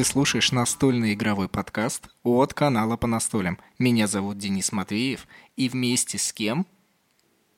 Ты 0.00 0.04
слушаешь 0.04 0.50
настольный 0.50 1.12
игровой 1.12 1.46
подкаст 1.46 2.08
от 2.22 2.54
канала 2.54 2.96
по 2.96 3.06
настолям. 3.06 3.58
Меня 3.78 4.06
зовут 4.06 4.38
Денис 4.38 4.72
Матвеев, 4.72 5.26
и 5.58 5.68
вместе 5.68 6.16
с 6.16 6.32
кем? 6.32 6.66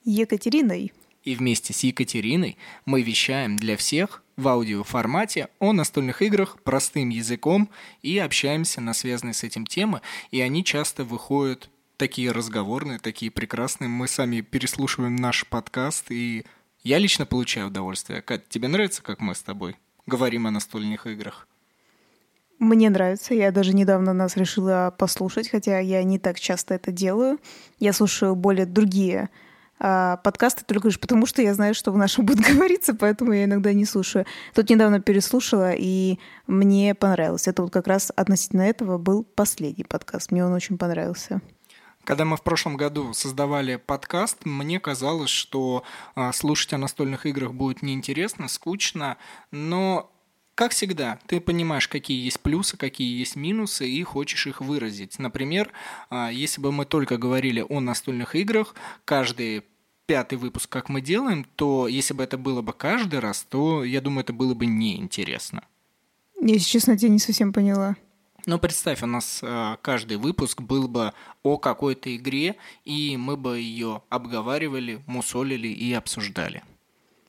Екатериной. 0.03 0.93
И 1.23 1.37
вместе 1.37 1.73
с 1.73 1.85
Екатериной 1.85 2.59
мы 2.85 3.03
вещаем 3.03 3.57
для 3.57 3.77
всех 3.77 4.25
в 4.37 4.49
аудиоформате 4.49 5.51
о 5.61 5.73
настольных 5.73 6.21
играх 6.21 6.61
простым 6.65 7.11
языком 7.11 7.71
и 8.03 8.19
общаемся 8.19 8.81
на 8.81 8.93
связанные 8.93 9.35
с 9.35 9.45
этим 9.45 9.65
темы, 9.65 10.01
и 10.33 10.41
они 10.41 10.65
часто 10.65 11.05
выходят 11.05 11.71
такие 11.97 12.33
разговорные, 12.33 12.99
такие 12.99 13.31
прекрасные. 13.31 13.87
Мы 13.87 14.09
сами 14.09 14.41
переслушиваем 14.41 15.15
наш 15.15 15.47
подкаст, 15.47 16.11
и 16.11 16.45
я 16.83 16.99
лично 16.99 17.25
получаю 17.25 17.69
удовольствие. 17.69 18.21
Кать, 18.21 18.49
тебе 18.49 18.67
нравится, 18.67 19.01
как 19.01 19.21
мы 19.21 19.37
с 19.37 19.43
тобой 19.43 19.77
говорим 20.07 20.49
о 20.49 20.51
настольных 20.51 21.07
играх? 21.07 21.47
Мне 22.63 22.91
нравится. 22.91 23.35
Я 23.35 23.51
даже 23.51 23.75
недавно 23.75 24.13
нас 24.13 24.37
решила 24.37 24.95
послушать, 24.97 25.49
хотя 25.49 25.81
я 25.81 26.05
не 26.05 26.21
так 26.21 26.39
часто 26.39 26.75
это 26.75 26.93
делаю. 26.93 27.41
Я 27.81 27.93
слушаю 27.93 28.37
более 28.37 28.67
другие 28.67 29.31
а, 29.81 30.19
подкасты 30.19 30.65
только 30.65 30.87
лишь 30.87 31.01
потому, 31.01 31.27
что 31.27 31.43
я 31.43 31.55
знаю, 31.55 31.75
что 31.75 31.91
в 31.91 31.97
нашем 31.97 32.25
будет 32.25 32.39
говориться, 32.55 32.95
поэтому 32.95 33.33
я 33.33 33.47
иногда 33.47 33.73
не 33.73 33.85
слушаю. 33.85 34.27
Тут 34.55 34.71
недавно 34.71 35.01
переслушала, 35.01 35.73
и 35.77 36.21
мне 36.47 36.95
понравилось. 36.95 37.49
Это 37.49 37.63
вот 37.63 37.73
как 37.73 37.89
раз 37.89 38.13
относительно 38.15 38.63
этого 38.63 38.97
был 38.97 39.25
последний 39.25 39.83
подкаст. 39.83 40.31
Мне 40.31 40.47
он 40.47 40.53
очень 40.53 40.79
понравился. 40.79 41.41
Когда 42.05 42.25
мы 42.25 42.37
в 42.37 42.43
прошлом 42.43 42.77
году 42.77 43.13
создавали 43.13 43.75
подкаст, 43.75 44.45
мне 44.45 44.79
казалось, 44.79 45.31
что 45.31 45.83
а, 46.15 46.33
слушать 46.33 46.75
о 46.75 46.79
настольных 46.79 47.27
играх 47.27 47.55
будет 47.55 47.83
неинтересно, 47.83 48.47
скучно, 48.47 49.17
но 49.51 50.12
как 50.55 50.73
всегда, 50.73 51.19
ты 51.27 51.41
понимаешь, 51.41 51.89
какие 51.89 52.23
есть 52.25 52.41
плюсы, 52.41 52.77
какие 52.77 53.19
есть 53.19 53.37
минусы, 53.37 53.89
и 53.89 54.03
хочешь 54.03 54.47
их 54.47 54.61
выразить. 54.61 55.19
Например, 55.19 55.73
а, 56.11 56.31
если 56.31 56.61
бы 56.61 56.73
мы 56.73 56.85
только 56.85 57.17
говорили 57.17 57.65
о 57.69 57.81
настольных 57.81 58.37
играх, 58.37 58.75
каждый 59.05 59.65
пятый 60.07 60.37
выпуск, 60.37 60.69
как 60.69 60.89
мы 60.89 61.01
делаем, 61.01 61.47
то 61.57 61.89
если 61.89 62.13
бы 62.13 62.23
это 62.23 62.37
было 62.37 62.61
бы 62.61 62.73
каждый 62.73 63.21
раз, 63.21 63.47
то, 63.49 63.83
я 63.83 64.01
думаю, 64.01 64.25
это 64.25 64.33
было 64.33 64.53
бы 64.55 64.67
неинтересно. 64.67 65.65
Если 66.41 66.69
честно, 66.69 66.93
я 66.99 67.09
не 67.09 67.19
совсем 67.19 67.53
поняла. 67.53 67.97
Ну, 68.45 68.59
представь, 68.59 69.03
у 69.03 69.07
нас 69.07 69.41
э, 69.43 69.77
каждый 69.83 70.17
выпуск 70.17 70.61
был 70.61 70.89
бы 70.89 71.13
о 71.45 71.59
какой-то 71.59 72.15
игре, 72.15 72.57
и 72.85 73.17
мы 73.17 73.37
бы 73.37 73.61
ее 73.61 74.03
обговаривали, 74.09 75.01
мусолили 75.07 75.69
и 75.69 75.93
обсуждали. 75.93 76.65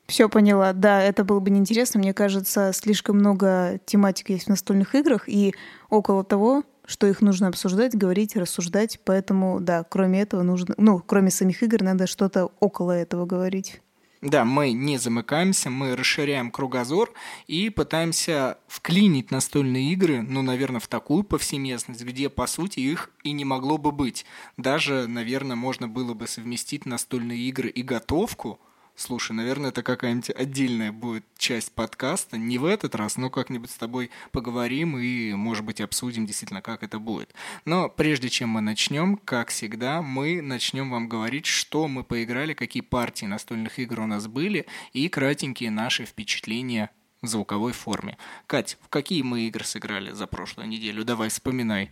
Все 0.06 0.28
поняла. 0.28 0.72
Да, 0.72 1.02
это 1.02 1.24
было 1.24 1.40
бы 1.40 1.50
неинтересно. 1.50 1.98
Мне 1.98 2.12
кажется, 2.12 2.72
слишком 2.74 3.18
много 3.18 3.80
тематик 3.86 4.30
есть 4.30 4.46
в 4.46 4.50
настольных 4.50 4.94
играх, 4.94 5.28
и 5.28 5.54
около 5.88 6.24
того, 6.24 6.62
что 6.84 7.06
их 7.06 7.22
нужно 7.22 7.48
обсуждать, 7.48 7.96
говорить, 7.96 8.36
рассуждать. 8.36 9.00
Поэтому, 9.04 9.60
да, 9.60 9.84
кроме 9.84 10.20
этого 10.20 10.42
нужно... 10.42 10.74
Ну, 10.76 11.02
кроме 11.04 11.30
самих 11.30 11.62
игр, 11.62 11.82
надо 11.82 12.06
что-то 12.06 12.50
около 12.60 12.92
этого 12.92 13.24
говорить. 13.24 13.80
Да, 14.20 14.46
мы 14.46 14.72
не 14.72 14.96
замыкаемся, 14.96 15.68
мы 15.68 15.96
расширяем 15.96 16.50
кругозор 16.50 17.12
и 17.46 17.68
пытаемся 17.68 18.56
вклинить 18.68 19.30
настольные 19.30 19.92
игры, 19.92 20.22
ну, 20.22 20.40
наверное, 20.40 20.80
в 20.80 20.88
такую 20.88 21.24
повсеместность, 21.24 22.02
где, 22.02 22.30
по 22.30 22.46
сути, 22.46 22.80
их 22.80 23.10
и 23.22 23.32
не 23.32 23.44
могло 23.44 23.76
бы 23.76 23.92
быть. 23.92 24.24
Даже, 24.56 25.06
наверное, 25.08 25.56
можно 25.56 25.88
было 25.88 26.14
бы 26.14 26.26
совместить 26.26 26.86
настольные 26.86 27.38
игры 27.38 27.68
и 27.68 27.82
готовку– 27.82 28.60
Слушай, 28.96 29.32
наверное, 29.32 29.70
это 29.70 29.82
какая-нибудь 29.82 30.30
отдельная 30.30 30.92
будет 30.92 31.24
часть 31.36 31.72
подкаста. 31.72 32.38
Не 32.38 32.58
в 32.58 32.64
этот 32.64 32.94
раз, 32.94 33.16
но 33.16 33.28
как-нибудь 33.28 33.70
с 33.70 33.76
тобой 33.76 34.10
поговорим 34.30 34.96
и, 34.96 35.32
может 35.34 35.64
быть, 35.64 35.80
обсудим 35.80 36.26
действительно, 36.26 36.62
как 36.62 36.84
это 36.84 37.00
будет. 37.00 37.34
Но 37.64 37.88
прежде 37.88 38.28
чем 38.28 38.50
мы 38.50 38.60
начнем, 38.60 39.16
как 39.16 39.48
всегда, 39.48 40.00
мы 40.00 40.40
начнем 40.40 40.90
вам 40.90 41.08
говорить, 41.08 41.46
что 41.46 41.88
мы 41.88 42.04
поиграли, 42.04 42.54
какие 42.54 42.82
партии 42.82 43.26
настольных 43.26 43.80
игр 43.80 44.00
у 44.00 44.06
нас 44.06 44.28
были 44.28 44.66
и 44.92 45.08
кратенькие 45.08 45.72
наши 45.72 46.04
впечатления 46.04 46.90
в 47.20 47.26
звуковой 47.26 47.72
форме. 47.72 48.16
Кать, 48.46 48.78
в 48.80 48.88
какие 48.88 49.22
мы 49.22 49.48
игры 49.48 49.64
сыграли 49.64 50.12
за 50.12 50.28
прошлую 50.28 50.68
неделю? 50.68 51.04
Давай, 51.04 51.30
вспоминай. 51.30 51.90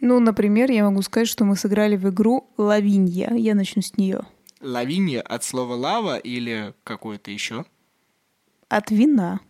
Ну, 0.00 0.20
например, 0.20 0.70
я 0.70 0.84
могу 0.84 1.00
сказать, 1.02 1.28
что 1.28 1.44
мы 1.44 1.56
сыграли 1.56 1.96
в 1.96 2.08
игру 2.10 2.48
«Лавинья». 2.58 3.32
Я 3.34 3.54
начну 3.54 3.80
с 3.80 3.96
нее. 3.96 4.22
Лавинья 4.60 5.22
от 5.22 5.44
слова 5.44 5.74
лава 5.74 6.18
или 6.18 6.74
какое-то 6.84 7.30
еще? 7.30 7.64
От 8.68 8.90
вина. 8.90 9.40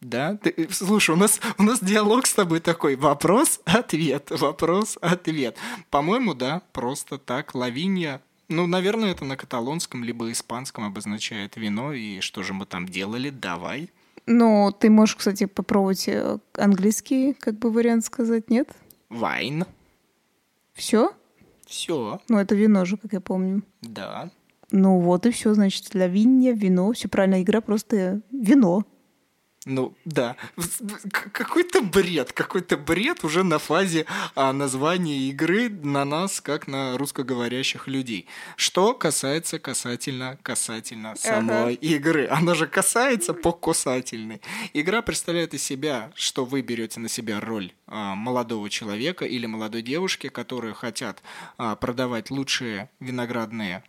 Да? 0.00 0.36
Ты, 0.36 0.68
слушай, 0.70 1.10
у 1.12 1.18
нас, 1.18 1.40
у 1.58 1.62
нас 1.62 1.80
диалог 1.80 2.26
с 2.26 2.34
тобой 2.34 2.60
такой. 2.60 2.96
Вопрос-ответ, 2.96 4.30
вопрос-ответ. 4.30 5.56
По-моему, 5.90 6.34
да, 6.34 6.62
просто 6.72 7.18
так. 7.18 7.54
Лавинья 7.54 8.20
ну, 8.48 8.66
наверное, 8.66 9.10
это 9.10 9.24
на 9.24 9.36
каталонском 9.36 10.04
либо 10.04 10.30
испанском 10.30 10.84
обозначает 10.84 11.56
вино. 11.56 11.92
И 11.92 12.20
что 12.20 12.42
же 12.42 12.52
мы 12.52 12.64
там 12.64 12.86
делали? 12.86 13.30
Давай. 13.30 13.90
Ну, 14.26 14.72
ты 14.72 14.90
можешь, 14.90 15.16
кстати, 15.16 15.46
попробовать 15.46 16.08
э, 16.08 16.38
английский, 16.54 17.32
как 17.32 17.58
бы 17.58 17.70
вариант 17.70 18.04
сказать, 18.04 18.50
нет? 18.50 18.68
Вайн. 19.08 19.64
Все? 20.74 21.12
Все. 21.66 22.20
Ну, 22.28 22.38
это 22.38 22.54
вино 22.54 22.84
же, 22.84 22.96
как 22.96 23.12
я 23.12 23.20
помню. 23.20 23.62
Да. 23.82 24.30
Ну 24.70 25.00
вот 25.00 25.26
и 25.26 25.30
все, 25.30 25.54
значит, 25.54 25.90
для 25.92 26.08
винья, 26.08 26.52
вино, 26.52 26.92
все 26.92 27.08
правильно, 27.08 27.42
игра 27.42 27.60
просто 27.60 28.22
вино. 28.30 28.84
Ну, 29.66 29.96
да. 30.04 30.36
Какой-то 31.32 31.82
бред, 31.82 32.32
какой-то 32.32 32.76
бред 32.76 33.24
уже 33.24 33.42
на 33.42 33.58
фазе 33.58 34.06
а, 34.36 34.52
названия 34.52 35.18
игры 35.28 35.68
на 35.68 36.04
нас, 36.04 36.40
как 36.40 36.68
на 36.68 36.96
русскоговорящих 36.96 37.88
людей. 37.88 38.28
Что 38.54 38.94
касается 38.94 39.58
касательно, 39.58 40.38
касательно 40.42 41.16
самой 41.16 41.74
ага. 41.74 41.80
игры. 41.80 42.28
Она 42.28 42.54
же 42.54 42.68
касается 42.68 43.34
по 43.34 43.50
касательной. 43.50 44.40
Игра 44.72 45.02
представляет 45.02 45.52
из 45.52 45.64
себя, 45.64 46.12
что 46.14 46.44
вы 46.44 46.62
берете 46.62 47.00
на 47.00 47.08
себя 47.08 47.40
роль 47.40 47.72
а, 47.88 48.14
молодого 48.14 48.70
человека 48.70 49.24
или 49.24 49.46
молодой 49.46 49.82
девушки, 49.82 50.28
которые 50.28 50.74
хотят 50.74 51.24
а, 51.58 51.74
продавать 51.74 52.30
лучшие 52.30 52.88
виноградные 53.00 53.82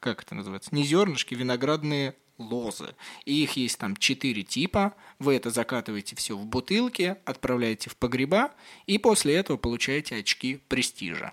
как 0.00 0.22
это 0.22 0.34
называется, 0.34 0.74
не 0.74 0.84
зернышки, 0.84 1.34
виноградные 1.34 2.14
лозы. 2.38 2.94
И 3.24 3.42
их 3.42 3.56
есть 3.56 3.78
там 3.78 3.96
четыре 3.96 4.42
типа. 4.42 4.94
Вы 5.18 5.34
это 5.34 5.50
закатываете 5.50 6.16
все 6.16 6.36
в 6.36 6.46
бутылки, 6.46 7.16
отправляете 7.24 7.90
в 7.90 7.96
погреба, 7.96 8.52
и 8.86 8.98
после 8.98 9.34
этого 9.34 9.56
получаете 9.56 10.16
очки 10.16 10.60
престижа. 10.68 11.32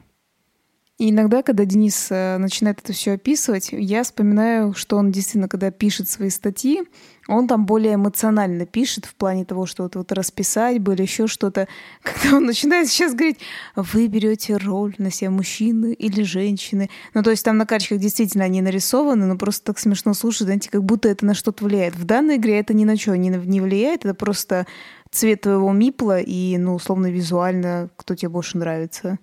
И 0.98 1.10
иногда, 1.10 1.44
когда 1.44 1.66
Денис 1.66 2.08
э, 2.10 2.38
начинает 2.38 2.80
это 2.80 2.94
все 2.94 3.14
описывать, 3.14 3.70
я 3.74 4.04
вспоминаю, 4.04 4.74
что 4.74 4.96
он 4.96 5.12
действительно, 5.12 5.50
когда 5.50 5.70
пишет 5.70 6.08
свои 6.08 6.30
статьи, 6.30 6.84
он 7.28 7.50
там 7.50 7.66
более 7.66 7.96
эмоционально 7.96 8.66
пишет 8.66 9.04
в 9.04 9.14
плане 9.16 9.44
того, 9.44 9.66
что 9.66 9.84
вот, 9.84 9.98
вот 9.98 10.14
расписать 10.14 10.80
бы 10.80 10.94
или 10.94 11.02
еще 11.02 11.28
что-то. 11.28 11.68
Когда 12.02 12.38
он 12.38 12.46
начинает 12.46 12.88
сейчас 12.88 13.14
говорить, 13.14 13.40
вы 13.76 14.08
берете 14.08 14.56
роль 14.56 14.96
на 14.98 15.12
себя 15.12 15.32
мужчины 15.32 15.92
или 15.92 16.24
женщины. 16.24 16.90
Ну, 17.14 17.24
то 17.24 17.32
есть 17.32 17.44
там 17.44 17.58
на 17.58 17.66
карточках 17.66 18.00
действительно 18.00 18.46
они 18.46 18.62
нарисованы, 18.62 19.26
но 19.26 19.38
просто 19.38 19.66
так 19.66 19.80
смешно 19.80 20.14
слушать, 20.14 20.44
знаете, 20.44 20.70
как 20.70 20.86
будто 20.86 21.10
это 21.10 21.26
на 21.26 21.34
что-то 21.34 21.66
влияет. 21.66 21.98
В 21.98 22.06
данной 22.06 22.38
игре 22.38 22.58
это 22.58 22.74
ни 22.74 22.86
на 22.86 22.96
что 22.96 23.18
не, 23.18 23.28
не 23.28 23.60
влияет, 23.60 24.06
это 24.06 24.14
просто 24.14 24.66
цвет 25.12 25.42
твоего 25.42 25.74
мипла 25.74 26.22
и, 26.22 26.58
ну, 26.58 26.76
условно, 26.76 27.08
визуально, 27.12 27.90
кто 27.98 28.16
тебе 28.16 28.30
больше 28.30 28.58
нравится. 28.58 29.20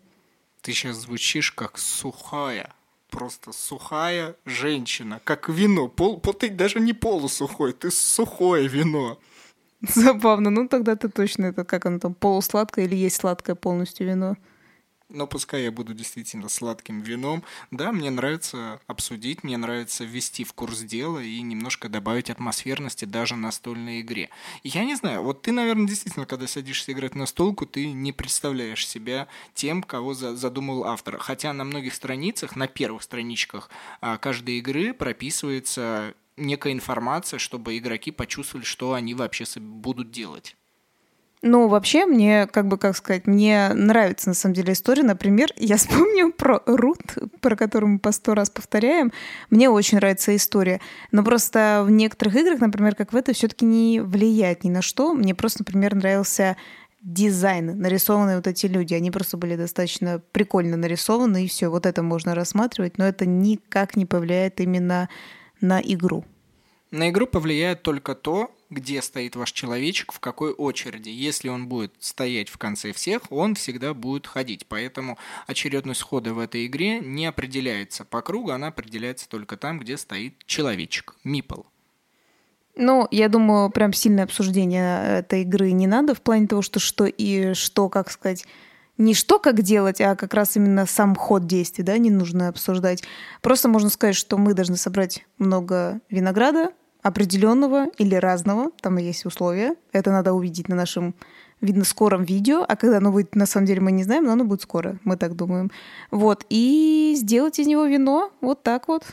Ты 0.63 0.73
сейчас 0.73 0.97
звучишь 0.99 1.51
как 1.51 1.77
сухая, 1.77 2.73
просто 3.11 3.53
сухая 3.53 4.37
женщина, 4.47 5.21
как 5.25 5.49
вино. 5.49 5.89
Пол, 5.89 6.21
пол, 6.21 6.35
ты 6.35 6.51
даже 6.51 6.79
не 6.79 6.93
полусухой, 6.93 7.73
ты 7.73 7.91
сухое 7.91 8.69
вино. 8.69 9.19
Забавно. 9.81 10.51
Ну 10.51 10.69
тогда 10.69 10.95
ты 10.95 11.09
точно 11.09 11.47
это 11.47 11.65
как 11.65 11.87
оно 11.87 11.99
там 11.99 12.15
полусладкое 12.15 12.85
или 12.85 12.95
есть 12.95 13.17
сладкое 13.17 13.57
полностью 13.57 14.07
вино? 14.07 14.37
Но 15.13 15.27
пускай 15.27 15.65
я 15.65 15.73
буду 15.73 15.95
действительно 15.95 16.49
сладким 16.49 17.01
вином. 17.01 17.45
Да, 17.71 17.93
мне 17.93 18.11
нравится 18.11 18.81
обсудить, 18.87 19.45
мне 19.45 19.57
нравится 19.57 20.05
ввести 20.05 20.45
в 20.45 20.53
курс 20.53 20.81
дела 20.81 21.21
и 21.21 21.41
немножко 21.41 21.89
добавить 21.89 22.31
атмосферности 22.31 23.05
даже 23.05 23.37
настольной 23.37 24.01
игре. 24.01 24.31
Я 24.63 24.85
не 24.85 24.95
знаю, 24.95 25.23
вот 25.23 25.43
ты, 25.43 25.53
наверное, 25.53 25.87
действительно, 25.87 26.27
когда 26.27 26.47
садишься 26.47 26.93
играть 26.93 27.15
на 27.15 27.27
столку, 27.27 27.67
ты 27.67 27.93
не 27.93 28.13
представляешь 28.13 28.87
себя 28.87 29.29
тем, 29.55 29.83
кого 29.83 30.15
задумал 30.15 30.85
автор. 30.85 31.19
Хотя 31.19 31.53
на 31.53 31.65
многих 31.65 31.95
страницах, 31.95 32.57
на 32.57 32.67
первых 32.67 33.03
страничках 33.03 33.71
а, 34.01 34.19
каждой 34.19 34.59
игры 34.59 34.95
прописывается 34.95 36.15
некая 36.37 36.73
информация, 36.73 37.39
чтобы 37.39 37.77
игроки 37.77 38.11
почувствовали, 38.11 38.65
что 38.65 38.95
они 38.95 39.15
вообще 39.15 39.45
будут 39.61 40.11
делать. 40.11 40.57
Ну, 41.45 41.67
вообще, 41.67 42.07
мне, 42.07 42.47
как 42.47 42.69
бы, 42.69 42.79
как 42.79 42.97
сказать, 42.97 43.27
мне 43.27 43.71
нравится, 43.75 44.29
на 44.29 44.35
самом 44.35 44.55
деле, 44.55 44.73
история. 44.75 45.03
Например, 45.03 45.51
я 45.57 45.77
вспомню 45.77 46.33
про 46.33 46.63
Рут, 46.67 47.01
про 47.41 47.57
которую 47.57 47.95
мы 47.95 47.99
по 47.99 48.13
сто 48.13 48.35
раз 48.35 48.49
повторяем. 48.49 49.13
Мне 49.51 49.69
очень 49.69 49.99
нравится 49.99 50.35
история. 50.37 50.81
Но 51.11 51.25
просто 51.25 51.83
в 51.85 51.91
некоторых 51.91 52.37
играх, 52.37 52.61
например, 52.61 52.95
как 52.95 53.13
в 53.13 53.17
этой, 53.17 53.35
все 53.35 53.49
таки 53.49 53.65
не 53.65 54.01
влияет 54.01 54.63
ни 54.63 54.71
на 54.71 54.83
что. 54.83 55.15
Мне 55.15 55.35
просто, 55.35 55.63
например, 55.63 55.97
нравился 55.97 56.57
дизайн, 57.03 57.77
нарисованные 57.77 58.37
вот 58.37 58.47
эти 58.47 58.67
люди. 58.67 58.95
Они 58.95 59.11
просто 59.11 59.37
были 59.37 59.57
достаточно 59.57 60.23
прикольно 60.31 60.77
нарисованы, 60.77 61.45
и 61.45 61.49
все, 61.49 61.69
вот 61.69 61.87
это 61.87 62.05
можно 62.05 62.37
рассматривать, 62.37 62.99
но 62.99 63.05
это 63.05 63.27
никак 63.27 63.97
не 63.97 64.07
повлияет 64.07 64.61
именно 64.61 65.09
на 65.61 65.81
игру. 65.81 66.25
На 66.93 67.11
игру 67.11 67.27
повлияет 67.27 67.83
только 67.83 68.15
то, 68.15 68.51
где 68.73 69.03
стоит 69.03 69.37
ваш 69.37 69.53
человечек, 69.53 70.13
в 70.13 70.21
какой 70.21 70.53
очереди. 70.53 71.11
Если 71.11 71.49
он 71.49 71.69
будет 71.69 71.93
стоять 72.01 72.49
в 72.49 72.59
конце 72.59 72.93
всех, 72.93 73.31
он 73.31 73.55
всегда 73.55 73.95
будет 73.95 74.27
ходить. 74.27 74.67
Поэтому 74.67 75.19
очередность 75.47 76.03
хода 76.03 76.35
в 76.35 76.39
этой 76.39 76.67
игре 76.67 77.01
не 77.01 77.27
определяется 77.27 78.05
по 78.05 78.23
кругу, 78.23 78.51
она 78.51 78.69
определяется 78.69 79.29
только 79.29 79.57
там, 79.57 79.79
где 79.79 79.97
стоит 79.97 80.35
человечек, 80.47 81.15
мипл. 81.23 81.63
Ну, 82.75 83.07
я 83.11 83.29
думаю, 83.29 83.71
прям 83.71 83.93
сильное 83.93 84.25
обсуждение 84.25 85.19
этой 85.19 85.43
игры 85.43 85.73
не 85.73 85.87
надо 85.87 86.15
в 86.15 86.23
плане 86.23 86.47
того, 86.47 86.63
что 86.63 86.81
что 86.81 87.05
и 87.05 87.53
что, 87.53 87.91
как 87.91 88.11
сказать, 88.11 88.47
не 88.97 89.15
что 89.15 89.39
как 89.39 89.61
делать, 89.63 90.01
а 90.01 90.17
как 90.17 90.33
раз 90.33 90.57
именно 90.57 90.87
сам 90.87 91.15
ход 91.15 91.47
действий, 91.47 91.85
да, 91.85 91.99
не 91.99 92.11
нужно 92.11 92.49
обсуждать. 92.49 93.03
Просто 93.43 93.69
можно 93.69 93.91
сказать, 93.91 94.17
что 94.17 94.39
мы 94.39 94.55
должны 94.55 94.77
собрать 94.77 95.27
много 95.39 96.01
винограда, 96.09 96.73
определенного 97.03 97.89
или 97.99 98.15
разного, 98.15 98.71
там 98.81 98.97
есть 98.97 99.27
условия. 99.27 99.75
Это 99.93 100.11
надо 100.11 100.33
увидеть 100.33 100.69
на 100.69 100.77
нашем, 100.77 101.15
видно, 101.61 101.85
скором 101.85 102.25
видео. 102.25 102.65
А 102.67 102.77
когда 102.77 102.99
оно 102.99 103.13
будет, 103.13 103.35
на 103.35 103.47
самом 103.47 103.67
деле, 103.67 103.81
мы 103.81 103.93
не 103.93 104.05
знаем, 104.05 104.25
но 104.25 104.33
оно 104.33 104.45
будет 104.45 104.63
скоро, 104.63 104.99
мы 105.05 105.17
так 105.17 105.35
думаем. 105.35 105.71
Вот, 106.11 106.47
и 106.49 107.15
сделать 107.17 107.59
из 107.59 107.67
него 107.67 107.85
вино 107.87 108.31
вот 108.41 108.63
так 108.63 108.89
вот. 108.89 109.05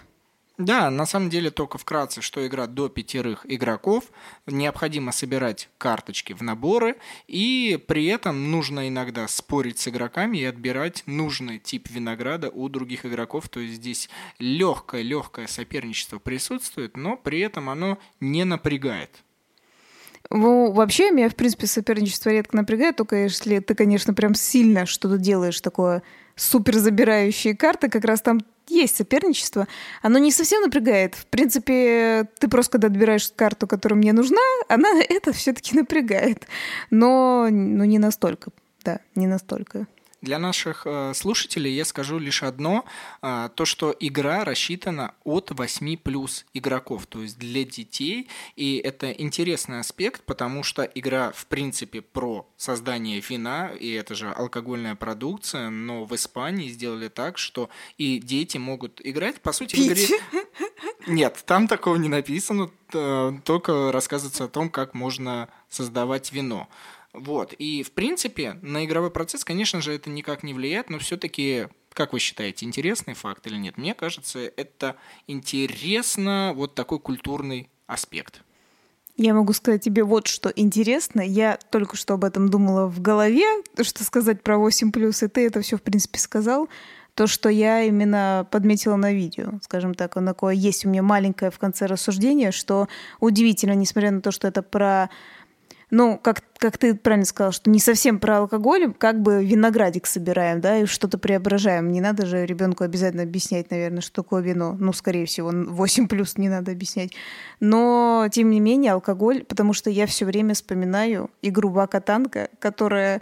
Да, 0.59 0.89
на 0.89 1.06
самом 1.06 1.29
деле 1.29 1.51
только 1.51 1.77
вкратце, 1.77 2.21
что 2.21 2.45
игра 2.45 2.67
до 2.67 2.89
пятерых 2.89 3.45
игроков, 3.47 4.03
необходимо 4.45 5.13
собирать 5.13 5.69
карточки 5.77 6.33
в 6.33 6.41
наборы, 6.41 6.97
и 7.27 7.81
при 7.88 8.07
этом 8.07 8.51
нужно 8.51 8.89
иногда 8.89 9.25
спорить 9.29 9.79
с 9.79 9.88
игроками 9.88 10.38
и 10.38 10.44
отбирать 10.44 11.03
нужный 11.06 11.59
тип 11.59 11.89
винограда 11.89 12.50
у 12.50 12.67
других 12.67 13.06
игроков, 13.06 13.47
то 13.47 13.61
есть 13.61 13.75
здесь 13.75 14.09
легкое-легкое 14.39 15.47
соперничество 15.47 16.19
присутствует, 16.19 16.97
но 16.97 17.15
при 17.15 17.39
этом 17.39 17.69
оно 17.69 17.97
не 18.19 18.44
напрягает. 18.44 19.23
Ну, 20.30 20.71
вообще, 20.71 21.12
меня, 21.12 21.30
в 21.30 21.36
принципе, 21.36 21.68
соперничество 21.68 22.30
редко 22.30 22.56
напрягает, 22.56 22.98
только 22.98 23.16
если 23.16 23.60
ты, 23.60 23.74
конечно, 23.74 24.13
прям 24.13 24.36
сильно 24.36 24.86
что-то 24.86 25.18
делаешь 25.18 25.60
такое 25.62 26.04
супер 26.36 26.77
забирающие 26.77 27.56
карты, 27.56 27.89
как 27.89 28.06
раз 28.06 28.21
там 28.21 28.39
есть 28.68 28.95
соперничество. 28.95 29.68
Оно 30.01 30.19
не 30.19 30.31
совсем 30.31 30.62
напрягает. 30.62 31.16
В 31.16 31.25
принципе, 31.25 32.27
ты 32.39 32.48
просто 32.48 32.74
когда 32.74 32.88
отбираешь 32.88 33.31
карту, 33.36 33.68
которая 33.68 33.98
мне 33.98 34.13
нужна, 34.13 34.42
она 34.68 34.89
это 35.10 35.33
все-таки 35.33 35.75
напрягает. 35.75 36.48
Но 36.92 37.48
ну, 37.50 37.83
не 37.83 38.00
настолько. 38.00 38.51
Да, 38.83 39.00
не 39.15 39.27
настолько. 39.27 39.88
Для 40.21 40.38
наших 40.38 40.83
э, 40.86 41.13
слушателей 41.16 41.74
я 41.74 41.86
скажу 41.86 42.19
лишь 42.19 42.44
одно, 42.44 42.83
э, 43.21 43.50
то 43.56 43.66
что 43.66 43.95
игра 44.00 44.44
рассчитана 44.44 45.13
от 45.24 45.51
8 45.51 45.98
плюс 45.98 46.45
игроков, 46.54 47.06
то 47.06 47.21
есть 47.21 47.39
для 47.39 47.63
детей, 47.63 48.27
и 48.57 48.77
это 48.77 49.12
интересный 49.12 49.80
аспект, 49.80 50.24
потому 50.24 50.63
что 50.63 50.83
игра 50.83 51.31
в 51.31 51.45
принципе 51.45 52.01
про 52.01 52.45
создание 52.57 53.21
вина, 53.21 53.69
и 53.69 53.92
это 53.92 54.13
же 54.13 54.30
алкогольная 54.30 54.95
продукция, 54.95 55.69
но 55.69 56.04
в 56.04 56.13
Испании 56.16 56.68
сделали 56.68 57.07
так, 57.07 57.38
что 57.38 57.69
и 57.98 58.19
дети 58.19 58.57
могут 58.57 59.00
играть, 59.04 59.42
по 59.42 59.54
сути, 59.54 59.75
Пить. 59.75 59.89
в 59.89 59.94
игре... 59.94 60.19
Нет, 61.07 61.44
там 61.45 61.68
такого 61.68 61.95
не 61.95 62.10
написано, 62.10 62.69
э, 62.94 63.31
только 63.45 63.92
рассказывается 63.92 64.44
о 64.44 64.48
том, 64.50 64.69
как 64.69 64.94
можно 64.94 65.48
создавать 65.69 66.31
вино. 66.31 66.68
Вот. 67.13 67.53
И, 67.53 67.83
в 67.83 67.91
принципе, 67.91 68.59
на 68.61 68.85
игровой 68.85 69.11
процесс, 69.11 69.44
конечно 69.44 69.81
же, 69.81 69.94
это 69.94 70.09
никак 70.09 70.44
не 70.44 70.53
влияет, 70.53 70.89
но 70.89 71.00
все-таки, 71.00 71.67
как 71.94 72.13
вы 72.13 72.19
считаете, 72.19 72.65
интересный 72.65 73.15
факт 73.15 73.47
или 73.47 73.57
нет? 73.57 73.77
Мне 73.77 73.94
кажется, 73.94 74.39
это 74.39 74.95
интересно, 75.27 76.53
вот 76.56 76.75
такой 76.75 77.00
культурный 77.00 77.69
аспект. 77.88 78.44
Я 79.21 79.33
могу 79.33 79.51
сказать 79.51 79.83
тебе 79.83 80.06
вот 80.06 80.27
что 80.27 80.50
интересно. 80.56 81.19
Я 81.19 81.59
только 81.71 81.97
что 81.97 82.13
об 82.13 82.23
этом 82.23 82.47
думала 82.47 82.88
в 82.88 83.01
голове, 83.01 83.44
что 83.81 84.05
сказать 84.05 84.41
про 84.41 84.57
8 84.57 84.94
плюс, 84.94 85.21
и 85.23 85.27
ты 85.27 85.45
это 85.45 85.59
все, 85.59 85.75
в 85.75 85.81
принципе, 85.81 86.19
сказал. 86.19 86.69
То, 87.15 87.27
что 87.27 87.50
я 87.50 87.83
именно 87.83 88.47
подметила 88.50 88.95
на 88.95 89.12
видео, 89.12 89.59
скажем 89.62 89.94
так, 89.94 90.15
оно 90.15 90.31
такое 90.31 90.53
есть 90.53 90.85
у 90.85 90.89
меня 90.89 91.03
маленькое 91.03 91.51
в 91.51 91.59
конце 91.59 91.85
рассуждение, 91.85 92.53
что 92.53 92.88
удивительно, 93.19 93.73
несмотря 93.73 94.12
на 94.12 94.21
то, 94.21 94.31
что 94.31 94.47
это 94.47 94.62
про 94.62 95.09
ну, 95.91 96.19
как, 96.21 96.44
как 96.57 96.77
ты 96.77 96.94
правильно 96.94 97.25
сказал, 97.25 97.51
что 97.51 97.69
не 97.69 97.80
совсем 97.80 98.19
про 98.19 98.39
алкоголь, 98.39 98.94
как 98.94 99.21
бы 99.21 99.44
виноградик 99.44 100.06
собираем, 100.06 100.62
да, 100.62 100.77
и 100.77 100.86
что-то 100.86 101.18
преображаем. 101.18 101.91
Не 101.91 102.00
надо 102.00 102.27
же 102.27 102.45
ребенку 102.45 102.83
обязательно 102.83 103.24
объяснять, 103.24 103.71
наверное, 103.71 104.01
что 104.01 104.21
такое 104.21 104.44
вино. 104.44 104.75
Ну, 104.80 104.94
скорее 104.94 105.25
всего, 105.25 105.51
8 105.51 106.07
плюс 106.07 106.38
не 106.38 106.47
надо 106.47 106.71
объяснять. 106.71 107.13
Но, 107.59 108.27
тем 108.31 108.51
не 108.51 108.59
менее, 108.59 108.94
алкоголь, 108.94 109.44
потому 109.44 109.74
что 109.74 109.89
я 109.89 110.06
все 110.06 110.25
время 110.25 110.53
вспоминаю 110.53 111.31
игру 111.41 111.69
Бака 111.69 112.01
Танка, 112.01 112.50
которая 112.59 113.21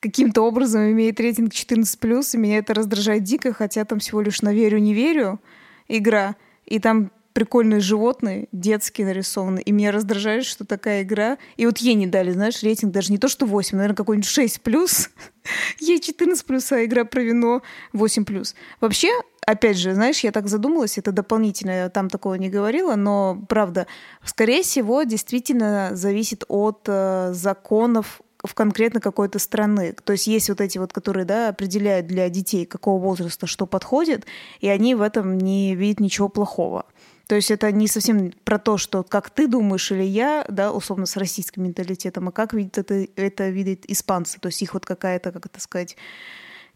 каким-то 0.00 0.42
образом 0.42 0.90
имеет 0.90 1.20
рейтинг 1.20 1.52
14+, 1.52 2.34
и 2.34 2.38
меня 2.38 2.58
это 2.58 2.72
раздражает 2.72 3.24
дико, 3.24 3.52
хотя 3.52 3.84
там 3.84 3.98
всего 3.98 4.22
лишь 4.22 4.40
на 4.40 4.54
верю-не 4.54 4.94
верю 4.94 5.40
игра, 5.88 6.36
и 6.64 6.78
там 6.78 7.10
прикольные 7.36 7.80
животные, 7.80 8.48
детские 8.50 9.06
нарисованы. 9.06 9.60
И 9.60 9.70
меня 9.70 9.92
раздражает, 9.92 10.46
что 10.46 10.64
такая 10.64 11.02
игра... 11.02 11.36
И 11.58 11.66
вот 11.66 11.76
ей 11.76 11.92
не 11.92 12.06
дали, 12.06 12.30
знаешь, 12.30 12.62
рейтинг 12.62 12.94
даже 12.94 13.12
не 13.12 13.18
то, 13.18 13.28
что 13.28 13.44
8, 13.44 13.76
наверное, 13.76 13.94
какой-нибудь 13.94 14.26
6 14.26 14.62
плюс. 14.62 15.10
ей 15.78 16.00
14 16.00 16.46
плюс, 16.46 16.72
а 16.72 16.82
игра 16.82 17.04
про 17.04 17.20
вино 17.20 17.60
8 17.92 18.24
плюс. 18.24 18.54
Вообще, 18.80 19.10
опять 19.46 19.76
же, 19.76 19.92
знаешь, 19.92 20.20
я 20.20 20.32
так 20.32 20.48
задумалась, 20.48 20.96
это 20.96 21.12
дополнительно, 21.12 21.72
я 21.72 21.90
там 21.90 22.08
такого 22.08 22.36
не 22.36 22.48
говорила, 22.48 22.94
но 22.94 23.44
правда, 23.50 23.86
скорее 24.24 24.62
всего, 24.62 25.02
действительно 25.02 25.90
зависит 25.92 26.42
от 26.48 26.84
э, 26.86 27.32
законов 27.34 28.22
в 28.42 28.54
конкретно 28.54 29.00
какой-то 29.00 29.38
страны. 29.38 29.94
То 30.04 30.12
есть 30.12 30.26
есть 30.26 30.48
вот 30.48 30.62
эти 30.62 30.78
вот, 30.78 30.92
которые 30.92 31.26
да, 31.26 31.48
определяют 31.48 32.06
для 32.06 32.28
детей, 32.30 32.64
какого 32.64 32.98
возраста 32.98 33.46
что 33.46 33.66
подходит, 33.66 34.24
и 34.60 34.68
они 34.68 34.94
в 34.94 35.02
этом 35.02 35.36
не 35.36 35.74
видят 35.74 36.00
ничего 36.00 36.28
плохого. 36.28 36.86
То 37.26 37.34
есть 37.34 37.50
это 37.50 37.72
не 37.72 37.88
совсем 37.88 38.32
про 38.44 38.58
то, 38.58 38.78
что 38.78 39.02
как 39.02 39.30
ты 39.30 39.48
думаешь 39.48 39.90
или 39.90 40.04
я, 40.04 40.44
да, 40.48 40.72
условно 40.72 41.06
с 41.06 41.16
российским 41.16 41.64
менталитетом, 41.64 42.28
а 42.28 42.32
как 42.32 42.52
видят 42.54 42.78
это, 42.78 43.06
это 43.16 43.48
видят 43.48 43.80
испанцы. 43.86 44.38
То 44.38 44.46
есть 44.46 44.62
их 44.62 44.74
вот 44.74 44.86
какая-то, 44.86 45.32
как 45.32 45.46
это 45.46 45.60
сказать, 45.60 45.96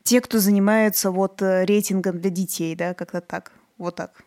те, 0.02 0.20
кто 0.20 0.38
занимается 0.38 1.12
вот 1.12 1.40
э, 1.40 1.64
рейтингом 1.64 2.20
для 2.20 2.30
детей, 2.30 2.74
да, 2.74 2.94
как-то 2.94 3.20
так. 3.20 3.52
Вот 3.78 3.94
так. 3.94 4.24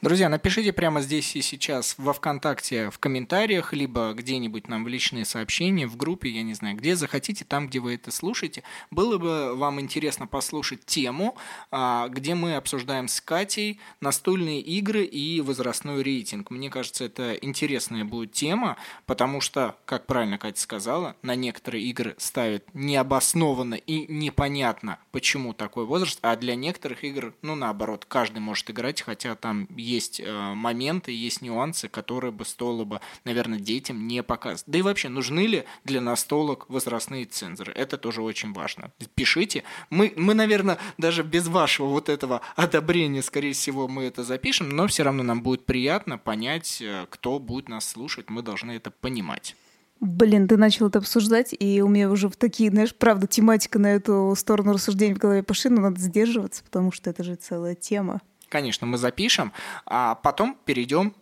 Друзья, 0.00 0.28
напишите 0.28 0.72
прямо 0.72 1.00
здесь 1.00 1.34
и 1.34 1.42
сейчас 1.42 1.96
во 1.98 2.12
ВКонтакте 2.12 2.88
в 2.88 3.00
комментариях, 3.00 3.72
либо 3.72 4.12
где-нибудь 4.12 4.68
нам 4.68 4.84
в 4.84 4.88
личные 4.88 5.24
сообщения, 5.24 5.88
в 5.88 5.96
группе, 5.96 6.28
я 6.28 6.44
не 6.44 6.54
знаю, 6.54 6.76
где 6.76 6.94
захотите, 6.94 7.44
там, 7.44 7.66
где 7.66 7.80
вы 7.80 7.94
это 7.94 8.12
слушаете. 8.12 8.62
Было 8.92 9.18
бы 9.18 9.56
вам 9.56 9.80
интересно 9.80 10.28
послушать 10.28 10.86
тему, 10.86 11.36
а, 11.72 12.06
где 12.10 12.36
мы 12.36 12.54
обсуждаем 12.54 13.08
с 13.08 13.20
Катей 13.20 13.80
настольные 14.00 14.60
игры 14.60 15.02
и 15.02 15.40
возрастной 15.40 16.04
рейтинг. 16.04 16.52
Мне 16.52 16.70
кажется, 16.70 17.02
это 17.02 17.34
интересная 17.34 18.04
будет 18.04 18.30
тема, 18.30 18.76
потому 19.04 19.40
что, 19.40 19.78
как 19.84 20.06
правильно 20.06 20.38
Катя 20.38 20.60
сказала, 20.60 21.16
на 21.22 21.34
некоторые 21.34 21.82
игры 21.82 22.14
ставят 22.18 22.64
необоснованно 22.72 23.74
и 23.74 24.06
непонятно, 24.06 25.00
почему 25.10 25.54
такой 25.54 25.86
возраст, 25.86 26.20
а 26.22 26.36
для 26.36 26.54
некоторых 26.54 27.02
игр, 27.02 27.34
ну, 27.42 27.56
наоборот, 27.56 28.04
каждый 28.06 28.38
может 28.38 28.70
играть, 28.70 29.02
хотя 29.02 29.34
там 29.34 29.66
есть 29.88 30.20
э, 30.20 30.54
моменты, 30.54 31.12
есть 31.12 31.42
нюансы, 31.42 31.88
которые 31.88 32.30
бы 32.32 32.44
стоило 32.44 32.84
бы, 32.84 33.00
наверное, 33.24 33.58
детям 33.58 34.06
не 34.06 34.22
показывать. 34.22 34.64
Да 34.66 34.78
и 34.78 34.82
вообще, 34.82 35.08
нужны 35.08 35.46
ли 35.46 35.64
для 35.84 36.00
настолок 36.00 36.68
возрастные 36.68 37.24
цензоры? 37.24 37.72
Это 37.72 37.96
тоже 37.96 38.22
очень 38.22 38.52
важно. 38.52 38.92
Пишите. 39.14 39.64
Мы, 39.90 40.12
мы, 40.16 40.34
наверное, 40.34 40.78
даже 40.98 41.22
без 41.22 41.48
вашего 41.48 41.86
вот 41.86 42.08
этого 42.08 42.40
одобрения, 42.56 43.22
скорее 43.22 43.52
всего, 43.52 43.88
мы 43.88 44.04
это 44.04 44.24
запишем, 44.24 44.68
но 44.68 44.86
все 44.86 45.02
равно 45.02 45.22
нам 45.22 45.42
будет 45.42 45.64
приятно 45.64 46.18
понять, 46.18 46.82
э, 46.82 47.06
кто 47.10 47.38
будет 47.38 47.68
нас 47.68 47.88
слушать. 47.88 48.30
Мы 48.30 48.42
должны 48.42 48.72
это 48.72 48.90
понимать. 48.90 49.56
Блин, 50.00 50.46
ты 50.46 50.56
начал 50.56 50.86
это 50.86 51.00
обсуждать, 51.00 51.54
и 51.58 51.82
у 51.82 51.88
меня 51.88 52.08
уже 52.08 52.28
в 52.28 52.36
такие, 52.36 52.70
знаешь, 52.70 52.94
правда, 52.94 53.26
тематика 53.26 53.80
на 53.80 53.94
эту 53.94 54.32
сторону 54.36 54.72
рассуждений 54.72 55.14
в 55.14 55.18
голове 55.18 55.42
пошли, 55.42 55.70
но 55.70 55.80
надо 55.80 56.00
сдерживаться, 56.00 56.62
потому 56.62 56.92
что 56.92 57.10
это 57.10 57.24
же 57.24 57.34
целая 57.34 57.74
тема. 57.74 58.20
Конечно, 58.48 58.86
мы 58.86 58.96
запишем, 58.98 59.52
а 59.84 60.14
потом 60.14 60.56
перейдем 60.64 61.10
к 61.10 61.16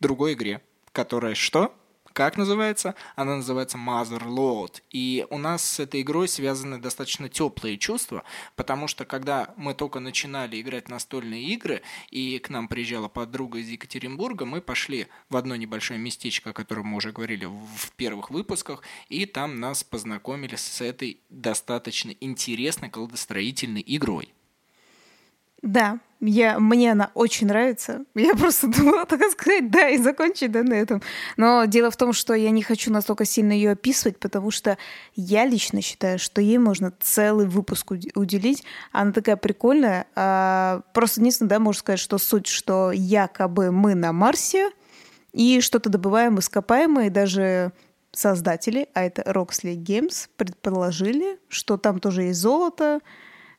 другой 0.00 0.34
игре, 0.34 0.60
которая 0.92 1.34
что? 1.34 1.74
Как 2.12 2.36
называется? 2.36 2.94
Она 3.16 3.36
называется 3.36 3.78
Motherload. 3.78 4.82
И 4.90 5.26
у 5.30 5.38
нас 5.38 5.64
с 5.64 5.80
этой 5.80 6.02
игрой 6.02 6.28
связаны 6.28 6.78
достаточно 6.78 7.30
теплые 7.30 7.78
чувства, 7.78 8.22
потому 8.54 8.86
что 8.86 9.06
когда 9.06 9.54
мы 9.56 9.72
только 9.72 9.98
начинали 9.98 10.60
играть 10.60 10.90
настольные 10.90 11.42
игры, 11.42 11.80
и 12.10 12.38
к 12.38 12.50
нам 12.50 12.68
приезжала 12.68 13.08
подруга 13.08 13.60
из 13.60 13.68
Екатеринбурга, 13.68 14.44
мы 14.44 14.60
пошли 14.60 15.06
в 15.30 15.36
одно 15.38 15.56
небольшое 15.56 15.98
местечко, 15.98 16.50
о 16.50 16.52
котором 16.52 16.88
мы 16.88 16.98
уже 16.98 17.12
говорили 17.12 17.46
в 17.46 17.92
первых 17.96 18.30
выпусках, 18.30 18.82
и 19.08 19.24
там 19.24 19.58
нас 19.58 19.82
познакомили 19.82 20.56
с 20.56 20.82
этой 20.82 21.18
достаточно 21.30 22.10
интересной 22.20 22.90
колодостроительной 22.90 23.82
игрой. 23.86 24.34
Да, 25.62 26.00
я, 26.24 26.60
мне 26.60 26.92
она 26.92 27.10
очень 27.14 27.48
нравится. 27.48 28.04
Я 28.14 28.34
просто 28.36 28.66
думала, 28.78 29.06
так 29.06 29.20
сказать, 29.32 29.70
да, 29.70 29.88
и 29.88 29.98
закончить 29.98 30.52
да, 30.52 30.62
на 30.62 30.74
этом. 30.74 31.02
Но 31.36 31.64
дело 31.64 31.90
в 31.90 31.96
том, 31.96 32.12
что 32.12 32.34
я 32.34 32.50
не 32.50 32.62
хочу 32.62 32.92
настолько 32.92 33.24
сильно 33.24 33.52
ее 33.52 33.72
описывать, 33.72 34.18
потому 34.18 34.50
что 34.52 34.78
я 35.16 35.44
лично 35.44 35.82
считаю, 35.82 36.20
что 36.20 36.40
ей 36.40 36.58
можно 36.58 36.92
целый 37.00 37.46
выпуск 37.46 37.90
уделить. 38.14 38.64
Она 38.92 39.12
такая 39.12 39.36
прикольная. 39.36 40.06
А, 40.14 40.82
просто 40.94 41.20
единственное, 41.20 41.50
да, 41.50 41.58
можно 41.58 41.80
сказать, 41.80 42.00
что 42.00 42.18
суть, 42.18 42.46
что 42.46 42.92
якобы 42.92 43.72
мы 43.72 43.94
на 43.94 44.12
Марсе, 44.12 44.70
и 45.32 45.60
что-то 45.60 45.88
добываем 45.90 46.38
ископаемое, 46.38 47.10
даже 47.10 47.72
создатели, 48.12 48.88
а 48.94 49.02
это 49.02 49.22
Roxley 49.22 49.74
Games, 49.74 50.28
предположили, 50.36 51.38
что 51.48 51.78
там 51.78 51.98
тоже 51.98 52.24
есть 52.24 52.40
золото, 52.40 53.00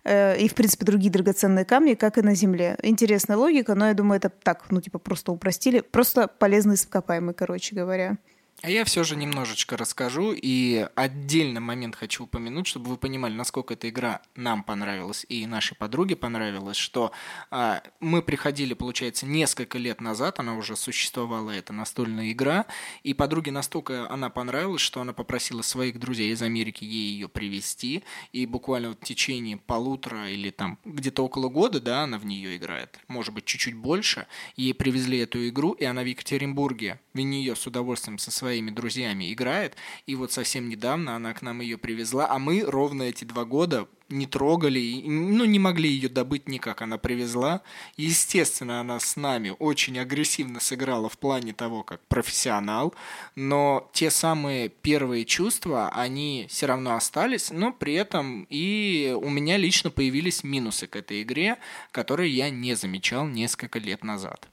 и, 0.06 0.48
в 0.50 0.56
принципе, 0.56 0.86
другие 0.86 1.12
драгоценные 1.12 1.66
камни, 1.66 1.94
как 1.94 2.18
и 2.18 2.22
на 2.22 2.36
Земле. 2.36 2.78
Интересная 2.84 3.38
логика, 3.38 3.74
но 3.76 3.88
я 3.88 3.94
думаю, 3.94 4.18
это 4.18 4.30
так, 4.30 4.66
ну, 4.70 4.82
типа, 4.82 5.00
просто 5.00 5.32
упростили. 5.32 5.80
Просто 5.80 6.28
полезный 6.28 6.76
ископаемый, 6.76 7.34
короче 7.34 7.76
говоря. 7.76 8.18
А 8.64 8.70
я 8.70 8.86
все 8.86 9.04
же 9.04 9.18
немножечко 9.18 9.76
расскажу 9.76 10.32
и 10.34 10.88
отдельный 10.96 11.60
момент 11.60 11.98
хочу 11.98 12.24
упомянуть, 12.24 12.66
чтобы 12.66 12.92
вы 12.92 12.96
понимали, 12.96 13.34
насколько 13.34 13.74
эта 13.74 13.90
игра 13.90 14.22
нам 14.38 14.64
понравилась 14.64 15.26
и 15.28 15.46
нашей 15.46 15.76
подруге 15.76 16.16
понравилась, 16.16 16.78
что 16.78 17.12
а, 17.52 17.84
мы 18.00 18.22
приходили, 18.22 18.74
получается, 18.74 19.26
несколько 19.26 19.78
лет 19.78 20.00
назад, 20.00 20.40
она 20.40 20.56
уже 20.56 20.78
существовала, 20.78 21.52
эта 21.52 21.74
настольная 21.74 22.32
игра, 22.32 22.66
и 23.04 23.14
подруге 23.14 23.52
настолько 23.52 24.10
она 24.10 24.30
понравилась, 24.30 24.82
что 24.82 25.02
она 25.02 25.12
попросила 25.12 25.62
своих 25.62 26.00
друзей 26.00 26.32
из 26.32 26.42
Америки 26.42 26.86
ей 26.86 27.12
ее 27.16 27.28
привезти, 27.28 28.06
и 28.32 28.46
буквально 28.46 28.92
в 28.92 28.96
течение 28.96 29.58
полутора 29.58 30.30
или 30.30 30.52
там 30.52 30.80
где-то 30.86 31.26
около 31.26 31.50
года, 31.50 31.82
да, 31.82 32.04
она 32.04 32.18
в 32.18 32.26
нее 32.26 32.56
играет, 32.56 32.98
может 33.10 33.34
быть, 33.34 33.44
чуть-чуть 33.44 33.76
больше, 33.76 34.26
ей 34.56 34.74
привезли 34.74 35.18
эту 35.18 35.46
игру, 35.50 35.74
и 35.74 35.84
она 35.84 36.02
в 36.02 36.06
Екатеринбурге 36.06 37.02
в 37.14 37.20
нее 37.20 37.58
с 37.58 37.68
удовольствием 37.68 38.18
со 38.18 38.32
своей 38.32 38.53
своими 38.54 38.70
друзьями 38.70 39.34
играет, 39.34 39.76
и 40.06 40.14
вот 40.14 40.32
совсем 40.32 40.70
недавно 40.70 41.16
она 41.16 41.34
к 41.34 41.42
нам 41.42 41.62
ее 41.62 41.78
привезла, 41.80 42.28
а 42.30 42.38
мы 42.38 42.62
ровно 42.62 43.04
эти 43.04 43.24
два 43.26 43.46
года 43.46 43.88
не 44.10 44.28
трогали, 44.28 45.02
ну, 45.06 45.46
не 45.46 45.58
могли 45.58 45.90
ее 45.90 46.08
добыть 46.08 46.48
никак. 46.48 46.84
Она 46.84 47.00
привезла. 47.00 47.62
Естественно, 47.98 48.80
она 48.80 49.00
с 49.00 49.16
нами 49.16 49.56
очень 49.58 49.98
агрессивно 49.98 50.60
сыграла 50.60 51.10
в 51.10 51.18
плане 51.18 51.54
того, 51.54 51.82
как 51.84 52.00
профессионал, 52.08 52.94
но 53.36 53.90
те 53.92 54.12
самые 54.12 54.70
первые 54.70 55.26
чувства, 55.26 55.90
они 55.90 56.46
все 56.48 56.68
равно 56.68 56.96
остались, 56.96 57.50
но 57.50 57.72
при 57.72 57.94
этом 57.94 58.46
и 58.52 59.18
у 59.20 59.30
меня 59.30 59.58
лично 59.58 59.90
появились 59.90 60.44
минусы 60.44 60.86
к 60.86 60.96
этой 60.96 61.24
игре, 61.24 61.58
которые 61.92 62.30
я 62.30 62.52
не 62.52 62.76
замечал 62.76 63.26
несколько 63.26 63.80
лет 63.80 64.04
назад. 64.04 64.48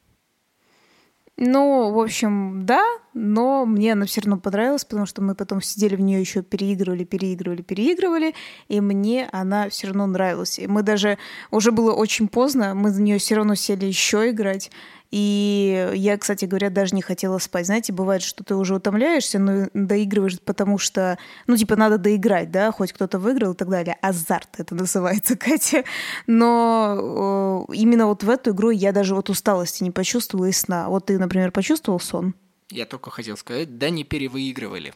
Ну, 1.43 1.91
в 1.91 1.99
общем, 1.99 2.67
да, 2.67 2.85
но 3.15 3.65
мне 3.65 3.95
она 3.95 4.05
все 4.05 4.21
равно 4.21 4.39
понравилась, 4.39 4.85
потому 4.85 5.07
что 5.07 5.23
мы 5.23 5.35
потом 5.35 5.63
сидели 5.63 5.97
в 5.97 6.01
нее 6.03 6.21
еще 6.21 6.43
переигрывали, 6.43 7.05
переигрывали, 7.05 7.63
переигрывали, 7.63 8.35
и 8.69 8.83
мне 8.83 9.27
она 9.33 9.71
все 9.71 9.87
равно 9.87 10.07
нравилась. 10.07 10.59
И 10.59 10.67
мы 10.67 10.83
даже 10.83 11.17
уже 11.51 11.73
было 11.73 11.95
очень 11.95 12.29
поздно, 12.29 12.75
мы 12.75 12.91
за 12.91 13.01
нее 13.01 13.17
все 13.17 13.37
равно 13.37 13.55
сели 13.55 13.87
еще 13.87 14.29
играть. 14.29 14.71
И 15.11 15.91
я, 15.95 16.17
кстати 16.19 16.45
говоря, 16.45 16.71
даже 16.71 16.95
не 16.95 17.03
хотела 17.03 17.39
спать. 17.39 17.67
Знаете, 17.67 17.93
бывает, 17.93 18.23
что 18.23 18.45
ты 18.45 18.55
уже 18.55 18.77
утомляешься, 18.77 19.39
но 19.39 19.69
доигрываешь, 19.75 20.41
потому 20.41 20.79
что, 20.79 21.19
ну, 21.49 21.57
типа, 21.57 21.75
надо 21.75 21.99
доиграть, 21.99 22.51
да, 22.51 22.71
хоть 22.71 22.93
кто-то 22.93 23.19
выиграл 23.19 23.53
и 23.53 23.57
так 23.57 23.69
далее. 23.69 23.97
Азарт 24.03 24.49
это 24.59 24.75
называется, 24.75 25.37
Катя. 25.39 25.85
Но 26.27 27.67
э, 27.69 27.75
именно 27.75 28.07
вот 28.07 28.23
в 28.23 28.31
эту 28.31 28.53
игру 28.53 28.71
я 28.71 28.93
даже 28.93 29.15
вот 29.15 29.31
усталости 29.31 29.83
не 29.83 29.91
почувствовала 29.91 30.47
и 30.47 30.53
сна. 30.53 30.89
Вот 30.89 31.07
ты, 31.07 31.19
например, 31.19 31.51
почувствовал 31.51 31.99
сон? 31.99 32.35
Я 32.71 32.87
только 32.87 33.11
хотел 33.11 33.37
сказать, 33.37 33.79
да 33.79 33.91
не 33.91 34.05
перевыигрывали. 34.05 34.95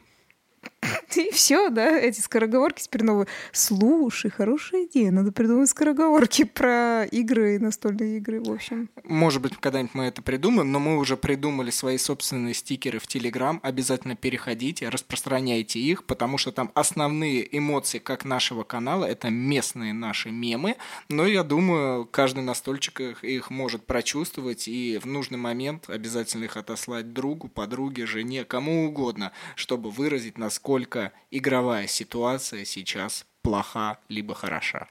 И 1.17 1.31
все, 1.31 1.71
да, 1.71 1.99
эти 1.99 2.21
скороговорки 2.21 2.83
теперь 2.83 3.05
новые. 3.05 3.27
Слушай, 3.53 4.31
хорошая 4.31 4.85
идея, 4.85 5.11
надо 5.11 5.33
придумать 5.33 5.69
скороговорки 5.69 6.45
про 6.55 7.05
игры 7.05 7.57
и 7.57 7.59
настольные 7.59 8.19
игры, 8.19 8.41
в 8.41 8.51
общем. 8.51 8.89
Может 9.05 9.43
быть, 9.43 9.57
когда-нибудь 9.59 9.95
мы 9.95 10.05
это 10.05 10.23
придумаем, 10.23 10.71
но 10.73 10.81
мы 10.81 10.99
уже 10.99 11.17
придумали 11.17 11.71
свои 11.71 11.99
собственные 11.99 12.55
стикеры 12.55 12.99
в 12.99 13.07
Телеграм. 13.07 13.61
Обязательно 13.63 14.17
переходите, 14.17 14.89
распространяйте 14.89 15.79
их, 15.79 16.05
потому 16.05 16.39
что 16.39 16.53
там 16.53 16.71
основные 16.75 17.57
эмоции 17.57 17.99
как 17.99 18.25
нашего 18.25 18.65
канала— 18.65 19.05
это 19.07 19.31
местные 19.31 19.93
наши 19.93 20.31
мемы, 20.31 20.77
но 21.09 21.27
я 21.27 21.43
думаю, 21.43 22.07
каждый 22.07 22.43
настольчик 22.43 23.01
их, 23.01 23.25
их 23.25 23.51
может 23.51 23.85
прочувствовать 23.85 24.69
и 24.69 24.99
в 24.99 25.07
нужный 25.07 25.39
момент 25.39 25.89
обязательно 25.89 26.45
их 26.45 26.57
отослать 26.57 27.13
другу, 27.13 27.49
подруге, 27.49 28.07
жене, 28.07 28.45
кому 28.45 28.87
угодно, 28.87 29.33
чтобы 29.57 29.91
выразить, 29.91 30.39
насколько 30.39 30.74
игровая 31.31 31.87
ситуация 31.87 32.65
сейчас 32.65 33.27
плоха 33.43 33.99
либо 34.09 34.35
хороша. 34.35 34.89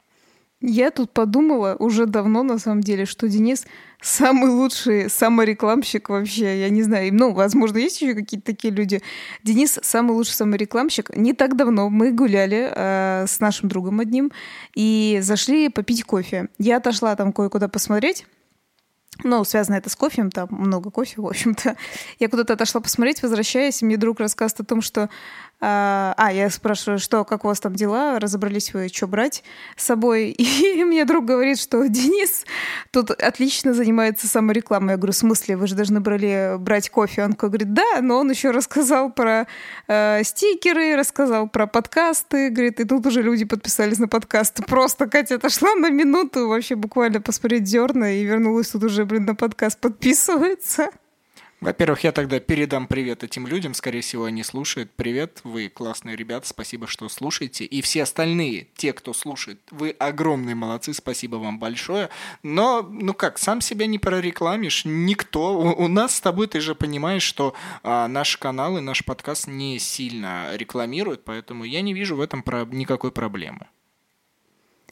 Я 0.65 0.91
тут 0.91 1.11
подумала 1.11 1.75
уже 1.77 2.05
давно, 2.05 2.41
на 2.41 2.57
самом 2.57 2.79
деле, 2.79 3.05
что 3.05 3.27
Денис 3.27 3.65
самый 4.01 4.49
лучший 4.49 5.09
саморекламщик 5.09 6.07
вообще. 6.07 6.61
Я 6.61 6.69
не 6.69 6.83
знаю, 6.83 7.13
ну, 7.13 7.33
возможно, 7.33 7.79
есть 7.79 8.01
еще 8.01 8.13
какие-то 8.13 8.45
такие 8.45 8.73
люди. 8.73 9.01
Денис 9.43 9.77
самый 9.83 10.13
лучший 10.13 10.35
саморекламщик. 10.35 11.13
Не 11.17 11.33
так 11.33 11.57
давно 11.57 11.89
мы 11.89 12.13
гуляли 12.13 12.71
э, 12.73 13.25
с 13.27 13.41
нашим 13.41 13.67
другом 13.67 13.99
одним 13.99 14.31
и 14.73 15.19
зашли 15.21 15.67
попить 15.67 16.05
кофе. 16.05 16.47
Я 16.59 16.77
отошла 16.77 17.13
там 17.17 17.33
кое-куда 17.33 17.67
посмотреть. 17.67 18.25
Ну, 19.23 19.43
связано 19.43 19.75
это 19.75 19.89
с 19.89 19.95
кофе, 19.95 20.29
там 20.33 20.47
много 20.49 20.89
кофе, 20.89 21.21
в 21.21 21.27
общем-то. 21.27 21.75
Я 22.19 22.29
куда-то 22.29 22.53
отошла 22.53 22.81
посмотреть, 22.81 23.21
возвращаясь, 23.21 23.81
мне 23.81 23.97
друг 23.97 24.19
рассказывает 24.19 24.61
о 24.61 24.65
том, 24.65 24.81
что 24.81 25.09
а, 25.65 26.13
а, 26.17 26.33
я 26.33 26.49
спрашиваю, 26.49 26.99
что, 26.99 27.23
как 27.23 27.45
у 27.45 27.47
вас 27.47 27.61
там 27.61 27.73
дела, 27.73 28.19
разобрались 28.19 28.73
вы, 28.73 28.89
что 28.89 29.07
брать 29.07 29.45
с 29.77 29.85
собой? 29.85 30.31
И 30.37 30.83
мне 30.83 31.05
друг 31.05 31.23
говорит, 31.23 31.57
что 31.57 31.87
Денис 31.87 32.43
тут 32.91 33.11
отлично 33.11 33.73
занимается 33.73 34.27
саморекламой. 34.27 34.91
Я 34.91 34.97
говорю, 34.97 35.13
в 35.13 35.15
смысле, 35.15 35.55
вы 35.55 35.67
же 35.67 35.75
должны 35.75 36.01
брали 36.01 36.57
брать 36.59 36.89
кофе? 36.89 37.23
Он 37.23 37.31
говорит, 37.31 37.71
да, 37.73 38.01
но 38.01 38.17
он 38.17 38.29
еще 38.29 38.51
рассказал 38.51 39.09
про 39.09 39.47
э, 39.87 40.23
стикеры, 40.25 40.97
рассказал 40.97 41.47
про 41.47 41.65
подкасты, 41.65 42.49
говорит, 42.49 42.81
и 42.81 42.83
тут 42.83 43.05
уже 43.05 43.21
люди 43.21 43.45
подписались 43.45 43.99
на 43.99 44.09
подкасты. 44.09 44.63
Просто 44.63 45.07
Катя 45.07 45.35
отошла 45.35 45.75
на 45.75 45.89
минуту, 45.89 46.49
вообще 46.49 46.75
буквально 46.75 47.21
посмотреть 47.21 47.67
зерна 47.67 48.11
и 48.11 48.25
вернулась 48.25 48.67
тут 48.67 48.83
уже, 48.83 49.05
блин, 49.05 49.23
на 49.23 49.35
подкаст 49.35 49.79
подписывается. 49.79 50.89
Во-первых, 51.63 52.03
я 52.03 52.11
тогда 52.11 52.41
передам 52.41 52.87
привет 52.87 53.23
этим 53.23 53.47
людям, 53.47 53.73
скорее 53.73 54.01
всего, 54.01 54.25
они 54.25 54.43
слушают. 54.43 54.91
Привет, 54.97 55.39
вы 55.45 55.69
классные 55.69 56.17
ребята, 56.17 56.45
спасибо, 56.45 56.87
что 56.87 57.07
слушаете. 57.07 57.63
И 57.63 57.81
все 57.81 58.03
остальные, 58.03 58.67
те, 58.75 58.91
кто 58.91 59.13
слушает, 59.13 59.61
вы 59.71 59.91
огромные 59.91 60.55
молодцы, 60.55 60.93
спасибо 60.93 61.37
вам 61.37 61.59
большое. 61.59 62.09
Но, 62.43 62.81
ну 62.81 63.13
как, 63.13 63.37
сам 63.37 63.61
себя 63.61 63.85
не 63.85 63.97
прорекламишь, 63.97 64.83
никто. 64.83 65.57
У, 65.57 65.85
у 65.85 65.87
нас 65.87 66.17
с 66.17 66.19
тобой, 66.19 66.47
ты 66.47 66.59
же 66.59 66.75
понимаешь, 66.75 67.23
что 67.23 67.53
а, 67.81 68.09
наш 68.09 68.35
канал 68.35 68.77
и 68.77 68.81
наш 68.81 69.05
подкаст 69.05 69.47
не 69.47 69.79
сильно 69.79 70.49
рекламируют, 70.55 71.23
поэтому 71.23 71.63
я 71.63 71.79
не 71.79 71.93
вижу 71.93 72.17
в 72.17 72.21
этом 72.21 72.43
про- 72.43 72.65
никакой 72.65 73.13
проблемы. 73.13 73.67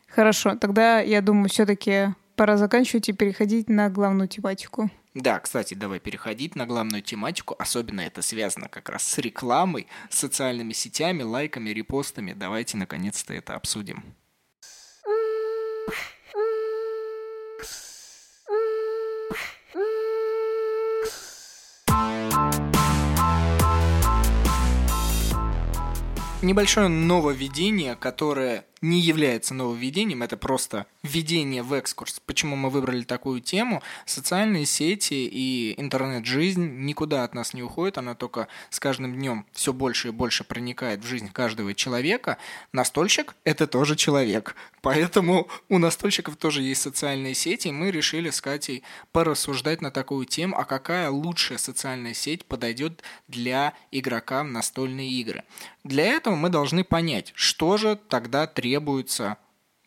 Хорошо, 0.07 0.55
тогда 0.55 1.01
я 1.01 1.21
думаю, 1.21 1.49
все-таки 1.49 2.13
пора 2.41 2.57
заканчивать 2.57 3.07
и 3.07 3.13
переходить 3.13 3.69
на 3.69 3.87
главную 3.91 4.27
тематику. 4.27 4.89
Да, 5.13 5.39
кстати, 5.39 5.75
давай 5.75 5.99
переходить 5.99 6.55
на 6.55 6.65
главную 6.65 7.03
тематику. 7.03 7.55
Особенно 7.59 8.01
это 8.01 8.23
связано 8.23 8.67
как 8.67 8.89
раз 8.89 9.03
с 9.03 9.19
рекламой, 9.19 9.85
социальными 10.09 10.73
сетями, 10.73 11.21
лайками, 11.21 11.69
репостами. 11.69 12.33
Давайте 12.33 12.77
наконец-то 12.77 13.35
это 13.35 13.53
обсудим. 13.53 14.03
Небольшое 26.41 26.87
нововведение, 26.87 27.95
которое 27.95 28.65
не 28.81 28.99
является 28.99 29.53
нововведением, 29.53 30.23
это 30.23 30.37
просто 30.37 30.87
введение 31.03 31.63
в 31.63 31.73
экскурс. 31.73 32.19
Почему 32.25 32.55
мы 32.55 32.69
выбрали 32.69 33.03
такую 33.03 33.41
тему? 33.41 33.81
Социальные 34.05 34.65
сети 34.65 35.29
и 35.31 35.79
интернет-жизнь 35.79 36.85
никуда 36.85 37.23
от 37.23 37.35
нас 37.35 37.53
не 37.53 37.63
уходят, 37.63 37.97
она 37.97 38.15
только 38.15 38.47
с 38.69 38.79
каждым 38.79 39.13
днем 39.15 39.45
все 39.53 39.71
больше 39.71 40.09
и 40.09 40.11
больше 40.11 40.43
проникает 40.43 41.03
в 41.03 41.07
жизнь 41.07 41.31
каждого 41.31 41.73
человека. 41.73 42.37
Настольщик– 42.73 43.35
это 43.43 43.67
тоже 43.67 43.95
человек. 43.95 44.55
Поэтому 44.81 45.47
у 45.69 45.77
настольщиков 45.77 46.35
тоже 46.37 46.63
есть 46.63 46.81
социальные 46.81 47.35
сети, 47.35 47.67
и 47.67 47.71
мы 47.71 47.91
решили 47.91 48.31
с 48.31 48.41
Катей 48.41 48.83
порассуждать 49.11 49.81
на 49.81 49.91
такую 49.91 50.25
тему, 50.25 50.57
а 50.57 50.65
какая 50.65 51.09
лучшая 51.11 51.59
социальная 51.59 52.15
сеть 52.15 52.45
подойдет 52.45 53.03
для 53.27 53.73
игрока 53.91 54.43
в 54.43 54.47
настольные 54.47 55.09
игры. 55.09 55.43
Для 55.83 56.05
этого 56.05 56.35
мы 56.35 56.49
должны 56.49 56.83
понять, 56.83 57.31
что 57.35 57.77
же 57.77 57.99
тогда 58.07 58.47
требуется 58.71 59.37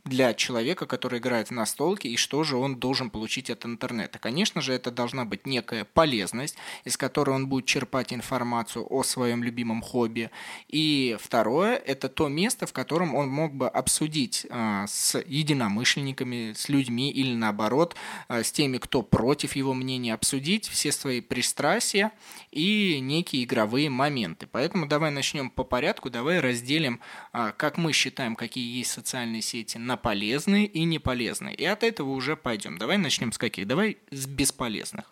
для 0.04 0.34
человека, 0.34 0.84
который 0.86 1.18
играет 1.18 1.48
в 1.48 1.52
настолки, 1.52 2.08
и 2.08 2.16
что 2.16 2.44
же 2.44 2.56
он 2.56 2.76
должен 2.76 3.08
получить 3.08 3.48
от 3.48 3.64
интернета. 3.64 4.18
Конечно 4.18 4.60
же, 4.60 4.74
это 4.74 4.90
должна 4.90 5.24
быть 5.24 5.46
некая 5.46 5.86
полезность, 5.86 6.56
из 6.84 6.98
которой 6.98 7.30
он 7.30 7.48
будет 7.48 7.64
черпать 7.64 8.12
информацию 8.12 8.86
о 8.90 9.02
своем 9.02 9.42
любимом 9.42 9.80
хобби. 9.80 10.30
И 10.68 11.16
второе, 11.18 11.76
это 11.76 12.10
то 12.10 12.28
место, 12.28 12.66
в 12.66 12.74
котором 12.74 13.14
он 13.14 13.28
мог 13.28 13.54
бы 13.54 13.66
обсудить 13.66 14.46
э, 14.48 14.84
с 14.86 15.18
единомышленниками, 15.18 16.52
с 16.54 16.68
людьми 16.68 17.10
или 17.10 17.34
наоборот, 17.34 17.96
э, 18.28 18.42
с 18.42 18.52
теми, 18.52 18.76
кто 18.76 19.00
против 19.00 19.56
его 19.56 19.72
мнения, 19.72 20.12
обсудить 20.12 20.68
все 20.68 20.92
свои 20.92 21.22
пристрастия 21.22 22.12
и 22.50 23.00
некие 23.00 23.44
игровые 23.44 23.88
моменты. 23.88 24.46
Поэтому 24.52 24.86
давай 24.86 25.10
начнем 25.10 25.48
по 25.48 25.64
порядку, 25.64 26.10
давай 26.10 26.40
разделим, 26.40 27.00
э, 27.32 27.52
как 27.56 27.78
мы 27.78 27.94
считаем, 27.94 28.36
какие 28.36 28.76
есть 28.76 28.90
социальные 28.90 29.40
сети 29.40 29.78
на 29.78 29.93
на 29.94 29.96
полезные 29.96 30.66
и 30.66 30.84
неполезные. 30.84 31.54
И 31.54 31.64
от 31.64 31.84
этого 31.84 32.10
уже 32.10 32.36
пойдем. 32.36 32.78
Давай 32.78 32.98
начнем 32.98 33.30
с 33.30 33.38
каких? 33.38 33.68
Давай 33.68 33.98
с 34.10 34.26
бесполезных. 34.26 35.04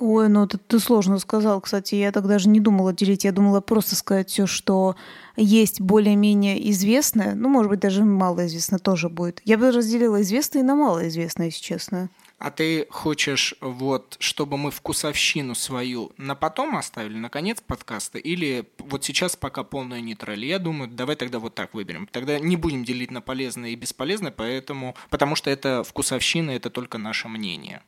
Ой, 0.00 0.28
ну 0.28 0.44
это 0.44 0.58
ты 0.58 0.78
сложно 0.78 1.18
сказал, 1.18 1.60
кстати. 1.60 1.96
Я 1.96 2.12
так 2.12 2.26
даже 2.26 2.48
не 2.48 2.60
думала 2.60 2.92
делить. 2.92 3.24
Я 3.24 3.32
думала 3.32 3.60
просто 3.60 3.96
сказать 3.96 4.30
все, 4.30 4.46
что 4.46 4.94
есть 5.36 5.80
более-менее 5.80 6.70
известное. 6.70 7.34
Ну, 7.34 7.48
может 7.48 7.70
быть, 7.70 7.80
даже 7.80 8.04
малоизвестное 8.04 8.78
тоже 8.78 9.08
будет. 9.08 9.40
Я 9.44 9.58
бы 9.58 9.72
разделила 9.72 10.22
известное 10.22 10.62
на 10.62 10.76
малоизвестное, 10.76 11.46
если 11.46 11.60
честно. 11.60 12.08
А 12.44 12.50
ты 12.50 12.86
хочешь, 12.90 13.54
вот, 13.62 14.16
чтобы 14.18 14.58
мы 14.58 14.70
вкусовщину 14.70 15.54
свою 15.54 16.12
на 16.18 16.34
потом 16.34 16.76
оставили, 16.76 17.16
на 17.16 17.30
конец 17.30 17.62
подкаста, 17.62 18.18
или 18.18 18.68
вот 18.76 19.02
сейчас 19.02 19.34
пока 19.34 19.64
полная 19.64 20.02
нейтраль? 20.02 20.44
Я 20.44 20.58
думаю, 20.58 20.90
давай 20.90 21.16
тогда 21.16 21.38
вот 21.38 21.54
так 21.54 21.72
выберем. 21.72 22.06
Тогда 22.06 22.38
не 22.38 22.56
будем 22.56 22.84
делить 22.84 23.10
на 23.10 23.22
полезное 23.22 23.70
и 23.70 23.76
бесполезное, 23.76 24.30
поэтому, 24.30 24.94
потому 25.08 25.36
что 25.36 25.48
это 25.48 25.84
вкусовщина, 25.84 26.50
это 26.50 26.68
только 26.68 26.98
наше 26.98 27.28
мнение. 27.28 27.80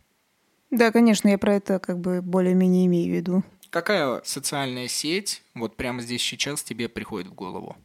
Да, 0.70 0.90
конечно, 0.90 1.28
я 1.28 1.36
про 1.36 1.56
это 1.56 1.78
как 1.78 1.98
бы 1.98 2.22
более-менее 2.22 2.86
имею 2.86 3.12
в 3.12 3.14
виду. 3.14 3.42
Какая 3.68 4.22
социальная 4.24 4.88
сеть 4.88 5.42
вот 5.54 5.76
прямо 5.76 6.00
здесь 6.00 6.22
сейчас 6.22 6.62
тебе 6.62 6.88
приходит 6.88 7.28
в 7.28 7.34
голову? 7.34 7.76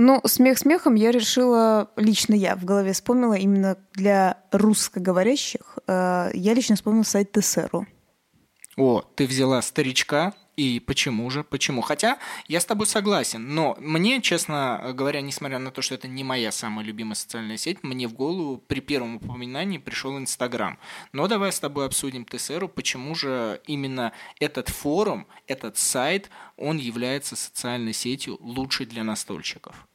Ну, 0.00 0.20
смех 0.26 0.58
смехом 0.58 0.94
я 0.94 1.10
решила, 1.10 1.90
лично 1.96 2.32
я 2.32 2.54
в 2.54 2.64
голове 2.64 2.92
вспомнила 2.92 3.34
именно 3.34 3.76
для 3.94 4.38
русскоговорящих, 4.52 5.78
э, 5.88 6.30
я 6.34 6.54
лично 6.54 6.76
вспомнила 6.76 7.02
сайт 7.02 7.32
Тессеру. 7.32 7.84
О, 8.76 9.02
ты 9.16 9.26
взяла 9.26 9.60
старичка, 9.60 10.34
и 10.54 10.78
почему 10.78 11.28
же? 11.30 11.42
Почему? 11.42 11.80
Хотя 11.80 12.18
я 12.46 12.60
с 12.60 12.64
тобой 12.64 12.86
согласен, 12.86 13.56
но 13.56 13.76
мне, 13.80 14.22
честно 14.22 14.92
говоря, 14.94 15.20
несмотря 15.20 15.58
на 15.58 15.72
то, 15.72 15.82
что 15.82 15.96
это 15.96 16.06
не 16.06 16.22
моя 16.22 16.52
самая 16.52 16.84
любимая 16.84 17.16
социальная 17.16 17.56
сеть, 17.56 17.82
мне 17.82 18.06
в 18.06 18.12
голову 18.12 18.56
при 18.58 18.78
первом 18.78 19.16
упоминании 19.16 19.78
пришел 19.78 20.16
Инстаграм. 20.16 20.78
Но 21.12 21.26
давай 21.26 21.50
с 21.50 21.58
тобой 21.58 21.86
обсудим 21.86 22.24
Тессеру, 22.24 22.68
почему 22.68 23.16
же 23.16 23.60
именно 23.66 24.12
этот 24.38 24.68
форум, 24.68 25.26
этот 25.48 25.76
сайт, 25.76 26.30
он 26.56 26.76
является 26.76 27.34
социальной 27.34 27.92
сетью 27.92 28.36
лучшей 28.40 28.86
для 28.86 29.02
настольщиков. 29.02 29.87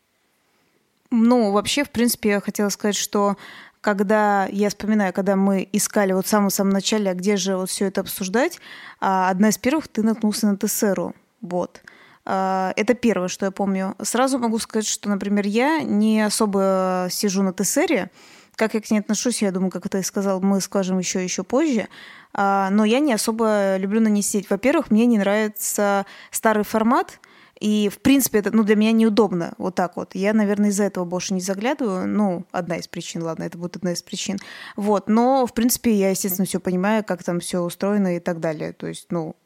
Ну, 1.16 1.52
вообще, 1.52 1.84
в 1.84 1.92
принципе, 1.92 2.30
я 2.30 2.42
хотела 2.42 2.70
сказать, 2.70 2.96
что 2.96 3.38
когда 3.82 4.48
я 4.48 4.70
вспоминаю, 4.70 5.14
когда 5.14 5.36
мы 5.36 5.70
искали 5.72 6.12
вот 6.12 6.26
в 6.26 6.30
самом-самом 6.30 6.72
начале, 6.74 7.12
а 7.12 7.14
где 7.14 7.38
же 7.38 7.56
вот 7.56 7.70
все 7.70 7.86
это 7.86 8.02
обсуждать, 8.02 8.60
а, 9.00 9.30
одна 9.30 9.50
из 9.50 9.60
первых 9.60 9.88
ты 9.88 10.02
наткнулся 10.02 10.48
на 10.48 10.58
ТСРу. 10.58 11.14
Вот. 11.40 11.82
А, 12.26 12.74
это 12.76 12.96
первое, 12.96 13.28
что 13.28 13.46
я 13.46 13.52
помню. 13.52 13.96
Сразу 14.02 14.40
могу 14.40 14.58
сказать, 14.58 14.88
что, 14.88 15.08
например, 15.08 15.46
я 15.46 15.84
не 15.84 16.20
особо 16.22 17.10
сижу 17.12 17.44
на 17.44 17.54
ТСРе. 17.54 18.10
Как 18.56 18.74
я 18.74 18.82
к 18.82 18.90
ней 18.90 18.98
отношусь, 18.98 19.44
я 19.44 19.52
думаю, 19.52 19.70
как 19.70 19.88
ты 19.88 20.02
сказал, 20.02 20.42
мы 20.42 20.62
скажем 20.62 20.98
еще 20.98 21.24
еще 21.24 21.44
позже. 21.44 21.90
Но 22.36 22.86
я 22.86 23.00
не 23.00 23.14
особо 23.14 23.78
люблю 23.78 24.02
на 24.02 24.08
ней 24.08 24.24
сидеть. 24.24 24.50
Во-первых, 24.50 24.90
мне 24.90 25.06
не 25.06 25.20
нравится 25.20 26.08
старый 26.32 26.64
формат– 26.64 27.20
и, 27.64 27.88
в 27.88 28.00
принципе, 28.00 28.40
это 28.40 28.52
ну, 28.52 28.64
для 28.66 28.76
меня 28.76 28.92
неудобно 28.92 29.54
вот 29.58 29.76
так 29.76 29.96
вот. 29.96 30.16
Я, 30.16 30.34
наверное, 30.34 30.70
из-за 30.70 30.84
этого 30.84 31.06
больше 31.06 31.34
не 31.34 31.40
заглядываю. 31.40 32.06
Ну, 32.06 32.46
одна 32.52 32.76
из 32.76 32.90
причин, 32.90 33.24
ладно, 33.24 33.44
это 33.44 33.58
будет 33.58 33.78
одна 33.78 33.94
из 33.94 34.04
причин. 34.04 34.38
Вот, 34.76 35.08
но, 35.08 35.46
в 35.46 35.54
принципе, 35.54 35.94
я, 35.94 36.10
естественно, 36.10 36.46
все 36.46 36.60
понимаю, 36.60 37.06
как 37.06 37.24
там 37.24 37.40
все 37.40 37.62
устроено 37.62 38.18
и 38.18 38.20
так 38.20 38.42
далее. 38.42 38.74
То 38.74 38.88
есть, 38.88 39.08
ну, 39.12 39.38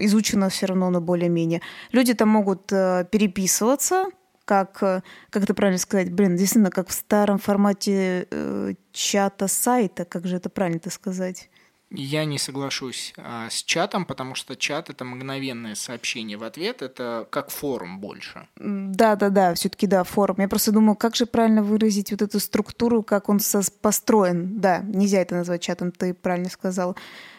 изучено 0.00 0.48
все 0.48 0.66
равно, 0.66 0.90
но 0.90 1.00
более-менее. 1.00 1.62
Люди 1.92 2.14
там 2.14 2.30
могут 2.30 2.72
э, 2.72 3.06
переписываться, 3.08 4.06
как, 4.44 4.82
э, 4.82 5.02
как 5.30 5.44
это 5.44 5.54
правильно 5.54 5.78
сказать, 5.78 6.12
блин, 6.12 6.34
действительно, 6.34 6.70
как 6.70 6.88
в 6.88 6.92
старом 6.92 7.38
формате 7.38 8.26
э, 8.28 8.74
чата 8.90 9.46
сайта, 9.46 10.04
как 10.04 10.26
же 10.26 10.34
это 10.34 10.50
правильно-то 10.50 10.90
сказать? 10.90 11.48
Я 11.94 12.24
не 12.24 12.38
соглашусь 12.38 13.12
а, 13.18 13.50
с 13.50 13.62
чатом, 13.62 14.06
потому 14.06 14.34
что 14.34 14.56
чат 14.56 14.88
это 14.88 15.04
мгновенное 15.04 15.74
сообщение 15.74 16.38
в 16.38 16.42
ответ, 16.42 16.80
это 16.80 17.26
как 17.30 17.50
форум 17.50 18.00
больше. 18.00 18.48
Да, 18.56 19.14
да, 19.16 19.28
да, 19.28 19.54
все-таки 19.54 19.86
да, 19.86 20.02
форум. 20.02 20.36
Я 20.38 20.48
просто 20.48 20.72
думаю, 20.72 20.96
как 20.96 21.14
же 21.16 21.26
правильно 21.26 21.62
выразить 21.62 22.10
вот 22.10 22.22
эту 22.22 22.40
структуру, 22.40 23.02
как 23.02 23.28
он 23.28 23.40
построен. 23.82 24.58
Да, 24.58 24.78
нельзя 24.78 25.20
это 25.20 25.34
назвать 25.34 25.60
чатом, 25.60 25.92
ты 25.92 26.14
правильно 26.14 26.48
сказал. 26.48 26.96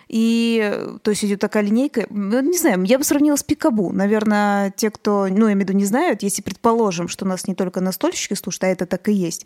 И, 0.08 1.00
то 1.02 1.10
есть, 1.10 1.26
идет 1.26 1.39
такая 1.39 1.63
линейка, 1.63 2.06
ну, 2.12 2.39
не 2.42 2.58
знаю, 2.58 2.84
я 2.84 3.00
бы 3.00 3.04
сравнила 3.04 3.36
с 3.36 3.42
Пикабу. 3.42 3.92
Наверное, 3.92 4.72
те, 4.72 4.92
кто, 4.92 5.28
ну, 5.28 5.48
я 5.48 5.54
имею 5.54 5.58
в 5.58 5.62
виду, 5.62 5.74
не 5.74 5.86
знают, 5.86 6.22
если 6.22 6.44
предположим, 6.44 7.08
что 7.08 7.26
нас 7.26 7.48
не 7.48 7.56
только 7.56 7.82
настольщики 7.82 8.36
слушают, 8.36 8.66
а 8.66 8.68
это 8.68 8.86
так 8.86 9.10
и 9.10 9.13
есть. 9.13 9.46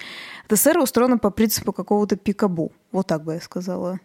ТСР 0.49 0.79
устроена 0.79 1.17
по 1.17 1.29
принципу 1.29 1.71
какого-то 1.71 2.17
Пикабу. 2.17 2.73
Вот 2.91 3.07
так 3.07 3.23
бы 3.23 3.35
я 3.35 3.39
сказала. 3.39 3.99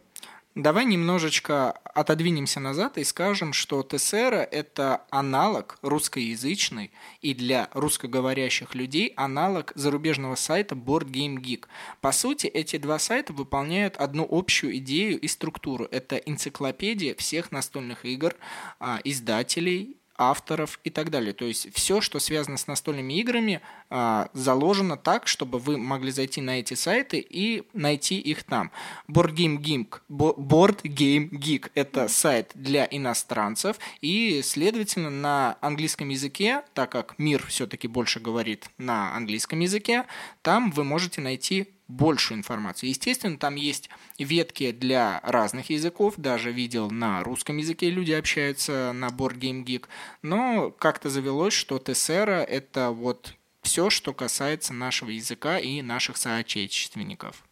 Давай 0.55 0.85
немножечко 0.85 1.71
отодвинемся 1.71 2.61
назад 2.61 2.99
и 2.99 3.05
скажем, 3.05 3.55
что 3.55 3.83
Тессера– 3.83 4.47
это 4.51 5.01
аналог 5.09 5.79
русскоязычный 5.81 6.91
и 7.23 7.33
для 7.33 7.71
русскоговорящих 7.73 8.75
людей 8.75 9.15
аналог 9.17 9.73
зарубежного 9.75 10.35
сайта 10.35 10.75
Board 10.75 11.07
Game 11.07 11.39
Geek. 11.39 11.69
По 12.03 12.13
сути, 12.13 12.49
эти 12.49 12.77
два 12.77 12.99
сайта 12.99 13.33
выполняют 13.33 13.97
одну 13.97 14.29
общую 14.31 14.77
идею 14.77 15.19
и 15.19 15.27
структуру. 15.27 15.89
Это 15.91 16.17
энциклопедия 16.17 17.15
всех 17.15 17.51
настольных 17.51 18.05
игр, 18.05 18.35
а, 18.79 19.01
издателей 19.05 20.02
авторов 20.31 20.81
и 20.85 20.91
так 20.91 21.11
далее. 21.11 21.33
То 21.33 21.45
есть 21.45 21.73
все, 21.75 22.01
что 22.01 22.19
связано 22.19 22.57
с 22.57 22.67
настольными 22.67 23.15
играми, 23.15 23.61
а, 23.91 24.29
заложено 24.33 24.97
так, 24.97 25.27
чтобы 25.27 25.59
вы 25.59 25.79
могли 25.79 26.11
зайти 26.11 26.41
на 26.41 26.61
эти 26.61 26.75
сайты 26.75 27.19
и 27.19 27.65
найти 27.73 28.19
их 28.19 28.43
там. 28.45 28.71
Board 29.09 29.35
Game 29.35 29.59
Geek, 29.59 30.01
Board 30.09 30.83
Game 30.83 31.31
Geek– 31.31 31.71
это 31.75 32.09
сайт 32.09 32.51
для 32.55 32.87
иностранцев, 32.91 33.77
и, 34.01 34.41
следовательно, 34.43 35.11
на 35.11 35.57
английском 35.61 36.09
языке, 36.09 36.63
так 36.75 36.91
как 36.91 37.19
мир 37.19 37.45
все-таки 37.47 37.89
больше 37.89 38.21
говорит 38.21 38.69
на 38.79 39.15
английском 39.15 39.61
языке, 39.61 40.05
там 40.43 40.71
вы 40.71 40.85
можете 40.85 41.21
найти 41.21 41.69
большую 41.93 42.39
информацию. 42.39 42.91
Естественно, 42.91 43.39
там 43.39 43.55
есть 43.55 43.89
ветки 44.19 44.73
для 44.73 45.21
разных 45.23 45.71
языков, 45.71 46.15
даже 46.17 46.51
видел 46.51 46.91
на 46.91 47.23
русском 47.23 47.59
языке 47.59 47.91
люди 47.91 48.13
общаются 48.13 48.93
на 48.95 49.09
Board 49.09 49.39
Game 49.39 49.65
Geek, 49.65 49.87
но 50.23 50.71
как-то 50.71 51.11
завелось, 51.11 51.55
что 51.55 51.79
Тессера– 51.79 52.43
это 52.49 52.91
вот 52.91 53.35
все, 53.63 53.91
что 53.91 54.13
касается 54.13 54.73
нашего 54.73 55.11
языка 55.11 55.59
и 55.59 55.83
наших 55.83 56.17
соотечественников. 56.17 57.45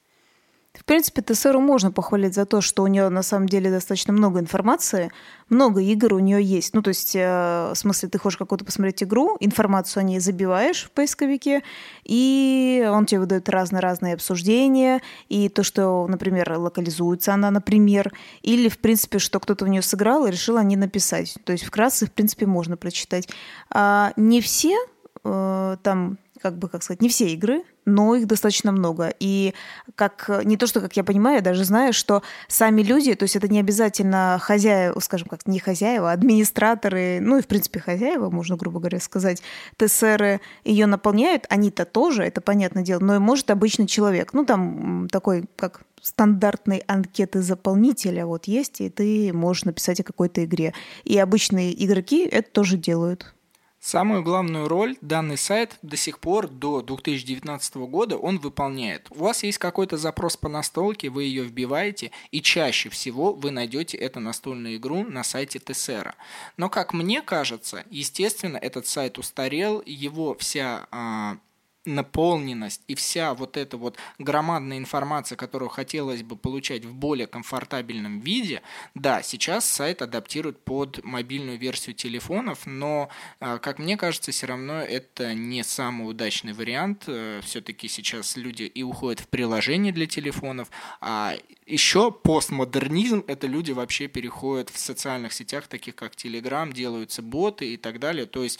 В 0.81 0.85
принципе, 0.87 1.21
ТСРу 1.21 1.61
можно 1.61 1.93
похвалить 1.93 2.35
за 2.35 2.47
то, 2.47 2.62
что 2.62 2.83
у 2.83 2.87
нее 2.87 3.11
на 3.11 3.23
самом 3.23 3.51
деле 3.51 3.71
достаточно 3.71 4.14
много 4.14 4.40
информации, 4.40 5.12
много 5.51 5.83
игр 5.83 6.14
у 6.14 6.21
нее 6.21 6.43
есть. 6.43 6.73
Ну, 6.73 6.81
то 6.81 6.88
есть, 6.88 7.14
э, 7.14 7.73
в 7.75 7.77
смысле, 7.77 8.09
ты 8.09 8.19
хочешь 8.19 8.38
какую-то 8.38 8.64
посмотреть 8.64 9.03
игру, 9.03 9.37
информацию 9.40 10.01
о 10.01 10.05
ней 10.05 10.21
забиваешь 10.21 10.85
в 10.85 10.90
поисковике, 10.93 11.62
и 12.05 12.88
он 12.90 13.05
тебе 13.05 13.21
выдает 13.21 13.51
разные-разные 13.51 14.14
обсуждения, 14.14 15.03
и 15.29 15.51
то, 15.51 15.62
что, 15.62 16.07
например, 16.09 16.51
локализуется 16.57 17.35
она, 17.35 17.51
например, 17.51 18.14
или, 18.40 18.71
в 18.71 18.79
принципе, 18.79 19.19
что 19.19 19.38
кто-то 19.38 19.66
в 19.66 19.69
нее 19.69 19.83
сыграл 19.83 20.25
и 20.25 20.31
решил 20.31 20.57
о 20.57 20.64
ней 20.64 20.77
написать. 20.77 21.37
То 21.45 21.53
есть, 21.53 21.64
вкратце, 21.64 22.07
в 22.07 22.12
принципе, 22.12 22.47
можно 22.47 22.79
прочитать. 22.79 23.29
А 23.69 24.14
не 24.16 24.40
все 24.40 24.79
э, 25.25 25.77
там 25.83 26.16
как 26.43 26.59
бы, 26.59 26.69
как 26.69 26.83
сказать, 26.83 27.03
не 27.03 27.09
все 27.09 27.29
игры, 27.29 27.64
но 27.85 28.14
их 28.14 28.27
достаточно 28.27 28.73
много. 28.73 29.12
И 29.21 29.55
как 29.95 30.31
не 30.45 30.57
то, 30.57 30.66
что, 30.66 30.81
как 30.81 30.97
я 30.97 31.05
понимаю, 31.05 31.37
я 31.37 31.43
даже 31.43 31.64
знаю, 31.64 31.93
что 31.93 32.23
сами 32.49 32.83
люди, 32.83 33.14
то 33.14 33.25
есть 33.25 33.37
это 33.37 33.49
не 33.49 33.61
обязательно 33.61 34.38
хозяева, 34.40 34.99
скажем 35.01 35.29
как, 35.29 35.47
не 35.47 35.59
хозяева, 35.59 36.11
а 36.11 36.14
администраторы, 36.14 37.19
ну 37.21 37.38
и, 37.38 37.43
в 37.43 37.47
принципе, 37.47 37.81
хозяева, 37.81 38.31
можно, 38.31 38.57
грубо 38.57 38.81
говоря, 38.81 39.01
сказать, 39.01 39.43
ТСРы 39.77 40.40
ее 40.64 40.87
наполняют, 40.87 41.47
они-то 41.49 41.85
тоже, 41.85 42.25
это 42.25 42.40
понятное 42.40 42.83
дело, 42.83 43.01
но 43.01 43.16
и 43.16 43.19
может 43.19 43.51
обычный 43.51 43.87
человек. 43.87 44.33
Ну, 44.33 44.45
там 44.45 45.09
такой, 45.11 45.45
как 45.57 45.83
стандартной 46.03 46.83
анкеты 46.87 47.43
заполнителя 47.43 48.25
вот 48.25 48.47
есть, 48.47 48.81
и 48.81 48.88
ты 48.88 49.33
можешь 49.33 49.64
написать 49.64 50.01
о 50.01 50.05
какой-то 50.05 50.45
игре. 50.45 50.73
И 51.05 51.19
обычные 51.19 51.73
игроки 51.85 52.25
это 52.25 52.51
тоже 52.51 52.79
делают. 52.79 53.35
Самую 53.81 54.23
главную 54.23 54.69
роль 54.69 54.99
данный 55.01 55.38
сайт 55.38 55.79
до 55.81 55.97
сих 55.97 56.19
пор, 56.19 56.49
до 56.49 56.83
2019 56.83 57.77
года, 57.77 58.19
он 58.19 58.38
выполняет. 58.38 59.07
У 59.11 59.25
вас 59.25 59.43
есть 59.43 59.57
какой-то 59.57 59.97
запрос 59.97 60.37
по 60.37 60.51
настолке, 60.51 61.09
вы 61.09 61.25
ее 61.25 61.45
вбиваете, 61.45 62.11
и 62.31 62.43
чаще 62.43 62.90
всего 62.90 63.33
вы 63.33 63.51
найдете 63.51 63.97
эту 63.97 64.21
настольную 64.21 64.77
игру 64.77 65.05
на 65.05 65.25
сайте 65.25 65.59
Тесера. 65.61 66.14
Но, 66.59 66.69
как 66.69 66.93
мне 66.93 67.23
кажется, 67.23 67.85
естественно, 67.88 68.59
этот 68.59 68.87
сайт 68.87 69.16
устарел, 69.16 69.83
его 69.87 70.37
вся 70.38 70.87
а, 70.90 71.38
наполненность 71.85 72.83
и 72.88 72.95
вся 72.95 73.35
вот 73.35 73.57
эта 73.57 73.77
вот 73.77 73.97
громадная 74.19 74.79
информация, 74.79 75.37
которую 75.37 75.71
хотелось 75.71 76.23
бы 76.23 76.37
получать 76.37 76.85
в 76.85 76.95
более 76.95 77.27
комфортабельном 77.27 78.21
виде, 78.21 78.62
да, 78.95 79.23
сейчас 79.23 79.64
сайт 79.64 80.03
адаптирует 80.03 80.62
под 80.62 81.03
мобильную 81.05 81.59
версию 81.59 81.95
телефонов, 81.95 82.66
но, 82.66 83.09
а, 83.40 83.59
как 83.59 83.79
мне 83.79 83.97
кажется, 83.97 84.31
все 84.31 84.47
равно 84.47 84.81
это 84.81 85.35
не 85.35 85.62
самый 85.64 86.09
удачный 86.09 86.53
вариант. 86.53 87.05
Э, 87.07 87.40
Все-таки 87.43 87.88
сейчас 87.88 88.37
люди 88.37 88.64
и 88.64 88.83
уходят 88.83 89.21
в 89.21 89.29
приложения 89.29 89.93
для 89.93 90.07
телефонов, 90.07 90.69
а 91.01 91.37
еще 91.71 92.11
постмодернизм– 92.11 93.25
это 93.27 93.47
люди 93.47 93.73
вообще 93.73 94.09
переходят 94.09 94.71
в 94.71 94.79
социальных 94.79 95.33
сетях, 95.33 95.69
таких 95.69 95.95
как 95.95 96.14
Telegram, 96.14 96.73
делаются 96.73 97.23
боты 97.23 97.73
и 97.73 97.77
так 97.77 98.01
далее. 98.01 98.27
То 98.27 98.43
есть 98.43 98.59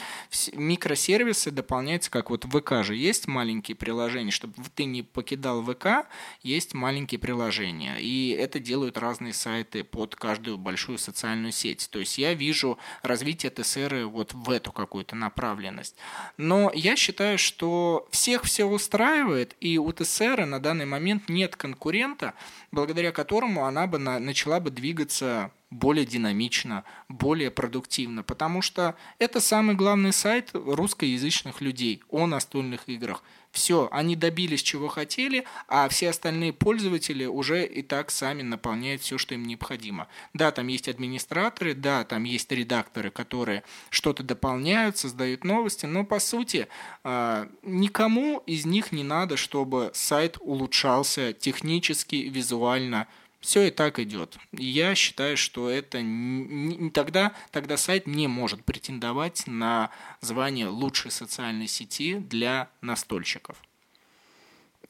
микросервисы 0.55 1.51
дополняются, 1.51 2.11
как 2.11 2.31
вот 2.31 2.45
ВК 2.45 2.85
же 2.85 2.95
есть 2.95 3.20
маленькие 3.27 3.75
приложения, 3.75 4.31
чтобы 4.31 4.55
ты 4.75 4.85
не 4.85 5.03
покидал 5.03 5.63
ВК, 5.63 6.07
есть 6.43 6.75
маленькие 6.75 7.19
приложения. 7.19 7.97
И 7.99 8.31
это 8.31 8.59
делают 8.59 8.99
разные 8.99 9.33
сайты 9.33 9.85
под 9.85 10.17
каждую 10.17 10.59
большую 10.59 10.99
социальную 10.99 11.53
сеть. 11.53 11.89
То 11.91 11.99
есть 11.99 12.19
я 12.19 12.35
вижу 12.35 12.79
развитие 13.03 13.51
ТСР 13.51 14.07
вот 14.07 14.33
в 14.35 14.51
эту 14.51 14.73
какую-то 14.73 15.17
направленность. 15.17 15.97
Но 16.37 16.71
я 16.75 16.97
считаю, 16.97 17.39
что 17.39 18.09
всех 18.11 18.45
все 18.45 18.65
устраивает, 18.65 19.57
и 19.61 19.79
у 19.79 19.93
ТСР 19.93 20.47
на 20.47 20.61
данный 20.61 20.87
момент 20.87 21.29
нет 21.29 21.57
конкурента, 21.57 22.35
благодаря 22.73 23.13
которому 23.13 23.65
она 23.65 23.87
бы 23.87 23.99
на, 23.99 24.19
начала 24.19 24.61
бы 24.61 24.71
двигаться 24.71 25.53
более 25.71 26.05
динамично, 26.05 26.85
более 27.09 27.51
продуктивно, 27.51 28.23
потому 28.23 28.61
что 28.61 28.97
это 29.19 29.41
самый 29.41 29.77
главный 29.77 30.13
сайт 30.13 30.51
русскоязычных 30.53 31.61
людей 31.61 32.03
о 32.09 32.27
настольных 32.27 32.89
играх. 32.89 33.23
Все, 33.53 33.89
они 33.91 34.15
добились 34.15 34.63
чего 34.63 34.87
хотели, 34.87 35.45
а 35.67 35.89
все 35.89 36.11
остальные 36.11 36.53
пользователи 36.53 37.25
уже 37.25 37.67
и 37.67 37.83
так 37.83 38.13
сами 38.13 38.43
наполняют 38.43 39.03
все, 39.03 39.19
что 39.19 39.35
им 39.35 39.45
необходимо. 39.45 40.07
Да, 40.35 40.53
там 40.53 40.69
есть 40.69 40.89
администраторы, 40.89 41.75
да, 41.75 42.05
там 42.05 42.25
есть 42.25 42.51
редакторы, 42.53 43.11
которые 43.11 43.65
что-то 43.91 44.23
дополняют, 44.23 44.99
создают 44.99 45.43
новости, 45.43 45.87
но 45.87 46.05
по 46.05 46.21
сути 46.21 46.69
а, 47.03 47.49
никому 47.63 48.39
из 48.47 48.67
них 48.67 48.93
не 48.93 49.03
надо, 49.03 49.37
чтобы 49.37 49.91
сайт 49.95 50.37
улучшался 50.41 51.33
технически, 51.33 52.17
визуально, 52.17 53.09
все 53.41 53.69
и 53.69 53.71
так 53.71 53.99
идет. 53.99 54.37
Я 54.53 54.95
считаю, 54.95 55.37
что 55.37 55.71
это 55.71 56.03
не, 56.03 56.91
тогда, 56.91 57.33
тогда 57.51 57.77
сайт 57.77 58.07
не 58.07 58.29
может 58.29 58.65
претендовать 58.65 59.45
на 59.47 59.91
звание 60.21 60.69
лучшей 60.69 61.11
социальной 61.11 61.67
сети 61.67 62.17
для 62.17 62.69
настольщиков. 62.83 63.57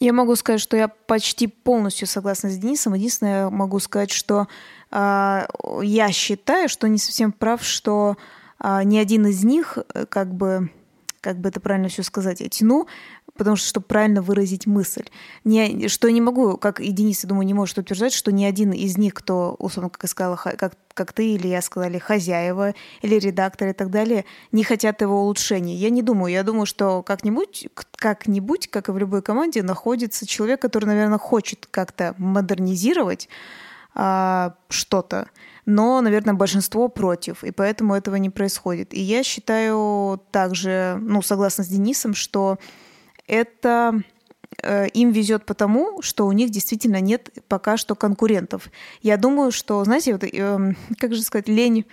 Я 0.01 0.15
могу 0.15 0.35
сказать, 0.35 0.61
что 0.63 0.77
я 0.77 0.89
почти 0.89 1.47
полностью 1.47 2.09
согласна 2.09 2.49
с 2.49 2.57
Денисом. 2.57 2.95
Единственное, 2.95 3.43
я 3.43 3.51
могу 3.51 3.79
сказать, 3.81 4.11
что 4.11 4.49
э, 4.91 5.47
я 5.83 6.11
считаю, 6.11 6.71
что 6.71 6.89
не 6.89 6.97
совсем 6.97 7.33
прав, 7.33 7.63
что 7.63 8.17
э, 8.59 8.81
ни 8.85 8.97
один 8.97 9.27
из 9.27 9.45
них, 9.45 9.79
э, 9.93 10.07
как 10.07 10.35
бы, 10.35 10.71
как 11.21 11.39
бы 11.39 11.51
это 11.51 11.61
правильно 11.61 11.89
все 11.89 12.03
сказать, 12.03 12.41
я 12.41 12.49
тяну 12.49 12.89
потому 13.41 13.57
что, 13.57 13.69
чтобы 13.69 13.87
правильно 13.87 14.21
выразить 14.21 14.67
мысль. 14.67 15.05
Не, 15.45 15.89
что 15.89 16.09
я 16.09 16.13
не 16.13 16.21
могу, 16.21 16.59
как 16.59 16.79
и 16.79 16.91
Денис, 16.91 17.25
я 17.25 17.29
думаю, 17.31 17.47
не 17.47 17.55
может 17.55 17.79
утверждать, 17.79 18.13
что 18.13 18.31
ни 18.31 18.45
один 18.45 18.71
из 18.71 18.99
них, 18.99 19.15
кто, 19.15 19.57
условно, 19.59 19.89
как 19.89 20.03
я 20.03 20.09
сказала, 20.11 20.37
как, 20.37 20.75
как 20.93 21.13
ты 21.15 21.37
или 21.37 21.49
я 21.49 21.63
сказали, 21.63 21.97
хозяева 21.97 22.75
или 23.01 23.15
редактор 23.15 23.69
и 23.69 23.73
так 23.73 23.91
далее, 23.91 24.27
не 24.53 24.63
хотят 24.63 25.01
его 25.01 25.23
улучшения. 25.23 25.75
Я 25.75 25.89
не 25.89 26.03
думаю. 26.03 26.31
Я 26.31 26.43
думаю, 26.43 26.67
что 26.67 27.03
как-нибудь, 27.03 27.69
как-нибудь, 27.93 28.69
как 28.69 28.91
и 28.91 28.93
в 28.93 28.99
любой 28.99 29.23
команде, 29.23 29.63
находится 29.63 30.27
человек, 30.27 30.61
который, 30.61 30.85
наверное, 30.85 31.17
хочет 31.17 31.67
как-то 31.71 32.15
модернизировать 32.19 33.31
а, 33.95 34.55
что-то 34.69 35.29
но, 35.67 36.01
наверное, 36.01 36.35
большинство 36.35 36.89
против, 36.89 37.45
и 37.45 37.53
поэтому 37.53 37.95
этого 37.95 38.17
не 38.17 38.29
происходит. 38.29 38.93
И 38.93 39.01
я 39.01 39.23
считаю 39.23 40.21
также, 40.33 40.99
ну, 41.01 41.23
согласно 41.23 41.63
с 41.63 41.69
Денисом, 41.69 42.15
что 42.15 42.59
это 43.31 44.03
э, 44.63 44.89
им 44.89 45.13
везет 45.13 45.47
потому, 45.47 46.03
что 46.03 46.27
у 46.27 46.33
них 46.33 46.51
действительно 46.51 47.01
нет 47.01 47.31
пока 47.49 47.77
что 47.77 47.95
конкурентов. 47.95 48.71
Я 49.03 49.17
думаю, 49.17 49.53
что, 49.53 49.83
знаете, 49.85 50.13
вот, 50.13 50.25
э, 50.25 50.75
как 50.99 51.15
же 51.15 51.23
сказать, 51.23 51.49
лень 51.49 51.87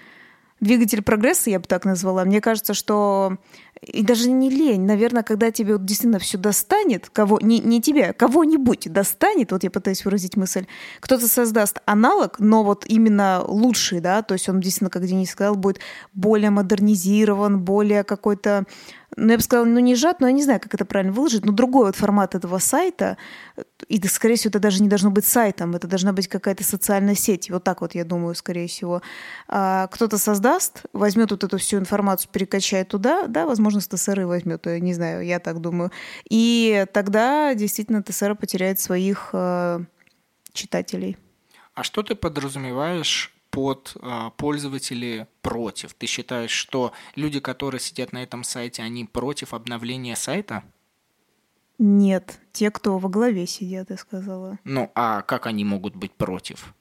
двигатель 0.60 1.04
прогресса, 1.04 1.52
я 1.52 1.60
бы 1.60 1.68
так 1.68 1.86
назвала. 1.86 2.26
Мне 2.26 2.42
кажется, 2.42 2.74
что 2.74 3.38
и 3.82 4.04
даже 4.04 4.30
не 4.30 4.50
лень, 4.50 4.86
наверное, 4.86 5.24
когда 5.24 5.52
тебе 5.52 5.74
вот 5.74 5.86
действительно 5.86 6.20
все 6.20 6.38
достанет, 6.38 7.10
кого 7.10 7.40
не, 7.42 7.60
не 7.60 7.82
тебя, 7.82 8.14
кого-нибудь 8.14 8.92
достанет, 8.92 9.52
вот 9.52 9.64
я 9.64 9.72
пытаюсь 9.72 10.06
выразить 10.06 10.38
мысль, 10.38 10.66
кто-то 11.00 11.28
создаст 11.28 11.80
аналог, 11.86 12.40
но 12.40 12.64
вот 12.64 12.86
именно 12.88 13.44
лучший, 13.46 14.00
да, 14.00 14.22
то 14.22 14.34
есть 14.34 14.50
он 14.50 14.60
действительно, 14.60 14.90
как 14.90 15.06
Денис 15.06 15.32
сказал, 15.32 15.56
будет 15.56 15.80
более 16.14 16.50
модернизирован, 16.50 17.60
более 17.60 18.04
какой-то 18.04 18.66
ну, 19.16 19.32
я 19.32 19.38
бы 19.38 19.42
сказала, 19.42 19.66
ну, 19.66 19.80
не 19.80 19.96
сжат, 19.96 20.20
но 20.20 20.28
я 20.28 20.34
не 20.34 20.44
знаю, 20.44 20.60
как 20.60 20.74
это 20.74 20.86
правильно 20.86 21.14
выложить, 21.14 21.46
но 21.46 21.52
другой 21.52 21.86
вот 21.88 21.96
формат 21.96 22.36
этого 22.36 22.60
сайта, 22.60 23.18
и, 23.88 24.06
скорее 24.08 24.36
всего, 24.36 24.50
это 24.50 24.60
даже 24.60 24.84
не 24.84 24.90
должно 24.90 25.12
быть 25.12 25.26
сайтом, 25.26 25.76
это 25.76 25.88
должна 25.88 26.12
быть 26.14 26.28
какая-то 26.28 26.64
социальная 26.64 27.16
сеть, 27.16 27.50
вот 27.50 27.64
так 27.64 27.82
вот, 27.82 27.96
я 27.96 28.04
думаю, 28.04 28.36
скорее 28.36 28.68
всего. 28.68 29.02
А 29.48 29.88
кто-то 29.88 30.18
создаст, 30.18 30.84
возьмет 30.94 31.32
вот 31.32 31.44
эту 31.44 31.58
всю 31.58 31.78
информацию, 31.78 32.30
перекачает 32.32 32.90
туда, 32.90 33.28
да, 33.28 33.46
возможно, 33.48 33.67
с 33.70 33.88
ТСР 33.88 34.22
возьмет, 34.22 34.66
я 34.66 34.80
не 34.80 34.94
знаю, 34.94 35.26
я 35.26 35.40
так 35.40 35.62
думаю. 35.62 35.92
И 36.30 36.86
тогда 36.94 37.54
действительно 37.54 38.04
ТСР 38.04 38.36
потеряет 38.36 38.80
своих 38.80 39.30
э, 39.34 39.80
читателей. 40.54 41.18
А 41.74 41.84
что 41.84 42.04
ты 42.04 42.16
подразумеваешь 42.16 43.34
под 43.52 43.96
э, 44.02 44.32
пользователи 44.38 45.28
против? 45.42 45.94
Ты 45.94 46.08
считаешь, 46.08 46.52
что 46.52 46.94
люди, 47.16 47.40
которые 47.40 47.80
сидят 47.80 48.14
на 48.14 48.24
этом 48.24 48.44
сайте, 48.44 48.82
они 48.82 49.06
против 49.06 49.54
обновления 49.54 50.16
сайта? 50.16 50.64
Нет, 51.80 52.40
те, 52.54 52.72
кто 52.72 52.98
во 52.98 53.10
главе 53.10 53.46
сидят, 53.46 53.92
я 53.92 53.98
сказала. 53.98 54.58
Ну, 54.64 54.92
а 54.96 55.22
как 55.22 55.46
они 55.46 55.64
могут 55.64 55.96
быть 55.96 56.12
против? 56.14 56.74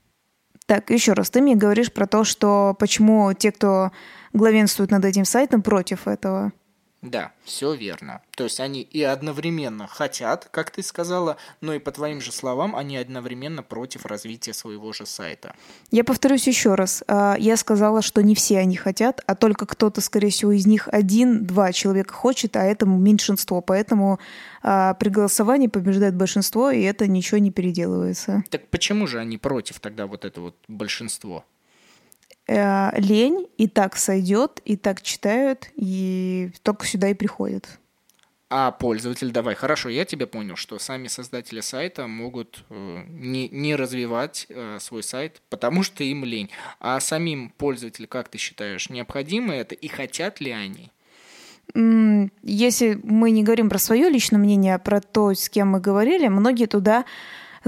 Так, 0.66 0.90
еще 0.90 1.12
раз, 1.12 1.30
ты 1.30 1.40
мне 1.40 1.54
говоришь 1.54 1.92
про 1.92 2.06
то, 2.06 2.24
что 2.24 2.74
почему 2.78 3.32
те, 3.34 3.52
кто 3.52 3.92
главенствует 4.32 4.90
над 4.90 5.04
этим 5.04 5.24
сайтом, 5.24 5.62
против 5.62 6.08
этого. 6.08 6.52
Да, 7.02 7.32
все 7.44 7.74
верно. 7.74 8.22
То 8.36 8.44
есть 8.44 8.58
они 8.58 8.80
и 8.80 9.02
одновременно 9.02 9.86
хотят, 9.86 10.48
как 10.50 10.70
ты 10.70 10.82
сказала, 10.82 11.36
но 11.60 11.74
и 11.74 11.78
по 11.78 11.92
твоим 11.92 12.20
же 12.20 12.32
словам, 12.32 12.74
они 12.74 12.96
одновременно 12.96 13.62
против 13.62 14.06
развития 14.06 14.54
своего 14.54 14.92
же 14.92 15.06
сайта. 15.06 15.54
Я 15.90 16.04
повторюсь 16.04 16.46
еще 16.46 16.74
раз. 16.74 17.04
А, 17.06 17.36
я 17.38 17.56
сказала, 17.56 18.02
что 18.02 18.22
не 18.22 18.34
все 18.34 18.58
они 18.58 18.76
хотят, 18.76 19.22
а 19.26 19.34
только 19.34 19.66
кто-то, 19.66 20.00
скорее 20.00 20.30
всего, 20.30 20.52
из 20.52 20.66
них 20.66 20.88
один-два 20.90 21.72
человека 21.72 22.14
хочет, 22.14 22.56
а 22.56 22.64
это 22.64 22.86
меньшинство. 22.86 23.60
Поэтому 23.60 24.18
а, 24.62 24.94
при 24.94 25.10
голосовании 25.10 25.68
побеждает 25.68 26.16
большинство, 26.16 26.70
и 26.70 26.82
это 26.82 27.06
ничего 27.06 27.38
не 27.38 27.50
переделывается. 27.50 28.42
Так 28.50 28.68
почему 28.68 29.06
же 29.06 29.20
они 29.20 29.38
против 29.38 29.80
тогда 29.80 30.06
вот 30.06 30.24
это 30.24 30.40
вот 30.40 30.56
большинство? 30.66 31.44
Э, 32.46 33.00
лень, 33.00 33.46
и 33.56 33.68
так 33.68 33.96
сойдет, 33.96 34.60
и 34.64 34.76
так 34.76 35.02
читают, 35.02 35.68
и 35.74 36.50
только 36.62 36.86
сюда 36.86 37.08
и 37.08 37.14
приходят. 37.14 37.78
А 38.48 38.70
пользователь, 38.70 39.32
давай, 39.32 39.56
хорошо, 39.56 39.88
я 39.88 40.04
тебя 40.04 40.28
понял, 40.28 40.54
что 40.54 40.78
сами 40.78 41.08
создатели 41.08 41.60
сайта 41.60 42.06
могут 42.06 42.64
э, 42.70 43.02
не, 43.08 43.48
не 43.48 43.74
развивать 43.74 44.46
э, 44.48 44.78
свой 44.80 45.02
сайт, 45.02 45.42
потому 45.50 45.82
что 45.82 46.04
им 46.04 46.24
лень. 46.24 46.50
А 46.78 47.00
самим 47.00 47.50
пользователям, 47.50 48.08
как 48.08 48.28
ты 48.28 48.38
считаешь, 48.38 48.88
необходимо 48.88 49.52
это 49.52 49.74
и 49.74 49.88
хотят 49.88 50.40
ли 50.40 50.52
они? 50.52 50.92
если 51.74 52.98
мы 53.02 53.32
не 53.32 53.42
говорим 53.42 53.68
про 53.68 53.78
свое 53.78 54.08
личное 54.08 54.38
мнение, 54.38 54.76
а 54.76 54.78
про 54.78 55.00
то, 55.00 55.34
с 55.34 55.48
кем 55.48 55.70
мы 55.70 55.80
говорили, 55.80 56.28
многие 56.28 56.66
туда 56.66 57.04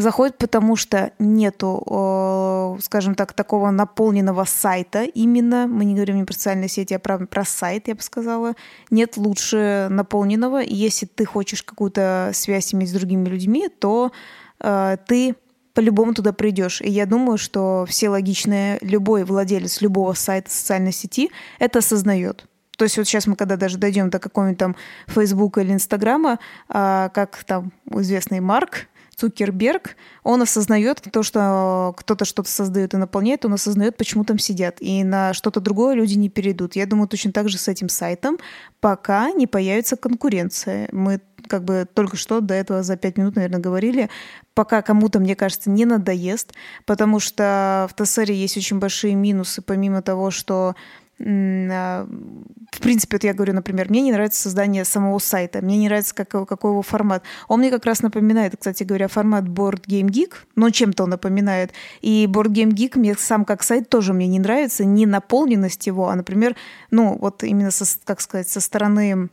заходят, 0.01 0.39
потому 0.39 0.77
что 0.77 1.13
нету, 1.19 2.79
скажем 2.81 3.15
так, 3.15 3.33
такого 3.33 3.71
наполненного 3.71 4.45
сайта 4.45 5.03
именно. 5.03 5.67
Мы 5.67 5.85
не 5.85 5.95
говорим 5.95 6.17
не 6.17 6.25
про 6.25 6.35
социальные 6.35 6.69
сети, 6.69 6.95
а 6.95 6.99
про, 6.99 7.19
про 7.27 7.45
сайт, 7.45 7.89
я 7.89 7.95
бы 7.95 8.03
сказала. 8.03 8.55
Нет 8.91 9.17
лучше 9.17 9.89
наполненного. 9.91 10.63
И 10.63 10.75
если 10.75 11.07
ты 11.07 11.25
хочешь 11.25 11.63
какую-то 11.63 12.31
связь 12.33 12.73
иметь 12.75 12.91
с 12.91 12.93
другими 12.93 13.29
людьми, 13.29 13.69
то 13.69 14.13
э, 14.61 14.97
ты 15.07 15.35
по-любому 15.75 16.15
туда 16.15 16.33
придешь. 16.33 16.81
И 16.81 16.91
я 16.91 17.05
думаю, 17.05 17.37
что 17.37 17.85
все 17.89 18.09
логичные, 18.09 18.79
любой 18.81 19.25
владелец 19.25 19.81
любого 19.81 20.13
сайта 20.13 20.51
социальной 20.51 20.93
сети 20.93 21.31
это 21.59 21.81
осознает. 21.81 22.47
То 22.77 22.85
есть 22.85 22.97
вот 22.97 23.09
сейчас 23.09 23.27
мы, 23.27 23.35
когда 23.35 23.57
даже 23.57 23.79
дойдем 23.79 24.11
до 24.11 24.21
какого-нибудь 24.21 24.59
там 24.59 24.77
Фейсбука 25.09 25.63
или 25.63 25.73
Инстаграма, 25.73 26.39
как 26.69 27.43
там 27.45 27.73
известный 27.91 28.39
Марк, 28.39 28.87
Цукерберг, 29.19 29.97
он 30.23 30.43
осознает 30.43 31.03
то, 31.13 31.25
что 31.25 31.93
кто-то 31.97 32.25
что-то 32.25 32.49
создает 32.49 32.95
и 32.95 32.99
наполняет, 32.99 33.45
он 33.45 33.55
осознает, 33.55 33.97
почему 33.97 34.25
там 34.25 34.39
сидят. 34.39 34.77
И 34.79 35.03
на 35.03 35.35
что-то 35.35 35.59
другое 35.61 35.97
люди 35.97 36.15
не 36.15 36.29
перейдут. 36.29 36.77
Я 36.77 36.87
думаю, 36.87 37.09
точно 37.09 37.33
так 37.33 37.49
же 37.49 37.59
с 37.59 37.67
этим 37.67 37.89
сайтом, 37.89 38.39
пока 38.79 39.33
не 39.33 39.49
появится 39.49 39.97
конкуренция. 39.97 40.89
Мы 40.93 41.21
как 41.49 41.65
бы 41.65 41.89
только 41.93 42.17
что 42.17 42.41
до 42.41 42.55
этого 42.55 42.85
за 42.85 42.97
пять 42.97 43.17
минут, 43.17 43.35
наверное, 43.35 43.59
говорили, 43.59 44.09
пока 44.55 44.83
кому-то, 44.83 45.19
мне 45.19 45.35
кажется, 45.35 45.69
не 45.69 45.85
надоест, 45.85 46.53
потому 46.87 47.19
что 47.19 47.89
в 47.91 48.01
ТСР 48.01 48.31
есть 48.31 48.57
очень 48.57 48.79
большие 48.79 49.17
минусы, 49.17 49.63
помимо 49.63 50.01
того, 50.01 50.31
что 50.31 50.77
в 51.21 52.81
принципе, 52.81 53.17
вот 53.17 53.25
я 53.25 53.35
говорю, 53.35 53.53
например, 53.53 53.91
мне 53.91 54.03
не 54.03 54.13
нравится 54.13 54.41
создание 54.41 54.85
самого 54.85 55.19
сайта, 55.19 55.61
мне 55.63 55.77
не 55.77 55.89
нравится, 55.89 56.15
как, 56.15 56.29
какой 56.29 56.71
его 56.71 56.83
формат. 56.83 57.25
Он 57.49 57.59
мне 57.59 57.71
как 57.71 57.85
раз 57.87 58.03
напоминает, 58.03 58.55
кстати 58.57 58.85
говоря, 58.85 59.09
формат 59.09 59.45
Board 59.45 59.85
Game 59.87 60.09
Geek, 60.09 60.35
но 60.55 60.71
чем-то 60.71 61.05
он 61.05 61.11
напоминает. 61.11 61.73
И 62.03 62.27
Board 62.27 62.53
Game 62.53 62.71
Geek 62.71 62.99
мне 62.99 63.17
сам 63.17 63.45
как 63.45 63.65
сайт 63.65 63.89
тоже 63.89 64.13
мне 64.13 64.29
не 64.29 64.39
нравится, 64.39 64.85
не 64.85 65.07
наполненность 65.07 65.87
его, 65.89 66.09
а, 66.09 66.15
например, 66.15 66.55
ну, 66.93 67.19
вот 67.19 67.43
именно, 67.43 67.73
со, 67.73 67.85
как 68.05 68.21
сказать, 68.21 68.49
со 68.49 68.61
стороны 68.61 69.29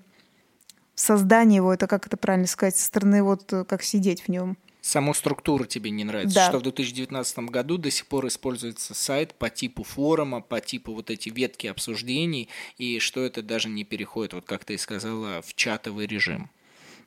создания 0.95 1.57
его, 1.57 1.73
это 1.73 1.85
как 1.85 2.07
это 2.07 2.17
правильно 2.17 2.47
сказать, 2.47 2.75
со 2.75 2.85
стороны 2.85 3.21
вот 3.21 3.53
как 3.67 3.83
сидеть 3.83 4.23
в 4.23 4.29
нем 4.29 4.57
саму 4.85 5.15
структуру 5.15 5.65
тебе 5.65 5.89
не 5.89 6.03
нравится, 6.03 6.35
да. 6.35 6.49
что 6.49 6.59
в 6.59 6.61
2019 6.61 7.39
году 7.39 7.77
до 7.77 7.89
сих 7.89 8.05
пор 8.05 8.27
используется 8.27 8.93
сайт 8.93 9.33
по 9.33 9.49
типу 9.49 9.83
форума, 9.83 10.41
по 10.41 10.61
типу 10.61 10.93
вот 10.93 11.09
эти 11.09 11.29
ветки 11.29 11.65
обсуждений, 11.65 12.49
и 12.77 12.99
что 12.99 13.23
это 13.23 13.41
даже 13.41 13.67
не 13.67 13.83
переходит, 13.83 14.33
вот 14.33 14.45
как 14.45 14.63
ты 14.63 14.75
и 14.75 14.77
сказала, 14.77 15.41
в 15.41 15.55
чатовый 15.55 16.05
режим. 16.05 16.51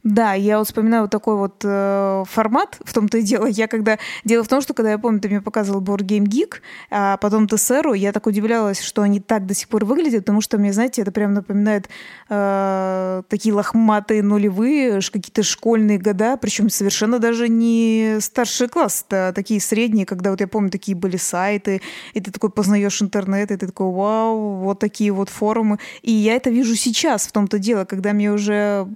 Да, 0.04 0.32
я 0.34 0.58
вот 0.58 0.68
вспоминаю 0.68 1.02
вот 1.02 1.10
такой 1.10 1.36
вот 1.36 1.62
э, 1.64 2.22
формат, 2.26 2.78
в 2.84 2.94
том-то 2.94 3.18
и 3.18 3.22
дело. 3.22 3.46
Я 3.46 3.66
когда... 3.66 3.98
Дело 4.24 4.44
в 4.44 4.48
том, 4.48 4.60
что 4.60 4.72
когда 4.72 4.92
я 4.92 4.98
помню, 4.98 5.20
ты 5.20 5.28
мне 5.28 5.40
показывал 5.40 5.82
Board 5.82 6.02
Game 6.02 6.24
Geek, 6.24 6.60
а 6.90 7.16
потом 7.16 7.48
ТСРу, 7.48 7.94
я 7.94 8.12
так 8.12 8.26
удивлялась, 8.28 8.80
что 8.80 9.02
они 9.02 9.18
так 9.18 9.44
до 9.46 9.54
сих 9.54 9.68
пор 9.68 9.84
выглядят, 9.84 10.20
потому 10.20 10.40
что 10.40 10.56
мне, 10.56 10.72
знаете, 10.72 11.02
это 11.02 11.10
прям 11.10 11.34
напоминает 11.34 11.88
э, 12.28 13.22
такие 13.28 13.52
лохматые 13.52 14.22
нулевые, 14.22 15.00
какие-то 15.00 15.42
школьные 15.42 15.98
года, 15.98 16.36
причем 16.36 16.70
совершенно 16.70 17.18
даже 17.18 17.48
не 17.48 18.18
старший 18.20 18.68
класс, 18.68 19.04
а 19.10 19.32
такие 19.32 19.60
средние, 19.60 20.06
когда 20.06 20.30
вот 20.30 20.40
я 20.40 20.46
помню, 20.46 20.70
такие 20.70 20.96
были 20.96 21.16
сайты, 21.16 21.82
и 22.14 22.20
ты 22.20 22.30
такой 22.30 22.50
познаешь 22.50 23.02
интернет, 23.02 23.50
и 23.50 23.56
ты 23.56 23.66
такой, 23.66 23.90
вау, 23.90 24.58
вот 24.58 24.78
такие 24.78 25.10
вот 25.10 25.28
форумы. 25.28 25.78
И 26.02 26.12
я 26.12 26.34
это 26.34 26.50
вижу 26.50 26.76
сейчас, 26.76 27.26
в 27.26 27.32
том-то 27.32 27.58
дело, 27.58 27.84
когда 27.84 28.12
мне 28.12 28.30
уже 28.30 28.86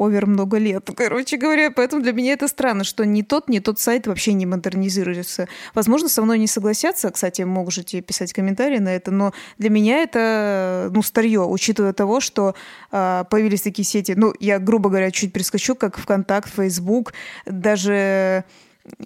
овер 0.00 0.26
много 0.26 0.56
лет, 0.56 0.88
короче 0.96 1.36
говоря. 1.36 1.70
Поэтому 1.70 2.02
для 2.02 2.12
меня 2.12 2.32
это 2.32 2.48
странно, 2.48 2.84
что 2.84 3.04
ни 3.04 3.22
тот, 3.22 3.48
ни 3.48 3.58
тот 3.58 3.78
сайт 3.78 4.06
вообще 4.06 4.32
не 4.32 4.46
модернизируется. 4.46 5.46
Возможно, 5.74 6.08
со 6.08 6.22
мной 6.22 6.38
не 6.38 6.46
согласятся, 6.46 7.10
кстати, 7.10 7.42
можете 7.42 8.00
писать 8.00 8.32
комментарии 8.32 8.78
на 8.78 8.88
это, 8.88 9.10
но 9.10 9.32
для 9.58 9.68
меня 9.68 10.02
это, 10.02 10.90
ну, 10.92 11.02
старье, 11.02 11.46
учитывая 11.46 11.92
того, 11.92 12.20
что 12.20 12.54
э, 12.90 13.24
появились 13.30 13.60
такие 13.60 13.84
сети, 13.84 14.14
ну, 14.16 14.32
я, 14.40 14.58
грубо 14.58 14.88
говоря, 14.88 15.10
чуть 15.10 15.32
прискочу, 15.32 15.74
как 15.74 15.98
ВКонтакт, 15.98 16.50
Фейсбук, 16.54 17.12
даже 17.44 18.44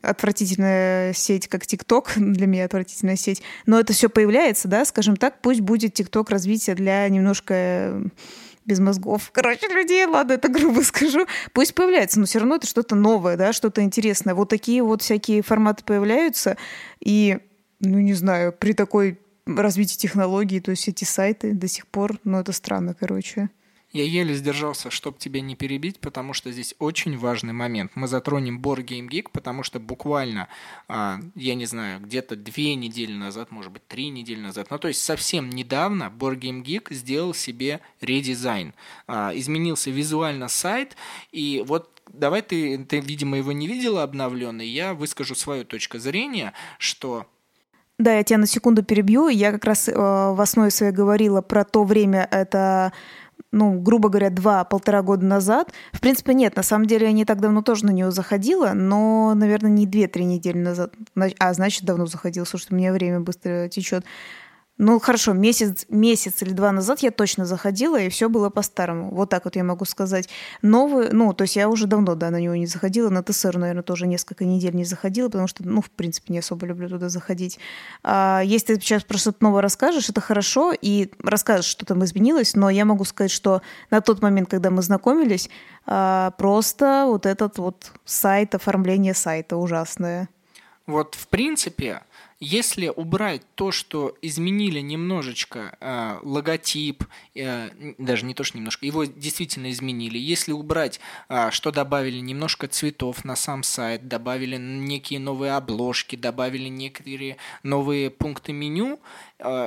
отвратительная 0.03 1.13
сеть, 1.13 1.49
как 1.49 1.67
ТикТок, 1.67 2.13
для 2.17 2.47
меня 2.47 2.67
отвратительная 2.67 3.17
сеть, 3.17 3.43
но 3.67 3.81
это 3.81 3.93
все 3.93 4.09
появляется, 4.09 4.69
да, 4.69 4.85
скажем 4.85 5.17
так, 5.17 5.41
пусть 5.43 5.61
будет 5.61 5.95
ТикТок 5.95 6.31
развитие 6.31 6.77
для 6.77 7.09
немножко 7.09 8.01
без 8.65 8.81
мозгов, 8.81 9.31
короче, 9.33 9.69
людей, 9.69 10.07
ладно, 10.07 10.33
это 10.33 10.49
грубо 10.49 10.81
скажу, 10.81 11.27
пусть 11.53 11.75
появляется, 11.75 12.19
но 12.21 12.27
все 12.27 12.39
равно 12.39 12.57
это 12.57 12.67
что-то 12.67 12.95
новое, 12.95 13.37
да, 13.37 13.53
что-то 13.53 13.83
интересное. 13.83 14.35
Вот 14.35 14.49
такие 14.49 14.83
вот 14.83 15.03
всякие 15.03 15.43
форматы 15.43 15.85
появляются, 15.85 16.57
и, 17.01 17.39
ну, 17.81 17.99
не 17.99 18.15
знаю, 18.15 18.53
при 18.53 18.73
такой 18.73 19.19
развитии 19.47 19.99
технологий, 19.99 20.61
то 20.61 20.71
есть 20.71 20.89
эти 20.89 21.05
сайты 21.05 21.53
до 21.53 21.69
сих 21.69 21.87
пор, 21.87 22.19
ну, 22.25 22.39
это 22.39 22.53
странно, 22.53 22.95
короче. 22.95 23.51
Я 23.95 24.03
еле 24.03 24.35
сдержался, 24.35 24.91
чтобы 24.91 25.19
тебя 25.19 25.41
не 25.41 25.55
перебить, 25.55 26.01
потому 26.01 26.33
что 26.33 26.51
здесь 26.51 26.75
очень 26.81 27.17
важный 27.17 27.53
момент. 27.53 27.93
Мы 27.95 28.09
затронем 28.09 28.61
Board 28.61 28.85
Game 28.85 29.09
Geek, 29.09 29.29
потому 29.33 29.63
что 29.63 29.79
буквально, 29.79 30.49
а, 30.89 31.21
я 31.37 31.55
не 31.55 31.65
знаю, 31.65 32.01
где-то 32.01 32.35
две 32.35 32.75
недели 32.75 33.13
назад, 33.13 33.53
может 33.53 33.71
быть, 33.71 33.87
три 33.87 34.09
недели 34.09 34.41
назад, 34.41 34.67
ну 34.71 34.79
то 34.81 34.89
есть 34.89 35.01
совсем 35.01 35.49
недавно 35.49 36.13
Board 36.13 36.41
Game 36.41 36.65
Geek 36.65 36.93
сделал 36.93 37.35
себе 37.35 37.83
редизайн. 38.01 38.75
А, 39.07 39.31
изменился 39.33 39.93
визуально 39.93 40.49
сайт, 40.49 40.97
и 41.31 41.63
вот 41.65 42.03
давай 42.13 42.43
ты, 42.43 42.77
ты, 42.79 42.99
видимо, 42.99 43.37
его 43.37 43.53
не 43.53 43.69
видела 43.69 44.03
обновленный, 44.03 44.67
я 44.67 44.95
выскажу 44.95 45.37
свою 45.37 45.65
точку 45.65 46.01
зрения, 46.01 46.53
что 46.79 47.29
да, 47.97 48.17
я 48.17 48.25
тебя 48.25 48.39
на 48.39 48.47
секунду 48.47 48.83
перебью. 48.83 49.29
Я 49.29 49.53
как 49.53 49.65
раз 49.65 49.89
э, 49.89 49.93
в 49.95 50.41
основе 50.41 50.71
своей 50.71 50.91
говорила 50.93 51.43
про 51.43 51.65
то 51.65 51.85
время, 51.85 52.27
это 52.33 52.93
ну, 53.53 53.79
грубо 53.79 54.09
говоря, 54.09 54.31
два-полтора 54.31 55.03
года 55.03 55.25
назад. 55.25 55.73
В 55.93 56.01
принципе, 56.01 56.35
нет, 56.35 56.57
на 56.57 56.63
самом 56.63 56.87
деле 56.87 57.07
я 57.07 57.13
не 57.13 57.25
так 57.25 57.41
давно 57.41 57.63
тоже 57.63 57.87
на 57.87 57.91
нее 57.91 58.11
заходила, 58.11 58.73
но, 58.73 59.33
наверное, 59.35 59.71
не 59.71 59.87
две-три 59.87 60.25
недели 60.25 60.59
назад. 60.59 60.93
А, 61.39 61.55
значит, 61.55 61.85
давно 61.85 62.07
заходила. 62.07 62.45
Слушайте, 62.45 62.75
у 62.75 62.79
меня 62.79 62.93
время 62.93 63.21
быстро 63.21 63.69
течет. 63.69 64.05
Ну, 64.77 64.99
хорошо, 64.99 65.35
месяц, 65.35 65.87
месяц 65.89 66.43
или 66.43 66.51
два 66.51 66.73
назад 66.73 66.99
я 66.99 67.13
точно 67.13 67.47
заходила, 67.47 67.97
и 67.97 68.09
все 68.09 68.29
было 68.29 68.51
по-старому. 68.51 69.15
Вот 69.15 69.31
так 69.31 69.45
вот 69.45 69.55
я 69.55 69.63
могу 69.63 69.85
сказать. 69.85 70.29
Новый, 70.63 71.11
ну, 71.13 71.33
то 71.33 71.43
есть 71.43 71.55
я 71.55 71.69
уже 71.69 71.87
давно, 71.87 72.17
да, 72.17 72.31
на 72.31 72.41
него 72.41 72.57
не 72.57 72.67
заходила. 72.67 73.09
На 73.09 73.23
ТСР, 73.23 73.57
наверное, 73.57 73.85
тоже 73.85 74.09
несколько 74.09 74.45
недель 74.45 74.75
не 74.75 74.85
заходила, 74.85 75.29
потому 75.29 75.47
что, 75.47 75.65
ну, 75.65 75.81
в 75.81 75.91
принципе, 75.91 76.33
не 76.33 76.41
особо 76.41 76.67
люблю 76.67 76.89
туда 76.89 77.09
заходить. 77.09 77.61
А 78.03 78.43
если 78.45 78.75
ты 78.75 78.81
сейчас 78.81 79.05
про 79.05 79.17
что-то 79.17 79.45
новое 79.45 79.63
расскажешь, 79.63 80.09
это 80.09 80.21
хорошо, 80.21 80.73
и 80.73 81.09
расскажешь, 81.21 81.67
что 81.67 81.87
там 81.87 82.03
изменилось, 82.03 82.57
но 82.57 82.69
я 82.69 82.85
могу 82.85 83.05
сказать, 83.05 83.31
что 83.31 83.63
на 83.91 84.01
тот 84.01 84.23
момент, 84.23 84.51
когда 84.51 84.71
мы 84.71 84.83
знакомились, 84.83 85.51
а, 85.87 86.33
просто 86.33 87.05
вот 87.07 87.27
этот 87.27 87.59
вот 87.59 87.93
сайт, 88.05 88.57
оформление 88.57 89.15
сайта 89.15 89.57
ужасное. 89.57 90.29
Вот, 90.87 91.15
в 91.15 91.29
принципе, 91.29 92.03
если 92.41 92.89
убрать 92.89 93.43
то, 93.55 93.71
что 93.71 94.17
изменили 94.23 94.81
немножечко 94.81 95.77
э, 95.81 96.19
логотип, 96.23 97.05
э, 97.35 97.71
даже 97.99 98.25
не 98.25 98.35
то, 98.35 98.45
что 98.45 98.59
немножко, 98.59 98.87
его 98.87 99.05
действительно 99.05 99.71
изменили, 99.71 100.19
если 100.19 100.53
убрать, 100.53 101.01
э, 101.29 101.51
что 101.51 101.71
добавили 101.71 102.19
немножко 102.19 102.67
цветов 102.69 103.25
на 103.25 103.37
сам 103.37 103.63
сайт, 103.63 104.09
добавили 104.09 104.57
некие 104.57 105.21
новые 105.21 105.53
обложки, 105.53 106.17
добавили 106.17 106.69
некоторые 106.69 107.37
новые 107.63 108.11
пункты 108.11 108.53
меню, 108.53 109.01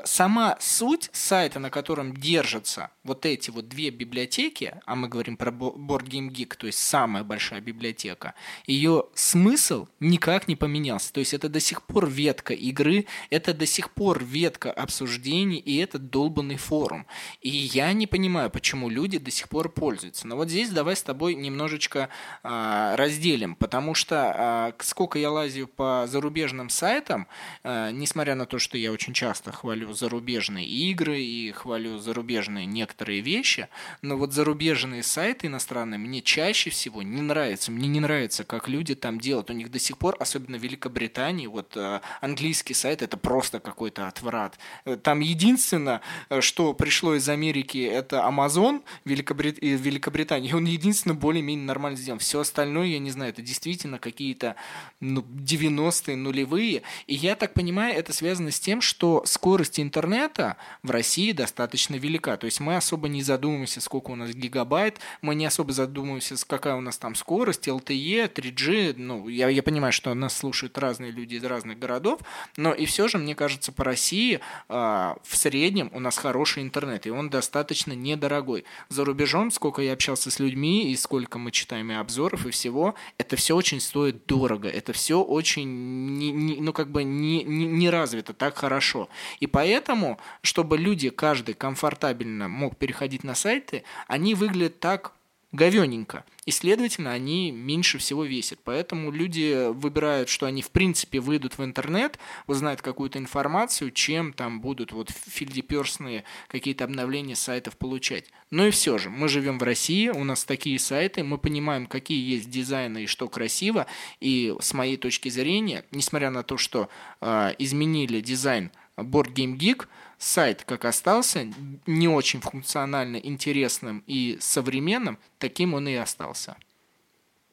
сама 0.06 0.58
суть 0.60 1.10
сайта, 1.14 1.60
на 1.60 1.70
котором 1.70 2.16
держатся 2.16 2.90
вот 3.04 3.26
эти 3.26 3.50
вот 3.50 3.68
две 3.68 3.90
библиотеки, 3.90 4.76
а 4.86 4.96
мы 4.96 5.08
говорим 5.08 5.38
про 5.38 5.52
Board 5.52 6.06
Game 6.06 6.30
Geek, 6.30 6.56
то 6.58 6.68
есть 6.68 6.80
самая 6.80 7.24
большая 7.24 7.62
библиотека, 7.62 8.34
ее 8.66 9.06
смысл 9.14 9.88
никак 10.00 10.48
не 10.48 10.56
поменялся. 10.56 11.12
То 11.14 11.20
есть 11.20 11.34
это 11.34 11.50
до 11.50 11.60
сих 11.60 11.84
пор 11.84 12.10
ветка 12.10 12.54
игры, 12.54 13.06
это 13.30 13.54
до 13.54 13.66
сих 13.66 13.92
пор 13.92 14.24
ветка 14.24 14.72
обсуждений, 14.72 15.58
и 15.58 15.78
это 15.78 16.00
долбанный 16.00 16.58
форум. 16.58 17.06
И 17.42 17.50
я 17.50 17.94
не 17.94 18.08
понимаю, 18.08 18.50
почему 18.50 18.90
люди 18.90 19.18
до 19.18 19.32
сих 19.32 19.50
пор 19.50 19.70
пользуются. 19.70 20.28
Но 20.28 20.36
вот 20.36 20.50
здесь 20.50 20.70
давай 20.70 20.96
с 20.96 21.04
тобой 21.04 21.36
немножечко 21.36 22.10
а, 22.44 22.96
разделим, 22.96 23.56
потому 23.56 23.94
что 23.94 24.34
а, 24.36 24.74
сколько 24.80 25.20
я 25.20 25.32
лазю 25.32 25.68
по 25.68 26.06
зарубежным 26.08 26.70
сайтам, 26.70 27.28
а, 27.64 27.92
несмотря 27.92 28.36
на 28.36 28.46
то, 28.46 28.60
что 28.60 28.78
я 28.78 28.92
очень 28.92 29.14
часто 29.14 29.52
хвалю 29.58 29.92
зарубежные 29.92 30.68
игры 30.68 31.20
и 31.20 31.52
хвалю 31.52 31.98
зарубежные 31.98 32.68
некоторые 32.68 33.22
вещи, 33.22 33.70
но 34.04 34.16
вот 34.16 34.32
зарубежные 34.32 35.02
сайты 35.02 35.48
иностранные 35.48 35.98
мне 35.98 36.22
чаще 36.22 36.70
всего 36.70 37.02
не 37.02 37.22
нравятся. 37.22 37.72
Мне 37.72 37.88
не 37.88 38.00
нравится, 38.00 38.44
как 38.44 38.68
люди 38.68 38.94
там 38.94 39.20
делают. 39.20 39.50
У 39.50 39.54
них 39.54 39.72
до 39.72 39.80
сих 39.80 39.98
пор, 39.98 40.16
особенно 40.20 40.60
в 40.60 40.62
Великобритании, 40.62 41.48
вот 41.48 41.76
э, 41.76 42.02
английский 42.22 42.76
сайт 42.76 43.02
это 43.02 43.18
просто 43.18 43.60
какой-то 43.60 44.08
отврат. 44.08 44.60
Там 45.02 45.22
единственное, 45.22 46.02
что 46.40 46.74
пришло 46.74 47.16
из 47.16 47.28
Америки, 47.28 47.80
это 47.80 48.18
Amazon 48.18 48.84
Великобрит... 49.06 49.58
Великобритании. 49.60 50.54
Он 50.58 50.66
единственное 50.66 51.18
более-менее 51.18 51.66
нормально 51.66 51.98
сделан. 51.98 52.20
Все 52.20 52.42
остальное, 52.42 52.88
я 52.88 53.00
не 53.00 53.10
знаю, 53.10 53.32
это 53.32 53.42
действительно 53.42 53.98
какие-то 53.98 54.56
ну, 55.00 55.22
90-е, 55.22 56.16
нулевые. 56.16 56.84
И 57.08 57.16
я 57.16 57.36
так 57.36 57.56
понимаю, 57.56 57.96
это 57.96 58.14
связано 58.14 58.52
с 58.52 58.60
тем, 58.60 58.82
что 58.82 59.24
скорость 59.48 59.80
интернета 59.80 60.58
в 60.84 60.92
России 60.92 61.32
достаточно 61.32 61.96
велика. 61.96 62.36
То 62.36 62.48
есть 62.48 62.60
мы 62.60 62.76
особо 62.76 63.08
не 63.08 63.24
задумываемся, 63.24 63.80
сколько 63.80 64.12
у 64.12 64.16
нас 64.16 64.32
гигабайт, 64.32 65.00
мы 65.22 65.36
не 65.36 65.46
особо 65.46 65.72
задумываемся, 65.72 66.36
какая 66.46 66.76
у 66.76 66.82
нас 66.82 66.98
там 66.98 67.16
скорость, 67.16 67.70
LTE, 67.70 68.30
3G. 68.34 68.96
Ну, 68.98 69.30
я, 69.30 69.48
я 69.48 69.64
понимаю, 69.64 69.94
что 69.94 70.14
нас 70.14 70.36
слушают 70.36 70.78
разные 70.78 71.12
люди 71.12 71.36
из 71.36 71.46
разных 71.46 71.80
городов, 71.80 72.20
но 72.58 72.74
и 72.74 72.86
все 72.86 73.08
же, 73.08 73.20
мне 73.20 73.36
кажется, 73.36 73.72
по 73.72 73.86
России 73.86 74.42
э, 74.68 74.70
в 74.70 75.38
среднем 75.38 75.92
у 75.94 76.02
нас 76.02 76.18
хороший 76.18 76.62
интернет, 76.64 77.08
и 77.08 77.10
он 77.10 77.30
достаточно 77.30 77.94
недорогой. 77.94 78.66
За 78.90 79.06
рубежом, 79.06 79.50
сколько 79.52 79.82
я 79.82 79.94
общался 79.94 80.30
с 80.30 80.40
людьми, 80.40 80.92
и 80.92 80.98
сколько 80.98 81.40
мы 81.40 81.52
читаем 81.52 81.90
и 81.90 81.96
обзоров, 81.96 82.46
и 82.46 82.52
всего, 82.52 82.96
это 83.18 83.38
все 83.38 83.56
очень 83.56 83.80
стоит 83.80 84.26
дорого, 84.26 84.68
это 84.68 84.92
все 84.92 85.22
очень, 85.22 86.18
не, 86.18 86.32
не, 86.32 86.58
ну, 86.58 86.74
как 86.74 86.92
бы 86.92 87.06
не, 87.06 87.46
не, 87.46 87.66
не 87.66 87.90
развито 87.90 88.34
так 88.34 88.58
хорошо. 88.58 89.08
И 89.40 89.48
поэтому, 89.48 90.20
чтобы 90.42 90.78
люди, 90.78 91.10
каждый 91.10 91.54
комфортабельно 91.54 92.48
мог 92.48 92.78
переходить 92.78 93.24
на 93.24 93.36
сайты, 93.36 93.84
они 94.08 94.34
выглядят 94.34 94.80
так 94.80 95.14
говененько. 95.52 96.26
И, 96.46 96.52
следовательно, 96.52 97.12
они 97.12 97.52
меньше 97.52 97.98
всего 97.98 98.24
весят. 98.24 98.60
Поэтому 98.64 99.12
люди 99.12 99.70
выбирают, 99.72 100.30
что 100.30 100.46
они 100.46 100.62
в 100.62 100.72
принципе 100.72 101.20
выйдут 101.20 101.58
в 101.58 101.64
интернет, 101.64 102.20
узнают 102.48 102.82
какую-то 102.82 103.18
информацию, 103.20 103.92
чем 103.92 104.34
там 104.34 104.62
будут 104.62 104.92
вот 104.92 105.10
фильдеперсные 105.10 106.24
какие-то 106.48 106.84
обновления 106.84 107.36
сайтов 107.36 107.78
получать. 107.78 108.26
Но 108.50 108.68
и 108.68 108.72
все 108.72 108.98
же, 108.98 109.10
мы 109.10 109.28
живем 109.28 109.58
в 109.58 109.64
России, 109.64 110.10
у 110.10 110.24
нас 110.24 110.46
такие 110.46 110.80
сайты, 110.80 111.24
мы 111.24 111.38
понимаем, 111.38 111.86
какие 111.86 112.36
есть 112.36 112.50
дизайны 112.50 113.04
и 113.04 113.08
что 113.08 113.28
красиво. 113.28 113.88
И 114.22 114.56
с 114.60 114.74
моей 114.74 114.98
точки 114.98 115.28
зрения, 115.30 115.86
несмотря 115.92 116.30
на 116.30 116.44
то, 116.44 116.58
что 116.58 116.88
э, 117.20 117.56
изменили 117.58 118.22
дизайн 118.22 118.72
Board 118.98 119.34
Game 119.34 119.58
Geek, 119.58 119.88
сайт 120.18 120.64
как 120.64 120.86
остался 120.86 121.48
не 121.86 122.08
очень 122.08 122.42
функционально 122.42 123.18
интересным 123.18 124.04
и 124.08 124.38
современным, 124.40 125.20
таким 125.38 125.74
он 125.74 125.88
и 125.88 125.94
остался. 125.96 126.58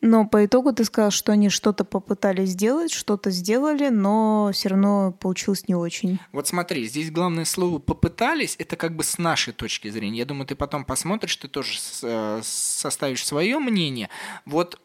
Но 0.07 0.27
по 0.27 0.45
итогу 0.45 0.75
ты 0.75 0.85
сказал, 0.85 1.11
что 1.11 1.33
они 1.33 1.49
что-то 1.49 1.83
попытались 1.83 2.51
сделать, 2.51 2.93
что-то 2.93 3.31
сделали, 3.31 3.89
но 3.89 4.51
все 4.53 4.69
равно 4.69 5.13
получилось 5.13 5.67
не 5.67 5.75
очень. 5.75 6.19
Вот 6.31 6.47
смотри, 6.47 6.85
здесь 6.85 7.11
главное 7.11 7.47
слово 7.47 7.79
«попытались»— 7.79 8.55
это 8.59 8.77
как 8.77 8.95
бы 8.95 9.03
с 9.03 9.17
нашей 9.17 9.55
точки 9.55 9.89
зрения. 9.89 10.19
Я 10.19 10.27
думаю, 10.27 10.47
ты 10.47 10.57
потом 10.57 10.85
посмотришь, 10.85 11.37
ты 11.37 11.49
тоже 11.49 11.79
э, 12.03 12.41
составишь 12.45 13.25
свое 13.25 13.59
мнение. 13.59 14.11
Вот 14.45 14.79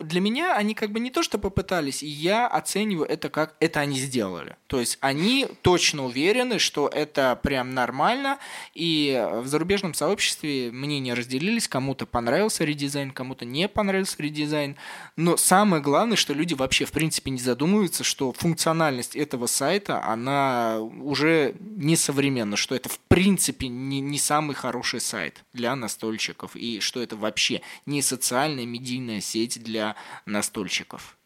для 0.00 0.20
меня 0.20 0.54
они 0.54 0.74
как 0.74 0.90
бы 0.90 1.00
не 1.00 1.10
то, 1.10 1.22
что 1.22 1.38
попытались, 1.38 2.02
я 2.02 2.46
оцениваю 2.46 3.08
это 3.08 3.30
как 3.30 3.56
это 3.60 3.80
они 3.80 3.98
сделали. 3.98 4.56
То 4.66 4.78
есть 4.78 4.98
они 5.00 5.46
точно 5.62 6.04
уверены, 6.04 6.58
что 6.58 6.86
это 6.86 7.40
прям 7.42 7.72
нормально, 7.72 8.38
и 8.74 9.26
в 9.42 9.46
зарубежном 9.46 9.94
сообществе 9.94 10.70
мнения 10.70 11.14
разделились, 11.14 11.66
кому-то 11.66 12.04
понравился 12.04 12.62
редизайн, 12.62 13.10
кому-то 13.10 13.46
не 13.46 13.68
понравился 13.68 14.16
редизайн, 14.18 14.65
дизайн. 14.66 14.76
Но 15.16 15.36
самое 15.36 15.82
главное, 15.82 16.16
что 16.16 16.34
люди 16.34 16.54
вообще 16.54 16.84
в 16.84 16.92
принципе 16.92 17.30
не 17.30 17.38
задумываются, 17.38 18.04
что 18.04 18.32
функциональность 18.32 19.16
этого 19.16 19.46
сайта, 19.46 20.02
она 20.04 20.78
уже 20.80 21.54
не 21.60 21.96
современна, 21.96 22.56
что 22.56 22.74
это 22.74 22.88
в 22.88 22.98
принципе 23.08 23.68
не, 23.68 24.00
не 24.00 24.18
самый 24.18 24.54
хороший 24.54 25.00
сайт 25.00 25.44
для 25.52 25.74
настольщиков, 25.76 26.56
и 26.56 26.80
что 26.80 27.02
это 27.02 27.16
вообще 27.16 27.62
не 27.86 28.02
социальная 28.02 28.66
медийная 28.66 29.20
сеть 29.20 29.62
для 29.62 29.96
настольщиков. 30.26 31.16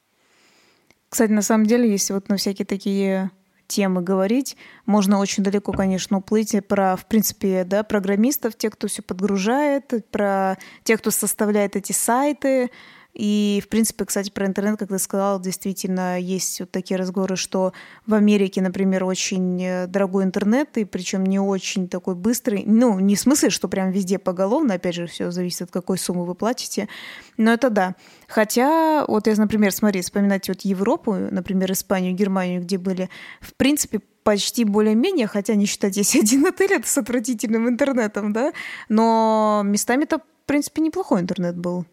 Кстати, 1.08 1.32
на 1.32 1.42
самом 1.42 1.66
деле, 1.66 1.90
если 1.90 2.12
вот 2.12 2.28
на 2.28 2.36
всякие 2.36 2.66
такие 2.66 3.30
темы 3.70 4.02
говорить. 4.02 4.56
Можно 4.84 5.18
очень 5.18 5.42
далеко, 5.42 5.72
конечно, 5.72 6.18
уплыть 6.18 6.54
про, 6.66 6.96
в 6.96 7.06
принципе, 7.06 7.64
да, 7.64 7.82
программистов, 7.84 8.56
тех, 8.56 8.72
кто 8.72 8.88
все 8.88 9.00
подгружает, 9.00 9.92
про 10.10 10.58
тех, 10.82 11.00
кто 11.00 11.10
составляет 11.10 11.76
эти 11.76 11.92
сайты, 11.92 12.70
и, 13.12 13.60
в 13.64 13.68
принципе, 13.68 14.04
кстати, 14.04 14.30
про 14.30 14.46
интернет, 14.46 14.78
как 14.78 14.88
ты 14.88 14.98
сказал, 14.98 15.40
действительно 15.40 16.18
есть 16.18 16.60
вот 16.60 16.70
такие 16.70 16.98
разговоры, 16.98 17.36
что 17.36 17.72
в 18.06 18.14
Америке, 18.14 18.62
например, 18.62 19.04
очень 19.04 19.62
э, 19.62 19.86
дорогой 19.86 20.24
интернет, 20.24 20.76
и 20.76 20.84
причем 20.84 21.24
не 21.24 21.40
очень 21.40 21.88
такой 21.88 22.14
быстрый. 22.14 22.62
Ну, 22.66 22.98
не 23.00 23.16
в 23.16 23.20
смысле, 23.20 23.50
что 23.50 23.68
прям 23.68 23.90
везде 23.90 24.18
поголовно, 24.18 24.74
опять 24.74 24.94
же, 24.94 25.06
все 25.06 25.30
зависит 25.30 25.62
от 25.62 25.70
какой 25.70 25.98
суммы 25.98 26.24
вы 26.24 26.34
платите. 26.34 26.88
Но 27.36 27.52
это 27.52 27.68
да. 27.70 27.96
Хотя, 28.28 29.04
вот 29.06 29.26
я, 29.26 29.34
например, 29.34 29.72
смотри, 29.72 30.02
вспоминать 30.02 30.48
вот 30.48 30.60
Европу, 30.60 31.14
например, 31.14 31.72
Испанию, 31.72 32.14
Германию, 32.14 32.62
где 32.62 32.78
были, 32.78 33.10
в 33.40 33.54
принципе, 33.54 34.00
почти 34.22 34.64
более-менее, 34.64 35.26
хотя 35.26 35.54
не 35.56 35.66
считать, 35.66 35.96
есть 35.96 36.14
один 36.14 36.46
отель, 36.46 36.74
это 36.74 36.86
с 36.86 36.96
отвратительным 36.98 37.68
интернетом, 37.68 38.32
да, 38.32 38.52
но 38.88 39.62
местами-то, 39.64 40.18
в 40.18 40.46
принципе, 40.46 40.82
неплохой 40.82 41.20
интернет 41.20 41.56
был 41.56 41.86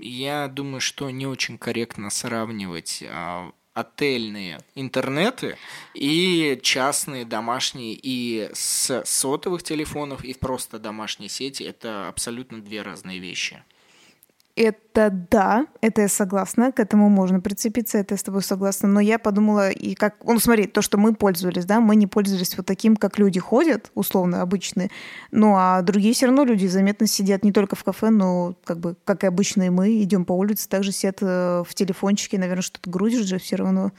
я 0.00 0.48
думаю, 0.48 0.80
что 0.80 1.10
не 1.10 1.26
очень 1.26 1.58
корректно 1.58 2.10
сравнивать 2.10 3.04
а, 3.06 3.52
отельные 3.72 4.60
интернеты 4.74 5.56
и 5.94 6.58
частные 6.62 7.24
домашние 7.24 7.98
и 8.00 8.50
с 8.52 9.02
сотовых 9.04 9.62
телефонов 9.62 10.24
и 10.24 10.34
просто 10.34 10.78
домашние 10.78 11.28
сети 11.28 11.62
это 11.62 12.08
абсолютно 12.08 12.60
две 12.60 12.82
разные 12.82 13.18
вещи. 13.18 13.62
Это 14.62 15.08
да, 15.08 15.66
это 15.80 16.02
я 16.02 16.08
согласна, 16.08 16.70
к 16.70 16.80
этому 16.80 17.08
можно 17.08 17.40
прицепиться, 17.40 17.96
это 17.96 18.12
я 18.12 18.18
с 18.18 18.22
тобой 18.22 18.42
согласна. 18.42 18.90
Но 18.90 19.00
я 19.00 19.18
подумала, 19.18 19.70
и 19.70 19.94
как, 19.94 20.16
ну 20.22 20.38
смотри, 20.38 20.66
то, 20.66 20.82
что 20.82 20.98
мы 20.98 21.14
пользовались, 21.14 21.64
да, 21.64 21.80
мы 21.80 21.96
не 21.96 22.06
пользовались 22.06 22.54
вот 22.58 22.66
таким, 22.66 22.94
как 22.94 23.18
люди 23.18 23.40
ходят, 23.40 23.90
условно, 23.94 24.42
обычные. 24.42 24.90
Ну 25.30 25.54
а 25.56 25.80
другие 25.80 26.12
все 26.12 26.26
равно 26.26 26.44
люди 26.44 26.66
заметно 26.66 27.06
сидят 27.06 27.42
не 27.42 27.52
только 27.52 27.74
в 27.74 27.82
кафе, 27.82 28.10
но 28.10 28.54
как 28.64 28.80
бы, 28.80 28.96
как 29.04 29.24
и 29.24 29.28
обычные 29.28 29.70
мы, 29.70 30.02
идем 30.02 30.26
по 30.26 30.34
улице, 30.34 30.68
также 30.68 30.92
сидят 30.92 31.22
э, 31.22 31.64
в 31.66 31.74
телефончике, 31.74 32.36
наверное, 32.36 32.60
что-то 32.60 32.90
грузишь 32.90 33.24
же 33.24 33.38
все 33.38 33.56
равно. 33.56 33.92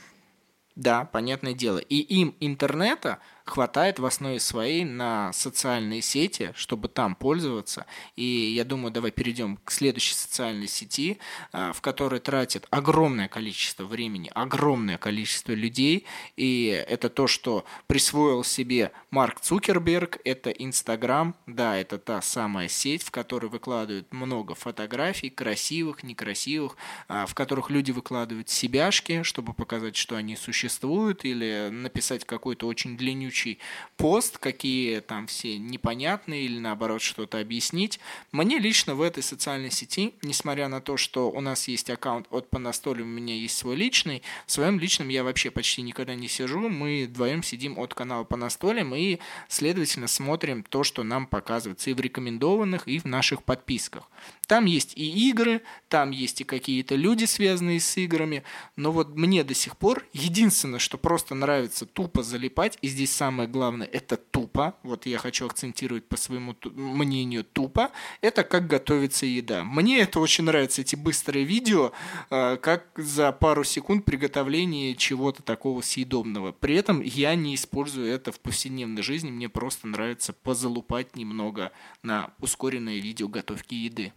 Да, 0.75 1.05
понятное 1.05 1.53
дело. 1.53 1.79
И 1.79 1.95
им 1.95 2.35
интернета 2.39 3.17
хватает 3.45 3.99
в 3.99 4.05
основе 4.05 4.39
своей 4.39 4.85
на 4.85 5.33
социальные 5.33 6.01
сети, 6.01 6.51
чтобы 6.55 6.87
там 6.87 7.15
пользоваться. 7.15 7.85
И 8.15 8.23
я 8.55 8.63
думаю, 8.63 8.91
давай 8.91 9.11
перейдем 9.11 9.57
к 9.57 9.71
следующей 9.71 10.13
социальной 10.13 10.67
сети, 10.67 11.17
а, 11.51 11.73
в 11.73 11.81
которой 11.81 12.19
тратит 12.19 12.67
огромное 12.69 13.27
количество 13.27 13.85
времени, 13.85 14.31
огромное 14.33 14.97
количество 14.97 15.53
людей. 15.53 16.05
И 16.37 16.67
это 16.87 17.09
то, 17.09 17.27
что 17.27 17.65
присвоил 17.87 18.43
себе 18.43 18.91
Марк 19.09 19.41
Цукерберг, 19.41 20.19
это 20.23 20.49
Инстаграм. 20.49 21.35
Да, 21.47 21.77
это 21.77 21.97
та 21.97 22.21
самая 22.21 22.67
сеть, 22.67 23.03
в 23.03 23.11
которой 23.11 23.47
выкладывают 23.47 24.13
много 24.13 24.55
фотографий, 24.55 25.29
красивых, 25.29 26.03
некрасивых, 26.03 26.77
а, 27.07 27.25
в 27.25 27.33
которых 27.33 27.69
люди 27.69 27.91
выкладывают 27.91 28.49
себяшки, 28.49 29.23
чтобы 29.23 29.53
показать, 29.53 29.95
что 29.95 30.15
они 30.15 30.35
существуют, 30.35 31.25
или 31.25 31.69
написать 31.71 32.25
какой-то 32.25 32.67
очень 32.67 32.97
длиннючий 32.97 33.30
следующий 33.31 33.59
пост, 33.97 34.37
какие 34.39 34.99
там 34.99 35.27
все 35.27 35.57
непонятные 35.57 36.43
или 36.43 36.59
наоборот 36.59 37.01
что-то 37.01 37.39
объяснить. 37.39 37.99
Мне 38.31 38.59
лично 38.59 38.95
в 38.95 39.01
этой 39.01 39.23
социальной 39.23 39.71
сети, 39.71 40.15
несмотря 40.21 40.67
на 40.67 40.81
то, 40.81 40.97
что 40.97 41.29
у 41.29 41.39
нас 41.39 41.67
есть 41.67 41.89
аккаунт 41.89 42.27
от 42.31 42.49
по 42.49 42.59
настолю, 42.59 43.03
у 43.03 43.07
меня 43.07 43.35
есть 43.35 43.57
свой 43.57 43.75
личный, 43.75 44.23
в 44.47 44.51
своем 44.51 44.79
личном 44.79 45.09
я 45.09 45.23
вообще 45.23 45.51
почти 45.51 45.81
никогда 45.81 46.15
не 46.15 46.27
сижу, 46.27 46.67
мы 46.67 47.05
вдвоем 47.07 47.43
сидим 47.43 47.79
от 47.79 47.93
канала 47.93 48.23
по 48.23 48.35
настолям 48.35 48.93
и, 48.95 49.19
следовательно, 49.47 50.07
смотрим 50.07 50.63
то, 50.63 50.83
что 50.83 51.03
нам 51.03 51.27
показывается 51.27 51.89
и 51.89 51.93
в 51.93 51.99
рекомендованных, 51.99 52.87
и 52.87 52.99
в 52.99 53.05
наших 53.05 53.43
подписках. 53.43 54.09
Там 54.47 54.65
есть 54.65 54.97
и 54.97 55.29
игры, 55.29 55.61
там 55.87 56.11
есть 56.11 56.41
и 56.41 56.43
какие-то 56.43 56.95
люди, 56.95 57.25
связанные 57.25 57.79
с 57.79 57.97
играми, 57.97 58.43
но 58.75 58.91
вот 58.91 59.15
мне 59.15 59.43
до 59.43 59.53
сих 59.53 59.77
пор 59.77 60.05
единственное, 60.11 60.79
что 60.79 60.97
просто 60.97 61.35
нравится 61.35 61.85
тупо 61.85 62.23
залипать, 62.23 62.77
и 62.81 62.87
здесь 62.87 63.11
самое 63.21 63.47
главное, 63.47 63.85
это 63.85 64.17
тупо, 64.17 64.75
вот 64.81 65.05
я 65.05 65.19
хочу 65.19 65.45
акцентировать 65.45 66.09
по 66.09 66.17
своему 66.17 66.55
мнению 66.73 67.43
тупо, 67.43 67.91
это 68.21 68.43
как 68.43 68.65
готовится 68.65 69.27
еда. 69.27 69.63
Мне 69.63 69.99
это 69.99 70.19
очень 70.19 70.45
нравится, 70.45 70.81
эти 70.81 70.95
быстрые 70.95 71.45
видео, 71.45 71.91
а, 72.31 72.57
как 72.57 72.87
за 72.95 73.31
пару 73.31 73.63
секунд 73.63 74.05
приготовления 74.05 74.95
чего-то 74.95 75.43
такого 75.43 75.81
съедобного. 75.81 76.51
При 76.51 76.73
этом 76.73 76.99
я 77.01 77.35
не 77.35 77.53
использую 77.53 78.07
это 78.11 78.31
в 78.31 78.39
повседневной 78.39 79.03
жизни, 79.03 79.29
мне 79.29 79.49
просто 79.49 79.85
нравится 79.85 80.33
позалупать 80.33 81.15
немного 81.15 81.71
на 82.01 82.33
ускоренное 82.39 82.97
видео 82.97 83.27
готовки 83.27 83.75
еды. 83.75 84.13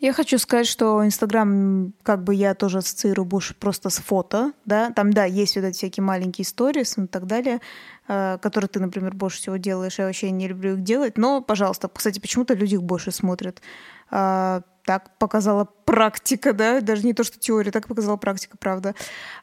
Я 0.00 0.12
хочу 0.12 0.38
сказать, 0.38 0.68
что 0.68 1.04
Инстаграм, 1.04 1.92
как 2.04 2.22
бы 2.22 2.32
я 2.32 2.54
тоже 2.54 2.78
ассоциирую 2.78 3.26
больше 3.26 3.54
просто 3.54 3.90
с 3.90 3.98
фото, 3.98 4.52
да, 4.64 4.92
там, 4.92 5.12
да, 5.12 5.24
есть 5.24 5.56
вот 5.56 5.64
эти 5.64 5.76
всякие 5.76 6.04
маленькие 6.04 6.44
истории 6.44 6.82
и 6.82 7.06
так 7.08 7.26
далее, 7.26 7.60
э, 8.06 8.38
которые 8.40 8.68
ты, 8.68 8.78
например, 8.78 9.14
больше 9.14 9.38
всего 9.38 9.56
делаешь, 9.56 9.98
я 9.98 10.06
вообще 10.06 10.30
не 10.30 10.46
люблю 10.46 10.74
их 10.74 10.84
делать, 10.84 11.18
но, 11.18 11.42
пожалуйста, 11.42 11.88
кстати, 11.92 12.20
почему-то 12.20 12.54
люди 12.54 12.74
их 12.74 12.82
больше 12.84 13.10
смотрят. 13.10 13.60
Э, 14.12 14.60
так 14.88 15.10
показала 15.18 15.68
практика, 15.84 16.54
да, 16.54 16.80
даже 16.80 17.04
не 17.04 17.12
то, 17.12 17.22
что 17.22 17.38
теория, 17.38 17.70
так 17.70 17.86
показала 17.88 18.16
практика, 18.16 18.56
правда. 18.56 18.94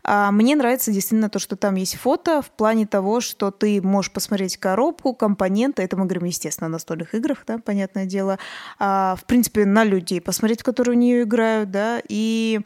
А 0.04 0.32
мне 0.32 0.56
нравится 0.56 0.92
действительно 0.92 1.30
то, 1.30 1.38
что 1.38 1.56
там 1.56 1.76
есть 1.76 1.98
фото 1.98 2.42
в 2.42 2.50
плане 2.50 2.88
того, 2.88 3.22
что 3.22 3.52
ты 3.52 3.80
можешь 3.80 4.12
посмотреть 4.12 4.58
коробку, 4.58 5.14
компоненты, 5.14 5.84
это 5.84 5.98
мы 5.98 6.06
говорим, 6.06 6.24
естественно, 6.24 6.66
о 6.66 6.72
настольных 6.72 7.14
играх, 7.14 7.44
да, 7.46 7.60
понятное 7.60 8.08
дело, 8.08 8.40
а, 8.80 9.16
в 9.18 9.26
принципе, 9.26 9.68
на 9.68 9.84
людей 9.84 10.20
посмотреть, 10.20 10.64
которые 10.64 10.96
в 10.96 11.00
нее 11.00 11.22
играют, 11.22 11.70
да, 11.70 12.02
и 12.10 12.62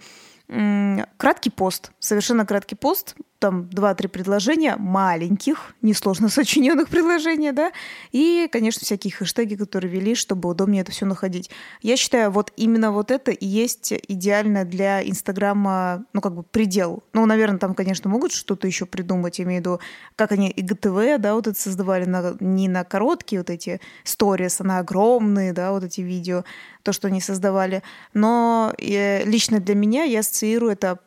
краткий 1.17 1.49
пост, 1.49 1.91
совершенно 1.99 2.45
краткий 2.45 2.75
пост, 2.75 3.15
там 3.39 3.69
два-три 3.69 4.07
предложения, 4.07 4.75
маленьких, 4.77 5.73
несложно 5.81 6.29
сочиненных 6.29 6.89
предложения, 6.89 7.53
да, 7.53 7.71
и, 8.11 8.47
конечно, 8.51 8.81
всякие 8.83 9.13
хэштеги, 9.13 9.55
которые 9.55 9.91
вели, 9.91 10.13
чтобы 10.13 10.49
удобнее 10.49 10.81
это 10.81 10.91
все 10.91 11.05
находить. 11.05 11.49
Я 11.81 11.95
считаю, 11.97 12.31
вот 12.31 12.51
именно 12.57 12.91
вот 12.91 13.11
это 13.11 13.31
и 13.31 13.45
есть 13.45 13.93
идеально 14.07 14.65
для 14.65 15.07
Инстаграма, 15.07 16.05
ну, 16.13 16.21
как 16.21 16.35
бы 16.35 16.43
предел. 16.43 17.03
Ну, 17.13 17.25
наверное, 17.25 17.59
там, 17.59 17.73
конечно, 17.73 18.09
могут 18.09 18.33
что-то 18.33 18.67
еще 18.67 18.85
придумать, 18.85 19.39
имею 19.39 19.61
в 19.61 19.65
виду, 19.65 19.79
как 20.15 20.33
они 20.33 20.49
ИГТВ, 20.49 21.19
да, 21.19 21.33
вот 21.33 21.47
это 21.47 21.59
создавали 21.59 22.05
на, 22.05 22.35
не 22.39 22.67
на 22.67 22.83
короткие 22.83 23.39
вот 23.39 23.49
эти 23.49 23.79
сторис, 24.03 24.59
а 24.59 24.63
на 24.65 24.79
огромные, 24.79 25.53
да, 25.53 25.71
вот 25.71 25.83
эти 25.83 26.01
видео, 26.01 26.43
то, 26.83 26.91
что 26.93 27.07
они 27.07 27.21
создавали. 27.21 27.83
Но 28.13 28.73
э, 28.77 29.23
лично 29.25 29.59
для 29.59 29.75
меня 29.75 30.03
я 30.03 30.19
ассоциирую 30.19 30.71
это 30.71 30.99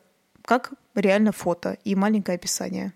как 0.43 0.73
реально 0.95 1.31
фото 1.31 1.77
и 1.83 1.95
маленькое 1.95 2.35
описание. 2.35 2.93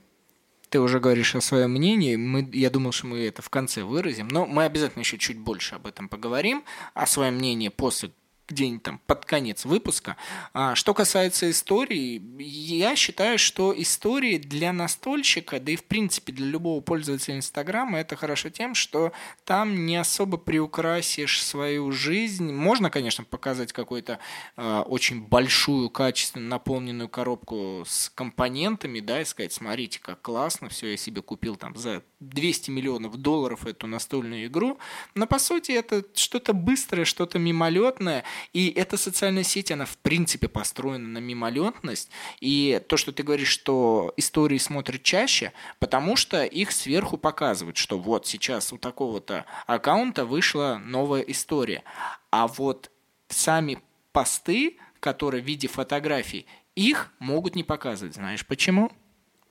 Ты 0.70 0.80
уже 0.80 1.00
говоришь 1.00 1.36
о 1.36 1.42
своем 1.42 1.72
мнении. 1.72 2.18
Мы, 2.18 2.50
я 2.52 2.70
думал, 2.70 2.92
что 2.92 3.08
мы 3.08 3.20
это 3.20 3.42
в 3.42 3.50
конце 3.50 3.84
выразим, 3.84 4.28
но 4.28 4.46
мы 4.46 4.66
обязательно 4.66 5.02
еще 5.02 5.18
чуть 5.18 5.38
больше 5.38 5.76
об 5.76 5.88
этом 5.88 6.10
поговорим, 6.10 6.64
о 6.94 7.06
своем 7.06 7.36
мнении 7.36 7.70
после 7.70 8.12
где-нибудь 8.48 8.84
там 8.84 9.02
под 9.06 9.26
конец 9.26 9.66
выпуска. 9.66 10.18
А, 10.54 10.76
что 10.76 10.94
касается 10.94 11.50
истории, 11.50 12.22
я 12.42 12.96
считаю, 12.96 13.38
что 13.38 13.74
истории 13.76 14.38
для 14.38 14.74
настольщика, 14.74 15.60
да 15.60 15.72
и 15.72 15.76
в 15.76 15.84
принципе 15.84 16.32
для 16.34 16.48
любого 16.48 16.82
пользователя 16.82 17.36
Инстаграма, 17.36 18.00
это 18.00 18.16
хорошо 18.16 18.50
тем, 18.50 18.76
что 18.76 19.12
там 19.46 19.86
не 19.86 19.98
особо 19.98 20.38
приукрасишь 20.38 21.44
свою 21.44 21.92
жизнь. 21.92 22.52
Можно, 22.52 22.90
конечно, 22.90 23.24
показать 23.24 23.74
какую-то 23.74 24.20
э, 24.56 24.80
очень 24.88 25.22
большую, 25.22 25.90
качественно 25.90 26.48
наполненную 26.48 27.10
коробку 27.10 27.84
с 27.86 28.10
компонентами, 28.10 29.00
да, 29.00 29.22
и 29.22 29.26
сказать, 29.26 29.54
смотрите, 29.54 30.00
как 30.00 30.22
классно, 30.22 30.70
все, 30.70 30.92
я 30.92 30.98
себе 30.98 31.22
купил 31.22 31.56
там 31.56 31.76
за 31.76 32.04
200 32.20 32.72
миллионов 32.72 33.18
долларов 33.18 33.66
эту 33.66 33.88
настольную 33.88 34.48
игру. 34.48 34.80
Но 35.14 35.28
по 35.28 35.38
сути 35.40 35.72
это 35.72 36.04
что-то 36.14 36.54
быстрое, 36.54 37.06
что-то 37.06 37.38
мимолетное, 37.38 38.24
и 38.54 38.70
эта 38.70 38.98
социальная 38.98 39.44
сеть, 39.44 39.72
она 39.72 39.86
в 39.86 39.98
принципе 39.98 40.48
построена 40.48 41.08
на 41.08 41.20
мимолетность. 41.20 42.10
И 42.40 42.82
то, 42.88 42.98
что 42.98 43.12
ты 43.12 43.24
говоришь, 43.24 43.50
что 43.50 44.14
истории 44.18 44.58
смотрят 44.58 45.04
чаще, 45.04 45.54
потому 45.80 46.16
что 46.16 46.44
их 46.44 46.72
сверху 46.72 47.18
показывают, 47.18 47.78
что 47.78 48.00
вот 48.00 48.26
сейчас 48.26 48.74
у 48.74 48.78
такого-то 48.78 49.46
аккаунта 49.68 50.26
вышла 50.26 50.82
новая 50.84 51.22
история. 51.22 51.84
А 52.32 52.48
вот 52.48 52.92
сами 53.30 53.80
посты, 54.12 54.78
которые 55.00 55.44
в 55.44 55.46
виде 55.46 55.68
фотографий, 55.68 56.48
их 56.76 57.12
могут 57.20 57.56
не 57.56 57.64
показывать. 57.64 58.16
Знаешь 58.16 58.46
почему? 58.46 58.92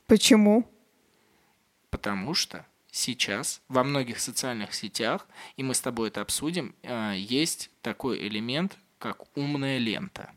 Почему? 0.06 0.68
Потому 1.96 2.34
что 2.34 2.66
сейчас 2.90 3.62
во 3.68 3.82
многих 3.82 4.20
социальных 4.20 4.74
сетях, 4.74 5.26
и 5.56 5.62
мы 5.62 5.72
с 5.72 5.80
тобой 5.80 6.08
это 6.08 6.20
обсудим, 6.20 6.74
э, 6.82 7.14
есть 7.16 7.70
такой 7.80 8.18
элемент, 8.28 8.76
как 8.98 9.24
умная 9.34 9.78
лента. 9.78 10.30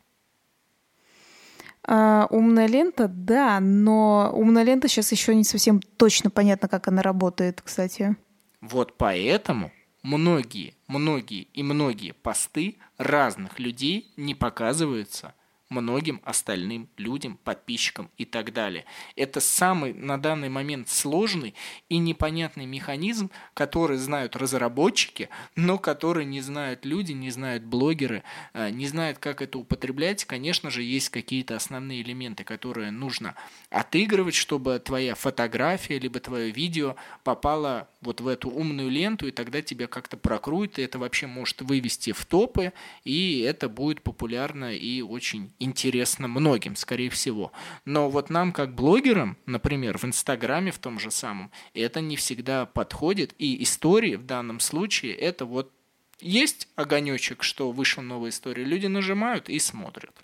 А, 1.82 2.26
умная 2.30 2.66
лента, 2.66 3.08
да, 3.08 3.60
но 3.60 4.32
умная 4.32 4.62
лента 4.62 4.88
сейчас 4.88 5.12
еще 5.12 5.34
не 5.34 5.44
совсем 5.44 5.82
точно 5.82 6.30
понятно, 6.30 6.66
как 6.66 6.88
она 6.88 7.02
работает, 7.02 7.60
кстати. 7.60 8.16
Вот 8.62 8.96
поэтому 8.96 9.72
многие, 10.02 10.72
многие 10.86 11.42
и 11.42 11.62
многие 11.62 12.12
посты 12.12 12.78
разных 12.96 13.58
людей 13.58 14.14
не 14.16 14.34
показываются 14.34 15.34
многим 15.70 16.20
остальным 16.24 16.88
людям, 16.98 17.38
подписчикам 17.42 18.10
и 18.18 18.24
так 18.24 18.52
далее. 18.52 18.84
Это 19.16 19.40
самый 19.40 19.94
на 19.94 20.20
данный 20.20 20.48
момент 20.48 20.88
сложный 20.88 21.54
и 21.88 21.98
непонятный 21.98 22.66
механизм, 22.66 23.30
который 23.54 23.96
знают 23.96 24.36
разработчики, 24.36 25.28
но 25.56 25.78
который 25.78 26.24
не 26.24 26.40
знают 26.40 26.84
люди, 26.84 27.12
не 27.12 27.30
знают 27.30 27.62
блогеры, 27.62 28.22
э, 28.52 28.70
не 28.70 28.86
знают, 28.86 29.18
как 29.18 29.40
это 29.40 29.58
употреблять. 29.58 30.24
Конечно 30.24 30.70
же, 30.70 30.82
есть 30.82 31.08
какие-то 31.08 31.56
основные 31.56 32.02
элементы, 32.02 32.44
которые 32.44 32.90
нужно 32.90 33.36
отыгрывать, 33.70 34.34
чтобы 34.34 34.78
твоя 34.80 35.14
фотография 35.14 35.98
либо 35.98 36.18
твое 36.18 36.50
видео 36.50 36.96
попало 37.22 37.88
вот 38.00 38.20
в 38.20 38.26
эту 38.26 38.50
умную 38.50 38.90
ленту, 38.90 39.28
и 39.28 39.30
тогда 39.30 39.62
тебя 39.62 39.86
как-то 39.86 40.16
прокрует, 40.16 40.78
и 40.78 40.82
это 40.82 40.98
вообще 40.98 41.26
может 41.26 41.62
вывести 41.62 42.12
в 42.12 42.24
топы, 42.24 42.72
и 43.04 43.40
это 43.40 43.68
будет 43.68 44.02
популярно 44.02 44.74
и 44.74 45.02
очень 45.02 45.52
интересно 45.60 46.26
многим, 46.26 46.74
скорее 46.74 47.10
всего. 47.10 47.52
Но 47.84 48.10
вот 48.10 48.30
нам, 48.30 48.52
как 48.52 48.74
блогерам, 48.74 49.36
например, 49.46 49.98
в 49.98 50.04
Инстаграме 50.04 50.72
в 50.72 50.78
том 50.78 50.98
же 50.98 51.10
самом, 51.10 51.52
это 51.74 52.00
не 52.00 52.16
всегда 52.16 52.66
подходит, 52.66 53.34
и 53.38 53.62
истории 53.62 54.16
в 54.16 54.26
данном 54.26 54.58
случае 54.58 55.14
это 55.14 55.44
вот 55.44 55.72
есть 56.18 56.68
огонечек, 56.74 57.42
что 57.42 57.70
вышла 57.70 58.02
новая 58.02 58.30
история, 58.30 58.64
люди 58.64 58.86
нажимают 58.86 59.48
и 59.48 59.58
смотрят. 59.58 60.14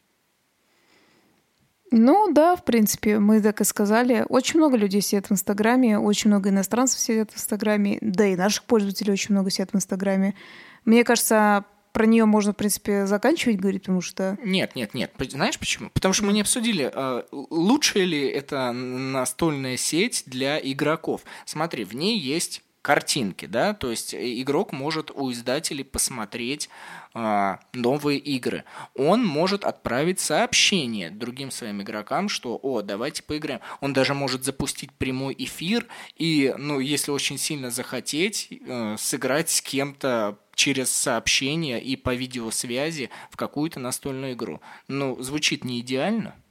Ну 1.92 2.32
да, 2.32 2.56
в 2.56 2.64
принципе, 2.64 3.18
мы 3.18 3.40
так 3.40 3.60
и 3.60 3.64
сказали. 3.64 4.26
Очень 4.28 4.58
много 4.58 4.76
людей 4.76 5.00
сидят 5.00 5.28
в 5.28 5.32
Инстаграме, 5.32 5.98
очень 5.98 6.30
много 6.30 6.50
иностранцев 6.50 6.98
сидят 6.98 7.30
в 7.30 7.36
Инстаграме, 7.36 7.98
да 8.00 8.26
и 8.26 8.36
наших 8.36 8.64
пользователей 8.64 9.12
очень 9.12 9.34
много 9.34 9.50
сидят 9.50 9.70
в 9.72 9.76
Инстаграме. 9.76 10.34
Мне 10.84 11.04
кажется, 11.04 11.64
про 11.96 12.04
нее 12.04 12.26
можно, 12.26 12.52
в 12.52 12.56
принципе, 12.56 13.06
заканчивать 13.06 13.56
говорить, 13.56 13.84
потому 13.84 14.02
что... 14.02 14.36
Нет, 14.44 14.76
нет, 14.76 14.92
нет. 14.92 15.14
Знаешь 15.18 15.58
почему? 15.58 15.88
Потому 15.88 16.12
что 16.12 16.26
мы 16.26 16.34
не 16.34 16.42
обсудили, 16.42 16.90
а, 16.92 17.24
лучше 17.32 18.00
ли 18.00 18.20
это 18.28 18.70
настольная 18.72 19.78
сеть 19.78 20.24
для 20.26 20.58
игроков. 20.58 21.22
Смотри, 21.46 21.84
в 21.84 21.94
ней 21.94 22.18
есть 22.18 22.62
картинки, 22.82 23.46
да, 23.46 23.72
то 23.72 23.90
есть 23.90 24.12
э, 24.12 24.40
игрок 24.42 24.72
может 24.72 25.10
у 25.10 25.32
издателей 25.32 25.84
посмотреть 25.84 26.68
а, 27.14 27.60
новые 27.72 28.18
игры. 28.18 28.64
Он 28.94 29.24
может 29.24 29.64
отправить 29.64 30.20
сообщение 30.20 31.10
другим 31.10 31.50
своим 31.50 31.80
игрокам, 31.80 32.28
что 32.28 32.60
«О, 32.62 32.82
давайте 32.82 33.22
поиграем». 33.22 33.60
Он 33.80 33.94
даже 33.94 34.12
может 34.12 34.44
запустить 34.44 34.92
прямой 34.92 35.34
эфир 35.38 35.86
и, 36.16 36.54
ну, 36.58 36.78
если 36.78 37.10
очень 37.10 37.38
сильно 37.38 37.70
захотеть, 37.70 38.48
э, 38.50 38.96
сыграть 38.98 39.48
с 39.48 39.62
кем-то 39.62 40.36
через 40.56 40.90
сообщение 40.90 41.80
и 41.80 41.94
по 41.94 42.12
видеосвязи 42.14 43.10
в 43.30 43.36
какую-то 43.36 43.78
настольную 43.78 44.32
игру. 44.32 44.60
Ну, 44.88 45.22
звучит 45.22 45.64
не 45.64 45.78
идеально– 45.80 46.34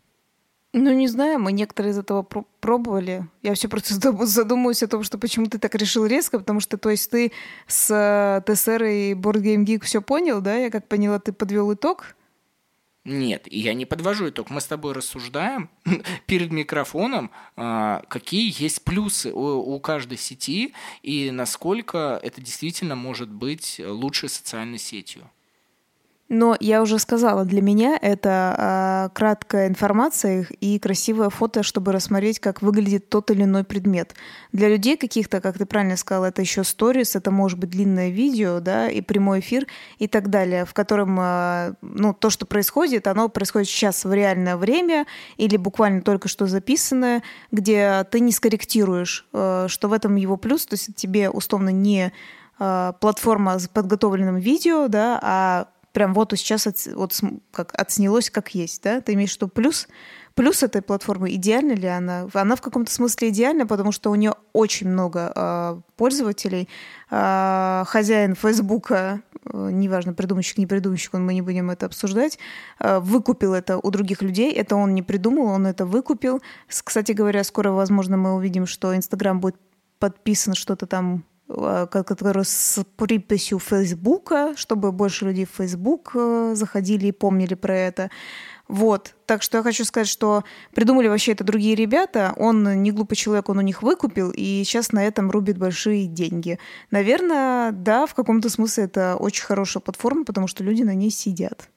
ну, 0.78 0.92
не 0.92 1.08
знаю, 1.08 1.40
мы 1.40 1.54
некоторые 1.54 1.94
из 1.94 1.98
этого 1.98 2.28
пробовали. 2.60 3.30
Я 3.42 3.54
все 3.54 3.70
просто 3.70 3.94
задумываюсь 4.26 4.84
о 4.84 4.90
том, 4.90 5.04
что 5.04 5.18
почему 5.18 5.46
ты 5.46 5.58
так 5.58 5.74
решил 5.74 6.06
резко, 6.06 6.38
потому 6.38 6.60
что, 6.60 6.78
то 6.78 6.90
есть, 6.90 7.10
ты 7.10 7.32
с 7.66 7.90
э, 7.90 8.42
ТСР 8.46 8.84
и 8.84 9.14
Board 9.14 9.42
Game 9.42 9.64
Geek 9.64 9.86
все 9.86 10.02
понял, 10.02 10.42
да? 10.42 10.58
Я 10.58 10.70
как 10.70 10.86
поняла, 10.90 11.20
ты 11.20 11.32
подвел 11.32 11.74
итог? 11.74 12.18
Нет, 13.06 13.48
я 13.52 13.76
не 13.76 13.86
подвожу 13.86 14.30
итог. 14.30 14.50
Мы 14.50 14.60
с 14.60 14.66
тобой 14.66 14.94
рассуждаем 14.94 15.70
перед 16.26 16.52
микрофоном, 16.52 17.30
а, 17.56 18.04
какие 18.10 18.52
есть 18.62 18.84
плюсы 18.84 19.32
у 19.32 19.80
каждой 19.80 20.18
сети 20.18 20.74
и 21.04 21.30
насколько 21.30 22.20
это 22.24 22.42
действительно 22.42 22.96
может 22.96 23.30
быть 23.30 23.80
лучшей 23.84 24.30
социальной 24.30 24.80
сетью. 24.80 25.30
Но 26.28 26.58
я 26.60 26.82
уже 26.82 26.98
сказала, 26.98 27.46
для 27.46 27.62
меня 27.62 28.00
это 28.02 29.10
э, 29.12 29.16
краткая 29.16 29.68
информация 29.68 30.48
и 30.60 30.80
красивое 30.80 31.30
фото, 31.30 31.62
чтобы 31.62 31.92
рассмотреть, 31.92 32.40
как 32.40 32.64
выглядит 32.64 33.10
тот 33.10 33.30
или 33.30 33.44
иной 33.44 33.64
предмет. 33.64 34.16
Для 34.52 34.68
людей 34.68 34.98
каких-то, 34.98 35.40
как 35.40 35.60
ты 35.60 35.68
правильно 35.68 35.98
сказала, 35.98 36.26
это 36.26 36.42
еще 36.42 36.64
сторис, 36.64 37.16
это 37.16 37.30
может 37.30 37.60
быть 37.60 37.70
длинное 37.70 38.10
видео, 38.10 38.60
да, 38.60 38.90
и 38.90 39.02
прямой 39.02 39.42
эфир 39.42 39.68
и 40.00 40.08
так 40.08 40.32
далее, 40.32 40.66
в 40.66 40.74
котором, 40.74 41.16
э, 41.20 41.74
ну, 41.84 42.12
то, 42.12 42.32
что 42.32 42.48
происходит, 42.48 43.06
оно 43.06 43.30
происходит 43.30 43.68
сейчас 43.68 44.04
в 44.04 44.12
реальное 44.12 44.58
время 44.58 45.06
или 45.38 45.58
буквально 45.58 46.02
только 46.02 46.28
что 46.28 46.48
записанное, 46.48 47.22
где 47.52 48.04
ты 48.10 48.20
не 48.20 48.32
скорректируешь, 48.32 49.28
э, 49.32 49.68
что 49.70 49.88
в 49.88 49.94
этом 49.94 50.16
его 50.16 50.38
плюс, 50.38 50.66
то 50.66 50.74
есть 50.74 50.96
тебе 50.96 51.30
условно 51.30 51.70
не 51.70 52.12
платформа 52.58 53.60
с 53.60 53.68
подготовленным 53.68 54.38
видео, 54.38 54.88
да, 54.88 55.20
а 55.22 55.68
прям 55.96 56.14
вот 56.14 56.34
сейчас 56.36 56.68
от, 56.68 56.86
вот 56.94 57.20
как 57.52 57.72
отснялось 57.74 58.30
как 58.30 58.54
есть, 58.54 58.84
да? 58.84 59.02
Ты 59.02 59.14
имеешь 59.14 59.32
в 59.32 59.36
виду 59.38 59.48
плюс 59.48 59.88
Плюс 60.36 60.64
этой 60.64 60.82
платформы, 60.82 61.34
идеальна 61.36 61.72
ли 61.72 61.88
она? 61.88 62.28
Она 62.34 62.58
в 62.58 62.62
каком-то 62.62 62.92
смысле 62.92 63.30
идеальна, 63.30 63.66
потому 63.66 63.94
что 63.94 64.12
у 64.12 64.16
нее 64.16 64.34
очень 64.52 64.90
много 64.90 65.32
э, 65.34 65.82
пользователей. 65.96 66.68
Э, 67.10 67.86
хозяин 67.88 68.36
Фейсбука, 68.36 69.22
э, 69.46 69.70
неважно, 69.72 70.14
придумщик, 70.14 70.58
не 70.58 70.68
придумщик, 70.68 71.14
мы 71.14 71.34
не 71.34 71.42
будем 71.42 71.72
это 71.72 71.86
обсуждать, 71.86 72.38
э, 72.82 73.00
выкупил 73.00 73.54
это 73.54 73.78
у 73.78 73.90
других 73.92 74.22
людей. 74.22 74.52
Это 74.52 74.76
он 74.76 74.94
не 74.94 75.04
придумал, 75.04 75.46
он 75.46 75.68
это 75.68 75.86
выкупил. 75.86 76.42
Кстати 76.68 77.14
говоря, 77.14 77.46
скоро, 77.46 77.72
возможно, 77.72 78.18
мы 78.18 78.36
увидим, 78.36 78.66
что 78.68 78.94
Инстаграм 78.94 79.40
будет 79.40 79.56
подписан 80.00 80.54
что-то 80.54 80.86
там 80.86 81.24
который 81.48 82.44
с 82.44 82.84
приписью 82.96 83.60
Фейсбука, 83.60 84.54
чтобы 84.58 84.92
больше 84.92 85.26
людей 85.26 85.46
в 85.46 85.56
Фейсбук 85.58 86.14
заходили 86.54 87.08
и 87.08 87.12
помнили 87.12 87.54
про 87.54 87.76
это. 87.76 88.10
Вот. 88.68 89.14
Так 89.28 89.44
что 89.44 89.58
я 89.58 89.64
хочу 89.64 89.86
сказать, 89.86 90.08
что 90.08 90.44
придумали 90.74 91.08
вообще 91.08 91.34
это 91.34 91.44
другие 91.44 91.76
ребята. 91.76 92.34
Он 92.36 92.82
не 92.82 92.92
глупый 92.92 93.16
человек, 93.16 93.48
он 93.48 93.60
у 93.60 93.62
них 93.62 93.84
выкупил, 93.84 94.32
и 94.32 94.64
сейчас 94.66 94.92
на 94.92 95.06
этом 95.06 95.30
рубит 95.30 95.60
большие 95.60 96.08
деньги. 96.08 96.58
Наверное, 96.90 97.72
да, 97.72 98.08
в 98.08 98.16
каком-то 98.16 98.50
смысле 98.50 98.86
это 98.86 99.18
очень 99.18 99.44
хорошая 99.44 99.82
платформа, 99.82 100.26
потому 100.26 100.48
что 100.48 100.64
люди 100.64 100.82
на 100.82 100.96
ней 100.96 101.12
сидят. 101.12 101.70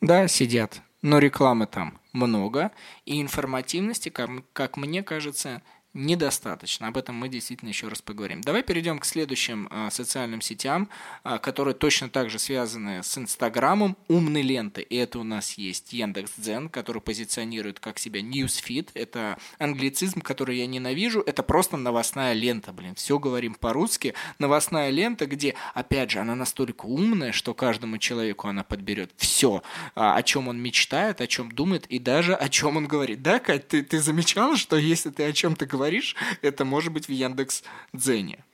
Да, 0.00 0.28
сидят. 0.28 0.80
Но 1.02 1.18
рекламы 1.18 1.66
там 1.66 1.98
много, 2.12 2.70
и 3.04 3.20
информативности, 3.20 4.08
как, 4.08 4.30
как 4.52 4.76
мне 4.76 5.02
кажется, 5.02 5.62
недостаточно. 5.98 6.88
Об 6.88 6.96
этом 6.96 7.16
мы 7.16 7.28
действительно 7.28 7.68
еще 7.68 7.88
раз 7.88 8.00
поговорим. 8.00 8.40
Давай 8.40 8.62
перейдем 8.62 8.98
к 8.98 9.04
следующим 9.04 9.68
э, 9.70 9.88
социальным 9.90 10.40
сетям, 10.40 10.88
э, 11.24 11.38
которые 11.38 11.74
точно 11.74 12.08
так 12.08 12.30
же 12.30 12.38
связаны 12.38 13.02
с 13.02 13.18
Инстаграмом, 13.18 13.96
умной 14.06 14.42
ленты. 14.42 14.82
И 14.82 14.96
это 14.96 15.18
у 15.18 15.24
нас 15.24 15.52
есть 15.54 15.92
Яндекс.Дзен, 15.92 16.68
который 16.68 17.02
позиционирует 17.02 17.80
как 17.80 17.98
себя 17.98 18.20
Newsfeed. 18.20 18.90
Это 18.94 19.38
англицизм, 19.58 20.20
который 20.20 20.58
я 20.58 20.66
ненавижу. 20.66 21.20
Это 21.20 21.42
просто 21.42 21.76
новостная 21.76 22.32
лента, 22.32 22.72
блин. 22.72 22.94
Все 22.94 23.18
говорим 23.18 23.54
по-русски. 23.54 24.14
Новостная 24.38 24.90
лента, 24.90 25.26
где, 25.26 25.54
опять 25.74 26.10
же, 26.10 26.20
она 26.20 26.34
настолько 26.34 26.86
умная, 26.86 27.32
что 27.32 27.54
каждому 27.54 27.98
человеку 27.98 28.48
она 28.48 28.62
подберет 28.62 29.10
все, 29.16 29.62
э, 29.96 30.00
о 30.00 30.22
чем 30.22 30.48
он 30.48 30.60
мечтает, 30.60 31.20
о 31.20 31.26
чем 31.26 31.50
думает 31.50 31.86
и 31.86 31.98
даже 31.98 32.34
о 32.34 32.48
чем 32.48 32.76
он 32.76 32.86
говорит. 32.86 33.22
Да, 33.22 33.40
Кать, 33.40 33.68
ты, 33.68 33.82
ты 33.82 34.00
замечала, 34.00 34.56
что 34.56 34.76
если 34.76 35.10
ты 35.10 35.24
о 35.24 35.32
чем-то 35.32 35.66
говоришь, 35.66 35.87
говоришь, 35.88 36.16
это 36.42 36.64
может 36.64 36.92
быть 36.92 37.08
в 37.08 37.12
Яндекс 37.12 37.62
Дзене. 37.92 38.44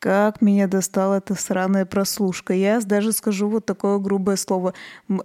Как 0.00 0.40
меня 0.40 0.68
достала 0.68 1.14
эта 1.14 1.34
сраная 1.34 1.84
прослушка. 1.84 2.54
Я 2.54 2.80
даже 2.80 3.12
скажу 3.12 3.48
вот 3.48 3.66
такое 3.66 3.98
грубое 3.98 4.36
слово. 4.36 4.74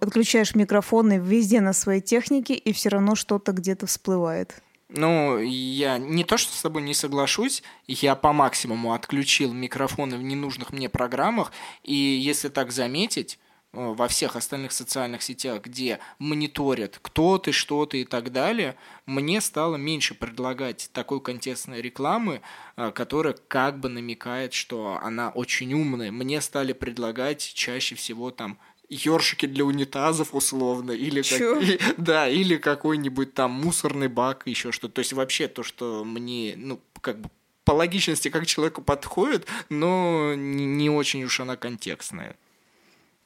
Отключаешь 0.02 0.56
микрофоны 0.56 1.20
везде 1.20 1.62
на 1.62 1.74
своей 1.74 2.02
технике, 2.02 2.56
и 2.56 2.74
все 2.74 2.90
равно 2.90 3.14
что-то 3.14 3.52
где-то 3.52 3.86
всплывает. 3.86 4.56
Ну, 4.90 5.40
я 5.40 5.98
не 5.98 6.24
то, 6.24 6.38
что 6.38 6.56
с 6.56 6.62
тобой 6.62 6.84
не 6.84 6.94
соглашусь, 6.94 7.64
я 7.88 8.16
по 8.16 8.32
максимуму 8.32 8.94
отключил 8.94 9.52
микрофоны 9.52 10.18
в 10.18 10.24
ненужных 10.24 10.72
мне 10.72 10.88
программах, 10.88 11.52
и 11.84 11.96
если 11.96 12.50
так 12.50 12.72
заметить, 12.72 13.40
во 13.74 14.08
всех 14.08 14.36
остальных 14.36 14.72
социальных 14.72 15.24
сетях, 15.24 15.64
где 15.64 16.00
мониторят, 16.20 17.00
кто 17.02 17.40
ты, 17.40 17.52
что 17.52 17.86
ты 17.86 18.02
и 18.02 18.06
так 18.06 18.32
далее, 18.32 18.76
мне 19.08 19.42
стало 19.42 19.76
меньше 19.76 20.14
предлагать 20.14 20.90
такой 20.94 21.20
контекстной 21.20 21.82
рекламы, 21.82 22.42
э, 22.78 22.92
которая 22.92 23.36
как 23.48 23.80
бы 23.80 23.90
намекает, 23.90 24.54
что 24.54 25.00
она 25.02 25.30
очень 25.30 25.74
умная. 25.74 26.12
Мне 26.12 26.40
стали 26.40 26.74
предлагать 26.74 27.42
чаще 27.42 27.96
всего 27.96 28.30
там 28.30 28.60
ёршики 28.90 29.48
для 29.48 29.66
унитазов 29.66 30.36
условно, 30.36 30.92
или 30.92 31.24
как, 31.24 31.98
да, 31.98 32.30
или 32.30 32.58
какой-нибудь 32.58 33.34
там 33.34 33.52
мусорный 33.52 34.08
бак, 34.08 34.44
еще 34.46 34.72
что-то. 34.72 34.96
То 34.96 35.00
есть 35.00 35.14
вообще 35.14 35.48
то, 35.48 35.64
что 35.64 36.04
мне, 36.06 36.54
ну, 36.58 36.80
как 37.02 37.20
бы 37.20 37.30
по 37.66 37.72
логичности 37.72 38.30
как 38.30 38.46
человеку 38.46 38.82
подходит, 38.82 39.48
но 39.70 40.34
не 40.36 40.90
очень 40.90 41.24
уж 41.24 41.40
она 41.40 41.56
контекстная. 41.56 42.36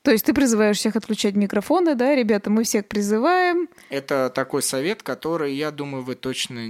То 0.08 0.14
есть 0.14 0.26
ты 0.26 0.34
призываешь 0.34 0.78
всех 0.78 0.96
отключать 0.96 1.36
микрофоны, 1.36 1.94
да, 1.94 2.16
ребята, 2.16 2.50
мы 2.50 2.64
всех 2.64 2.88
призываем. 2.88 3.68
Это 3.90 4.30
такой 4.30 4.62
совет, 4.62 5.04
который, 5.04 5.54
я 5.54 5.70
думаю, 5.70 6.02
вы 6.02 6.16
точно 6.16 6.62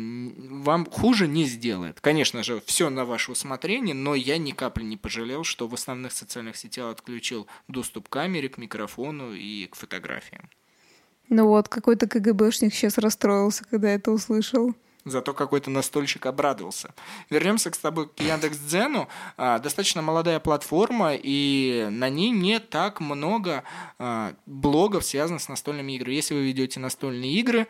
вам 0.64 0.88
хуже 0.88 1.28
не 1.28 1.46
сделает. 1.46 2.02
Конечно 2.02 2.42
же, 2.42 2.64
все 2.66 2.90
на 2.90 3.06
ваше 3.06 3.34
усмотрение, 3.34 3.94
но 3.94 4.16
я 4.16 4.40
ни 4.40 4.54
капли 4.54 4.86
не 4.86 4.98
пожалел, 4.98 5.44
что 5.44 5.68
в 5.68 5.76
основных 5.76 6.14
социальных 6.14 6.58
сетях 6.58 6.92
отключил 6.94 7.46
доступ 7.68 8.10
к 8.10 8.12
камере, 8.12 8.50
к 8.50 8.58
микрофону 8.58 9.32
и 9.34 9.68
к 9.68 9.76
фотографиям. 9.76 10.50
Ну 11.30 11.46
вот, 11.46 11.70
какой-то 11.70 12.08
КГБшник 12.08 12.74
сейчас 12.74 12.98
расстроился, 12.98 13.66
когда 13.70 13.90
это 13.90 14.10
услышал. 14.10 14.74
Зато 15.10 15.34
какой-то 15.34 15.70
настольщик 15.70 16.26
обрадовался. 16.26 16.94
Вернемся 17.30 17.72
с 17.72 17.78
тобой 17.78 18.10
к 18.10 18.20
Яндекс.Дзену. 18.20 19.08
А, 19.38 19.60
достаточно 19.60 20.02
молодая 20.02 20.40
платформа, 20.40 21.14
и 21.16 21.88
на 21.90 22.10
ней 22.10 22.32
не 22.32 22.60
так 22.60 23.00
много 23.00 23.64
а, 24.00 24.34
блогов, 24.46 25.06
связанных 25.06 25.42
с 25.42 25.50
настольными 25.50 25.94
играми. 25.94 26.16
Если 26.16 26.34
вы 26.34 26.46
ведете 26.46 26.80
настольные 26.80 27.32
игры, 27.34 27.68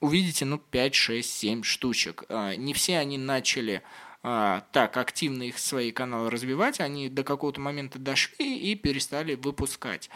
увидите 0.00 0.44
ну 0.44 0.58
5, 0.58 0.94
6, 0.94 1.30
7 1.30 1.62
штучек. 1.62 2.24
А, 2.28 2.54
не 2.56 2.74
все 2.74 2.98
они 2.98 3.18
начали 3.18 3.82
так 4.22 4.98
активно 4.98 5.44
их 5.44 5.58
свои 5.58 5.92
каналы 5.92 6.28
развивать, 6.28 6.78
они 6.78 7.08
до 7.08 7.24
какого-то 7.24 7.58
момента 7.58 7.98
дошли 7.98 8.54
и 8.54 8.74
перестали 8.74 9.34
выпускать. 9.34 10.10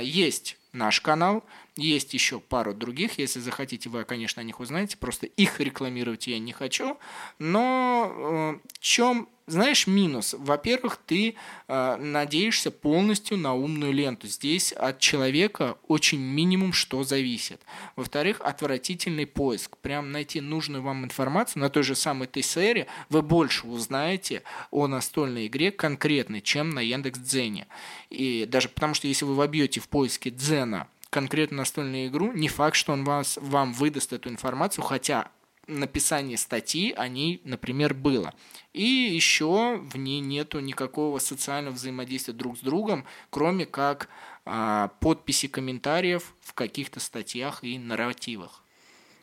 Есть 0.00 0.56
наш 0.72 1.02
канал. 1.02 1.44
Есть 1.76 2.14
еще 2.14 2.40
пару 2.40 2.74
других, 2.74 3.18
если 3.18 3.40
захотите, 3.40 3.88
вы, 3.88 4.04
конечно, 4.04 4.42
о 4.42 4.44
них 4.44 4.60
узнаете, 4.60 4.96
просто 4.96 5.26
их 5.26 5.60
рекламировать 5.60 6.26
я 6.26 6.38
не 6.38 6.52
хочу. 6.52 6.98
Но 7.38 8.60
э, 8.62 8.68
в 8.74 8.78
чем, 8.80 9.28
знаешь, 9.46 9.86
минус? 9.86 10.34
Во-первых, 10.36 10.98
ты 11.06 11.36
э, 11.68 11.96
надеешься 11.96 12.72
полностью 12.72 13.38
на 13.38 13.54
умную 13.54 13.92
ленту. 13.92 14.26
Здесь 14.26 14.72
от 14.72 14.98
человека 14.98 15.78
очень 15.86 16.18
минимум 16.18 16.72
что 16.72 17.04
зависит. 17.04 17.60
Во-вторых, 17.94 18.40
отвратительный 18.40 19.26
поиск. 19.26 19.76
Прям 19.78 20.10
найти 20.10 20.40
нужную 20.40 20.82
вам 20.82 21.04
информацию 21.04 21.62
на 21.62 21.70
той 21.70 21.84
же 21.84 21.94
самой 21.94 22.26
ТСР 22.26 22.86
вы 23.10 23.22
больше 23.22 23.66
узнаете 23.68 24.42
о 24.72 24.88
настольной 24.88 25.46
игре 25.46 25.70
конкретной, 25.70 26.40
чем 26.40 26.70
на 26.70 26.80
Яндекс.Дзене. 26.80 27.68
И 28.10 28.44
даже 28.46 28.68
потому, 28.68 28.94
что 28.94 29.06
если 29.06 29.24
вы 29.24 29.34
вобьете 29.34 29.78
в 29.78 29.88
поиске 29.88 30.30
Дзена 30.30 30.88
конкретно 31.10 31.58
настольную 31.58 32.06
игру, 32.06 32.32
не 32.32 32.48
факт, 32.48 32.76
что 32.76 32.92
он 32.92 33.04
вас, 33.04 33.38
вам 33.40 33.72
выдаст 33.72 34.12
эту 34.12 34.28
информацию, 34.28 34.84
хотя 34.84 35.30
написание 35.66 36.36
статьи 36.36 36.92
о 36.92 37.08
ней, 37.08 37.40
например, 37.44 37.94
было. 37.94 38.34
И 38.72 38.82
еще 38.82 39.78
в 39.78 39.96
ней 39.96 40.20
нету 40.20 40.60
никакого 40.60 41.18
социального 41.18 41.74
взаимодействия 41.74 42.34
друг 42.34 42.58
с 42.58 42.60
другом, 42.60 43.04
кроме 43.30 43.66
как 43.66 44.08
а, 44.44 44.88
подписи 45.00 45.48
комментариев 45.48 46.34
в 46.40 46.54
каких-то 46.54 47.00
статьях 47.00 47.62
и 47.62 47.78
нарративах. 47.78 48.64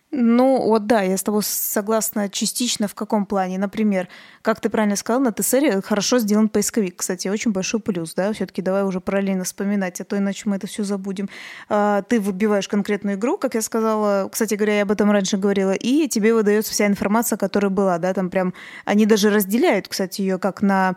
Ну, 0.10 0.62
вот 0.62 0.88
да, 0.88 1.02
я 1.02 1.18
с 1.18 1.24
тобой 1.24 1.44
согласна 1.44 2.30
частично 2.30 2.88
в 2.88 2.96
каком 2.96 3.26
плане. 3.26 3.58
Например, 3.58 4.08
как 4.42 4.62
ты 4.62 4.70
правильно 4.70 4.96
сказал, 4.96 5.20
на 5.20 5.34
ТСР 5.34 5.82
хорошо 5.84 6.20
сделан 6.20 6.48
поисковик. 6.48 6.96
Кстати, 6.96 7.28
очень 7.28 7.52
большой 7.52 7.82
плюс, 7.82 8.14
да, 8.14 8.32
все-таки 8.32 8.62
давай 8.62 8.84
уже 8.84 9.02
параллельно 9.02 9.44
вспоминать, 9.44 10.00
а 10.00 10.06
то 10.06 10.18
иначе 10.18 10.44
мы 10.46 10.56
это 10.56 10.66
все 10.66 10.86
забудем. 10.86 11.28
А, 11.68 12.04
ты 12.04 12.22
выбиваешь 12.22 12.70
конкретную 12.70 13.18
игру, 13.18 13.38
как 13.38 13.56
я 13.56 13.62
сказала, 13.62 14.30
кстати 14.32 14.54
говоря, 14.54 14.78
я 14.78 14.84
об 14.84 14.92
этом 14.92 15.12
раньше 15.12 15.36
говорила, 15.36 15.74
и 15.74 16.08
тебе 16.08 16.34
выдается 16.34 16.72
вся 16.72 16.88
информация, 16.88 17.36
которая 17.36 17.70
была, 17.70 17.98
да, 17.98 18.14
там 18.14 18.30
прям, 18.30 18.54
они 18.86 19.06
даже 19.06 19.30
разделяют, 19.30 19.90
кстати, 19.90 20.22
ее 20.22 20.40
как 20.40 20.62
на 20.62 20.96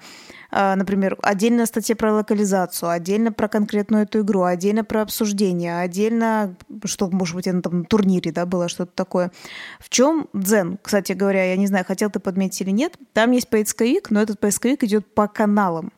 например, 0.50 1.16
отдельная 1.22 1.66
статья 1.66 1.96
про 1.96 2.12
локализацию, 2.12 2.90
отдельно 2.90 3.32
про 3.32 3.48
конкретную 3.48 4.04
эту 4.04 4.20
игру, 4.20 4.42
отдельно 4.42 4.84
про 4.84 5.02
обсуждение, 5.02 5.80
отдельно, 5.80 6.56
что, 6.84 7.08
может 7.10 7.34
быть, 7.34 7.46
на 7.46 7.62
там 7.62 7.84
турнире, 7.84 8.32
да, 8.32 8.46
было 8.46 8.68
что-то 8.68 8.92
такое. 8.94 9.30
В 9.78 9.88
чем 9.88 10.28
дзен? 10.32 10.78
Кстати 10.82 11.12
говоря, 11.12 11.44
я 11.44 11.56
не 11.56 11.66
знаю, 11.66 11.84
хотел 11.84 12.10
ты 12.10 12.20
подметить 12.20 12.60
или 12.62 12.70
нет, 12.70 12.96
там 13.12 13.30
есть 13.30 13.48
поисковик, 13.48 14.10
но 14.10 14.20
этот 14.20 14.40
поисковик 14.40 14.84
идет 14.84 15.14
по 15.14 15.28
каналам. 15.28 15.92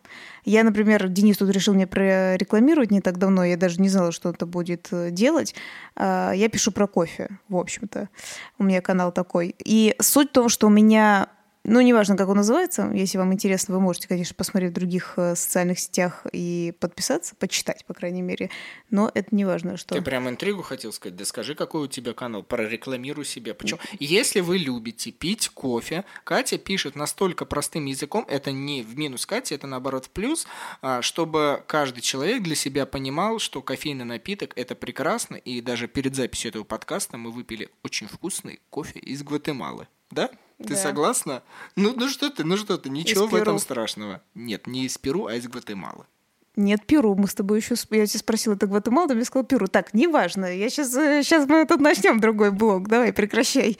Я, 0.44 0.64
например, 0.64 1.08
Денис 1.08 1.36
тут 1.36 1.50
решил 1.50 1.74
мне 1.74 1.86
прорекламировать 1.86 2.90
не 2.90 3.00
так 3.00 3.18
давно, 3.18 3.44
я 3.44 3.56
даже 3.56 3.80
не 3.80 3.88
знала, 3.88 4.10
что 4.10 4.30
это 4.30 4.44
будет 4.44 4.88
э, 4.90 5.10
делать. 5.10 5.54
А, 5.94 6.32
я 6.32 6.48
пишу 6.48 6.72
про 6.72 6.88
кофе, 6.88 7.28
в 7.48 7.56
общем-то. 7.56 8.08
У 8.58 8.64
меня 8.64 8.80
канал 8.80 9.12
такой. 9.12 9.54
И 9.64 9.94
суть 10.00 10.30
в 10.30 10.32
том, 10.32 10.48
что 10.48 10.66
у 10.66 10.70
меня 10.70 11.28
ну, 11.64 11.80
неважно, 11.80 12.16
как 12.16 12.28
он 12.28 12.38
называется. 12.38 12.90
Если 12.92 13.18
вам 13.18 13.32
интересно, 13.32 13.74
вы 13.74 13.80
можете, 13.80 14.08
конечно, 14.08 14.34
посмотреть 14.34 14.72
в 14.72 14.74
других 14.74 15.14
э, 15.16 15.36
социальных 15.36 15.78
сетях 15.78 16.26
и 16.32 16.74
подписаться, 16.80 17.36
почитать, 17.36 17.84
по 17.84 17.94
крайней 17.94 18.22
мере. 18.22 18.50
Но 18.90 19.10
это 19.14 19.34
не 19.34 19.44
важно, 19.44 19.76
что... 19.76 19.94
Ты 19.94 20.02
прям 20.02 20.28
интригу 20.28 20.62
хотел 20.62 20.92
сказать. 20.92 21.14
Да 21.14 21.24
скажи, 21.24 21.54
какой 21.54 21.84
у 21.84 21.86
тебя 21.86 22.14
канал. 22.14 22.42
Прорекламируй 22.42 23.24
себе. 23.24 23.54
Почему? 23.54 23.78
Если 24.00 24.40
вы 24.40 24.58
любите 24.58 25.12
пить 25.12 25.50
кофе, 25.50 26.04
Катя 26.24 26.58
пишет 26.58 26.96
настолько 26.96 27.44
простым 27.44 27.84
языком, 27.86 28.26
это 28.28 28.50
не 28.50 28.82
в 28.82 28.98
минус 28.98 29.24
Кате, 29.24 29.54
это 29.54 29.68
наоборот 29.68 30.06
в 30.06 30.10
плюс, 30.10 30.48
а, 30.80 31.00
чтобы 31.00 31.62
каждый 31.68 32.00
человек 32.00 32.42
для 32.42 32.56
себя 32.56 32.86
понимал, 32.86 33.38
что 33.38 33.62
кофейный 33.62 34.04
напиток– 34.04 34.52
это 34.56 34.74
прекрасно, 34.74 35.36
и 35.36 35.60
даже 35.60 35.86
перед 35.86 36.16
записью 36.16 36.48
этого 36.50 36.64
подкаста 36.64 37.18
мы 37.18 37.30
выпили 37.30 37.70
очень 37.84 38.08
вкусный 38.08 38.60
кофе 38.70 38.98
из 38.98 39.22
Гватемалы. 39.22 39.86
Да? 40.12 40.28
Ты 40.58 40.74
да. 40.74 40.76
согласна? 40.76 41.42
Ну, 41.74 41.94
ну 41.96 42.08
что 42.08 42.30
ты, 42.30 42.44
ну 42.44 42.56
что 42.56 42.76
ты, 42.78 42.90
ничего 42.90 43.26
в 43.26 43.34
этом 43.34 43.58
страшного. 43.58 44.22
Нет, 44.34 44.66
не 44.66 44.84
из 44.84 44.98
Перу, 44.98 45.26
а 45.26 45.34
из 45.34 45.48
Гватемалы. 45.48 46.06
Нет, 46.54 46.84
Перу. 46.86 47.14
Мы 47.14 47.28
с 47.28 47.34
тобой 47.34 47.60
еще... 47.60 47.74
Я 47.90 48.06
тебя 48.06 48.18
спросила, 48.18 48.54
это 48.54 48.66
Гватемала, 48.66 49.08
ты 49.08 49.14
мне 49.14 49.24
сказал 49.24 49.44
Перу. 49.46 49.68
Так, 49.68 49.94
неважно. 49.94 50.44
Я 50.44 50.68
сейчас, 50.68 50.90
сейчас 50.90 51.44
э, 51.44 51.46
мы 51.48 51.64
тут 51.64 51.80
начнем 51.80 52.20
другой 52.20 52.50
блок. 52.50 52.88
Давай, 52.88 53.12
прекращай. 53.14 53.78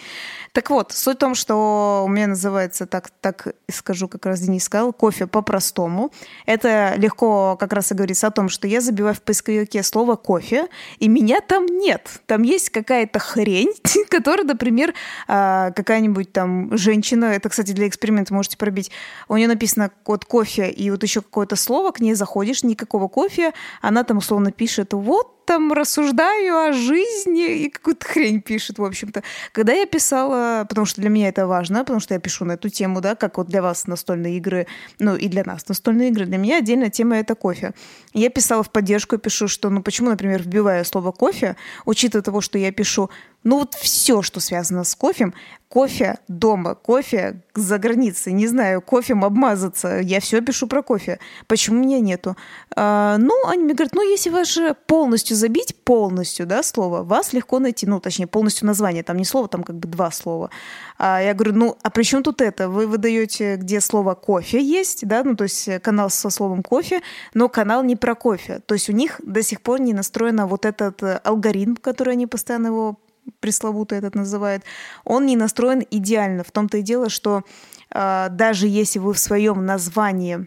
Так 0.52 0.70
вот, 0.70 0.92
суть 0.92 1.16
в 1.16 1.18
том, 1.18 1.34
что 1.34 2.02
у 2.06 2.08
меня 2.08 2.28
называется, 2.28 2.86
так, 2.86 3.10
так 3.20 3.54
скажу, 3.70 4.08
как 4.08 4.24
раз 4.26 4.40
Денис 4.40 4.64
сказал, 4.64 4.92
кофе 4.94 5.26
по-простому. 5.26 6.12
Это 6.46 6.94
легко 6.96 7.56
как 7.58 7.72
раз 7.72 7.90
и 7.90 7.94
говорится 7.94 8.26
о 8.26 8.30
том, 8.30 8.48
что 8.48 8.66
я 8.66 8.80
забиваю 8.80 9.14
в 9.14 9.22
поисковике 9.22 9.82
слово 9.82 10.16
кофе, 10.16 10.68
и 10.98 11.08
меня 11.08 11.40
там 11.40 11.66
нет. 11.66 12.20
Там 12.26 12.42
есть 12.42 12.70
какая-то 12.70 13.18
хрень, 13.18 13.72
которая, 14.08 14.46
например, 14.46 14.94
а, 15.26 15.72
какая-нибудь 15.72 16.32
там 16.32 16.76
женщина, 16.76 17.26
это, 17.26 17.48
кстати, 17.48 17.72
для 17.72 17.88
эксперимента 17.88 18.34
можете 18.34 18.56
пробить, 18.56 18.90
у 19.28 19.36
нее 19.36 19.48
написано 19.48 19.90
код 20.02 20.24
кофе, 20.24 20.70
и 20.70 20.90
вот 20.90 21.02
еще 21.02 21.22
какое-то 21.22 21.56
слово, 21.56 21.92
к 21.92 22.00
ней 22.00 22.14
заходишь, 22.14 22.61
никакого 22.62 23.08
кофе, 23.08 23.52
она 23.80 24.04
там 24.04 24.18
условно 24.18 24.52
пишет, 24.52 24.92
вот 24.92 25.41
там 25.44 25.72
рассуждаю 25.72 26.68
о 26.68 26.72
жизни 26.72 27.64
и 27.64 27.68
какую-то 27.68 28.06
хрень 28.06 28.40
пишет, 28.40 28.78
в 28.78 28.84
общем-то. 28.84 29.22
Когда 29.52 29.72
я 29.72 29.86
писала, 29.86 30.64
потому 30.68 30.86
что 30.86 31.00
для 31.00 31.10
меня 31.10 31.28
это 31.28 31.46
важно, 31.46 31.80
потому 31.80 32.00
что 32.00 32.14
я 32.14 32.20
пишу 32.20 32.44
на 32.44 32.52
эту 32.52 32.68
тему, 32.68 33.00
да, 33.00 33.14
как 33.14 33.38
вот 33.38 33.48
для 33.48 33.62
вас 33.62 33.86
настольные 33.86 34.36
игры, 34.36 34.66
ну 34.98 35.16
и 35.16 35.28
для 35.28 35.44
нас 35.44 35.68
настольные 35.68 36.08
игры, 36.08 36.26
для 36.26 36.38
меня 36.38 36.58
отдельная 36.58 36.90
тема 36.90 37.16
это 37.16 37.34
кофе. 37.34 37.72
Я 38.12 38.30
писала 38.30 38.62
в 38.62 38.70
поддержку, 38.70 39.18
пишу, 39.18 39.48
что, 39.48 39.70
ну 39.70 39.82
почему, 39.82 40.10
например, 40.10 40.42
вбивая 40.42 40.84
слово 40.84 41.12
кофе, 41.12 41.56
учитывая 41.84 42.22
того, 42.22 42.40
что 42.40 42.58
я 42.58 42.72
пишу 42.72 43.10
ну 43.44 43.58
вот 43.58 43.74
все, 43.74 44.22
что 44.22 44.40
связано 44.40 44.84
с 44.84 44.94
кофе, 44.94 45.32
кофе 45.68 46.18
дома, 46.28 46.74
кофе 46.74 47.42
за 47.54 47.78
границей, 47.78 48.32
не 48.32 48.46
знаю, 48.46 48.80
кофем 48.80 49.24
обмазаться, 49.24 49.98
я 49.98 50.20
все 50.20 50.40
пишу 50.40 50.66
про 50.66 50.82
кофе. 50.82 51.18
Почему 51.48 51.80
меня 51.80 51.98
нету? 52.00 52.36
А, 52.76 53.16
ну, 53.18 53.34
они 53.48 53.64
мне 53.64 53.74
говорят, 53.74 53.94
ну 53.94 54.02
если 54.08 54.44
же 54.44 54.76
полностью 54.86 55.31
забить, 55.34 55.74
полностью, 55.84 56.46
да, 56.46 56.62
слово, 56.62 57.02
вас 57.02 57.32
легко 57.32 57.58
найти, 57.58 57.86
ну, 57.86 58.00
точнее, 58.00 58.26
полностью 58.26 58.66
название, 58.66 59.02
там 59.02 59.16
не 59.16 59.24
слово, 59.24 59.48
там 59.48 59.62
как 59.62 59.76
бы 59.76 59.88
два 59.88 60.10
слова. 60.10 60.50
А 60.98 61.20
я 61.20 61.34
говорю, 61.34 61.54
ну, 61.54 61.76
а 61.82 61.90
при 61.90 62.02
чем 62.02 62.22
тут 62.22 62.40
это? 62.40 62.68
Вы 62.68 62.86
выдаете, 62.86 63.56
где 63.56 63.80
слово 63.80 64.14
кофе 64.14 64.62
есть, 64.62 65.06
да, 65.06 65.22
ну, 65.24 65.36
то 65.36 65.44
есть 65.44 65.68
канал 65.82 66.10
со 66.10 66.30
словом 66.30 66.62
кофе, 66.62 67.00
но 67.34 67.48
канал 67.48 67.82
не 67.82 67.96
про 67.96 68.14
кофе. 68.14 68.60
То 68.66 68.74
есть 68.74 68.88
у 68.88 68.92
них 68.92 69.20
до 69.24 69.42
сих 69.42 69.60
пор 69.62 69.80
не 69.80 69.92
настроено 69.92 70.46
вот 70.46 70.64
этот 70.64 71.02
алгоритм, 71.24 71.74
который 71.74 72.14
они 72.14 72.26
постоянно 72.26 72.68
его 72.68 72.98
пресловутый 73.40 73.98
этот 73.98 74.14
называет, 74.14 74.62
он 75.04 75.26
не 75.26 75.36
настроен 75.36 75.84
идеально. 75.90 76.44
В 76.44 76.50
том-то 76.50 76.78
и 76.78 76.82
дело, 76.82 77.08
что 77.08 77.42
э, 77.90 78.28
даже 78.30 78.66
если 78.66 78.98
вы 78.98 79.12
в 79.12 79.18
своем 79.18 79.64
названии 79.64 80.46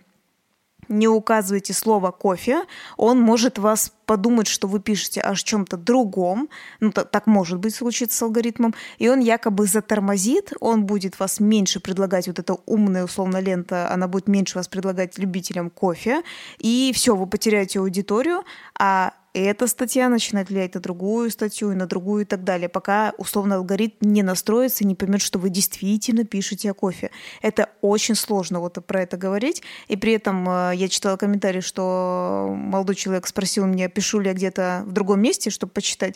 не 0.88 1.08
указываете 1.08 1.74
слово 1.74 2.12
кофе, 2.12 2.64
он 2.98 3.20
может 3.20 3.58
вас 3.58 3.92
подумать, 4.06 4.48
что 4.48 4.68
вы 4.68 4.80
пишете 4.80 5.22
о 5.22 5.36
чем-то 5.36 5.78
другом, 5.78 6.50
ну 6.80 6.92
так, 6.92 7.10
так 7.10 7.28
может 7.28 7.60
быть 7.60 7.76
случиться 7.76 8.18
с 8.18 8.22
алгоритмом, 8.22 8.74
и 9.00 9.10
он 9.10 9.20
якобы 9.20 9.66
затормозит, 9.66 10.54
он 10.60 10.86
будет 10.86 11.20
вас 11.20 11.40
меньше 11.40 11.80
предлагать, 11.80 12.28
вот 12.28 12.40
эта 12.40 12.56
умная 12.66 13.06
условно 13.06 13.40
лента, 13.40 13.92
она 13.92 14.08
будет 14.08 14.28
меньше 14.28 14.58
вас 14.58 14.68
предлагать 14.68 15.18
любителям 15.18 15.70
кофе, 15.70 16.22
и 16.60 16.92
все, 16.94 17.16
вы 17.16 17.28
потеряете 17.28 17.80
аудиторию, 17.80 18.44
а 18.78 19.14
эта 19.40 19.68
статья 19.68 20.10
начинает 20.10 20.50
влиять 20.50 20.76
на 20.76 20.80
другую 20.80 21.30
статью 21.30 21.72
и 21.72 21.76
на 21.76 21.88
другую 21.88 22.24
и 22.24 22.26
так 22.26 22.44
далее, 22.44 22.70
пока 22.70 23.14
условно 23.18 23.56
алгоритм 23.56 23.96
не 24.02 24.24
настроится 24.24 24.84
и 24.84 24.88
не 24.88 24.96
поймет, 24.96 25.22
что 25.22 25.40
вы 25.40 25.50
действительно 25.50 26.26
пишете 26.26 26.72
о 26.72 26.74
кофе. 26.74 27.12
Это 27.42 27.70
очень 27.82 28.16
сложно 28.16 28.60
вот 28.60 28.84
про 28.86 29.02
это 29.02 29.18
говорить. 29.18 29.62
И 29.88 29.96
при 29.96 30.14
этом 30.14 30.48
э, 30.50 30.72
я 30.76 30.88
читала 30.88 31.18
комментарий, 31.18 31.62
что 31.62 32.54
молодой 32.56 32.96
человек 32.96 33.28
спросил 33.28 33.66
меня, 33.66 33.90
пишу 33.90 34.20
ли 34.20 34.28
я 34.28 34.34
где-то 34.34 34.84
в 34.86 34.92
другом 34.92 35.22
месте, 35.22 35.50
чтобы 35.50 35.74
почитать. 35.74 36.16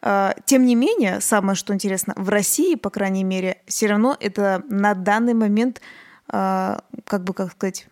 Э, 0.00 0.32
тем 0.44 0.64
не 0.64 0.74
менее, 0.74 1.20
самое 1.20 1.56
что 1.56 1.74
интересно, 1.74 2.14
в 2.16 2.28
России, 2.28 2.74
по 2.74 2.90
крайней 2.90 3.24
мере, 3.24 3.62
все 3.66 3.86
равно 3.86 4.16
это 4.18 4.62
на 4.68 4.94
данный 4.94 5.34
момент, 5.34 5.80
э, 6.32 6.76
как 7.06 7.24
бы, 7.24 7.34
как 7.34 7.52
сказать, 7.52 7.86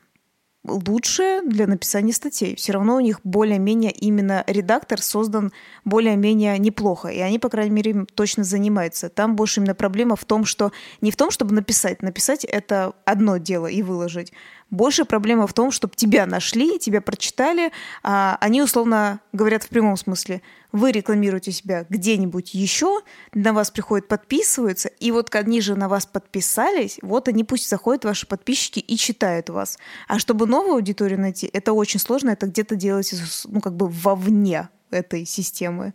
лучше 0.64 1.40
для 1.44 1.66
написания 1.66 2.12
статей. 2.12 2.54
Все 2.56 2.72
равно 2.72 2.96
у 2.96 3.00
них 3.00 3.20
более-менее 3.24 3.90
именно 3.92 4.44
редактор 4.46 5.00
создан 5.00 5.52
более-менее 5.84 6.58
неплохо, 6.58 7.08
и 7.08 7.20
они, 7.20 7.38
по 7.38 7.48
крайней 7.48 7.74
мере, 7.74 7.90
им 7.92 8.06
точно 8.06 8.44
занимаются. 8.44 9.08
Там 9.08 9.36
больше 9.36 9.60
именно 9.60 9.74
проблема 9.74 10.16
в 10.16 10.24
том, 10.24 10.44
что 10.44 10.72
не 11.00 11.10
в 11.10 11.16
том, 11.16 11.30
чтобы 11.30 11.54
написать. 11.54 12.02
Написать— 12.02 12.44
это 12.46 12.92
одно 13.04 13.38
дело 13.38 13.66
и 13.66 13.82
выложить. 13.82 14.32
Больше 14.70 15.04
проблема 15.04 15.46
в 15.48 15.52
том, 15.52 15.72
чтобы 15.72 15.94
тебя 15.96 16.26
нашли, 16.26 16.78
тебя 16.78 17.00
прочитали, 17.00 17.72
а 18.02 18.38
они 18.40 18.62
условно 18.62 19.20
говорят 19.32 19.64
в 19.64 19.68
прямом 19.68 19.96
смысле. 19.96 20.42
Вы 20.70 20.92
рекламируете 20.92 21.50
себя 21.50 21.84
где-нибудь 21.88 22.54
еще, 22.54 23.00
на 23.34 23.52
вас 23.52 23.72
приходят, 23.72 24.06
подписываются, 24.06 24.88
и 24.88 25.10
вот 25.10 25.34
они 25.34 25.60
же 25.60 25.74
на 25.74 25.88
вас 25.88 26.06
подписались, 26.06 26.98
вот 27.02 27.26
они 27.26 27.42
пусть 27.42 27.68
заходят, 27.68 28.04
ваши 28.04 28.28
подписчики, 28.28 28.78
и 28.78 28.96
читают 28.96 29.50
вас. 29.50 29.78
А 30.06 30.20
чтобы 30.20 30.46
новую 30.46 30.74
аудиторию 30.74 31.18
найти, 31.18 31.50
это 31.52 31.72
очень 31.72 31.98
сложно, 31.98 32.30
это 32.30 32.46
где-то 32.46 32.76
делать, 32.76 33.12
ну, 33.46 33.60
как 33.60 33.74
бы 33.74 33.88
вовне 33.88 34.68
этой 34.90 35.24
системы. 35.26 35.94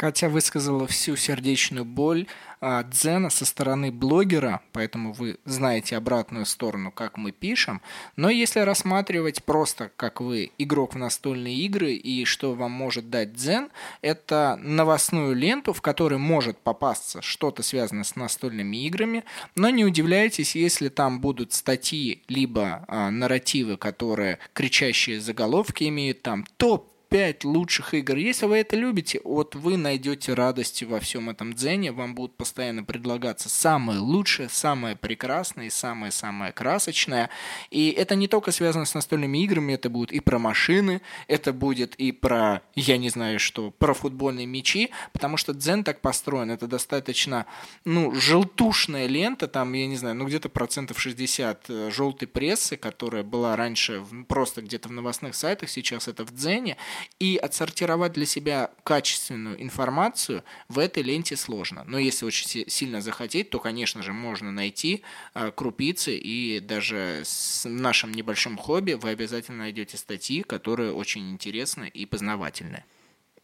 Катя 0.00 0.30
высказала 0.30 0.86
всю 0.86 1.14
сердечную 1.14 1.84
боль 1.84 2.26
а, 2.62 2.84
дзена 2.84 3.28
со 3.28 3.44
стороны 3.44 3.92
блогера, 3.92 4.62
поэтому 4.72 5.12
вы 5.12 5.36
знаете 5.44 5.94
обратную 5.94 6.46
сторону, 6.46 6.90
как 6.90 7.18
мы 7.18 7.32
пишем. 7.32 7.82
Но 8.16 8.30
если 8.30 8.60
рассматривать 8.60 9.44
просто, 9.44 9.92
как 9.96 10.22
вы 10.22 10.52
игрок 10.56 10.94
в 10.94 10.96
настольные 10.96 11.54
игры 11.54 11.92
и 11.92 12.24
что 12.24 12.54
вам 12.54 12.70
может 12.70 13.10
дать 13.10 13.34
дзен, 13.34 13.68
это 14.00 14.58
новостную 14.62 15.34
ленту, 15.36 15.74
в 15.74 15.82
которой 15.82 16.18
может 16.18 16.56
попасться 16.56 17.20
что-то 17.20 17.62
связанное 17.62 18.04
с 18.04 18.16
настольными 18.16 18.78
играми, 18.78 19.24
но 19.54 19.68
не 19.68 19.84
удивляйтесь, 19.84 20.56
если 20.56 20.88
там 20.88 21.20
будут 21.20 21.52
статьи 21.52 22.22
либо 22.26 22.86
а, 22.88 23.10
нарративы, 23.10 23.76
которые 23.76 24.38
кричащие 24.54 25.20
заголовки 25.20 25.84
имеют, 25.84 26.22
там 26.22 26.46
топ 26.56 26.90
5 27.10 27.44
лучших 27.44 27.92
игр. 27.94 28.16
Если 28.16 28.46
вы 28.46 28.58
это 28.58 28.76
любите, 28.76 29.20
вот 29.24 29.56
вы 29.56 29.76
найдете 29.76 30.32
радость 30.32 30.84
во 30.84 31.00
всем 31.00 31.28
этом 31.28 31.52
дзене, 31.52 31.90
вам 31.90 32.14
будут 32.14 32.36
постоянно 32.36 32.84
предлагаться 32.84 33.48
самое 33.48 33.98
лучшее, 33.98 34.48
самое 34.48 34.94
прекрасное 34.94 35.66
и 35.66 35.70
самое-самое 35.70 36.52
красочное. 36.52 37.28
И 37.70 37.90
это 37.90 38.14
не 38.14 38.28
только 38.28 38.52
связано 38.52 38.84
с 38.84 38.94
настольными 38.94 39.42
играми, 39.42 39.72
это 39.72 39.90
будет 39.90 40.12
и 40.12 40.20
про 40.20 40.38
машины, 40.38 41.02
это 41.26 41.52
будет 41.52 41.96
и 41.96 42.12
про, 42.12 42.62
я 42.76 42.96
не 42.96 43.10
знаю 43.10 43.40
что, 43.40 43.72
про 43.72 43.92
футбольные 43.92 44.46
мячи, 44.46 44.90
потому 45.12 45.36
что 45.36 45.52
дзен 45.52 45.82
так 45.82 46.00
построен, 46.00 46.52
это 46.52 46.68
достаточно, 46.68 47.46
ну, 47.84 48.14
желтушная 48.14 49.06
лента, 49.06 49.48
там, 49.48 49.72
я 49.72 49.88
не 49.88 49.96
знаю, 49.96 50.14
ну, 50.14 50.26
где-то 50.26 50.48
процентов 50.48 51.00
60 51.00 51.64
э, 51.70 51.90
желтой 51.90 52.28
прессы, 52.28 52.76
которая 52.76 53.24
была 53.24 53.56
раньше 53.56 54.04
просто 54.28 54.62
где-то 54.62 54.88
в 54.88 54.92
новостных 54.92 55.34
сайтах, 55.34 55.70
сейчас 55.70 56.06
это 56.06 56.24
в 56.24 56.32
дзене, 56.32 56.76
и 57.18 57.36
отсортировать 57.36 58.12
для 58.12 58.26
себя 58.26 58.70
качественную 58.84 59.62
информацию 59.62 60.44
в 60.68 60.78
этой 60.78 61.02
ленте 61.02 61.36
сложно. 61.36 61.84
Но 61.86 61.98
если 61.98 62.24
очень 62.24 62.68
сильно 62.68 63.00
захотеть, 63.00 63.50
то, 63.50 63.58
конечно 63.58 64.02
же, 64.02 64.12
можно 64.12 64.52
найти 64.52 65.02
а, 65.34 65.50
крупицы, 65.50 66.16
и 66.16 66.60
даже 66.60 67.22
с 67.24 67.68
нашим 67.68 68.12
небольшим 68.12 68.56
хобби 68.56 68.92
вы 68.92 69.10
обязательно 69.10 69.58
найдете 69.58 69.96
статьи, 69.96 70.42
которые 70.42 70.92
очень 70.92 71.30
интересны 71.30 71.88
и 71.92 72.06
познавательны. 72.06 72.84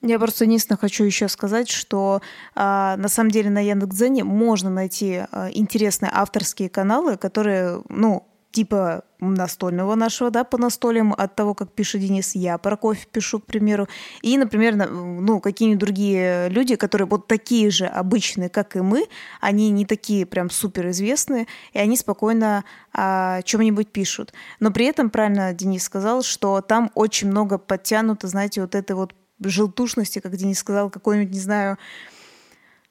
Я 0.02 0.18
просто 0.18 0.44
единственное 0.44 0.78
хочу 0.78 1.04
еще 1.04 1.26
сказать, 1.28 1.68
что 1.70 2.20
а, 2.54 2.96
на 2.96 3.08
самом 3.08 3.30
деле 3.30 3.50
на 3.50 3.60
Яндекс.Дзене 3.60 4.24
можно 4.24 4.70
найти 4.70 5.22
а, 5.30 5.48
интересные 5.50 6.10
авторские 6.12 6.68
каналы, 6.68 7.16
которые, 7.16 7.82
ну, 7.88 8.26
типа 8.56 9.02
настольного 9.20 9.96
нашего, 9.96 10.30
да, 10.30 10.42
по 10.42 10.56
настольям, 10.56 11.12
от 11.12 11.34
того, 11.34 11.52
как 11.52 11.72
пишет 11.72 12.00
Денис, 12.00 12.34
я 12.34 12.56
про 12.56 12.78
кофе 12.78 13.06
пишу, 13.12 13.38
к 13.38 13.44
примеру. 13.44 13.86
И, 14.22 14.38
например, 14.38 14.76
ну, 14.76 15.40
какие-нибудь 15.40 15.78
другие 15.78 16.48
люди, 16.48 16.76
которые 16.76 17.06
вот 17.06 17.26
такие 17.26 17.68
же 17.68 17.84
обычные, 17.84 18.48
как 18.48 18.74
и 18.74 18.80
мы, 18.80 19.08
они 19.42 19.68
не 19.68 19.84
такие 19.84 20.24
прям 20.24 20.48
суперизвестные, 20.48 21.46
и 21.74 21.78
они 21.78 21.98
спокойно 21.98 22.64
о 22.94 23.42
чем-нибудь 23.42 23.92
пишут. 23.92 24.32
Но 24.58 24.70
при 24.70 24.86
этом, 24.86 25.10
правильно 25.10 25.52
Денис 25.52 25.82
сказал, 25.82 26.22
что 26.22 26.62
там 26.62 26.90
очень 26.94 27.28
много 27.28 27.58
подтянуто, 27.58 28.26
знаете, 28.26 28.62
вот 28.62 28.74
этой 28.74 28.96
вот 28.96 29.14
желтушности, 29.38 30.20
как 30.20 30.34
Денис 30.34 30.58
сказал, 30.58 30.88
какой-нибудь, 30.88 31.34
не 31.34 31.40
знаю, 31.40 31.76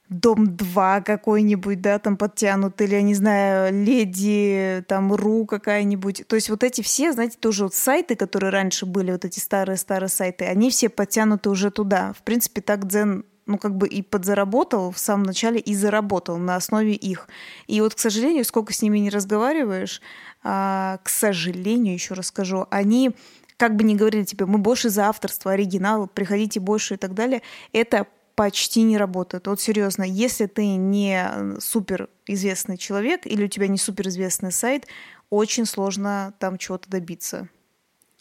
Дом 0.10 0.56
2 0.56 1.02
какой-нибудь, 1.02 1.82
да, 1.82 1.98
там 1.98 2.16
подтянут, 2.16 2.80
или, 2.82 2.96
я 2.96 3.02
не 3.02 3.16
знаю, 3.16 3.74
Леди, 3.74 4.84
там, 4.88 5.14
Ру 5.14 5.46
какая-нибудь. 5.46 6.26
То 6.28 6.36
есть 6.36 6.50
вот 6.50 6.64
эти 6.64 6.82
все, 6.82 7.12
знаете, 7.12 7.38
тоже 7.40 7.64
вот 7.64 7.74
сайты, 7.74 8.16
которые 8.16 8.52
раньше 8.52 8.86
были, 8.86 9.12
вот 9.12 9.26
эти 9.26 9.40
старые-старые 9.40 10.10
сайты, 10.10 10.46
они 10.46 10.70
все 10.70 10.90
подтянуты 10.90 11.50
уже 11.50 11.72
туда. 11.72 12.14
В 12.14 12.22
принципе, 12.22 12.62
так 12.62 12.88
Дзен 12.88 13.26
ну, 13.48 13.58
как 13.58 13.78
бы 13.78 13.88
и 13.88 14.02
подзаработал 14.02 14.92
в 14.92 14.98
самом 15.00 15.24
начале, 15.24 15.60
и 15.60 15.76
заработал 15.76 16.38
на 16.38 16.56
основе 16.56 16.94
их. 16.94 17.28
И 17.68 17.80
вот, 17.82 17.94
к 17.94 18.00
сожалению, 18.00 18.44
сколько 18.44 18.74
с 18.74 18.82
ними 18.82 18.98
не 19.00 19.10
разговариваешь, 19.10 20.02
а, 20.44 21.00
к 21.04 21.10
сожалению, 21.10 21.94
еще 21.94 22.14
расскажу, 22.14 22.68
они 22.72 23.12
как 23.58 23.76
бы 23.76 23.84
не 23.84 23.96
говорили 23.96 24.24
тебе, 24.24 24.46
мы 24.46 24.58
больше 24.58 24.90
за 24.90 25.08
авторство, 25.08 25.52
оригинал, 25.52 26.08
приходите 26.08 26.60
больше 26.60 26.96
и 26.96 26.98
так 26.98 27.14
далее, 27.14 27.42
это 27.72 28.08
почти 28.36 28.82
не 28.84 28.98
работает. 28.98 29.48
Вот 29.48 29.60
серьезно, 29.60 30.04
если 30.04 30.46
ты 30.46 30.68
не 30.76 31.60
супер 31.60 32.10
известный 32.28 32.78
человек 32.78 33.26
или 33.26 33.46
у 33.46 33.48
тебя 33.48 33.68
не 33.68 33.78
супер 33.78 34.10
известный 34.10 34.52
сайт, 34.52 34.88
очень 35.30 35.66
сложно 35.66 36.34
там 36.40 36.58
чего-то 36.58 36.90
добиться. 36.90 37.50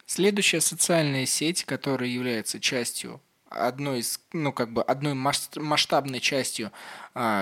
Следующая 0.07 0.61
социальная 0.61 1.27
сеть, 1.27 1.65
которая 1.65 2.09
является 2.09 2.61
частью 2.61 3.21
одной 3.49 4.01
из, 4.01 4.21
ну, 4.33 4.53
как 4.53 4.73
бы 4.73 4.83
одной 4.83 5.15
масштабной 5.15 6.21
частью 6.21 6.73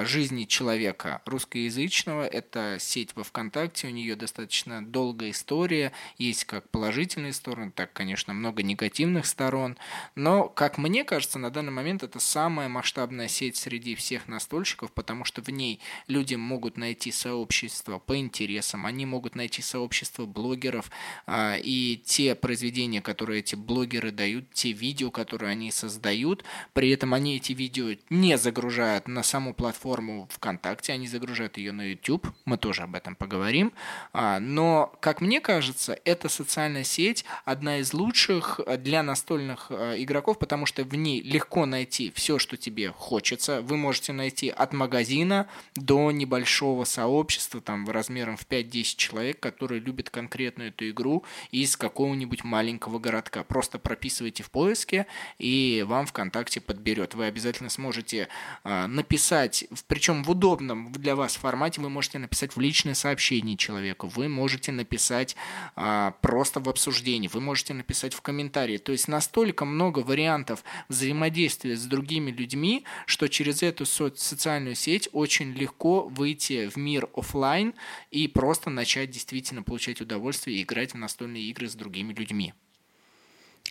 жизни 0.05 0.45
человека 0.45 1.23
русскоязычного. 1.25 2.27
Это 2.27 2.77
сеть 2.79 3.15
во 3.15 3.25
ВКонтакте, 3.25 3.89
у 3.89 3.91
нее 3.91 4.17
достаточно 4.17 4.85
долгая 4.85 5.31
история, 5.31 5.93
есть 6.19 6.45
как 6.45 6.69
положительные 6.71 7.33
стороны, 7.33 7.71
так, 7.71 7.93
конечно, 7.93 8.35
много 8.35 8.63
негативных 8.63 9.27
сторон. 9.27 9.77
Но, 10.15 10.49
как 10.49 10.79
мне 10.79 11.05
кажется, 11.05 11.39
на 11.39 11.51
данный 11.51 11.73
момент 11.73 12.03
это 12.03 12.21
самая 12.21 12.69
масштабная 12.69 13.29
сеть 13.29 13.57
среди 13.57 13.95
всех 13.95 14.29
настольщиков, 14.29 14.93
потому 14.93 15.25
что 15.25 15.43
в 15.43 15.49
ней 15.49 15.81
люди 16.07 16.35
могут 16.35 16.77
найти 16.77 17.11
сообщество 17.11 17.99
по 17.99 18.17
интересам, 18.17 18.87
они 18.87 19.07
могут 19.07 19.35
найти 19.35 19.63
сообщество 19.63 20.27
блогеров, 20.27 20.91
а, 21.27 21.57
и 21.57 21.97
те 22.05 22.35
произведения, 22.35 23.01
которые 23.01 23.41
эти 23.41 23.55
блогеры 23.55 24.11
дают, 24.11 24.53
те 24.53 24.73
видео, 24.73 25.11
которые 25.11 25.53
они 25.53 25.71
создают, 25.71 26.45
при 26.73 26.91
этом 26.91 27.15
они 27.15 27.37
эти 27.37 27.53
видео 27.53 27.97
не 28.11 28.37
загружают 28.37 29.09
на 29.09 29.23
саму 29.23 29.55
платформу 29.63 30.27
ВКонтакте, 30.33 30.93
они 30.93 31.07
загружают 31.07 31.57
ее 31.57 31.71
на 31.71 31.83
YouTube, 31.83 32.27
мы 32.47 32.59
тоже 32.59 32.83
об 32.83 32.97
этом 32.97 33.15
поговорим. 33.15 33.73
А, 34.13 34.41
но, 34.41 34.93
как 34.99 35.21
мне 35.21 35.41
кажется, 35.41 35.97
эта 36.05 36.29
социальная 36.29 36.83
сеть 36.83 37.25
одна 37.45 37.79
из 37.79 37.95
лучших 37.95 38.59
для 38.79 39.05
настольных 39.05 39.67
а, 39.71 39.95
игроков, 40.03 40.41
потому 40.41 40.67
что 40.67 40.83
в 40.83 40.97
ней 40.97 41.23
легко 41.23 41.65
найти 41.65 42.11
все, 42.13 42.41
что 42.41 42.57
тебе 42.57 42.91
хочется. 42.91 43.63
Вы 43.63 43.77
можете 43.77 44.13
найти 44.13 44.49
от 44.49 44.73
магазина 44.73 45.49
до 45.77 46.11
небольшого 46.11 46.83
сообщества, 46.83 47.61
там, 47.61 47.89
размером 47.89 48.37
в 48.37 48.45
5-10 48.49 48.97
человек, 48.97 49.39
которые 49.39 49.81
любят 49.81 50.11
конкретную 50.11 50.71
эту 50.71 50.91
игру 50.91 51.23
из 51.53 51.77
какого-нибудь 51.77 52.43
маленького 52.43 52.99
городка. 52.99 53.45
Просто 53.45 53.79
прописывайте 53.79 54.43
в 54.43 54.51
поиске, 54.51 55.07
и 55.39 55.85
вам 55.87 56.07
ВКонтакте 56.07 56.61
подберет. 56.61 57.15
Вы 57.15 57.27
обязательно 57.27 57.71
сможете 57.71 58.27
а, 58.65 58.89
написать 58.89 59.52
написать, 59.53 59.85
причем 59.87 60.23
в 60.25 60.31
удобном 60.31 60.93
для 60.93 61.15
вас 61.17 61.37
формате, 61.37 61.81
вы 61.81 61.89
можете 61.89 62.19
написать 62.19 62.57
в 62.57 62.61
личное 62.61 62.95
сообщение 62.95 63.57
человеку, 63.57 64.09
вы 64.09 64.29
можете 64.29 64.73
написать 64.73 65.37
а, 65.77 66.13
просто 66.21 66.61
в 66.61 66.69
обсуждении, 66.69 67.29
вы 67.29 67.41
можете 67.41 67.75
написать 67.75 68.15
в 68.15 68.21
комментарии. 68.21 68.79
То 68.79 68.93
есть 68.93 69.09
настолько 69.09 69.65
много 69.65 70.01
вариантов 70.01 70.65
взаимодействия 70.89 71.77
с 71.77 71.85
другими 71.85 72.31
людьми, 72.31 72.85
что 73.07 73.29
через 73.29 73.63
эту 73.63 73.87
со- 73.87 74.15
социальную 74.15 74.75
сеть 74.75 75.09
очень 75.13 75.53
легко 75.53 76.09
выйти 76.09 76.69
в 76.69 76.77
мир 76.77 77.09
офлайн 77.15 77.75
и 78.11 78.29
просто 78.29 78.71
начать 78.71 79.11
действительно 79.11 79.63
получать 79.63 80.01
удовольствие 80.01 80.59
и 80.59 80.63
играть 80.63 80.95
в 80.95 80.97
настольные 80.97 81.45
игры 81.45 81.69
с 81.69 81.75
другими 81.75 82.13
людьми. 82.13 82.55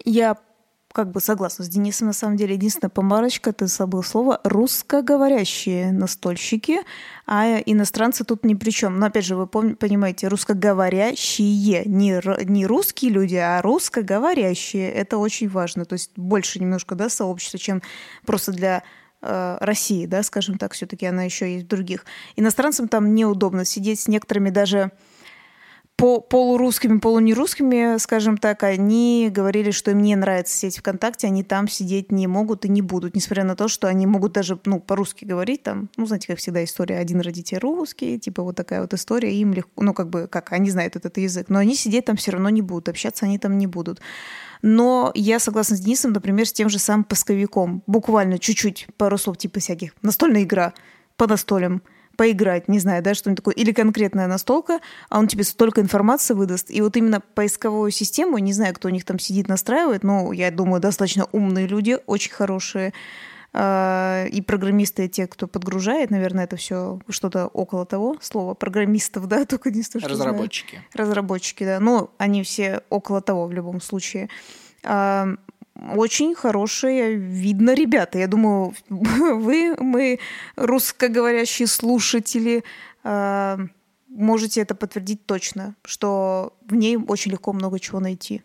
Я 0.05 0.37
как 0.91 1.11
бы 1.11 1.21
согласна 1.21 1.65
с 1.65 1.69
Денисом, 1.69 2.07
на 2.07 2.13
самом 2.13 2.37
деле. 2.37 2.55
Единственная 2.55 2.89
помарочка, 2.89 3.53
ты 3.53 3.67
забыл 3.67 4.03
слово, 4.03 4.39
русскоговорящие 4.43 5.91
настольщики, 5.91 6.79
а 7.25 7.59
иностранцы 7.65 8.23
тут 8.23 8.43
ни 8.45 8.53
при 8.53 8.71
чем. 8.71 8.99
Но 8.99 9.07
опять 9.07 9.25
же, 9.25 9.35
вы 9.35 9.45
пом- 9.45 9.75
понимаете, 9.75 10.27
русскоговорящие, 10.27 11.83
не, 11.85 12.21
не 12.45 12.65
русские 12.65 13.11
люди, 13.11 13.35
а 13.35 13.61
русскоговорящие. 13.61 14.91
Это 14.91 15.17
очень 15.17 15.49
важно. 15.49 15.85
То 15.85 15.93
есть 15.93 16.11
больше 16.15 16.59
немножко 16.59 16.95
да, 16.95 17.09
сообщества, 17.09 17.59
чем 17.59 17.81
просто 18.25 18.51
для 18.51 18.83
э, 19.21 19.57
России, 19.61 20.05
да, 20.05 20.23
скажем 20.23 20.57
так, 20.57 20.73
все-таки 20.73 21.05
она 21.05 21.23
еще 21.23 21.53
есть 21.53 21.65
в 21.65 21.69
других. 21.69 22.05
Иностранцам 22.35 22.87
там 22.87 23.13
неудобно 23.13 23.65
сидеть 23.65 24.01
с 24.01 24.07
некоторыми 24.07 24.49
даже 24.49 24.91
по 26.01 26.19
полурусскими, 26.19 26.97
полунерусскими, 26.97 27.99
скажем 27.99 28.39
так, 28.39 28.63
они 28.63 29.29
говорили, 29.31 29.69
что 29.69 29.91
им 29.91 30.01
не 30.01 30.15
нравится 30.15 30.57
сеть 30.57 30.79
ВКонтакте, 30.79 31.27
они 31.27 31.43
там 31.43 31.67
сидеть 31.67 32.11
не 32.11 32.25
могут 32.25 32.65
и 32.65 32.69
не 32.69 32.81
будут, 32.81 33.13
несмотря 33.15 33.43
на 33.43 33.55
то, 33.55 33.67
что 33.67 33.87
они 33.87 34.07
могут 34.07 34.31
даже 34.31 34.59
ну, 34.65 34.79
по-русски 34.79 35.25
говорить, 35.25 35.61
там, 35.61 35.89
ну, 35.97 36.07
знаете, 36.07 36.25
как 36.25 36.39
всегда 36.39 36.63
история, 36.63 36.97
один 36.97 37.21
родитель 37.21 37.59
русский, 37.59 38.17
типа 38.17 38.41
вот 38.41 38.55
такая 38.55 38.81
вот 38.81 38.95
история, 38.95 39.31
им 39.31 39.53
легко, 39.53 39.83
ну, 39.83 39.93
как 39.93 40.09
бы, 40.09 40.27
как 40.27 40.53
они 40.53 40.71
знают 40.71 40.95
этот 40.95 41.19
язык, 41.19 41.49
но 41.49 41.59
они 41.59 41.75
сидеть 41.75 42.05
там 42.05 42.15
все 42.15 42.31
равно 42.31 42.49
не 42.49 42.63
будут, 42.63 42.89
общаться 42.89 43.27
они 43.27 43.37
там 43.37 43.59
не 43.59 43.67
будут. 43.67 44.01
Но 44.63 45.11
я 45.13 45.37
согласна 45.37 45.77
с 45.77 45.81
Денисом, 45.81 46.13
например, 46.13 46.47
с 46.47 46.51
тем 46.51 46.67
же 46.67 46.79
самым 46.79 47.03
поисковиком. 47.03 47.83
Буквально 47.85 48.39
чуть-чуть 48.39 48.87
пару 48.97 49.19
слов 49.19 49.37
типа 49.37 49.59
всяких. 49.59 49.91
Настольная 50.01 50.41
игра 50.41 50.73
по 51.15 51.27
настолям 51.27 51.83
поиграть, 52.17 52.67
не 52.67 52.79
знаю, 52.79 53.01
да, 53.01 53.13
что-нибудь 53.13 53.37
такое, 53.37 53.55
или 53.55 53.71
конкретная 53.71 54.27
настолка, 54.27 54.79
а 55.09 55.19
он 55.19 55.27
тебе 55.27 55.43
столько 55.43 55.81
информации 55.81 56.33
выдаст. 56.33 56.69
И 56.69 56.81
вот 56.81 56.95
именно 56.97 57.21
поисковую 57.21 57.91
систему, 57.91 58.37
не 58.37 58.53
знаю, 58.53 58.73
кто 58.73 58.87
у 58.87 58.91
них 58.91 59.05
там 59.05 59.19
сидит, 59.19 59.47
настраивает, 59.47 60.03
но 60.03 60.31
я 60.33 60.51
думаю, 60.51 60.81
достаточно 60.81 61.27
умные 61.31 61.67
люди, 61.67 61.97
очень 62.05 62.31
хорошие, 62.31 62.93
а, 63.53 64.25
и 64.27 64.41
программисты, 64.41 65.07
те, 65.09 65.27
кто 65.27 65.45
подгружает, 65.45 66.09
наверное, 66.09 66.45
это 66.45 66.55
все 66.55 66.99
что-то 67.09 67.47
около 67.47 67.85
того 67.85 68.15
слова 68.21 68.53
программистов, 68.53 69.27
да, 69.27 69.45
только 69.45 69.71
не 69.71 69.83
что 69.83 69.99
Разработчики. 69.99 70.75
Знаю. 70.75 70.85
Разработчики, 70.93 71.63
да. 71.65 71.79
Ну, 71.79 72.09
они 72.17 72.43
все 72.43 72.81
около 72.89 73.21
того 73.21 73.47
в 73.47 73.51
любом 73.51 73.81
случае. 73.81 74.29
Очень 75.75 76.35
хорошие, 76.35 77.15
видно, 77.15 77.73
ребята. 77.73 78.19
Я 78.19 78.27
думаю, 78.27 78.73
вы, 78.89 79.75
мы, 79.79 80.19
русскоговорящие 80.55 81.67
слушатели, 81.67 82.63
а, 83.03 83.57
можете 84.07 84.61
это 84.61 84.75
подтвердить 84.75 85.25
точно, 85.25 85.75
что 85.83 86.53
в 86.67 86.75
ней 86.75 86.97
очень 86.97 87.31
легко 87.31 87.53
много 87.53 87.79
чего 87.79 87.99
найти. 87.99 88.41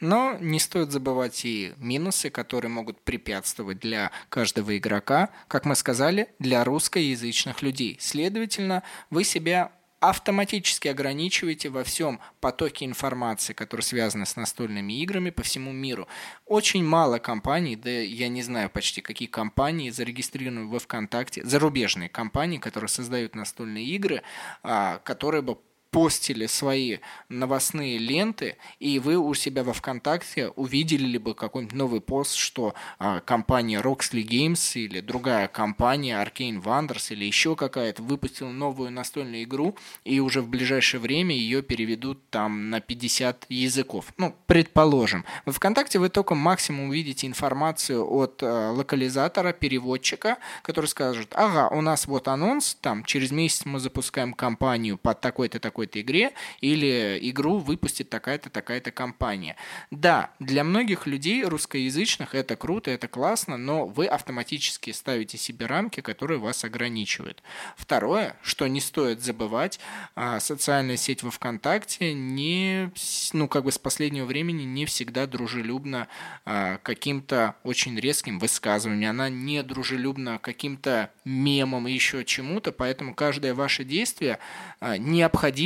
Но 0.00 0.36
не 0.40 0.58
стоит 0.58 0.90
забывать 0.90 1.44
и 1.44 1.74
минусы, 1.78 2.28
которые 2.28 2.70
могут 2.70 3.00
препятствовать 3.02 3.78
для 3.78 4.10
каждого 4.28 4.76
игрока, 4.76 5.30
как 5.46 5.64
мы 5.64 5.76
сказали, 5.76 6.28
для 6.40 6.64
русскоязычных 6.64 7.62
людей. 7.62 7.96
Следовательно, 8.00 8.82
вы 9.10 9.22
себя 9.22 9.70
автоматически 10.02 10.88
ограничиваете 10.88 11.68
во 11.68 11.84
всем 11.84 12.18
потоке 12.40 12.84
информации, 12.84 13.52
который 13.52 13.82
связан 13.82 14.26
с 14.26 14.34
настольными 14.34 15.00
играми 15.00 15.30
по 15.30 15.44
всему 15.44 15.70
миру. 15.70 16.08
Очень 16.44 16.84
мало 16.84 17.18
компаний, 17.18 17.76
да 17.76 17.88
я 17.88 18.26
не 18.26 18.42
знаю 18.42 18.68
почти 18.68 19.00
какие 19.00 19.28
компании 19.28 19.90
зарегистрированы 19.90 20.66
во 20.66 20.80
ВКонтакте, 20.80 21.44
зарубежные 21.44 22.08
компании, 22.08 22.58
которые 22.58 22.88
создают 22.88 23.36
настольные 23.36 23.86
игры, 23.86 24.22
а, 24.64 24.98
которые 24.98 25.42
бы 25.42 25.58
постили 25.92 26.46
свои 26.46 26.98
новостные 27.28 27.98
ленты, 27.98 28.56
и 28.80 28.98
вы 28.98 29.16
у 29.18 29.34
себя 29.34 29.62
во 29.62 29.74
ВКонтакте 29.74 30.48
увидели 30.56 31.04
либо 31.04 31.34
какой-нибудь 31.34 31.76
новый 31.76 32.00
пост, 32.00 32.34
что 32.34 32.74
а, 32.98 33.20
компания 33.20 33.80
Roxley 33.80 34.26
Games 34.26 34.72
или 34.74 35.00
другая 35.00 35.48
компания 35.48 36.14
Arcane 36.14 36.62
Wonders 36.62 37.12
или 37.12 37.26
еще 37.26 37.54
какая-то 37.56 38.02
выпустила 38.02 38.48
новую 38.48 38.90
настольную 38.90 39.44
игру, 39.44 39.76
и 40.04 40.18
уже 40.18 40.40
в 40.40 40.48
ближайшее 40.48 41.00
время 41.00 41.36
ее 41.36 41.62
переведут 41.62 42.18
там 42.30 42.70
на 42.70 42.80
50 42.80 43.46
языков. 43.50 44.14
Ну, 44.16 44.34
предположим. 44.46 45.26
Во 45.44 45.52
ВКонтакте 45.52 45.98
вы 45.98 46.08
только 46.08 46.34
максимум 46.34 46.88
увидите 46.88 47.26
информацию 47.26 48.02
от 48.10 48.42
а, 48.42 48.72
локализатора, 48.72 49.52
переводчика, 49.52 50.38
который 50.62 50.86
скажет, 50.86 51.34
ага, 51.34 51.68
у 51.68 51.82
нас 51.82 52.06
вот 52.06 52.28
анонс, 52.28 52.78
там 52.80 53.04
через 53.04 53.30
месяц 53.30 53.66
мы 53.66 53.78
запускаем 53.78 54.32
компанию 54.32 54.96
под 54.96 55.20
такой-то 55.20 55.60
такой 55.60 55.81
такой-то 55.82 56.00
игре 56.00 56.32
или 56.60 57.18
игру 57.30 57.58
выпустит 57.58 58.08
такая-то, 58.08 58.50
такая-то 58.50 58.90
компания. 58.90 59.56
Да, 59.90 60.30
для 60.38 60.64
многих 60.64 61.06
людей 61.06 61.44
русскоязычных 61.44 62.34
это 62.34 62.56
круто, 62.56 62.90
это 62.90 63.08
классно, 63.08 63.56
но 63.56 63.86
вы 63.86 64.06
автоматически 64.06 64.92
ставите 64.92 65.38
себе 65.38 65.66
рамки, 65.66 66.00
которые 66.00 66.38
вас 66.38 66.64
ограничивают. 66.64 67.42
Второе, 67.76 68.36
что 68.42 68.66
не 68.68 68.80
стоит 68.80 69.20
забывать, 69.20 69.80
а, 70.14 70.40
социальная 70.40 70.96
сеть 70.96 71.22
во 71.22 71.30
ВКонтакте 71.30 72.14
не, 72.14 72.90
ну, 73.32 73.48
как 73.48 73.64
бы 73.64 73.72
с 73.72 73.78
последнего 73.78 74.26
времени 74.26 74.62
не 74.62 74.86
всегда 74.86 75.26
дружелюбна 75.26 76.08
а, 76.44 76.78
каким-то 76.82 77.54
очень 77.64 77.98
резким 77.98 78.38
высказыванием, 78.38 79.10
она 79.10 79.28
не 79.28 79.62
дружелюбна 79.62 80.38
каким-то 80.38 81.10
мемом 81.24 81.88
и 81.88 81.92
еще 81.92 82.24
чему-то, 82.24 82.72
поэтому 82.72 83.14
каждое 83.14 83.54
ваше 83.54 83.84
действие 83.84 84.38
а, 84.80 84.96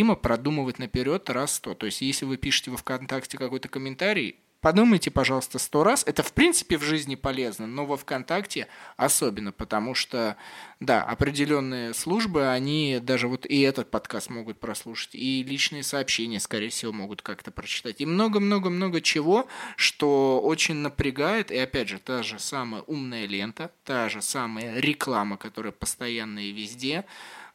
необходимо 0.06 0.16
продумывать 0.16 0.78
наперед 0.78 1.28
раз 1.30 1.54
сто. 1.54 1.74
То 1.74 1.86
есть, 1.86 2.02
если 2.02 2.24
вы 2.26 2.36
пишете 2.36 2.70
во 2.70 2.76
ВКонтакте 2.76 3.38
какой-то 3.38 3.68
комментарий, 3.68 4.36
Подумайте, 4.62 5.12
пожалуйста, 5.12 5.60
сто 5.60 5.84
раз. 5.84 6.02
Это, 6.06 6.24
в 6.24 6.32
принципе, 6.32 6.76
в 6.76 6.82
жизни 6.82 7.14
полезно, 7.14 7.68
но 7.68 7.86
во 7.86 7.96
ВКонтакте 7.96 8.66
особенно, 8.96 9.52
потому 9.52 9.94
что, 9.94 10.36
да, 10.80 11.04
определенные 11.04 11.94
службы, 11.94 12.48
они 12.48 12.98
даже 13.00 13.28
вот 13.28 13.46
и 13.46 13.60
этот 13.60 13.90
подкаст 13.90 14.28
могут 14.28 14.58
прослушать, 14.58 15.14
и 15.14 15.44
личные 15.44 15.84
сообщения, 15.84 16.40
скорее 16.40 16.70
всего, 16.70 16.90
могут 16.90 17.22
как-то 17.22 17.52
прочитать, 17.52 18.00
и 18.00 18.06
много-много-много 18.06 19.00
чего, 19.02 19.46
что 19.76 20.40
очень 20.42 20.76
напрягает, 20.76 21.52
и, 21.52 21.58
опять 21.58 21.88
же, 21.88 22.00
та 22.00 22.24
же 22.24 22.40
самая 22.40 22.82
умная 22.88 23.26
лента, 23.26 23.70
та 23.84 24.08
же 24.08 24.20
самая 24.20 24.80
реклама, 24.80 25.36
которая 25.36 25.72
постоянно 25.72 26.40
и 26.40 26.50
везде, 26.50 27.04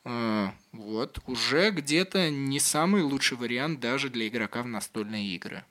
вот, 0.04 1.20
уже 1.28 1.72
где-то 1.72 2.30
не 2.30 2.60
самый 2.60 3.04
лучший 3.04 3.38
вариант 3.38 3.80
даже 3.80 4.10
для 4.10 4.28
игрока 4.28 4.64
в 4.64 4.68
настольные 4.68 5.36
игры 5.36 5.64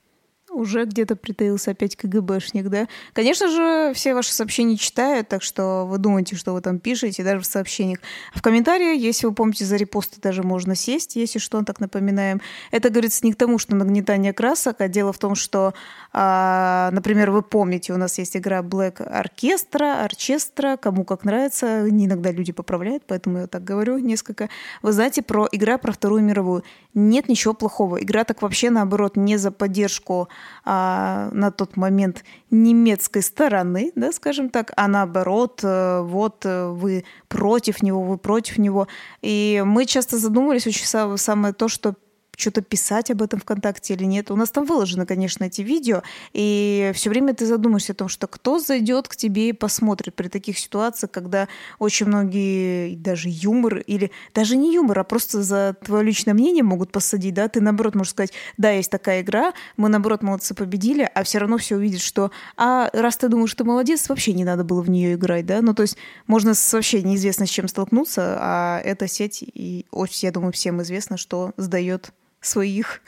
уже 0.61 0.85
где-то 0.85 1.15
притаился 1.15 1.71
опять 1.71 1.95
КГБшник, 1.95 2.69
да? 2.69 2.87
Конечно 3.13 3.49
же, 3.49 3.93
все 3.93 4.13
ваши 4.13 4.31
сообщения 4.31 4.77
читают, 4.77 5.27
так 5.27 5.41
что 5.41 5.85
вы 5.85 5.97
думаете, 5.97 6.35
что 6.35 6.53
вы 6.53 6.61
там 6.61 6.79
пишете, 6.79 7.23
даже 7.23 7.41
в 7.41 7.45
сообщениях. 7.45 7.99
В 8.33 8.41
комментариях, 8.41 8.99
если 8.99 9.25
вы 9.25 9.33
помните, 9.33 9.65
за 9.65 9.75
репосты 9.75 10.21
даже 10.21 10.43
можно 10.43 10.75
сесть, 10.75 11.15
если 11.15 11.39
что, 11.39 11.63
так 11.63 11.79
напоминаем. 11.79 12.41
Это 12.71 12.89
говорится 12.89 13.25
не 13.25 13.33
к 13.33 13.35
тому, 13.35 13.57
что 13.57 13.75
нагнетание 13.75 14.33
красок, 14.33 14.79
а 14.79 14.87
дело 14.87 15.11
в 15.11 15.17
том, 15.17 15.35
что, 15.35 15.73
а, 16.13 16.89
например, 16.91 17.31
вы 17.31 17.41
помните, 17.41 17.93
у 17.93 17.97
нас 17.97 18.17
есть 18.17 18.37
игра 18.37 18.61
Black 18.61 19.01
Оркестра, 19.01 20.03
Орчестра, 20.03 20.77
кому 20.77 21.03
как 21.03 21.23
нравится, 21.23 21.89
иногда 21.89 22.31
люди 22.31 22.51
поправляют, 22.51 23.03
поэтому 23.07 23.39
я 23.39 23.47
так 23.47 23.63
говорю 23.63 23.97
несколько. 23.97 24.49
Вы 24.81 24.91
знаете 24.91 25.21
про 25.21 25.47
игра 25.51 25.77
про 25.77 25.91
Вторую 25.91 26.21
мировую. 26.23 26.63
Нет 26.93 27.29
ничего 27.29 27.53
плохого. 27.53 28.01
Игра 28.01 28.23
так 28.23 28.41
вообще, 28.41 28.69
наоборот, 28.69 29.15
не 29.15 29.37
за 29.37 29.51
поддержку 29.51 30.27
а, 30.65 31.29
на 31.31 31.51
тот 31.51 31.77
момент 31.77 32.23
немецкой 32.49 33.21
стороны, 33.21 33.91
да, 33.95 34.11
скажем 34.11 34.49
так, 34.49 34.71
а 34.75 34.87
наоборот, 34.87 35.61
э, 35.63 36.01
вот 36.01 36.45
э, 36.45 36.67
вы 36.67 37.05
против 37.29 37.81
него, 37.81 38.03
вы 38.03 38.17
против 38.17 38.57
него. 38.57 38.87
И 39.21 39.63
мы 39.65 39.85
часто 39.85 40.17
задумывались 40.17 40.67
очень 40.67 40.85
самое 41.17 41.53
то, 41.53 41.69
что 41.69 41.95
что-то 42.41 42.61
писать 42.61 43.11
об 43.11 43.21
этом 43.21 43.39
ВКонтакте 43.39 43.93
или 43.93 44.03
нет. 44.03 44.31
У 44.31 44.35
нас 44.35 44.51
там 44.51 44.65
выложено, 44.65 45.05
конечно, 45.05 45.45
эти 45.45 45.61
видео, 45.61 46.01
и 46.33 46.91
все 46.93 47.09
время 47.09 47.33
ты 47.33 47.45
задумаешься 47.45 47.93
о 47.93 47.95
том, 47.95 48.07
что 48.07 48.27
кто 48.27 48.59
зайдет 48.59 49.07
к 49.07 49.15
тебе 49.15 49.49
и 49.49 49.53
посмотрит 49.53 50.15
при 50.15 50.27
таких 50.27 50.57
ситуациях, 50.57 51.11
когда 51.11 51.47
очень 51.79 52.07
многие 52.07 52.95
даже 52.95 53.29
юмор 53.29 53.77
или 53.77 54.11
даже 54.33 54.57
не 54.57 54.73
юмор, 54.73 54.99
а 54.99 55.03
просто 55.03 55.43
за 55.43 55.75
твое 55.83 56.03
личное 56.03 56.33
мнение 56.33 56.63
могут 56.63 56.91
посадить, 56.91 57.33
да, 57.33 57.47
ты 57.47 57.61
наоборот 57.61 57.95
можешь 57.95 58.11
сказать, 58.11 58.33
да, 58.57 58.71
есть 58.71 58.91
такая 58.91 59.21
игра, 59.21 59.53
мы 59.77 59.89
наоборот 59.89 60.23
молодцы 60.23 60.53
победили, 60.53 61.09
а 61.13 61.23
все 61.23 61.37
равно 61.37 61.57
все 61.57 61.75
увидят, 61.75 62.01
что, 62.01 62.31
а 62.57 62.89
раз 62.93 63.17
ты 63.17 63.27
думаешь, 63.27 63.51
что 63.51 63.63
молодец, 63.63 64.09
вообще 64.09 64.33
не 64.33 64.43
надо 64.43 64.63
было 64.63 64.81
в 64.81 64.89
нее 64.89 65.13
играть, 65.13 65.45
да, 65.45 65.61
ну 65.61 65.73
то 65.73 65.83
есть 65.83 65.97
можно 66.27 66.53
с, 66.53 66.73
вообще 66.73 67.01
неизвестно 67.03 67.45
с 67.45 67.49
чем 67.49 67.67
столкнуться, 67.67 68.37
а 68.39 68.81
эта 68.83 69.07
сеть, 69.07 69.43
и 69.43 69.85
очень, 69.91 70.27
я 70.27 70.31
думаю, 70.31 70.51
всем 70.51 70.81
известно, 70.81 71.17
что 71.17 71.53
сдает 71.57 72.11
своих. 72.41 73.01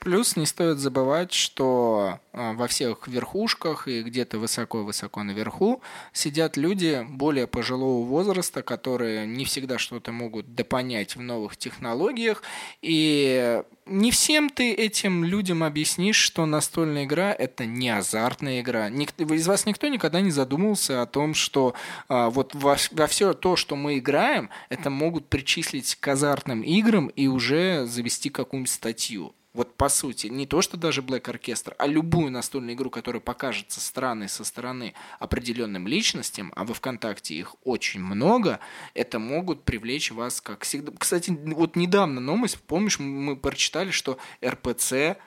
Плюс 0.00 0.34
не 0.34 0.46
стоит 0.46 0.78
забывать, 0.78 1.30
что 1.34 2.20
а, 2.32 2.54
во 2.54 2.68
всех 2.68 3.06
верхушках 3.06 3.86
и 3.86 4.02
где-то 4.02 4.38
высоко-высоко 4.38 5.22
наверху 5.22 5.82
сидят 6.14 6.56
люди 6.56 7.06
более 7.06 7.46
пожилого 7.46 8.06
возраста, 8.06 8.62
которые 8.62 9.26
не 9.26 9.44
всегда 9.44 9.76
что-то 9.76 10.10
могут 10.10 10.54
допонять 10.54 11.16
в 11.16 11.20
новых 11.20 11.58
технологиях. 11.58 12.42
И 12.80 13.62
не 13.84 14.10
всем 14.10 14.48
ты 14.48 14.72
этим 14.72 15.22
людям 15.22 15.62
объяснишь, 15.62 16.16
что 16.16 16.46
настольная 16.46 17.04
игра– 17.04 17.30
это 17.38 17.66
не 17.66 17.90
азартная 17.90 18.62
игра. 18.62 18.88
Из 18.88 19.46
вас 19.46 19.66
никто 19.66 19.86
никогда 19.88 20.22
не 20.22 20.30
задумывался 20.30 21.02
о 21.02 21.06
том, 21.06 21.34
что 21.34 21.74
а, 22.08 22.30
вот 22.30 22.54
во, 22.54 22.78
во 22.92 23.06
все 23.06 23.34
то, 23.34 23.54
что 23.54 23.76
мы 23.76 23.98
играем, 23.98 24.48
это 24.70 24.88
могут 24.88 25.28
причислить 25.28 25.96
к 25.96 26.08
азартным 26.08 26.62
играм 26.62 27.08
и 27.08 27.26
уже 27.26 27.84
завести 27.84 28.30
какую-нибудь 28.30 28.72
статью. 28.72 29.34
Вот 29.52 29.76
по 29.76 29.88
сути, 29.88 30.28
не 30.28 30.46
то, 30.46 30.62
что 30.62 30.76
даже 30.76 31.00
Black 31.02 31.22
Orchestra, 31.22 31.74
а 31.76 31.86
любую 31.88 32.30
настольную 32.30 32.76
игру, 32.76 32.88
которая 32.88 33.20
покажется 33.20 33.80
странной 33.80 34.28
со 34.28 34.44
стороны 34.44 34.94
определенным 35.18 35.88
личностям, 35.88 36.52
а 36.54 36.64
во 36.64 36.72
ВКонтакте 36.72 37.34
их 37.34 37.56
очень 37.64 38.00
много, 38.00 38.60
это 38.94 39.18
могут 39.18 39.64
привлечь 39.64 40.12
вас 40.12 40.40
как 40.40 40.62
всегда. 40.62 40.92
Кстати, 40.96 41.30
вот 41.30 41.74
недавно 41.74 42.20
новость, 42.20 42.60
помнишь, 42.60 43.00
мы 43.00 43.36
прочитали, 43.36 43.90
что 43.90 44.18
РПЦ 44.44 45.18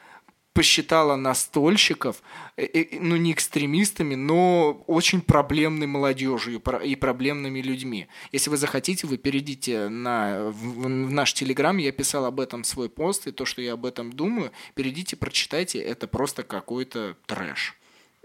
посчитала 0.54 1.16
настольщиков, 1.16 2.22
э, 2.58 2.66
э, 2.66 3.00
ну 3.00 3.16
не 3.16 3.32
экстремистами, 3.32 4.16
но 4.16 4.84
очень 4.88 5.22
проблемной 5.22 5.88
молодежью 5.88 6.62
и 6.84 6.96
проблемными 6.96 7.60
людьми. 7.60 8.08
Если 8.32 8.50
вы 8.50 8.58
захотите, 8.58 9.08
вы 9.08 9.18
перейдите 9.18 9.90
на, 9.90 10.50
в, 10.52 10.84
в 10.84 11.12
наш 11.12 11.34
Телеграм, 11.34 11.78
я 11.78 11.92
писал 11.92 12.26
об 12.26 12.40
этом 12.40 12.64
свой 12.64 12.90
пост, 12.90 13.28
и 13.28 13.32
то, 13.32 13.46
что 13.46 13.62
я 13.62 13.74
об 13.74 13.86
этом 13.86 14.14
думаю, 14.14 14.52
перейдите, 14.76 15.16
прочитайте, 15.16 15.80
это 15.80 16.08
просто 16.08 16.44
какой-то 16.44 17.18
трэш. 17.26 17.76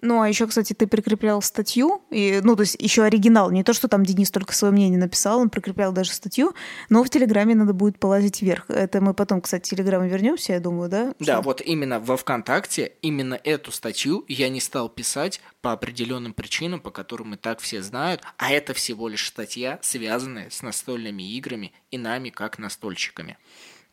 Ну, 0.00 0.20
а 0.20 0.28
еще, 0.28 0.46
кстати, 0.46 0.74
ты 0.74 0.86
прикреплял 0.86 1.42
статью, 1.42 2.02
и, 2.10 2.40
ну, 2.42 2.54
то 2.54 2.62
есть 2.62 2.76
еще 2.78 3.02
оригинал, 3.02 3.50
не 3.50 3.64
то, 3.64 3.72
что 3.72 3.88
там 3.88 4.04
Денис 4.04 4.30
только 4.30 4.54
свое 4.54 4.72
мнение 4.72 4.98
написал, 4.98 5.40
он 5.40 5.50
прикреплял 5.50 5.92
даже 5.92 6.12
статью, 6.12 6.54
но 6.88 7.02
в 7.02 7.10
Телеграме 7.10 7.54
надо 7.54 7.72
будет 7.72 7.98
полазить 7.98 8.40
вверх. 8.40 8.66
Это 8.68 9.00
мы 9.00 9.12
потом, 9.12 9.40
кстати, 9.40 9.70
Телеграм 9.70 10.06
вернемся, 10.06 10.52
я 10.52 10.60
думаю, 10.60 10.88
да? 10.88 11.14
Да, 11.18 11.34
что? 11.34 11.42
вот 11.42 11.60
именно 11.60 11.98
во 11.98 12.16
ВКонтакте, 12.16 12.92
именно 13.02 13.38
эту 13.42 13.72
статью 13.72 14.24
я 14.28 14.48
не 14.48 14.60
стал 14.60 14.88
писать 14.88 15.40
по 15.60 15.72
определенным 15.72 16.32
причинам, 16.32 16.80
по 16.80 16.90
которым 16.90 17.34
и 17.34 17.36
так 17.36 17.58
все 17.60 17.82
знают, 17.82 18.22
а 18.36 18.52
это 18.52 18.74
всего 18.74 19.08
лишь 19.08 19.26
статья, 19.26 19.78
связанная 19.82 20.50
с 20.50 20.62
настольными 20.62 21.22
играми 21.34 21.72
и 21.90 21.98
нами, 21.98 22.30
как 22.30 22.58
настольщиками. 22.58 23.36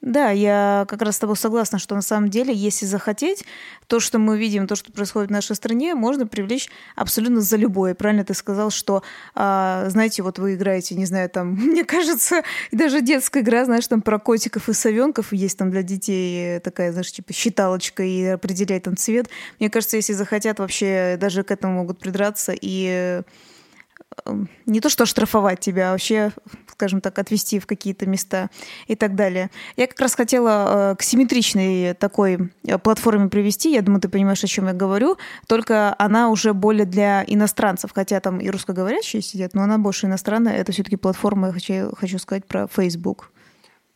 Да, 0.02 0.30
я 0.30 0.86
как 0.88 1.02
раз 1.02 1.16
с 1.16 1.20
тобой 1.20 1.36
согласна, 1.36 1.80
что 1.80 1.96
на 1.96 2.02
самом 2.02 2.30
деле, 2.30 2.54
если 2.54 2.86
захотеть, 2.86 3.43
то, 3.88 4.00
что 4.00 4.20
мы 4.20 4.38
видим, 4.38 4.68
то, 4.68 4.76
что 4.76 4.91
происходит 4.91 5.30
в 5.30 5.34
нашей 5.34 5.56
стране, 5.56 5.96
можно 5.96 6.28
привлечь 6.28 6.70
абсолютно 6.96 7.41
за 7.41 7.58
любое. 7.58 7.96
Правильно 7.96 8.24
ты 8.24 8.34
сказал, 8.34 8.70
что, 8.70 9.02
а, 9.34 9.89
знаете, 9.89 10.22
вот 10.22 10.38
вы 10.38 10.56
играете, 10.56 10.96
не 10.96 11.06
знаю, 11.06 11.30
там, 11.30 11.56
мне 11.56 11.84
кажется, 11.84 12.43
даже 12.72 13.02
детская 13.02 13.41
игра, 13.41 13.66
знаешь, 13.66 13.88
там 13.88 14.02
про 14.02 14.20
котиков 14.20 14.70
и 14.70 14.74
совенков 14.74 15.34
есть 15.34 15.58
там 15.58 15.72
для 15.72 15.82
детей 15.82 16.60
такая, 16.60 16.91
знаешь, 16.91 17.12
типа 17.12 17.34
считалочка 17.34 18.04
и 18.04 18.26
определяет 18.26 18.84
там 18.84 18.98
цвет. 18.98 19.30
Мне 19.60 19.70
кажется, 19.70 19.98
если 19.98 20.14
захотят, 20.14 20.60
вообще 20.60 21.18
даже 21.20 21.43
к 21.43 21.52
этому 21.52 21.76
могут 21.76 22.00
придраться 22.00 22.54
и 22.60 23.22
не 24.66 24.82
то 24.82 24.89
что 24.89 25.05
штрафовать 25.05 25.59
тебя, 25.59 25.89
а 25.89 25.91
вообще, 25.91 26.32
скажем 26.68 27.01
так, 27.01 27.18
отвести 27.20 27.59
в 27.59 27.68
какие-то 27.68 28.05
места 28.05 28.49
и 28.88 28.95
так 28.95 29.16
далее. 29.16 29.51
Я 29.78 29.88
как 29.88 29.99
раз 29.99 30.16
хотела 30.16 30.91
э, 30.91 30.95
к 30.95 31.03
симметричной 31.03 31.93
такой 31.93 32.51
э, 32.63 32.78
платформе 32.78 33.30
привести, 33.30 33.74
я 33.74 33.82
думаю, 33.82 34.01
ты 34.01 34.09
понимаешь, 34.09 34.43
о 34.43 34.47
чем 34.47 34.68
я 34.68 34.74
говорю, 34.74 35.18
только 35.47 35.95
она 35.97 36.30
уже 36.30 36.53
более 36.53 36.86
для 36.86 37.24
иностранцев, 37.26 37.91
хотя 37.93 38.20
там 38.20 38.39
и 38.39 38.49
русскоговорящие 38.49 39.22
сидят, 39.22 39.53
но 39.53 39.63
она 39.63 39.78
больше 39.78 40.07
иностранная, 40.07 40.57
это 40.57 40.72
все-таки 40.72 40.95
платформа, 40.95 41.47
я 41.47 41.53
хочу, 41.53 41.95
хочу 41.95 42.20
сказать 42.20 42.45
про 42.45 42.68
Facebook. 42.68 43.32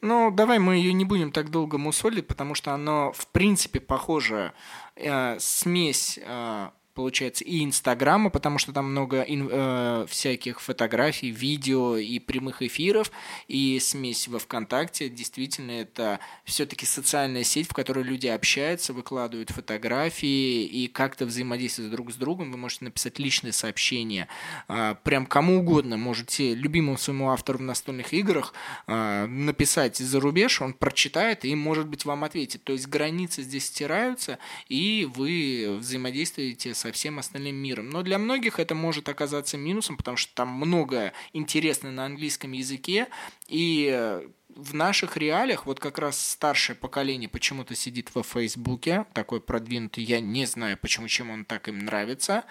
Ну, 0.01 0.31
давай 0.31 0.59
мы 0.59 0.75
ее 0.75 0.93
не 0.93 1.03
будем 1.03 1.31
так 1.31 1.49
долго 1.49 1.77
мусолить, 1.77 2.25
потому 2.25 2.55
что 2.55 2.73
она, 2.73 3.11
в 3.11 3.27
принципе, 3.27 3.81
похожа 3.81 4.53
э, 4.95 5.37
смесь 5.39 6.17
э, 6.23 6.69
получается, 6.93 7.43
и 7.43 7.63
Инстаграма, 7.63 8.29
потому 8.29 8.57
что 8.57 8.73
там 8.73 8.91
много 8.91 9.25
э, 9.27 10.05
всяких 10.09 10.61
фотографий, 10.61 11.31
видео 11.31 11.97
и 11.97 12.19
прямых 12.19 12.61
эфиров, 12.61 13.11
и 13.47 13.79
смесь 13.79 14.27
во 14.27 14.39
ВКонтакте. 14.39 15.09
Действительно, 15.09 15.71
это 15.71 16.19
все-таки 16.43 16.85
социальная 16.85 17.43
сеть, 17.43 17.69
в 17.69 17.73
которой 17.73 18.03
люди 18.03 18.27
общаются, 18.27 18.93
выкладывают 18.93 19.49
фотографии 19.51 20.65
и 20.65 20.87
как-то 20.87 21.25
взаимодействуют 21.25 21.91
друг 21.91 22.11
с 22.11 22.15
другом. 22.15 22.51
Вы 22.51 22.57
можете 22.57 22.85
написать 22.85 23.19
личное 23.19 23.51
сообщение 23.51 24.27
э, 24.67 24.95
прям 25.03 25.25
кому 25.25 25.59
угодно. 25.59 25.97
Можете 25.97 26.53
любимому 26.53 26.97
своему 26.97 27.29
автору 27.29 27.59
в 27.59 27.61
настольных 27.61 28.13
играх 28.13 28.53
э, 28.87 29.25
написать 29.25 29.97
за 29.97 30.19
рубеж, 30.19 30.61
он 30.61 30.73
прочитает 30.73 31.45
и, 31.45 31.55
может 31.55 31.87
быть, 31.87 32.05
вам 32.05 32.23
ответит. 32.23 32.63
То 32.63 32.73
есть 32.73 32.87
границы 32.87 33.43
здесь 33.43 33.65
стираются, 33.65 34.39
и 34.67 35.07
вы 35.15 35.77
взаимодействуете 35.79 36.73
со 36.89 36.93
всем 36.93 37.19
остальным 37.19 37.55
миром. 37.55 37.89
Но 37.89 38.01
для 38.01 38.17
многих 38.17 38.59
это 38.59 38.73
может 38.73 39.09
оказаться 39.09 39.57
минусом, 39.57 39.95
потому 39.95 40.17
что 40.17 40.33
там 40.33 40.49
много 40.49 41.13
интересного 41.33 41.93
на 41.93 42.05
английском 42.05 42.51
языке, 42.51 43.07
и 43.47 44.19
в 44.55 44.73
наших 44.73 45.15
реалиях 45.15 45.67
вот 45.67 45.79
как 45.79 45.99
раз 45.99 46.19
старшее 46.19 46.75
поколение 46.75 47.29
почему-то 47.29 47.75
сидит 47.75 48.13
во 48.15 48.23
Фейсбуке, 48.23 49.05
такой 49.13 49.39
продвинутый, 49.39 50.03
я 50.03 50.19
не 50.19 50.45
знаю, 50.45 50.77
почему, 50.77 51.07
чем 51.07 51.29
он 51.29 51.45
так 51.45 51.69
им 51.69 51.79
нравится. 51.79 52.43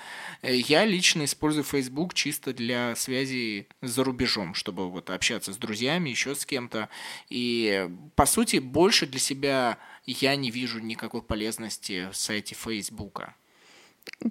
Я 0.43 0.85
лично 0.85 1.25
использую 1.25 1.65
Фейсбук 1.65 2.15
чисто 2.15 2.55
для 2.55 2.95
связи 2.95 3.67
за 3.83 4.05
рубежом, 4.05 4.55
чтобы 4.55 4.89
вот 4.89 5.11
общаться 5.11 5.53
с 5.53 5.57
друзьями, 5.57 6.11
еще 6.11 6.37
с 6.37 6.47
кем-то. 6.47 6.89
И, 7.29 7.91
по 8.15 8.27
сути, 8.27 8.59
больше 8.59 9.07
для 9.07 9.21
себя 9.21 9.79
я 10.07 10.37
не 10.37 10.53
вижу 10.53 10.79
никакой 10.79 11.23
полезности 11.23 12.09
в 12.13 12.17
сайте 12.17 12.55
Фейсбука. 12.55 13.35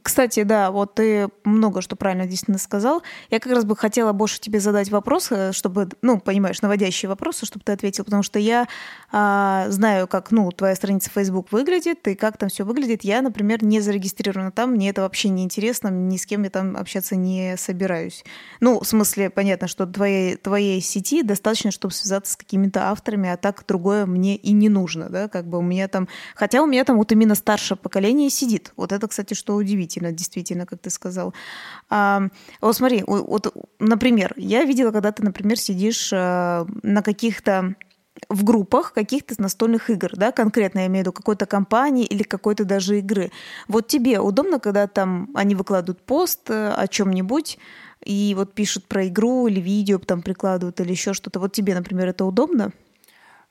Кстати, 0.03 0.43
да, 0.43 0.71
вот 0.71 0.95
ты 0.95 1.30
много 1.45 1.82
что 1.82 1.95
правильно 1.95 2.25
действительно 2.25 2.57
сказал. 2.57 3.03
Я 3.30 3.39
как 3.39 3.53
раз 3.53 3.63
бы 3.63 3.75
хотела 3.75 4.11
больше 4.11 4.39
тебе 4.39 4.59
задать 4.59 4.89
вопрос, 4.89 5.32
э, 5.32 5.53
чтобы, 5.53 5.89
ну, 6.01 6.19
понимаешь, 6.19 6.61
наводящие 6.61 7.07
вопросы, 7.07 7.45
чтобы 7.45 7.63
ты 7.63 7.71
ответил, 7.71 8.03
потому 8.03 8.21
что 8.21 8.38
я 8.38 8.67
а, 9.11 9.67
знаю, 9.69 10.07
как, 10.07 10.32
ну, 10.32 10.51
твоя 10.51 10.75
страница 10.75 11.09
Facebook 11.09 11.51
выглядит 11.51 12.05
и 12.07 12.15
как 12.15 12.38
там 12.38 12.49
все 12.49 12.65
выглядит. 12.65 13.03
Я, 13.03 13.21
например, 13.21 13.63
не 13.63 13.80
зарегистрирована 13.80 14.51
там, 14.51 14.71
мне 14.71 14.89
это 14.89 15.01
вообще 15.01 15.30
не 15.30 15.43
интересно, 15.43 15.88
ни 15.88 16.17
с 16.17 16.25
кем 16.25 16.43
я 16.43 16.49
там 16.49 16.75
общаться 16.75 17.15
не 17.15 17.55
собираюсь. 17.57 18.25
Ну, 18.59 18.82
в 18.82 18.88
смысле, 18.88 19.30
понятно, 19.30 19.67
что 19.67 19.86
твоей, 19.86 20.36
твоей 20.36 20.82
сети 20.82 21.23
достаточно, 21.23 21.71
чтобы 21.71 21.93
связаться 21.93 22.34
с 22.34 22.36
какими-то 22.36 22.89
авторами, 22.89 23.30
а 23.30 23.38
так 23.38 23.63
другое 23.65 24.05
мне 24.05 24.36
и 24.36 24.51
не 24.51 24.67
нужно, 24.67 25.09
да, 25.09 25.30
как 25.30 25.47
бы 25.47 25.59
у 25.59 25.61
меня 25.61 25.88
там, 25.88 26.09
хотя 26.36 26.61
у 26.61 26.65
меня 26.65 26.84
там 26.84 26.97
вот 26.97 27.11
именно 27.13 27.36
старшее 27.36 27.78
поколение 27.78 28.30
сидит. 28.30 28.73
Вот 28.75 28.91
это, 28.91 29.07
кстати, 29.07 29.34
что 29.34 29.61
удивительно, 29.68 30.11
действительно, 30.11 30.65
как 30.65 30.80
ты 30.80 30.89
сказал. 30.89 31.34
А, 31.89 32.30
вот 32.61 32.76
смотри, 32.76 33.03
вот, 33.05 33.53
например, 33.80 34.34
я 34.38 34.63
видела, 34.63 34.91
когда 34.91 35.11
ты, 35.11 35.24
например, 35.24 35.59
сидишь 35.59 36.11
а, 36.13 36.65
на 36.84 37.01
каких-то 37.01 37.76
в 38.30 38.43
группах 38.43 38.93
каких-то 38.93 39.39
настольных 39.39 39.91
игр, 39.91 40.09
да, 40.15 40.32
конкретно 40.32 40.80
я 40.80 40.88
имею 40.88 41.03
в 41.03 41.07
виду 41.07 41.13
какой-то 41.13 41.45
компании 41.45 42.03
или 42.03 42.24
какой-то 42.24 42.65
даже 42.65 42.97
игры. 42.97 43.32
Вот 43.68 43.88
тебе 43.88 44.20
удобно, 44.20 44.59
когда 44.59 44.88
там 44.88 45.30
они 45.36 45.53
выкладывают 45.53 46.01
пост 46.01 46.49
э, 46.49 46.74
о 46.76 46.88
чем-нибудь, 46.88 47.59
и 48.03 48.34
вот 48.36 48.53
пишут 48.53 48.86
про 48.86 49.07
игру 49.07 49.47
или 49.47 49.59
видео 49.59 49.99
там 49.99 50.24
прикладывают 50.24 50.80
или 50.80 50.91
еще 50.91 51.13
что-то. 51.13 51.39
Вот 51.39 51.51
тебе, 51.51 51.76
например, 51.76 52.07
это 52.07 52.26
удобно? 52.26 52.72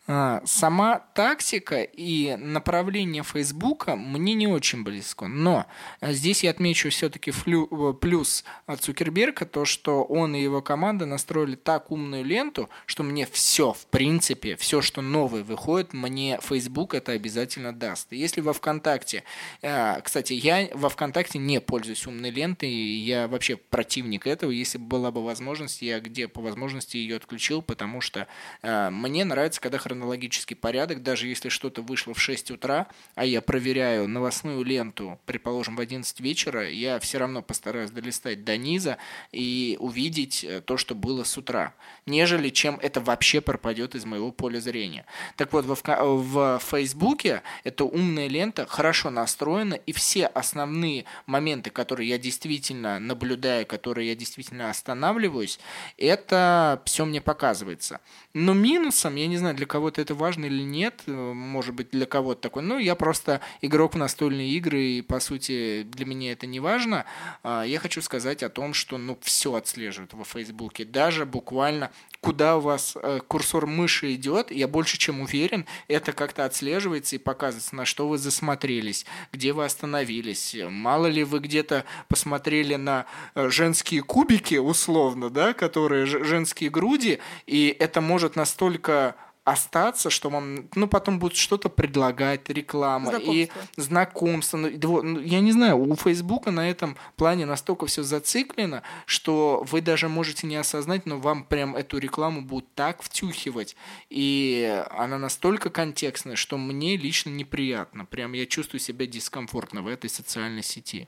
А, 0.09 0.41
сама 0.45 1.01
тактика 1.15 1.83
и 1.83 2.37
направление 2.37 3.25
Фейсбука 3.25 3.97
мне 3.97 4.35
не 4.35 4.47
очень 4.47 4.85
близко, 4.85 5.27
но 5.27 5.67
а, 6.01 6.13
здесь 6.13 6.45
я 6.45 6.51
отмечу 6.51 6.91
все-таки 6.91 7.33
э, 7.33 7.95
плюс 8.01 8.45
от 8.67 8.81
Цукерберга, 8.81 9.47
то, 9.47 9.65
что 9.65 10.05
он 10.05 10.37
и 10.37 10.43
его 10.43 10.63
команда 10.63 11.07
настроили 11.07 11.57
так 11.57 11.91
умную 11.91 12.25
ленту, 12.25 12.71
что 12.87 13.03
мне 13.03 13.27
все, 13.27 13.73
в 13.73 13.87
принципе, 13.87 14.55
все, 14.57 14.81
что 14.81 15.03
новое 15.03 15.43
выходит, 15.43 15.93
мне 15.93 16.39
Facebook 16.41 16.95
это 16.95 17.13
обязательно 17.13 17.75
даст. 17.75 18.13
Если 18.13 18.41
во 18.41 18.53
ВКонтакте, 18.53 19.25
а, 19.63 20.01
кстати, 20.03 20.35
я 20.35 20.69
во 20.73 20.89
ВКонтакте 20.89 21.41
не 21.41 21.61
пользуюсь 21.61 22.07
умной 22.07 22.31
лентой, 22.31 22.71
я 22.71 23.27
вообще 23.27 23.57
противник 23.57 24.29
этого, 24.29 24.53
если 24.53 24.79
была 24.79 25.11
бы 25.11 25.25
возможность, 25.25 25.83
я 25.83 25.99
где 25.99 26.29
по 26.29 26.41
возможности 26.41 26.97
ее 26.97 27.17
отключил, 27.17 27.61
потому 27.61 28.01
что 28.01 28.29
мне 28.63 29.25
нравится, 29.25 29.61
когда 29.61 29.79
хронология 29.79 29.96
хронологический 29.97 30.55
порядок, 30.55 31.03
даже 31.03 31.27
если 31.27 31.49
что-то 31.49 31.83
вышло 31.83 32.15
в 32.15 32.21
6 32.21 32.51
утра, 32.51 32.87
а 33.15 33.25
я 33.25 33.41
проверяю 33.41 34.09
новостную 34.09 34.63
ленту, 34.63 35.19
предположим, 35.27 35.77
в 35.77 35.81
11 35.81 36.21
вечера, 36.21 36.69
я 36.69 36.99
все 36.99 37.19
равно 37.19 37.43
постараюсь 37.43 37.91
долистать 37.91 38.45
до 38.45 38.57
низа 38.57 38.99
и 39.33 39.77
увидеть 39.81 40.45
э, 40.45 40.61
то, 40.61 40.77
что 40.77 40.95
было 40.95 41.25
с 41.25 41.39
утра, 41.39 41.75
нежели 42.07 42.51
чем 42.51 42.79
это 42.83 43.01
вообще 43.01 43.41
пропадет 43.41 43.95
из 43.95 44.05
моего 44.05 44.33
поля 44.33 44.61
зрения. 44.61 45.07
Так 45.37 45.53
вот, 45.53 45.65
в, 45.65 45.77
в 45.77 46.61
Фейсбуке 46.71 47.43
эта 47.65 47.85
умная 47.85 48.29
лента 48.29 48.67
хорошо 48.67 49.11
настроена, 49.11 49.75
и 49.75 49.93
все 49.93 50.27
основные 50.27 51.05
моменты, 51.27 51.71
которые 51.71 52.09
я 52.09 52.19
действительно 52.19 52.99
наблюдаю, 52.99 53.67
которые 53.67 54.09
я 54.09 54.15
действительно 54.15 54.71
останавливаюсь, 54.71 55.59
это 55.97 56.83
все 56.85 57.05
мне 57.05 57.21
показывается. 57.21 58.01
Но 58.35 58.53
минусом, 58.53 59.17
я 59.17 59.27
не 59.27 59.39
знаю, 59.39 59.55
для 59.55 59.67
кого 59.67 59.86
кого-то 59.87 60.01
это 60.01 60.15
важно 60.15 60.47
или 60.47 60.63
нет, 60.63 61.05
э, 61.07 61.13
может 61.13 61.73
быть, 61.73 61.91
для 61.91 62.07
кого-то 62.07 62.41
такой, 62.41 62.65
ну, 62.65 62.79
я 62.79 62.97
просто 62.97 63.41
игрок 63.61 63.95
в 63.95 63.99
настольные 63.99 64.49
игры, 64.51 64.83
и, 64.83 65.01
по 65.01 65.21
сути, 65.21 65.85
для 65.85 66.05
меня 66.05 66.33
это 66.33 66.49
не 66.49 66.59
важно. 66.59 67.05
А, 67.45 67.63
я 67.63 67.79
хочу 67.79 68.03
сказать 68.03 68.43
о 68.43 68.49
том, 68.49 68.75
что, 68.75 68.99
ну, 68.99 69.17
все 69.23 69.55
отслеживают 69.55 70.13
во 70.13 70.25
Фейсбуке, 70.25 70.85
даже 70.85 71.25
буквально 71.25 71.93
куда 72.21 72.57
у 72.57 72.61
вас 72.61 72.97
э, 73.01 73.21
курсор 73.29 73.69
мыши 73.69 74.15
идет, 74.15 74.51
я 74.51 74.67
больше 74.67 74.99
чем 74.99 75.21
уверен, 75.21 75.65
это 75.87 76.13
как-то 76.13 76.45
отслеживается 76.45 77.15
и 77.15 77.21
показывается, 77.21 77.77
на 77.77 77.85
что 77.85 78.09
вы 78.09 78.19
засмотрелись, 78.19 79.07
где 79.33 79.53
вы 79.53 79.65
остановились. 79.65 80.57
Мало 80.69 81.07
ли 81.07 81.23
вы 81.23 81.39
где-то 81.39 81.85
посмотрели 82.09 82.75
на 82.75 83.07
э, 83.37 83.49
женские 83.51 84.03
кубики, 84.03 84.57
условно, 84.57 85.31
да, 85.31 85.53
которые 85.53 86.07
женские 86.07 86.71
груди, 86.71 87.21
и 87.47 87.77
это 87.79 88.01
может 88.01 88.35
настолько 88.35 89.15
остаться, 89.47 90.11
что 90.11 90.29
вам, 90.29 90.69
ну, 90.75 90.89
потом 90.89 91.21
будут 91.21 91.37
что-то 91.39 91.69
предлагать, 91.69 92.51
реклама 92.51 93.11
знакомство. 93.11 93.33
и 93.33 93.49
знакомство. 93.77 94.57
Ну, 94.57 95.03
ну, 95.03 95.21
я 95.21 95.39
не 95.39 95.53
знаю, 95.53 95.79
у 95.79 95.95
Фейсбука 95.95 96.51
на 96.51 96.69
этом 96.69 96.97
плане 97.15 97.47
настолько 97.47 97.87
все 97.87 98.03
зациклено, 98.03 98.83
что 99.07 99.65
вы 99.71 99.83
даже 99.83 100.09
можете 100.09 100.49
не 100.49 100.57
осознать, 100.57 101.07
но 101.07 101.21
вам 101.21 101.45
прям 101.45 101.77
эту 101.77 101.99
рекламу 101.99 102.43
будут 102.43 102.75
так 102.75 103.03
втюхивать, 103.03 103.77
и 104.11 104.85
она 104.91 105.17
настолько 105.17 105.71
контекстная, 105.71 106.35
что 106.35 106.59
мне 106.59 106.97
лично 106.97 107.31
неприятно. 107.31 108.05
Прям 108.05 108.33
я 108.33 108.47
чувствую 108.47 108.81
себя 108.81 109.07
дискомфортно 109.07 109.81
в 109.83 109.87
этой 109.87 110.11
социальной 110.11 110.65
сети. 110.65 111.07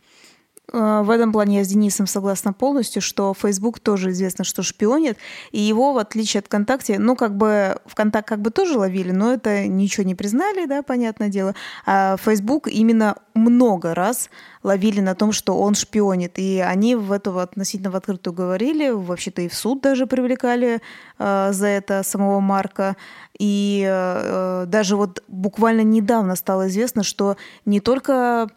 Э, 0.72 1.02
в 1.02 1.10
этом 1.10 1.32
плане 1.32 1.58
я 1.58 1.64
с 1.64 1.68
Денисом 1.68 2.06
согласна 2.06 2.52
полностью, 2.52 3.00
что 3.00 3.34
Facebook 3.34 3.80
тоже 3.80 4.10
известно, 4.10 4.44
что 4.44 4.62
шпионит, 4.62 5.16
и 5.50 5.60
его, 5.60 5.92
в 5.92 5.98
отличие 5.98 6.40
от 6.40 6.46
ВКонтакте, 6.46 6.98
ну, 6.98 7.16
как 7.16 7.36
бы 7.36 7.76
ВКонтакт 7.86 8.28
как 8.28 8.40
бы 8.40 8.50
тоже 8.50 8.78
ловили, 8.78 9.10
но 9.10 9.32
это 9.32 9.66
ничего 9.66 10.04
не 10.04 10.14
признали, 10.14 10.66
да, 10.66 10.82
понятное 10.82 11.28
дело, 11.28 11.54
а 11.86 12.16
Facebook 12.18 12.68
именно 12.68 13.16
много 13.34 13.94
раз 13.94 14.30
ловили 14.62 15.00
на 15.00 15.14
том, 15.14 15.32
что 15.32 15.56
он 15.56 15.74
шпионит, 15.74 16.38
и 16.38 16.58
они 16.58 16.96
в 16.96 17.12
эту 17.12 17.38
относительно 17.38 17.90
в 17.90 17.96
открытую 17.96 18.34
говорили, 18.34 18.90
вообще-то 18.90 19.42
и 19.42 19.48
в 19.48 19.54
суд 19.54 19.80
даже 19.80 20.06
привлекали 20.06 20.80
э, 21.18 21.52
за 21.52 21.66
это 21.66 22.02
самого 22.02 22.40
Марка, 22.40 22.96
и 23.38 23.86
э, 23.88 24.64
даже 24.66 24.96
вот 24.96 25.22
буквально 25.28 25.82
недавно 25.82 26.36
стало 26.36 26.68
известно, 26.68 27.02
что 27.02 27.36
не 27.64 27.80
только 27.80 28.18
Э, 28.18 28.48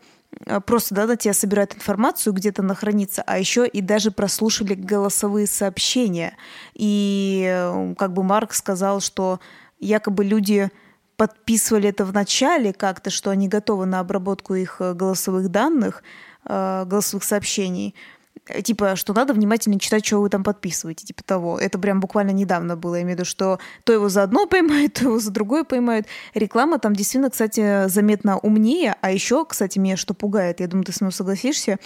просто 0.65 0.95
да, 0.95 1.05
на 1.05 1.17
тебя 1.17 1.33
собирают 1.33 1.75
информацию, 1.75 2.33
где-то 2.33 2.61
она 2.61 2.75
хранится, 2.75 3.23
а 3.25 3.37
еще 3.37 3.67
и 3.67 3.81
даже 3.81 4.11
прослушали 4.11 4.73
голосовые 4.73 5.47
сообщения. 5.47 6.37
И 6.73 7.45
э, 7.47 7.95
как 7.97 8.13
бы 8.13 8.23
Марк 8.23 8.53
сказал, 8.53 9.01
что 9.01 9.39
якобы 9.79 10.23
люди 10.23 10.69
подписывали 11.17 11.89
это 11.89 12.05
в 12.05 12.13
начале 12.13 12.73
как-то, 12.73 13.09
что 13.09 13.29
они 13.29 13.47
готовы 13.47 13.85
на 13.85 13.99
обработку 13.99 14.55
их 14.55 14.77
э, 14.79 14.93
голосовых 14.93 15.49
данных, 15.49 16.03
голосовых 16.43 17.23
сообщений, 17.23 17.93
Э, 17.93 18.20
типа, 18.63 18.95
что 18.95 19.13
надо 19.13 19.33
внимательно 19.33 19.79
читать, 19.79 20.05
что 20.05 20.21
вы 20.21 20.29
там 20.29 20.43
подписываете, 20.43 21.05
типа 21.05 21.23
того. 21.23 21.59
Это 21.59 21.77
прям 21.79 21.99
буквально 21.99 22.31
недавно 22.31 22.75
было, 22.75 22.95
я 22.95 23.01
имею 23.01 23.15
в 23.15 23.19
виду, 23.19 23.25
что 23.25 23.59
то 23.83 23.93
его 23.93 24.09
за 24.09 24.23
одно 24.23 24.45
поймают, 24.47 24.95
то 24.95 25.05
его 25.05 25.19
за 25.19 25.31
другое 25.31 25.63
поймают. 25.63 26.07
Реклама 26.33 26.79
там 26.79 26.95
действительно, 26.95 27.29
кстати, 27.29 27.87
заметно 27.87 28.37
умнее, 28.37 28.95
а 29.01 29.11
еще, 29.11 29.45
кстати, 29.45 29.79
меня 29.79 29.97
что 29.97 30.13
пугает, 30.13 30.59
я 30.59 30.67
думаю, 30.67 30.85
ты 30.85 30.91
с 30.91 31.01
мной 31.01 31.11
согласишься, 31.11 31.77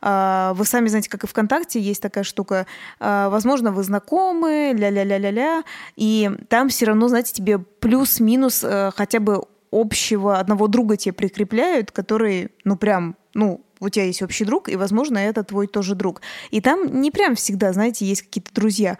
а, 0.00 0.52
вы 0.54 0.64
сами 0.64 0.88
знаете, 0.88 1.08
как 1.08 1.24
и 1.24 1.26
ВКонтакте 1.26 1.80
есть 1.80 2.02
такая 2.02 2.24
штука, 2.24 2.66
а, 3.00 3.30
возможно, 3.30 3.72
вы 3.72 3.82
знакомы, 3.82 4.72
ля-ля-ля-ля-ля, 4.74 5.62
и 5.96 6.30
там 6.48 6.68
все 6.68 6.86
равно, 6.86 7.08
знаете, 7.08 7.32
тебе 7.32 7.58
плюс-минус 7.58 8.62
э, 8.64 8.90
хотя 8.94 9.20
бы 9.20 9.44
общего 9.72 10.38
одного 10.38 10.68
друга 10.68 10.96
тебе 10.96 11.14
прикрепляют, 11.14 11.90
который, 11.90 12.50
ну, 12.64 12.76
прям, 12.76 13.16
ну, 13.34 13.64
у 13.80 13.88
тебя 13.88 14.04
есть 14.04 14.22
общий 14.22 14.44
друг, 14.44 14.68
и, 14.68 14.76
возможно, 14.76 15.18
это 15.18 15.42
твой 15.44 15.66
тоже 15.66 15.94
друг. 15.94 16.20
И 16.50 16.60
там 16.60 17.00
не 17.00 17.10
прям 17.10 17.34
всегда, 17.34 17.72
знаете, 17.72 18.06
есть 18.06 18.22
какие-то 18.22 18.52
друзья. 18.54 18.98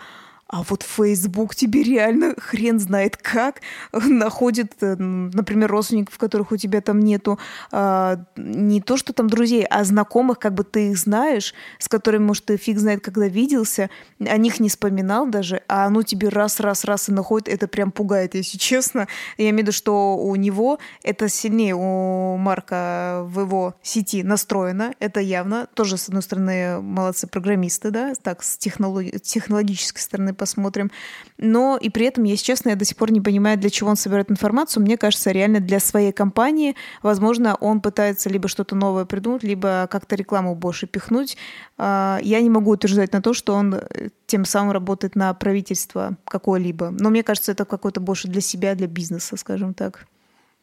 А 0.52 0.62
вот 0.68 0.82
Facebook 0.82 1.54
тебе 1.54 1.82
реально 1.82 2.34
хрен 2.36 2.78
знает 2.78 3.16
как 3.16 3.62
находит, 3.90 4.74
э, 4.82 4.96
например, 4.96 5.70
родственников, 5.70 6.18
которых 6.18 6.52
у 6.52 6.58
тебя 6.58 6.82
там 6.82 7.00
нету. 7.00 7.38
А, 7.70 8.22
не 8.36 8.82
то, 8.82 8.98
что 8.98 9.14
там 9.14 9.30
друзей, 9.30 9.64
а 9.64 9.82
знакомых, 9.82 10.38
как 10.38 10.52
бы 10.52 10.62
ты 10.62 10.90
их 10.90 10.98
знаешь, 10.98 11.54
с 11.78 11.88
которыми, 11.88 12.24
может, 12.24 12.44
ты 12.44 12.58
фиг 12.58 12.78
знает, 12.78 13.02
когда 13.02 13.28
виделся, 13.28 13.88
о 14.20 14.36
них 14.36 14.60
не 14.60 14.68
вспоминал 14.68 15.26
даже, 15.26 15.62
а 15.68 15.86
оно 15.86 16.02
тебе 16.02 16.28
раз-раз-раз 16.28 17.08
и 17.08 17.12
находит. 17.12 17.48
Это 17.48 17.66
прям 17.66 17.90
пугает, 17.90 18.34
если 18.34 18.58
честно. 18.58 19.08
Я 19.38 19.46
имею 19.46 19.56
в 19.56 19.60
виду, 19.60 19.72
что 19.72 20.18
у 20.18 20.36
него 20.36 20.78
это 21.02 21.30
сильнее 21.30 21.74
у 21.74 22.36
Марка 22.36 23.22
в 23.24 23.40
его 23.40 23.74
сети 23.80 24.22
настроено. 24.22 24.92
Это 24.98 25.20
явно. 25.20 25.66
Тоже, 25.72 25.96
с 25.96 26.08
одной 26.08 26.22
стороны, 26.22 26.82
молодцы 26.82 27.26
программисты, 27.26 27.90
да, 27.90 28.12
так, 28.20 28.42
с 28.42 28.58
технолог... 28.58 29.18
технологической 29.22 30.02
стороны 30.02 30.34
посмотрим. 30.42 30.90
Но 31.38 31.78
и 31.80 31.88
при 31.88 32.06
этом, 32.06 32.24
если 32.24 32.44
честно, 32.44 32.70
я 32.70 32.76
до 32.76 32.84
сих 32.84 32.96
пор 32.96 33.12
не 33.12 33.20
понимаю, 33.20 33.56
для 33.58 33.70
чего 33.70 33.90
он 33.90 33.96
собирает 33.96 34.28
информацию. 34.28 34.82
Мне 34.82 34.96
кажется, 34.96 35.30
реально 35.30 35.60
для 35.60 35.78
своей 35.78 36.10
компании. 36.10 36.74
Возможно, 37.00 37.54
он 37.60 37.80
пытается 37.80 38.28
либо 38.28 38.48
что-то 38.48 38.74
новое 38.74 39.04
придумать, 39.04 39.44
либо 39.44 39.86
как-то 39.88 40.16
рекламу 40.16 40.56
больше 40.56 40.88
пихнуть. 40.88 41.36
А, 41.78 42.18
я 42.22 42.40
не 42.40 42.50
могу 42.50 42.72
утверждать 42.72 43.12
на 43.12 43.22
то, 43.22 43.34
что 43.34 43.54
он 43.54 43.74
э, 43.74 44.08
тем 44.26 44.44
самым 44.44 44.72
работает 44.72 45.14
на 45.14 45.32
правительство 45.34 46.16
какое-либо. 46.24 46.90
Но 46.90 47.10
мне 47.10 47.22
кажется, 47.22 47.52
это 47.52 47.64
какое-то 47.64 48.00
больше 48.00 48.26
для 48.26 48.40
себя, 48.40 48.74
для 48.74 48.88
бизнеса, 48.88 49.36
скажем 49.36 49.74
так. 49.74 50.06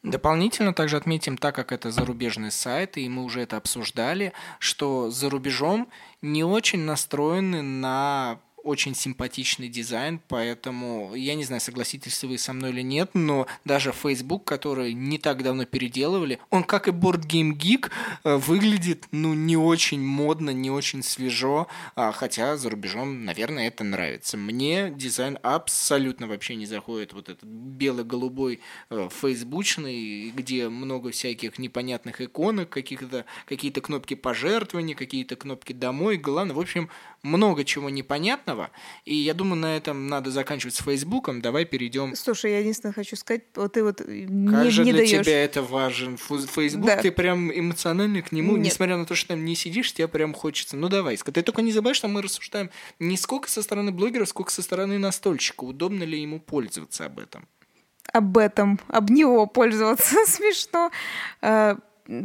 Дополнительно 0.02 0.72
также 0.72 0.96
отметим, 0.96 1.36
так 1.36 1.54
как 1.54 1.72
это 1.72 1.90
зарубежный 1.90 2.50
сайт, 2.50 2.96
и 2.96 3.08
мы 3.08 3.22
уже 3.22 3.42
это 3.42 3.58
обсуждали, 3.58 4.32
что 4.58 5.10
за 5.10 5.28
рубежом 5.28 5.88
не 6.22 6.42
очень 6.42 6.80
настроены 6.80 7.60
на 7.60 8.38
очень 8.62 8.94
симпатичный 8.94 9.68
дизайн, 9.68 10.20
поэтому 10.28 11.14
я 11.14 11.34
не 11.34 11.44
знаю, 11.44 11.60
согласитесь 11.60 12.22
вы 12.24 12.38
со 12.38 12.52
мной 12.52 12.70
или 12.70 12.82
нет, 12.82 13.10
но 13.14 13.46
даже 13.64 13.92
Facebook, 13.92 14.44
который 14.44 14.92
не 14.92 15.18
так 15.18 15.42
давно 15.42 15.64
переделывали, 15.64 16.38
он, 16.50 16.64
как 16.64 16.88
и 16.88 16.90
Board 16.90 17.26
Game 17.26 17.52
Geek, 17.52 17.90
э, 18.24 18.36
выглядит, 18.36 19.06
ну, 19.12 19.34
не 19.34 19.56
очень 19.56 20.00
модно, 20.00 20.50
не 20.50 20.70
очень 20.70 21.02
свежо, 21.02 21.68
а, 21.96 22.12
хотя 22.12 22.56
за 22.56 22.70
рубежом, 22.70 23.24
наверное, 23.24 23.68
это 23.68 23.84
нравится. 23.84 24.36
Мне 24.36 24.90
дизайн 24.90 25.38
абсолютно 25.42 26.26
вообще 26.26 26.56
не 26.56 26.66
заходит, 26.66 27.12
вот 27.12 27.28
этот 27.28 27.44
бело-голубой 27.44 28.60
э, 28.90 29.08
фейсбучный, 29.10 30.30
где 30.30 30.68
много 30.68 31.10
всяких 31.10 31.58
непонятных 31.58 32.20
иконок, 32.20 32.68
каких-то, 32.68 33.24
какие-то 33.46 33.80
кнопки 33.80 34.14
пожертвований, 34.14 34.94
какие-то 34.94 35.36
кнопки 35.36 35.72
домой, 35.72 36.16
главное, 36.16 36.54
в 36.54 36.60
общем, 36.60 36.88
много 37.22 37.64
чего 37.64 37.90
непонятного, 37.90 38.70
и 39.04 39.14
я 39.14 39.34
думаю, 39.34 39.56
на 39.60 39.76
этом 39.76 40.06
надо 40.06 40.30
заканчивать 40.30 40.74
с 40.74 40.82
Фейсбуком. 40.82 41.40
Давай 41.40 41.64
перейдем. 41.64 42.14
Слушай, 42.16 42.52
я 42.52 42.58
единственное 42.60 42.92
хочу 42.92 43.16
сказать, 43.16 43.42
вот 43.54 43.72
ты 43.74 43.84
вот 43.84 43.98
как 43.98 44.06
не, 44.08 44.70
же 44.70 44.84
не 44.84 44.92
для 44.92 45.02
даешь. 45.02 45.24
тебя 45.26 45.44
это 45.44 45.62
важен? 45.62 46.16
Фейсбук, 46.16 46.86
Да. 46.86 46.96
ты 46.96 47.12
прям 47.12 47.50
эмоционально 47.52 48.22
к 48.22 48.32
нему, 48.32 48.56
Нет. 48.56 48.66
несмотря 48.66 48.96
на 48.96 49.04
то, 49.06 49.14
что 49.14 49.28
там 49.28 49.44
не 49.44 49.54
сидишь, 49.54 49.92
тебе 49.92 50.08
прям 50.08 50.32
хочется. 50.34 50.76
Ну 50.76 50.88
давай, 50.88 51.16
ты 51.16 51.42
только 51.42 51.62
не 51.62 51.72
забывай, 51.72 51.94
что 51.94 52.08
мы 52.08 52.22
рассуждаем 52.22 52.70
не 52.98 53.16
сколько 53.16 53.50
со 53.50 53.62
стороны 53.62 53.92
блогера, 53.92 54.24
сколько 54.24 54.50
со 54.50 54.62
стороны 54.62 54.98
настольщика. 54.98 55.64
Удобно 55.64 56.04
ли 56.04 56.20
ему 56.20 56.40
пользоваться 56.40 57.06
об 57.06 57.18
этом? 57.18 57.46
об 58.12 58.38
этом, 58.38 58.80
об 58.88 59.10
него 59.10 59.46
пользоваться 59.46 60.16
смешно. 60.26 60.90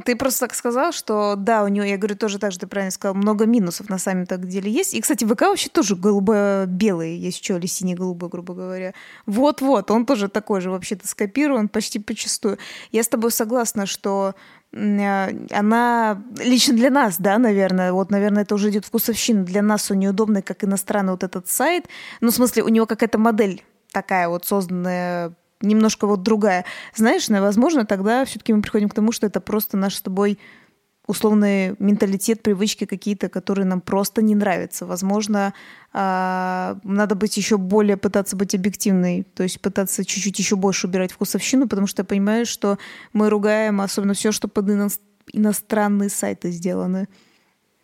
Ты 0.03 0.15
просто 0.15 0.47
так 0.47 0.55
сказал, 0.55 0.91
что 0.91 1.35
да, 1.35 1.63
у 1.63 1.67
него, 1.67 1.85
я 1.85 1.97
говорю, 1.97 2.15
тоже 2.15 2.39
так 2.39 2.51
же, 2.51 2.57
ты 2.57 2.65
правильно 2.65 2.91
сказал, 2.91 3.13
много 3.13 3.45
минусов 3.45 3.87
на 3.87 3.99
самом 3.99 4.25
деле 4.25 4.71
есть. 4.71 4.95
И, 4.95 5.01
кстати, 5.01 5.25
ВК 5.25 5.41
вообще 5.41 5.69
тоже 5.69 5.95
голубо-белый, 5.95 7.15
есть 7.15 7.43
что, 7.43 7.57
или 7.57 7.67
синий-голубой, 7.67 8.29
грубо 8.29 8.55
говоря. 8.55 8.93
Вот-вот, 9.27 9.91
он 9.91 10.07
тоже 10.07 10.27
такой 10.27 10.61
же, 10.61 10.71
вообще-то 10.71 11.07
скопирован 11.07 11.69
почти 11.69 11.99
почастую. 11.99 12.57
Я 12.91 13.03
с 13.03 13.07
тобой 13.07 13.29
согласна, 13.29 13.85
что 13.85 14.33
э, 14.71 15.45
она 15.51 16.23
лично 16.39 16.73
для 16.73 16.89
нас, 16.89 17.17
да, 17.19 17.37
наверное, 17.37 17.93
вот, 17.93 18.09
наверное, 18.09 18.41
это 18.41 18.55
уже 18.55 18.71
идет 18.71 18.85
вкусовщина. 18.85 19.43
Для 19.43 19.61
нас 19.61 19.91
он 19.91 19.99
неудобный, 19.99 20.41
как 20.41 20.63
иностранный 20.63 21.11
вот 21.11 21.23
этот 21.23 21.47
сайт. 21.47 21.85
Ну, 22.21 22.31
в 22.31 22.33
смысле, 22.33 22.63
у 22.63 22.69
него 22.69 22.87
какая-то 22.87 23.19
модель 23.19 23.63
такая 23.91 24.29
вот 24.29 24.45
созданная 24.45 25.35
немножко 25.61 26.07
вот 26.07 26.23
другая. 26.23 26.65
Знаешь, 26.95 27.29
возможно, 27.29 27.85
тогда 27.85 28.25
все-таки 28.25 28.53
мы 28.53 28.61
приходим 28.61 28.89
к 28.89 28.93
тому, 28.93 29.11
что 29.11 29.27
это 29.27 29.41
просто 29.41 29.77
наш 29.77 29.95
с 29.95 30.01
тобой 30.01 30.39
условный 31.07 31.75
менталитет, 31.79 32.41
привычки 32.41 32.85
какие-то, 32.85 33.29
которые 33.29 33.65
нам 33.65 33.81
просто 33.81 34.21
не 34.21 34.35
нравятся. 34.35 34.85
Возможно, 34.85 35.53
а, 35.93 36.77
надо 36.83 37.15
быть 37.15 37.37
еще 37.37 37.57
более, 37.57 37.97
пытаться 37.97 38.35
быть 38.35 38.55
объективной, 38.55 39.23
то 39.23 39.43
есть 39.43 39.61
пытаться 39.61 40.03
чуть-чуть 40.03 40.39
еще 40.39 40.55
больше 40.55 40.87
убирать 40.87 41.11
вкусовщину, 41.11 41.67
потому 41.67 41.87
что 41.87 42.01
я 42.01 42.05
понимаю, 42.05 42.45
что 42.45 42.77
мы 43.13 43.29
ругаем 43.29 43.81
особенно 43.81 44.13
все, 44.13 44.31
что 44.31 44.47
под 44.47 44.69
ино- 44.69 44.89
иностранные 45.31 46.09
сайты 46.09 46.49
сделаны. 46.51 47.07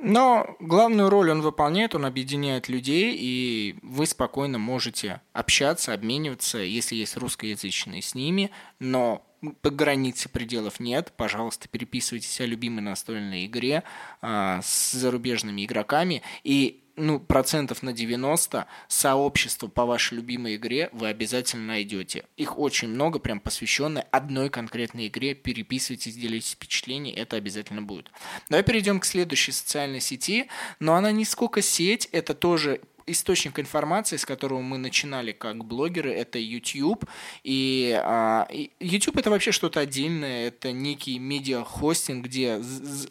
Но 0.04 0.56
главную 0.60 1.12
роль 1.12 1.30
он 1.30 1.42
выполняет, 1.42 1.94
он 1.94 2.06
объединяет 2.06 2.68
людей, 2.68 3.16
и 3.16 3.76
вы 3.84 4.08
спокойно 4.08 4.58
можете 4.58 5.22
общаться, 5.32 5.94
обмениваться, 5.94 6.58
если 6.58 6.96
есть 6.96 7.18
русскоязычные 7.18 8.02
с 8.02 8.16
ними, 8.16 8.50
но 8.80 9.24
по 9.62 9.70
границе 9.70 10.28
пределов 10.28 10.80
нет. 10.80 11.14
Пожалуйста, 11.18 11.68
переписывайтесь 11.68 12.42
о 12.42 12.48
любимой 12.48 12.82
настольной 12.82 13.46
игре 13.46 13.84
а, 14.22 14.62
с 14.64 14.92
зарубежными 14.92 15.66
игроками, 15.66 16.24
и 16.44 16.81
ну, 16.96 17.20
процентов 17.20 17.84
на 17.84 17.94
90 17.94 18.66
сообщества 18.88 19.68
по 19.68 19.86
вашей 19.86 20.16
любимой 20.16 20.56
игре 20.56 20.90
вы 20.92 21.08
обязательно 21.08 21.66
найдете. 21.66 22.26
Их 22.38 22.58
очень 22.58 22.90
много, 22.90 23.20
прям 23.20 23.40
посвященное 23.40 24.08
одной 24.12 24.50
конкретной 24.50 25.08
игре. 25.08 25.34
Переписывайтесь, 25.34 26.16
делитесь 26.16 26.52
впечатлениями, 26.52 27.16
это 27.16 27.36
обязательно 27.36 27.82
будет. 27.82 28.12
Давай 28.50 28.64
перейдем 28.64 29.00
к 29.00 29.06
следующей 29.06 29.52
социальной 29.52 30.02
сети, 30.02 30.48
но 30.80 30.96
она 30.96 31.12
не 31.12 31.26
сколько 31.26 31.62
сеть, 31.62 32.08
это 32.12 32.34
тоже 32.34 32.82
источник 33.12 33.60
информации, 33.60 34.18
с 34.18 34.26
которого 34.26 34.62
мы 34.62 34.78
начинали 34.78 35.32
как 35.32 35.66
блогеры, 35.66 36.12
это 36.14 36.40
YouTube. 36.40 37.06
И, 37.44 38.00
а, 38.04 38.48
YouTube 38.80 39.18
это 39.18 39.30
вообще 39.30 39.52
что-то 39.52 39.80
отдельное, 39.80 40.48
это 40.48 40.72
некий 40.72 41.20
медиа-хостинг, 41.20 42.26
где 42.26 42.62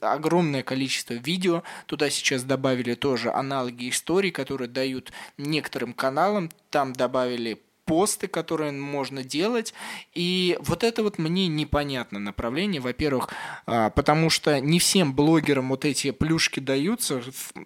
огромное 0.00 0.62
количество 0.62 1.14
видео. 1.14 1.62
Туда 1.86 2.10
сейчас 2.10 2.42
добавили 2.44 2.94
тоже 2.94 3.30
аналоги 3.32 3.88
историй, 3.88 4.30
которые 4.30 4.68
дают 4.68 5.12
некоторым 5.38 5.92
каналам. 5.92 6.50
Там 6.70 6.92
добавили 6.92 7.60
посты, 7.84 8.26
которые 8.26 8.72
можно 8.72 9.22
делать. 9.22 9.74
И 10.14 10.58
вот 10.60 10.84
это 10.84 11.02
вот 11.02 11.18
мне 11.18 11.48
непонятно 11.48 12.18
направление. 12.18 12.80
Во-первых, 12.80 13.28
а, 13.66 13.90
потому 13.90 14.30
что 14.30 14.60
не 14.60 14.78
всем 14.78 15.14
блогерам 15.14 15.70
вот 15.70 15.84
эти 15.84 16.10
плюшки 16.10 16.60
даются. 16.60 17.22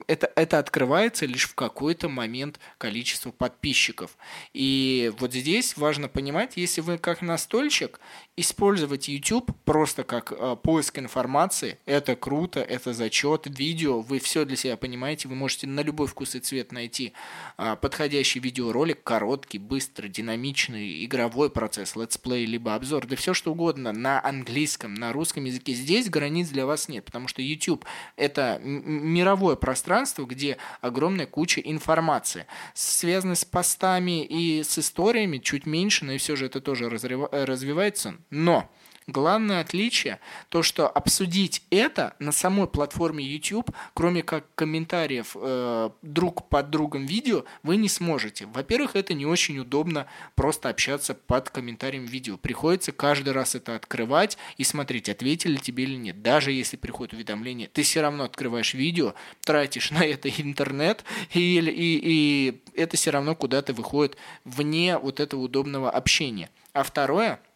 Это, 0.07 0.31
это 0.35 0.59
открывается 0.59 1.27
лишь 1.27 1.49
в 1.49 1.55
какой-то 1.55 2.09
момент 2.09 2.59
количеству 2.79 3.33
подписчиков. 3.33 4.17
И 4.53 5.12
вот 5.19 5.33
здесь 5.33 5.77
важно 5.77 6.09
понимать, 6.09 6.53
если 6.57 6.81
вы 6.81 6.99
как 6.99 7.23
настольщик, 7.23 8.01
использовать 8.37 9.09
YouTube 9.09 9.51
просто 9.65 10.05
как 10.05 10.33
а, 10.33 10.57
поиск 10.57 10.99
информации, 10.99 11.79
это 11.87 12.17
круто, 12.17 12.61
это 12.61 12.93
зачет, 12.93 13.47
видео, 13.47 14.01
вы 14.01 14.19
все 14.19 14.45
для 14.45 14.57
себя 14.57 14.77
понимаете, 14.77 15.29
вы 15.29 15.35
можете 15.35 15.67
на 15.67 15.81
любой 15.81 16.07
вкус 16.07 16.35
и 16.35 16.41
цвет 16.41 16.73
найти 16.73 17.12
а, 17.57 17.77
подходящий 17.77 18.41
видеоролик, 18.41 19.03
короткий, 19.03 19.59
быстрый, 19.59 20.09
динамичный, 20.15 21.05
игровой 21.05 21.51
процесс, 21.51 21.97
летсплей, 21.97 22.47
либо 22.47 22.75
обзор, 22.75 23.07
да 23.07 23.17
все 23.17 23.35
что 23.35 23.53
угодно 23.53 23.93
на 23.93 24.25
английском, 24.25 24.95
на 24.95 25.12
русском 25.12 25.45
языке. 25.45 25.75
Здесь 25.75 26.09
границ 26.09 26.49
для 26.49 26.67
вас 26.67 26.89
нет, 26.89 27.05
потому 27.05 27.29
что 27.29 27.43
YouTube 27.43 27.85
это 28.17 28.61
мировое 28.62 29.57
пространство, 29.57 30.25
где 30.25 30.57
огромная 30.81 31.27
куча 31.27 31.61
информации, 31.61 32.47
связанной 32.75 33.37
с 33.37 33.45
постами 33.45 34.25
и 34.25 34.62
с 34.62 34.79
историями, 34.79 35.39
чуть 35.39 35.67
меньше, 35.67 36.05
но 36.05 36.12
и 36.12 36.19
все 36.19 36.37
же 36.37 36.47
это 36.47 36.61
тоже 36.61 36.87
э, 36.87 37.45
развивается. 37.45 38.17
Но 38.31 38.71
Главное 39.07 39.61
отличие 39.61 40.19
то, 40.49 40.63
что 40.63 40.89
обсудить 40.89 41.63
это 41.69 42.14
на 42.18 42.33
самой 42.33 42.67
платформе 42.67 43.22
YouTube, 43.22 43.71
кроме 43.93 44.22
как 44.22 44.47
комментариев 44.55 45.37
э, 45.39 45.91
друг 46.01 46.49
под 46.49 46.71
другом 46.71 47.05
видео, 47.05 47.45
вы 47.63 47.76
не 47.76 47.91
сможете. 47.91 48.47
Во-первых, 48.47 48.97
это 48.97 49.13
не 49.13 49.26
очень 49.26 49.59
удобно 49.59 50.07
просто 50.37 50.71
общаться 50.71 51.13
под 51.14 51.51
комментарием 51.51 52.07
видео. 52.07 52.39
Приходится 52.39 52.93
каждый 52.93 53.35
раз 53.35 53.55
это 53.55 53.76
открывать 53.76 54.39
и 54.57 54.64
смотреть, 54.64 55.11
ответили 55.11 55.57
тебе 55.57 55.85
или 55.85 55.97
нет. 55.97 56.22
Даже 56.22 56.51
если 56.53 56.79
приходит 56.79 57.13
уведомление, 57.13 57.68
ты 57.68 57.83
все 57.83 58.01
равно 58.01 58.25
открываешь 58.25 58.72
видео, 58.72 59.14
тратишь 59.43 59.91
на 59.91 60.03
это 60.03 60.31
интернет, 60.31 61.05
и, 61.35 61.59
и, 61.59 62.01
и 62.03 62.63
это 62.75 62.97
все 62.97 63.11
равно 63.11 63.35
куда-то 63.35 63.75
выходит 63.75 64.17
вне 64.47 64.97
вот 64.97 65.21
этого 65.21 65.43
удобного 65.43 65.91
общения. 65.91 66.49
А 66.72 66.83
второе– 66.85 67.39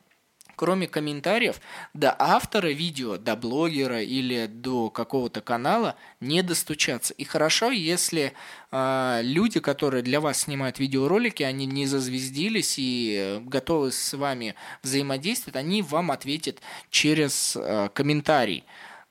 кроме 0.58 0.88
комментариев, 0.88 1.60
до 1.94 2.14
автора 2.18 2.68
видео, 2.68 3.16
до 3.16 3.36
блогера 3.36 4.02
или 4.02 4.46
до 4.46 4.90
какого-то 4.90 5.40
канала 5.40 5.94
не 6.20 6.42
достучаться. 6.42 7.14
И 7.14 7.24
хорошо, 7.24 7.70
если 7.70 8.32
э, 8.72 9.20
люди, 9.22 9.60
которые 9.60 10.02
для 10.02 10.20
вас 10.20 10.40
снимают 10.40 10.80
видеоролики, 10.80 11.44
они 11.44 11.64
не 11.64 11.86
зазвездились 11.86 12.74
и 12.76 13.40
готовы 13.44 13.92
с 13.92 14.14
вами 14.14 14.56
взаимодействовать, 14.82 15.56
они 15.56 15.80
вам 15.80 16.10
ответят 16.10 16.58
через 16.90 17.56
э, 17.56 17.88
комментарий. 17.94 18.64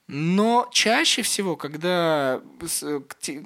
Но 0.07 0.69
чаще 0.71 1.21
всего, 1.21 1.57
когда 1.57 2.41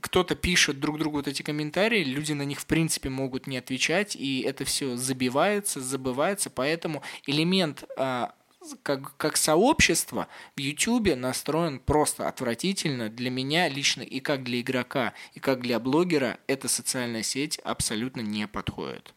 кто-то 0.01 0.35
пишет 0.35 0.79
друг 0.79 0.99
другу 0.99 1.17
вот 1.17 1.27
эти 1.27 1.41
комментарии, 1.41 2.03
люди 2.03 2.33
на 2.33 2.43
них 2.43 2.59
в 2.59 2.67
принципе 2.67 3.09
могут 3.09 3.47
не 3.47 3.57
отвечать, 3.57 4.15
и 4.15 4.41
это 4.41 4.63
все 4.63 4.95
забивается, 4.95 5.81
забывается, 5.81 6.51
поэтому 6.51 7.01
элемент 7.25 7.85
а, 7.97 8.35
как, 8.83 9.17
как 9.17 9.37
сообщество 9.37 10.27
в 10.55 10.59
YouTube 10.59 11.15
настроен 11.15 11.79
просто 11.79 12.27
отвратительно 12.27 13.09
для 13.09 13.31
меня 13.31 13.67
лично 13.67 14.03
и 14.03 14.19
как 14.19 14.43
для 14.43 14.61
игрока, 14.61 15.13
и 15.33 15.39
как 15.39 15.61
для 15.61 15.79
блогера 15.79 16.37
эта 16.45 16.67
социальная 16.67 17.23
сеть 17.23 17.57
абсолютно 17.63 18.21
не 18.21 18.47
подходит. 18.47 19.15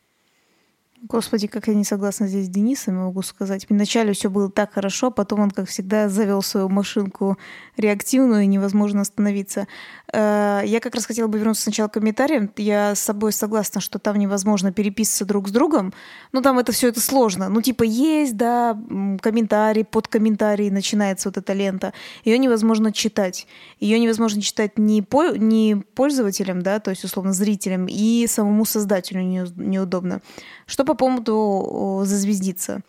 Господи, 1.03 1.49
как 1.49 1.69
я 1.69 1.75
не 1.75 1.85
согласна 1.85 2.27
здесь 2.27 2.47
с 2.47 2.49
Денисом, 2.49 2.97
могу 2.97 3.21
сказать. 3.23 3.66
Вначале 3.69 4.15
все 4.15 4.31
было 4.31 4.51
так 4.51 4.73
хорошо, 4.73 5.11
потом 5.11 5.41
он, 5.41 5.51
как 5.51 5.69
всегда, 5.69 6.09
завел 6.09 6.41
свою 6.41 6.69
машинку 6.69 7.37
реактивную, 7.77 8.45
и 8.45 8.47
невозможно 8.47 9.03
остановиться. 9.03 9.66
Э, 10.15 10.62
я 10.65 10.81
как 10.81 10.95
раз 10.95 11.07
хотела 11.07 11.27
бы 11.27 11.39
вернуться 11.39 11.65
сначала 11.65 11.89
к 11.89 11.95
комментариям. 11.95 12.51
Я 12.57 12.95
с 12.95 13.01
собой 13.01 13.32
согласна, 13.32 13.81
что 13.81 13.99
там 13.99 14.16
невозможно 14.16 14.73
переписываться 14.73 15.24
друг 15.24 15.49
с 15.49 15.51
другом. 15.51 15.93
Ну, 16.32 16.41
там 16.41 16.59
это 16.59 16.73
все 16.73 16.89
это 16.89 17.01
сложно. 17.01 17.49
Ну, 17.49 17.61
типа, 17.61 17.82
есть, 17.82 18.36
да, 18.36 18.78
комментарий, 19.20 19.85
под 19.85 20.09
комментарий 20.09 20.70
начинается 20.70 21.28
вот 21.28 21.36
эта 21.36 21.53
лента. 21.53 21.93
Ее 22.24 22.39
невозможно 22.39 22.93
читать. 22.93 23.47
Ее 23.81 23.99
невозможно 23.99 24.41
читать 24.41 24.78
ни, 24.78 25.01
по, 25.01 25.36
ни 25.36 25.74
пользователям, 25.74 26.62
да, 26.62 26.78
то 26.78 26.91
есть, 26.91 27.05
условно, 27.05 27.32
зрителям, 27.32 27.86
и 27.89 28.27
самому 28.28 28.65
создателю 28.65 29.23
не, 29.23 29.45
неудобно. 29.57 30.23
Что 30.66 30.85
по 30.85 30.95
поводу 30.95 32.03
зазвездиться? 32.05 32.82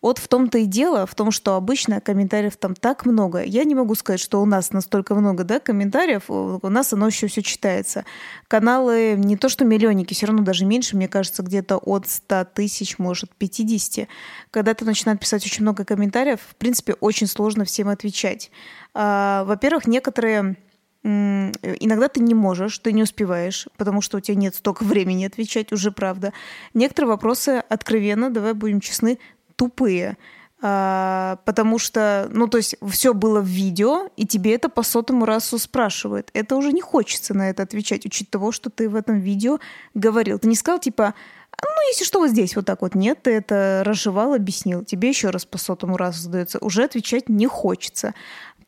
Вот 0.00 0.18
в 0.18 0.28
том-то 0.28 0.58
и 0.58 0.66
дело, 0.66 1.06
в 1.06 1.14
том, 1.14 1.32
что 1.32 1.56
обычно 1.56 2.00
комментариев 2.00 2.56
там 2.56 2.74
так 2.74 3.04
много. 3.04 3.42
Я 3.42 3.64
не 3.64 3.74
могу 3.74 3.96
сказать, 3.96 4.20
что 4.20 4.40
у 4.40 4.46
нас 4.46 4.72
настолько 4.72 5.14
много 5.14 5.42
да, 5.42 5.58
комментариев, 5.58 6.24
у 6.28 6.68
нас 6.68 6.92
оно 6.92 7.08
еще 7.08 7.26
все 7.26 7.42
читается. 7.42 8.04
Каналы 8.46 9.14
не 9.16 9.36
то 9.36 9.48
что 9.48 9.64
миллионники, 9.64 10.14
все 10.14 10.26
равно 10.26 10.42
даже 10.42 10.64
меньше, 10.64 10.96
мне 10.96 11.08
кажется, 11.08 11.42
где-то 11.42 11.78
от 11.78 12.08
100 12.08 12.44
тысяч, 12.54 12.98
может, 12.98 13.34
50. 13.34 14.08
Когда 14.52 14.74
ты 14.74 14.84
начинаешь 14.84 15.18
писать 15.18 15.44
очень 15.44 15.62
много 15.62 15.84
комментариев, 15.84 16.40
в 16.48 16.54
принципе, 16.54 16.94
очень 16.94 17.26
сложно 17.26 17.64
всем 17.64 17.88
отвечать. 17.88 18.52
А, 18.94 19.44
во-первых, 19.44 19.86
некоторые 19.86 20.56
Иногда 21.04 22.08
ты 22.08 22.20
не 22.20 22.34
можешь, 22.34 22.76
ты 22.80 22.92
не 22.92 23.04
успеваешь, 23.04 23.68
потому 23.76 24.00
что 24.00 24.18
у 24.18 24.20
тебя 24.20 24.36
нет 24.36 24.54
столько 24.56 24.82
времени 24.84 25.24
отвечать, 25.24 25.72
уже 25.72 25.90
правда. 25.92 26.32
Некоторые 26.74 27.10
вопросы 27.10 27.62
откровенно, 27.68 28.30
давай 28.30 28.52
будем 28.52 28.80
честны, 28.80 29.18
тупые. 29.58 30.16
А, 30.60 31.38
потому 31.44 31.78
что, 31.78 32.28
ну, 32.32 32.48
то 32.48 32.56
есть 32.56 32.76
все 32.90 33.14
было 33.14 33.40
в 33.40 33.46
видео, 33.46 34.08
и 34.16 34.26
тебе 34.26 34.54
это 34.54 34.68
по 34.68 34.82
сотому 34.82 35.24
разу 35.24 35.58
спрашивают. 35.58 36.30
Это 36.32 36.56
уже 36.56 36.72
не 36.72 36.80
хочется 36.80 37.34
на 37.34 37.50
это 37.50 37.62
отвечать, 37.62 38.06
учить 38.06 38.30
того, 38.30 38.50
что 38.50 38.70
ты 38.70 38.88
в 38.88 38.96
этом 38.96 39.20
видео 39.20 39.58
говорил. 39.94 40.38
Ты 40.38 40.48
не 40.48 40.56
сказал, 40.56 40.80
типа, 40.80 41.14
ну, 41.62 41.88
если 41.90 42.04
что, 42.04 42.20
вот 42.20 42.30
здесь 42.30 42.56
вот 42.56 42.66
так 42.66 42.82
вот. 42.82 42.94
Нет, 42.94 43.22
ты 43.22 43.32
это 43.32 43.82
разжевал, 43.84 44.34
объяснил. 44.34 44.84
Тебе 44.84 45.10
еще 45.10 45.30
раз 45.30 45.44
по 45.44 45.58
сотому 45.58 45.96
разу 45.96 46.22
задается. 46.22 46.58
Уже 46.58 46.84
отвечать 46.84 47.28
не 47.28 47.46
хочется. 47.46 48.14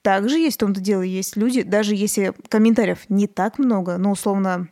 Также 0.03 0.39
есть 0.39 0.57
в 0.57 0.61
том-то 0.61 0.81
дело, 0.81 1.03
есть 1.03 1.37
люди, 1.37 1.63
даже 1.63 1.95
если 1.95 2.33
комментариев 2.49 2.99
не 3.11 3.27
так 3.27 3.59
много, 3.59 3.99
но 3.99 4.13
условно, 4.13 4.69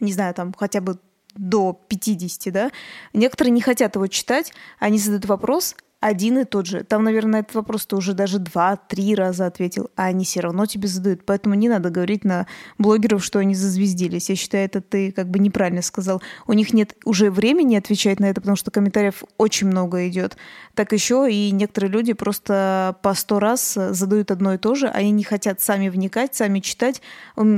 не 0.00 0.12
знаю, 0.12 0.34
там 0.34 0.52
хотя 0.52 0.82
бы 0.82 0.98
до 1.38 1.80
50, 1.88 2.52
да, 2.52 2.70
некоторые 3.12 3.52
не 3.52 3.60
хотят 3.60 3.94
его 3.94 4.06
читать, 4.06 4.52
они 4.78 4.98
задают 4.98 5.26
вопрос, 5.26 5.74
один 6.00 6.38
и 6.38 6.44
тот 6.44 6.66
же. 6.66 6.84
Там, 6.84 7.02
наверное, 7.02 7.32
на 7.32 7.36
этот 7.40 7.56
вопрос 7.56 7.84
ты 7.84 7.96
уже 7.96 8.14
даже 8.14 8.38
два-три 8.38 9.16
раза 9.16 9.46
ответил, 9.46 9.90
а 9.96 10.04
они 10.04 10.24
все 10.24 10.38
равно 10.38 10.64
тебе 10.64 10.86
задают. 10.86 11.26
Поэтому 11.26 11.56
не 11.56 11.68
надо 11.68 11.90
говорить 11.90 12.24
на 12.24 12.46
блогеров, 12.78 13.24
что 13.24 13.40
они 13.40 13.56
зазвездились. 13.56 14.28
Я 14.28 14.36
считаю, 14.36 14.66
это 14.66 14.80
ты 14.80 15.10
как 15.10 15.28
бы 15.28 15.40
неправильно 15.40 15.82
сказал. 15.82 16.22
У 16.46 16.52
них 16.52 16.72
нет 16.72 16.94
уже 17.04 17.32
времени 17.32 17.74
отвечать 17.74 18.20
на 18.20 18.26
это, 18.26 18.40
потому 18.40 18.56
что 18.56 18.70
комментариев 18.70 19.24
очень 19.38 19.66
много 19.66 20.06
идет. 20.06 20.36
Так 20.76 20.92
еще 20.92 21.26
и 21.28 21.50
некоторые 21.50 21.90
люди 21.90 22.12
просто 22.12 22.96
по 23.02 23.12
сто 23.14 23.40
раз 23.40 23.74
задают 23.74 24.30
одно 24.30 24.54
и 24.54 24.58
то 24.58 24.76
же, 24.76 24.86
они 24.86 25.10
не 25.10 25.24
хотят 25.24 25.60
сами 25.60 25.88
вникать, 25.88 26.32
сами 26.32 26.60
читать. 26.60 27.02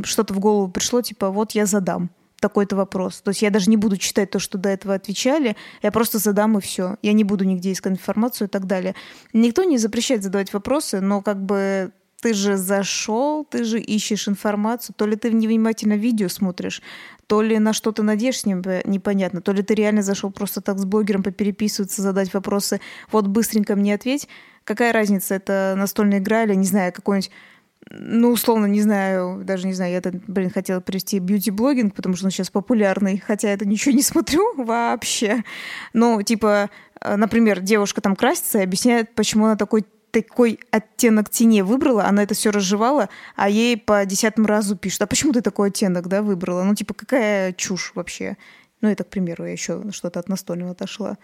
Что-то 0.04 0.32
в 0.32 0.38
голову 0.38 0.70
пришло, 0.70 1.02
типа, 1.02 1.28
вот 1.28 1.50
я 1.50 1.66
задам 1.66 2.08
такой-то 2.40 2.74
вопрос. 2.76 3.20
То 3.20 3.30
есть 3.30 3.42
я 3.42 3.50
даже 3.50 3.70
не 3.70 3.76
буду 3.76 3.96
читать 3.96 4.30
то, 4.30 4.38
что 4.38 4.58
до 4.58 4.70
этого 4.70 4.94
отвечали, 4.94 5.56
я 5.82 5.92
просто 5.92 6.18
задам 6.18 6.58
и 6.58 6.60
все. 6.60 6.96
Я 7.02 7.12
не 7.12 7.24
буду 7.24 7.44
нигде 7.44 7.72
искать 7.72 7.92
информацию 7.92 8.48
и 8.48 8.50
так 8.50 8.66
далее. 8.66 8.94
Никто 9.32 9.64
не 9.64 9.78
запрещает 9.78 10.22
задавать 10.22 10.52
вопросы, 10.52 11.00
но 11.00 11.22
как 11.22 11.44
бы 11.44 11.92
ты 12.20 12.34
же 12.34 12.56
зашел, 12.56 13.44
ты 13.44 13.64
же 13.64 13.80
ищешь 13.80 14.28
информацию, 14.28 14.94
то 14.96 15.06
ли 15.06 15.16
ты 15.16 15.30
невнимательно 15.32 15.94
видео 15.94 16.28
смотришь, 16.28 16.82
то 17.26 17.42
ли 17.42 17.58
на 17.58 17.72
что 17.72 17.92
то 17.92 18.02
надеешься 18.02 18.48
непонятно, 18.48 19.40
то 19.40 19.52
ли 19.52 19.62
ты 19.62 19.74
реально 19.74 20.02
зашел 20.02 20.30
просто 20.30 20.60
так 20.60 20.78
с 20.78 20.84
блогером 20.84 21.22
попереписываться, 21.22 22.02
задать 22.02 22.34
вопросы, 22.34 22.80
вот 23.10 23.26
быстренько 23.26 23.76
мне 23.76 23.94
ответь. 23.94 24.28
Какая 24.64 24.92
разница, 24.92 25.34
это 25.34 25.74
настольная 25.76 26.18
игра 26.18 26.44
или, 26.44 26.54
не 26.54 26.66
знаю, 26.66 26.92
какой-нибудь 26.92 27.30
ну, 27.88 28.30
условно, 28.30 28.66
не 28.66 28.82
знаю, 28.82 29.42
даже 29.44 29.66
не 29.66 29.72
знаю, 29.72 29.92
я, 29.92 30.02
блин, 30.26 30.50
хотела 30.50 30.80
привести 30.80 31.18
бьюти-блогинг, 31.18 31.94
потому 31.94 32.14
что 32.14 32.26
он 32.26 32.30
сейчас 32.30 32.50
популярный, 32.50 33.22
хотя 33.26 33.48
это 33.48 33.66
ничего 33.66 33.94
не 33.94 34.02
смотрю 34.02 34.54
вообще. 34.62 35.44
Ну, 35.92 36.20
типа, 36.22 36.70
э, 37.00 37.16
например, 37.16 37.60
девушка 37.60 38.00
там 38.00 38.16
красится 38.16 38.58
и 38.58 38.62
объясняет, 38.62 39.14
почему 39.14 39.46
она 39.46 39.56
такой 39.56 39.84
такой 40.10 40.58
оттенок 40.72 41.30
тени 41.30 41.62
выбрала, 41.62 42.04
она 42.04 42.24
это 42.24 42.34
все 42.34 42.50
разжевала, 42.50 43.08
а 43.36 43.48
ей 43.48 43.76
по 43.76 44.04
десятому 44.04 44.48
разу 44.48 44.76
пишут, 44.76 45.02
а 45.02 45.06
почему 45.06 45.32
ты 45.32 45.40
такой 45.40 45.68
оттенок, 45.68 46.08
да, 46.08 46.20
выбрала? 46.20 46.64
Ну, 46.64 46.74
типа, 46.74 46.94
какая 46.94 47.52
чушь 47.52 47.92
вообще? 47.94 48.36
Ну, 48.80 48.88
это, 48.88 49.04
к 49.04 49.08
примеру, 49.08 49.44
я 49.44 49.52
еще 49.52 49.84
что-то 49.92 50.18
от 50.18 50.28
настольного 50.28 50.72
отошла. 50.72 51.16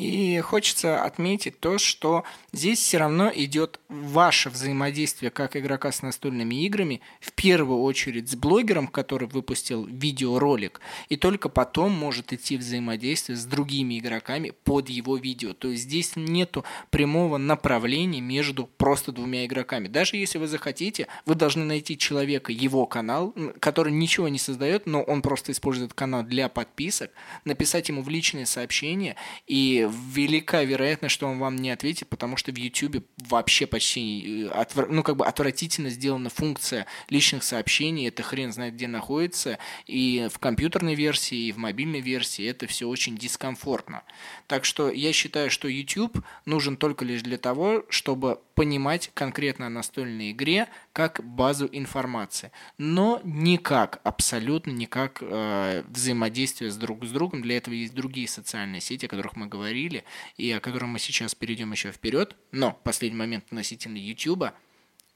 И 0.00 0.40
хочется 0.40 1.04
отметить 1.04 1.60
то, 1.60 1.76
что 1.76 2.24
здесь 2.52 2.78
все 2.78 2.96
равно 2.96 3.30
идет 3.34 3.80
ваше 3.90 4.48
взаимодействие 4.48 5.30
как 5.30 5.58
игрока 5.58 5.92
с 5.92 6.00
настольными 6.00 6.64
играми, 6.64 7.02
в 7.20 7.32
первую 7.32 7.82
очередь 7.82 8.30
с 8.30 8.34
блогером, 8.34 8.86
который 8.86 9.28
выпустил 9.28 9.84
видеоролик, 9.84 10.80
и 11.10 11.18
только 11.18 11.50
потом 11.50 11.92
может 11.92 12.32
идти 12.32 12.56
взаимодействие 12.56 13.36
с 13.36 13.44
другими 13.44 13.98
игроками 13.98 14.54
под 14.64 14.88
его 14.88 15.18
видео. 15.18 15.52
То 15.52 15.68
есть 15.68 15.82
здесь 15.82 16.12
нету 16.16 16.64
прямого 16.88 17.36
направления 17.36 18.22
между 18.22 18.70
просто 18.78 19.12
двумя 19.12 19.44
игроками. 19.44 19.86
Даже 19.86 20.16
если 20.16 20.38
вы 20.38 20.48
захотите, 20.48 21.08
вы 21.26 21.34
должны 21.34 21.66
найти 21.66 21.98
человека, 21.98 22.52
его 22.52 22.86
канал, 22.86 23.34
который 23.58 23.92
ничего 23.92 24.28
не 24.28 24.38
создает, 24.38 24.86
но 24.86 25.02
он 25.02 25.20
просто 25.20 25.52
использует 25.52 25.92
канал 25.92 26.22
для 26.22 26.48
подписок, 26.48 27.10
написать 27.44 27.90
ему 27.90 28.00
в 28.00 28.08
личные 28.08 28.46
сообщения 28.46 29.16
и 29.46 29.88
велика 29.90 30.62
вероятность, 30.62 31.14
что 31.14 31.26
он 31.26 31.38
вам 31.38 31.56
не 31.56 31.70
ответит, 31.70 32.08
потому 32.08 32.36
что 32.36 32.52
в 32.52 32.56
YouTube 32.56 33.04
вообще 33.18 33.66
почти 33.66 34.44
э, 34.44 34.48
отвр... 34.48 34.88
ну, 34.88 35.02
как 35.02 35.16
бы 35.16 35.26
отвратительно 35.26 35.90
сделана 35.90 36.30
функция 36.30 36.86
личных 37.08 37.44
сообщений, 37.44 38.08
это 38.08 38.22
хрен 38.22 38.52
знает 38.52 38.74
где 38.74 38.88
находится, 38.88 39.58
и 39.86 40.28
в 40.32 40.38
компьютерной 40.38 40.94
версии, 40.94 41.48
и 41.48 41.52
в 41.52 41.58
мобильной 41.58 42.00
версии 42.00 42.46
это 42.46 42.66
все 42.66 42.88
очень 42.88 43.16
дискомфортно. 43.16 44.02
Так 44.46 44.64
что 44.64 44.90
я 44.90 45.12
считаю, 45.12 45.50
что 45.50 45.68
YouTube 45.68 46.18
нужен 46.46 46.76
только 46.76 47.04
лишь 47.04 47.22
для 47.22 47.38
того, 47.38 47.84
чтобы 47.88 48.40
понимать 48.60 49.10
конкретно 49.14 49.68
о 49.68 49.70
настольной 49.70 50.32
игре 50.32 50.68
как 50.92 51.24
базу 51.24 51.66
информации, 51.72 52.52
но 52.76 53.18
никак, 53.24 54.02
абсолютно 54.04 54.70
никак 54.70 55.22
э, 55.22 55.82
взаимодействие 55.88 56.70
с 56.70 56.76
друг 56.76 57.06
с 57.06 57.10
другом. 57.10 57.40
Для 57.40 57.56
этого 57.56 57.72
есть 57.72 57.94
другие 57.94 58.28
социальные 58.28 58.82
сети, 58.82 59.06
о 59.06 59.08
которых 59.08 59.34
мы 59.34 59.46
говорили, 59.46 60.04
и 60.36 60.52
о 60.52 60.60
которых 60.60 60.90
мы 60.90 60.98
сейчас 60.98 61.34
перейдем 61.34 61.72
еще 61.72 61.90
вперед. 61.90 62.36
Но 62.52 62.78
последний 62.84 63.16
момент 63.16 63.44
относительно 63.46 63.96
YouTube– 63.96 64.44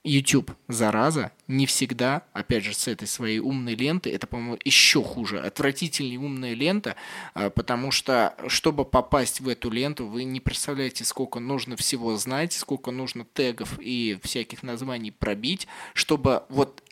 YouTube, 0.05 0.53
зараза, 0.69 1.33
не 1.49 1.65
всегда, 1.67 2.23
опять 2.35 2.63
же, 2.63 2.75
с 2.75 2.87
этой 2.87 3.09
своей 3.09 3.39
умной 3.39 3.75
ленты, 3.75 4.11
это, 4.11 4.27
по-моему, 4.27 4.59
еще 4.65 5.03
хуже, 5.03 5.41
отвратительнее 5.41 6.19
умная 6.19 6.55
лента, 6.55 6.95
а, 7.33 7.49
потому 7.49 7.91
что, 7.91 8.35
чтобы 8.47 8.85
попасть 8.85 9.41
в 9.41 9.49
эту 9.49 9.71
ленту, 9.71 10.07
вы 10.07 10.25
не 10.25 10.41
представляете, 10.41 11.05
сколько 11.05 11.41
нужно 11.41 11.77
всего 11.77 12.17
знать, 12.17 12.53
сколько 12.53 12.91
нужно 12.91 13.25
тегов 13.33 13.79
и 13.81 14.19
всяких 14.23 14.63
названий 14.63 15.11
пробить, 15.11 15.67
чтобы 15.95 16.43
вот 16.51 16.83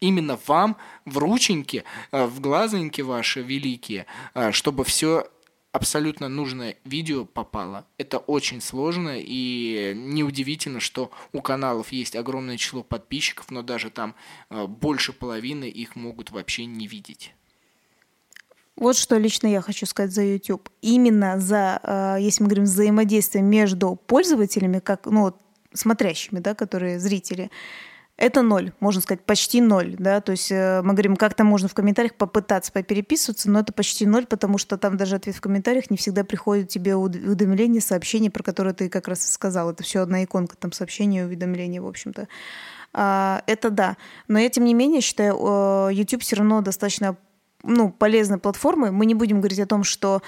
именно 0.00 0.38
вам 0.46 0.76
в 1.04 1.18
рученьке, 1.18 1.84
а, 2.10 2.26
в 2.26 2.40
глазоньки 2.40 3.00
ваши 3.00 3.42
великие, 3.42 4.06
а, 4.34 4.52
чтобы 4.52 4.84
все 4.84 5.28
абсолютно 5.74 6.28
нужное 6.28 6.76
видео 6.84 7.24
попало. 7.24 7.84
Это 7.98 8.18
очень 8.18 8.60
сложно, 8.60 9.16
и 9.16 9.92
неудивительно, 9.96 10.78
что 10.78 11.10
у 11.32 11.40
каналов 11.40 11.90
есть 11.90 12.14
огромное 12.14 12.56
число 12.56 12.84
подписчиков, 12.84 13.50
но 13.50 13.62
даже 13.62 13.90
там 13.90 14.14
э, 14.50 14.66
больше 14.68 15.12
половины 15.12 15.64
их 15.64 15.96
могут 15.96 16.30
вообще 16.30 16.64
не 16.64 16.86
видеть. 16.86 17.34
Вот 18.76 18.96
что 18.96 19.18
лично 19.18 19.48
я 19.48 19.60
хочу 19.60 19.84
сказать 19.86 20.12
за 20.12 20.22
YouTube. 20.22 20.70
Именно 20.80 21.40
за, 21.40 21.80
э, 21.82 22.16
если 22.20 22.44
мы 22.44 22.50
говорим 22.50 22.64
взаимодействие 22.64 23.42
между 23.42 23.96
пользователями, 23.96 24.78
как, 24.78 25.06
ну, 25.06 25.34
смотрящими, 25.72 26.38
да, 26.38 26.54
которые 26.54 27.00
зрители, 27.00 27.50
это 28.16 28.42
ноль, 28.42 28.72
можно 28.78 29.00
сказать, 29.00 29.24
почти 29.24 29.60
ноль, 29.60 29.96
да, 29.98 30.20
то 30.20 30.32
есть 30.32 30.52
э, 30.52 30.82
мы 30.82 30.92
говорим, 30.92 31.16
как-то 31.16 31.42
можно 31.42 31.68
в 31.68 31.74
комментариях 31.74 32.14
попытаться 32.14 32.70
попереписываться, 32.70 33.50
но 33.50 33.58
это 33.58 33.72
почти 33.72 34.06
ноль, 34.06 34.26
потому 34.26 34.56
что 34.56 34.78
там 34.78 34.96
даже 34.96 35.16
ответ 35.16 35.34
в 35.34 35.40
комментариях 35.40 35.90
не 35.90 35.96
всегда 35.96 36.22
приходит 36.22 36.68
тебе 36.68 36.94
уведомление, 36.94 37.80
сообщение, 37.80 38.30
про 38.30 38.44
которое 38.44 38.72
ты 38.72 38.88
как 38.88 39.08
раз 39.08 39.24
и 39.24 39.32
сказал, 39.32 39.70
это 39.70 39.82
все 39.82 40.00
одна 40.00 40.22
иконка, 40.22 40.56
там 40.56 40.70
сообщение, 40.70 41.24
уведомление, 41.24 41.80
в 41.80 41.88
общем-то. 41.88 42.28
А, 42.92 43.42
это 43.46 43.70
да, 43.70 43.96
но 44.28 44.38
я 44.38 44.48
тем 44.48 44.64
не 44.64 44.74
менее 44.74 45.00
считаю, 45.00 45.90
YouTube 45.90 46.22
все 46.22 46.36
равно 46.36 46.60
достаточно 46.60 47.16
ну, 47.64 47.90
полезной 47.90 48.38
платформой. 48.38 48.90
Мы 48.90 49.06
не 49.06 49.14
будем 49.14 49.40
говорить 49.40 49.58
о 49.58 49.66
том, 49.66 49.84
что 49.84 50.22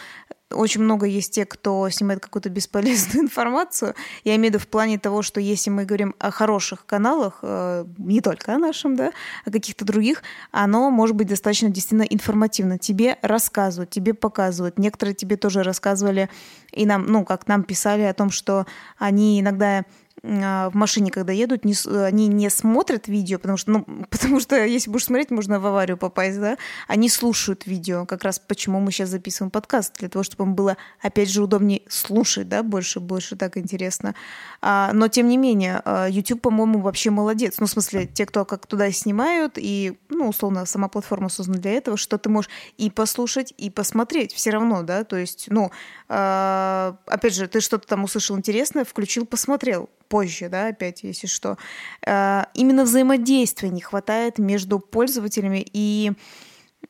очень 0.52 0.82
много 0.82 1.06
есть 1.06 1.32
тех, 1.32 1.48
кто 1.48 1.88
снимает 1.90 2.20
какую-то 2.20 2.48
бесполезную 2.50 3.24
информацию. 3.24 3.94
Я 4.24 4.36
имею 4.36 4.52
в 4.52 4.54
виду 4.54 4.64
в 4.64 4.68
плане 4.68 4.98
того, 4.98 5.22
что 5.22 5.40
если 5.40 5.70
мы 5.70 5.84
говорим 5.84 6.14
о 6.18 6.30
хороших 6.30 6.86
каналах, 6.86 7.40
э, 7.42 7.84
не 7.98 8.20
только 8.20 8.54
о 8.54 8.58
нашем, 8.58 8.96
да, 8.96 9.12
о 9.44 9.50
каких-то 9.50 9.84
других, 9.84 10.22
оно 10.52 10.90
может 10.90 11.16
быть 11.16 11.28
достаточно 11.28 11.68
действительно 11.68 12.06
информативно. 12.08 12.78
Тебе 12.78 13.18
рассказывают, 13.22 13.90
тебе 13.90 14.14
показывают. 14.14 14.78
Некоторые 14.78 15.14
тебе 15.14 15.36
тоже 15.36 15.62
рассказывали, 15.62 16.30
и 16.72 16.86
нам, 16.86 17.06
ну, 17.06 17.24
как 17.24 17.48
нам 17.48 17.64
писали 17.64 18.02
о 18.02 18.14
том, 18.14 18.30
что 18.30 18.66
они 18.98 19.40
иногда 19.40 19.84
в 20.22 20.70
машине, 20.72 21.10
когда 21.10 21.32
едут, 21.32 21.64
не, 21.64 21.74
они 22.04 22.26
не 22.28 22.50
смотрят 22.50 23.06
видео, 23.06 23.38
потому 23.38 23.56
что, 23.56 23.70
ну, 23.70 23.86
потому 24.10 24.40
что 24.40 24.64
если 24.64 24.90
будешь 24.90 25.04
смотреть, 25.04 25.30
можно 25.30 25.60
в 25.60 25.66
аварию 25.66 25.96
попасть, 25.96 26.40
да, 26.40 26.56
они 26.88 27.08
слушают 27.08 27.66
видео, 27.66 28.06
как 28.06 28.24
раз 28.24 28.38
почему 28.38 28.80
мы 28.80 28.90
сейчас 28.92 29.10
записываем 29.10 29.50
подкаст, 29.50 29.94
для 29.98 30.08
того, 30.08 30.22
чтобы 30.22 30.44
им 30.44 30.54
было, 30.54 30.76
опять 31.00 31.30
же, 31.30 31.42
удобнее 31.42 31.82
слушать, 31.88 32.48
да, 32.48 32.62
больше, 32.62 33.00
больше 33.00 33.36
так 33.36 33.56
интересно. 33.56 34.14
А, 34.62 34.90
но, 34.92 35.08
тем 35.08 35.28
не 35.28 35.36
менее, 35.36 35.82
а, 35.84 36.06
YouTube, 36.08 36.40
по-моему, 36.40 36.80
вообще 36.80 37.10
молодец. 37.10 37.56
Ну, 37.58 37.66
в 37.66 37.70
смысле, 37.70 38.06
те, 38.06 38.26
кто 38.26 38.44
как 38.44 38.66
туда 38.66 38.90
снимают, 38.90 39.54
и, 39.56 39.98
ну, 40.08 40.28
условно, 40.28 40.66
сама 40.66 40.88
платформа 40.88 41.28
создана 41.28 41.58
для 41.58 41.72
этого, 41.72 41.96
что 41.96 42.18
ты 42.18 42.28
можешь 42.28 42.50
и 42.78 42.90
послушать, 42.90 43.52
и 43.58 43.70
посмотреть 43.70 44.32
все 44.32 44.50
равно, 44.50 44.82
да, 44.82 45.04
то 45.04 45.16
есть, 45.16 45.46
ну, 45.50 45.70
а, 46.08 46.96
опять 47.06 47.34
же, 47.34 47.48
ты 47.48 47.60
что-то 47.60 47.86
там 47.86 48.04
услышал 48.04 48.36
интересное, 48.36 48.84
включил, 48.84 49.26
посмотрел 49.26 49.88
позже, 50.08 50.48
да, 50.48 50.68
опять, 50.68 51.02
если 51.02 51.26
что. 51.26 51.58
А, 52.06 52.48
именно 52.54 52.84
взаимодействия 52.84 53.70
не 53.70 53.80
хватает 53.80 54.38
между 54.38 54.78
пользователями 54.78 55.66
и 55.72 56.12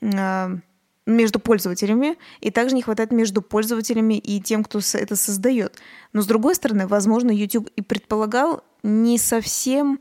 а, 0.02 0.58
между 1.06 1.38
пользователями, 1.38 2.16
и 2.40 2.50
также 2.50 2.74
не 2.74 2.82
хватает 2.82 3.12
между 3.12 3.40
пользователями 3.40 4.14
и 4.14 4.40
тем, 4.40 4.64
кто 4.64 4.80
это 4.94 5.14
создает. 5.14 5.78
Но 6.12 6.20
с 6.20 6.26
другой 6.26 6.56
стороны, 6.56 6.86
возможно, 6.86 7.30
YouTube 7.30 7.70
и 7.76 7.82
предполагал 7.82 8.64
не 8.82 9.16
совсем 9.18 10.00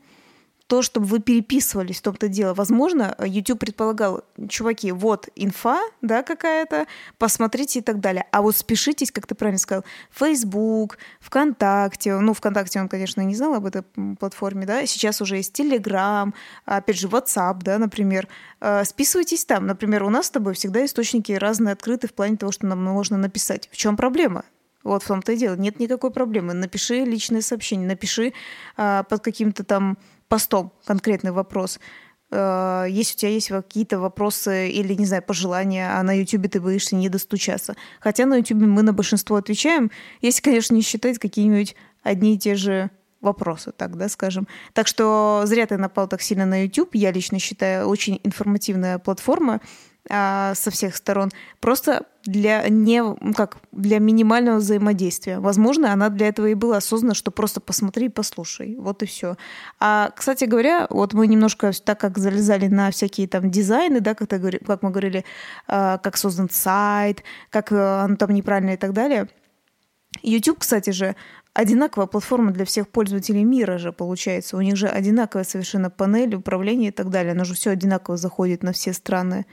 то, 0.66 0.82
чтобы 0.82 1.06
вы 1.06 1.20
переписывались 1.20 1.98
в 1.98 2.02
том-то 2.02 2.28
дело. 2.28 2.52
Возможно, 2.54 3.16
YouTube 3.24 3.60
предполагал, 3.60 4.24
чуваки, 4.48 4.90
вот 4.90 5.28
инфа, 5.36 5.80
да, 6.02 6.22
какая-то, 6.22 6.86
посмотрите 7.18 7.78
и 7.78 7.82
так 7.82 8.00
далее. 8.00 8.26
А 8.32 8.42
вот 8.42 8.56
спешитесь, 8.56 9.12
как 9.12 9.26
ты 9.26 9.34
правильно 9.34 9.58
сказал, 9.58 9.84
Facebook, 10.10 10.98
ВКонтакте, 11.20 12.16
ну, 12.16 12.34
ВКонтакте 12.34 12.80
он, 12.80 12.88
конечно, 12.88 13.20
не 13.20 13.34
знал 13.34 13.54
об 13.54 13.66
этой 13.66 13.82
платформе, 14.18 14.66
да, 14.66 14.84
сейчас 14.86 15.20
уже 15.20 15.36
есть 15.36 15.58
Telegram, 15.58 16.32
опять 16.64 16.98
же, 16.98 17.06
WhatsApp, 17.06 17.58
да, 17.62 17.78
например. 17.78 18.28
Э, 18.60 18.84
списывайтесь 18.84 19.44
там. 19.44 19.66
Например, 19.66 20.02
у 20.02 20.10
нас 20.10 20.26
с 20.26 20.30
тобой 20.30 20.54
всегда 20.54 20.84
источники 20.84 21.32
разные 21.32 21.72
открыты 21.72 22.08
в 22.08 22.14
плане 22.14 22.36
того, 22.36 22.50
что 22.50 22.66
нам 22.66 22.82
можно 22.82 23.16
написать. 23.16 23.68
В 23.70 23.76
чем 23.76 23.96
проблема? 23.96 24.44
Вот 24.86 25.02
в 25.02 25.06
том-то 25.06 25.32
и 25.32 25.36
дело. 25.36 25.56
Нет 25.56 25.80
никакой 25.80 26.12
проблемы. 26.12 26.54
Напиши 26.54 27.04
личное 27.04 27.40
сообщение, 27.40 27.88
напиши 27.88 28.32
а, 28.76 29.02
под 29.02 29.20
каким-то 29.20 29.64
там 29.64 29.98
постом 30.28 30.72
конкретный 30.84 31.32
вопрос. 31.32 31.78
Э, 32.30 32.86
если 32.88 33.14
у 33.14 33.18
тебя 33.18 33.30
есть 33.30 33.48
какие-то 33.48 33.98
вопросы 33.98 34.70
или, 34.70 34.94
не 34.94 35.06
знаю, 35.06 35.22
пожелания, 35.22 35.98
а 35.98 36.02
на 36.02 36.12
YouTube 36.12 36.50
ты 36.50 36.60
боишься 36.60 36.96
не 36.96 37.08
достучаться. 37.08 37.76
Хотя 38.00 38.26
на 38.26 38.36
YouTube 38.36 38.62
мы 38.62 38.82
на 38.82 38.92
большинство 38.92 39.36
отвечаем, 39.36 39.90
если, 40.20 40.42
конечно, 40.42 40.74
не 40.74 40.82
считать 40.82 41.18
какие-нибудь 41.18 41.76
одни 42.02 42.34
и 42.34 42.38
те 42.38 42.54
же 42.54 42.90
вопросы, 43.20 43.72
так, 43.72 43.96
да, 43.96 44.08
скажем. 44.08 44.46
Так 44.72 44.86
что 44.86 45.42
зря 45.46 45.66
ты 45.66 45.76
напал 45.76 46.08
так 46.08 46.22
сильно 46.22 46.46
на 46.46 46.64
YouTube. 46.64 46.94
Я 46.94 47.10
лично 47.10 47.38
считаю, 47.38 47.88
очень 47.88 48.20
информативная 48.22 48.98
платформа 48.98 49.60
а, 50.08 50.54
со 50.54 50.70
всех 50.70 50.96
сторон. 50.96 51.30
Просто 51.60 52.06
для 52.24 52.68
не 52.68 53.02
как 53.34 53.58
для 53.72 53.98
минимального 53.98 54.58
взаимодействия. 54.58 55.38
Возможно, 55.38 55.92
она 55.92 56.08
для 56.08 56.28
этого 56.28 56.46
и 56.46 56.54
была 56.54 56.80
создана, 56.80 57.14
что 57.14 57.30
просто 57.30 57.60
посмотри 57.60 58.06
и 58.06 58.10
послушай. 58.10 58.76
Вот 58.78 59.02
и 59.02 59.06
все. 59.06 59.36
А, 59.78 60.10
кстати 60.14 60.44
говоря, 60.44 60.86
вот 60.90 61.12
мы 61.12 61.26
немножко 61.26 61.72
так 61.72 62.00
как 62.00 62.18
залезали 62.18 62.66
на 62.66 62.90
всякие 62.90 63.28
там 63.28 63.50
дизайны, 63.50 64.00
да, 64.00 64.14
как, 64.14 64.28
как 64.28 64.82
мы 64.82 64.90
говорили, 64.90 65.24
а, 65.66 65.98
как 65.98 66.16
создан 66.16 66.48
сайт, 66.50 67.22
как 67.50 67.72
э, 67.72 67.76
оно 67.76 68.16
там 68.16 68.30
неправильно 68.30 68.70
и 68.70 68.76
так 68.76 68.92
далее. 68.92 69.28
YouTube, 70.22 70.60
кстати 70.60 70.90
же, 70.90 71.14
одинаковая 71.52 72.06
платформа 72.06 72.52
для 72.52 72.64
всех 72.64 72.88
пользователей 72.88 73.44
мира 73.44 73.78
же 73.78 73.92
получается. 73.92 74.56
У 74.56 74.60
них 74.60 74.76
же 74.76 74.88
одинаковая 74.88 75.44
совершенно 75.44 75.90
панель 75.90 76.34
управления 76.34 76.88
и 76.88 76.92
так 76.92 77.10
далее. 77.10 77.32
Оно 77.32 77.44
же 77.44 77.54
все 77.54 77.70
одинаково 77.70 78.16
заходит 78.16 78.62
на 78.62 78.72
все 78.72 78.92
страны. 78.92 79.46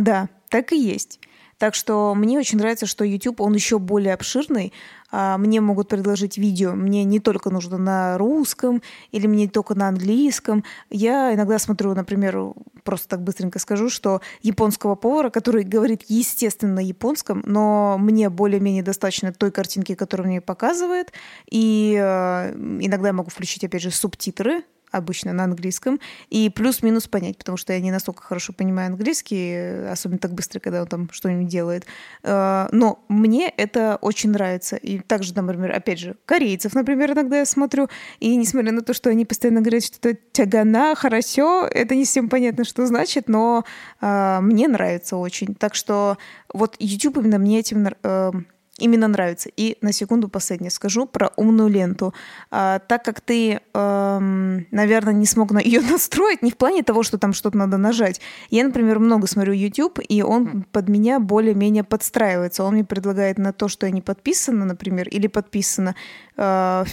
Да, 0.00 0.30
так 0.48 0.72
и 0.72 0.80
есть. 0.80 1.20
Так 1.58 1.74
что 1.74 2.14
мне 2.14 2.38
очень 2.38 2.56
нравится, 2.56 2.86
что 2.86 3.04
YouTube, 3.04 3.42
он 3.42 3.52
еще 3.52 3.78
более 3.78 4.14
обширный. 4.14 4.72
А, 5.10 5.36
мне 5.36 5.60
могут 5.60 5.88
предложить 5.88 6.38
видео, 6.38 6.72
мне 6.72 7.04
не 7.04 7.20
только 7.20 7.50
нужно 7.50 7.76
на 7.76 8.16
русском 8.16 8.80
или 9.12 9.26
мне 9.26 9.42
не 9.42 9.48
только 9.48 9.74
на 9.74 9.88
английском. 9.88 10.64
Я 10.88 11.34
иногда 11.34 11.58
смотрю, 11.58 11.94
например, 11.94 12.54
просто 12.82 13.08
так 13.08 13.22
быстренько 13.22 13.58
скажу, 13.58 13.90
что 13.90 14.22
японского 14.40 14.94
повара, 14.94 15.28
который 15.28 15.64
говорит 15.64 16.04
естественно 16.08 16.76
на 16.76 16.80
японском, 16.80 17.42
но 17.44 17.98
мне 17.98 18.30
более-менее 18.30 18.82
достаточно 18.82 19.30
той 19.30 19.50
картинки, 19.50 19.94
которую 19.94 20.28
мне 20.28 20.40
показывает. 20.40 21.12
И 21.50 21.94
э, 21.94 22.54
иногда 22.54 23.08
я 23.08 23.12
могу 23.12 23.28
включить, 23.28 23.64
опять 23.64 23.82
же, 23.82 23.90
субтитры 23.90 24.64
обычно 24.90 25.32
на 25.32 25.44
английском, 25.44 26.00
и 26.28 26.50
плюс-минус 26.50 27.08
понять, 27.08 27.38
потому 27.38 27.56
что 27.56 27.72
я 27.72 27.80
не 27.80 27.90
настолько 27.90 28.22
хорошо 28.22 28.52
понимаю 28.52 28.88
английский, 28.88 29.88
особенно 29.88 30.18
так 30.18 30.32
быстро, 30.32 30.60
когда 30.60 30.82
он 30.82 30.86
там 30.86 31.08
что-нибудь 31.12 31.48
делает. 31.48 31.86
Э, 32.22 32.68
но 32.72 33.04
мне 33.08 33.48
это 33.48 33.98
очень 34.00 34.30
нравится. 34.30 34.76
И 34.76 34.98
также, 34.98 35.34
например, 35.34 35.72
опять 35.72 35.98
же, 35.98 36.16
корейцев, 36.24 36.74
например, 36.74 37.12
иногда 37.12 37.38
я 37.38 37.44
смотрю, 37.44 37.88
и 38.18 38.36
несмотря 38.36 38.72
на 38.72 38.82
то, 38.82 38.94
что 38.94 39.10
они 39.10 39.24
постоянно 39.24 39.60
говорят, 39.60 39.84
что 39.84 40.08
это 40.08 40.20
тягана, 40.32 40.94
хорошо, 40.94 41.66
это 41.66 41.94
не 41.94 42.04
всем 42.04 42.28
понятно, 42.28 42.64
что 42.64 42.86
значит, 42.86 43.28
но 43.28 43.64
э, 44.00 44.38
мне 44.40 44.68
нравится 44.68 45.16
очень. 45.16 45.54
Так 45.54 45.74
что 45.74 46.18
вот 46.52 46.76
YouTube 46.78 47.18
именно 47.18 47.38
мне 47.38 47.60
этим 47.60 47.88
э, 48.02 48.32
именно 48.80 49.08
нравится. 49.08 49.50
И 49.56 49.76
на 49.80 49.92
секунду 49.92 50.28
последнее 50.28 50.70
скажу 50.70 51.06
про 51.06 51.30
умную 51.36 51.68
ленту. 51.68 52.14
А, 52.50 52.78
так 52.78 53.04
как 53.04 53.20
ты, 53.20 53.60
эм, 53.74 54.66
наверное, 54.70 55.14
не 55.14 55.26
смог 55.26 55.52
на 55.52 55.58
ее 55.64 55.80
настроить, 55.80 56.42
не 56.42 56.50
в 56.50 56.56
плане 56.56 56.82
того, 56.82 57.02
что 57.02 57.18
там 57.18 57.32
что-то 57.32 57.56
надо 57.56 57.76
нажать. 57.76 58.20
Я, 58.50 58.64
например, 58.64 58.98
много 58.98 59.26
смотрю 59.26 59.52
YouTube, 59.52 59.98
и 60.08 60.22
он 60.22 60.64
под 60.72 60.88
меня 60.88 61.20
более-менее 61.20 61.84
подстраивается. 61.84 62.64
Он 62.64 62.74
мне 62.74 62.84
предлагает 62.84 63.38
на 63.38 63.52
то, 63.52 63.68
что 63.68 63.86
я 63.86 63.92
не 63.92 64.02
подписана, 64.02 64.64
например, 64.64 65.08
или 65.08 65.26
подписана 65.26 65.94
э, 66.36 66.84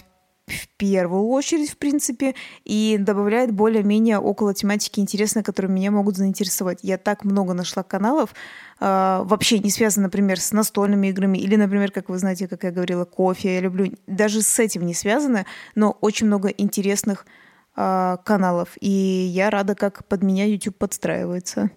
в 0.47 0.67
первую 0.77 1.27
очередь, 1.27 1.71
в 1.71 1.77
принципе, 1.77 2.33
и 2.63 2.97
добавляет 2.99 3.51
более-менее 3.51 4.17
около 4.17 4.53
тематики 4.53 4.99
интересные, 4.99 5.43
которые 5.43 5.71
меня 5.71 5.91
могут 5.91 6.15
заинтересовать. 6.15 6.79
Я 6.83 6.97
так 6.97 7.25
много 7.25 7.53
нашла 7.53 7.83
каналов, 7.83 8.33
э, 8.79 9.21
вообще 9.23 9.59
не 9.59 9.69
связано, 9.69 10.05
например, 10.05 10.39
с 10.39 10.53
настольными 10.53 11.07
играми, 11.07 11.37
или, 11.37 11.57
например, 11.57 11.91
как 11.91 12.07
вы 12.07 12.17
знаете, 12.17 12.47
как 12.47 12.63
я 12.63 12.71
говорила, 12.71 13.03
кофе 13.03 13.55
я 13.55 13.59
люблю. 13.59 13.91
Даже 14.07 14.41
с 14.41 14.57
этим 14.57 14.85
не 14.85 14.93
связано, 14.93 15.45
но 15.75 15.91
очень 15.99 16.27
много 16.27 16.47
интересных 16.47 17.25
э, 17.75 18.17
каналов, 18.23 18.69
и 18.79 18.89
я 18.89 19.49
рада, 19.49 19.75
как 19.75 20.07
под 20.07 20.23
меня 20.23 20.45
YouTube 20.45 20.77
подстраивается. 20.77 21.71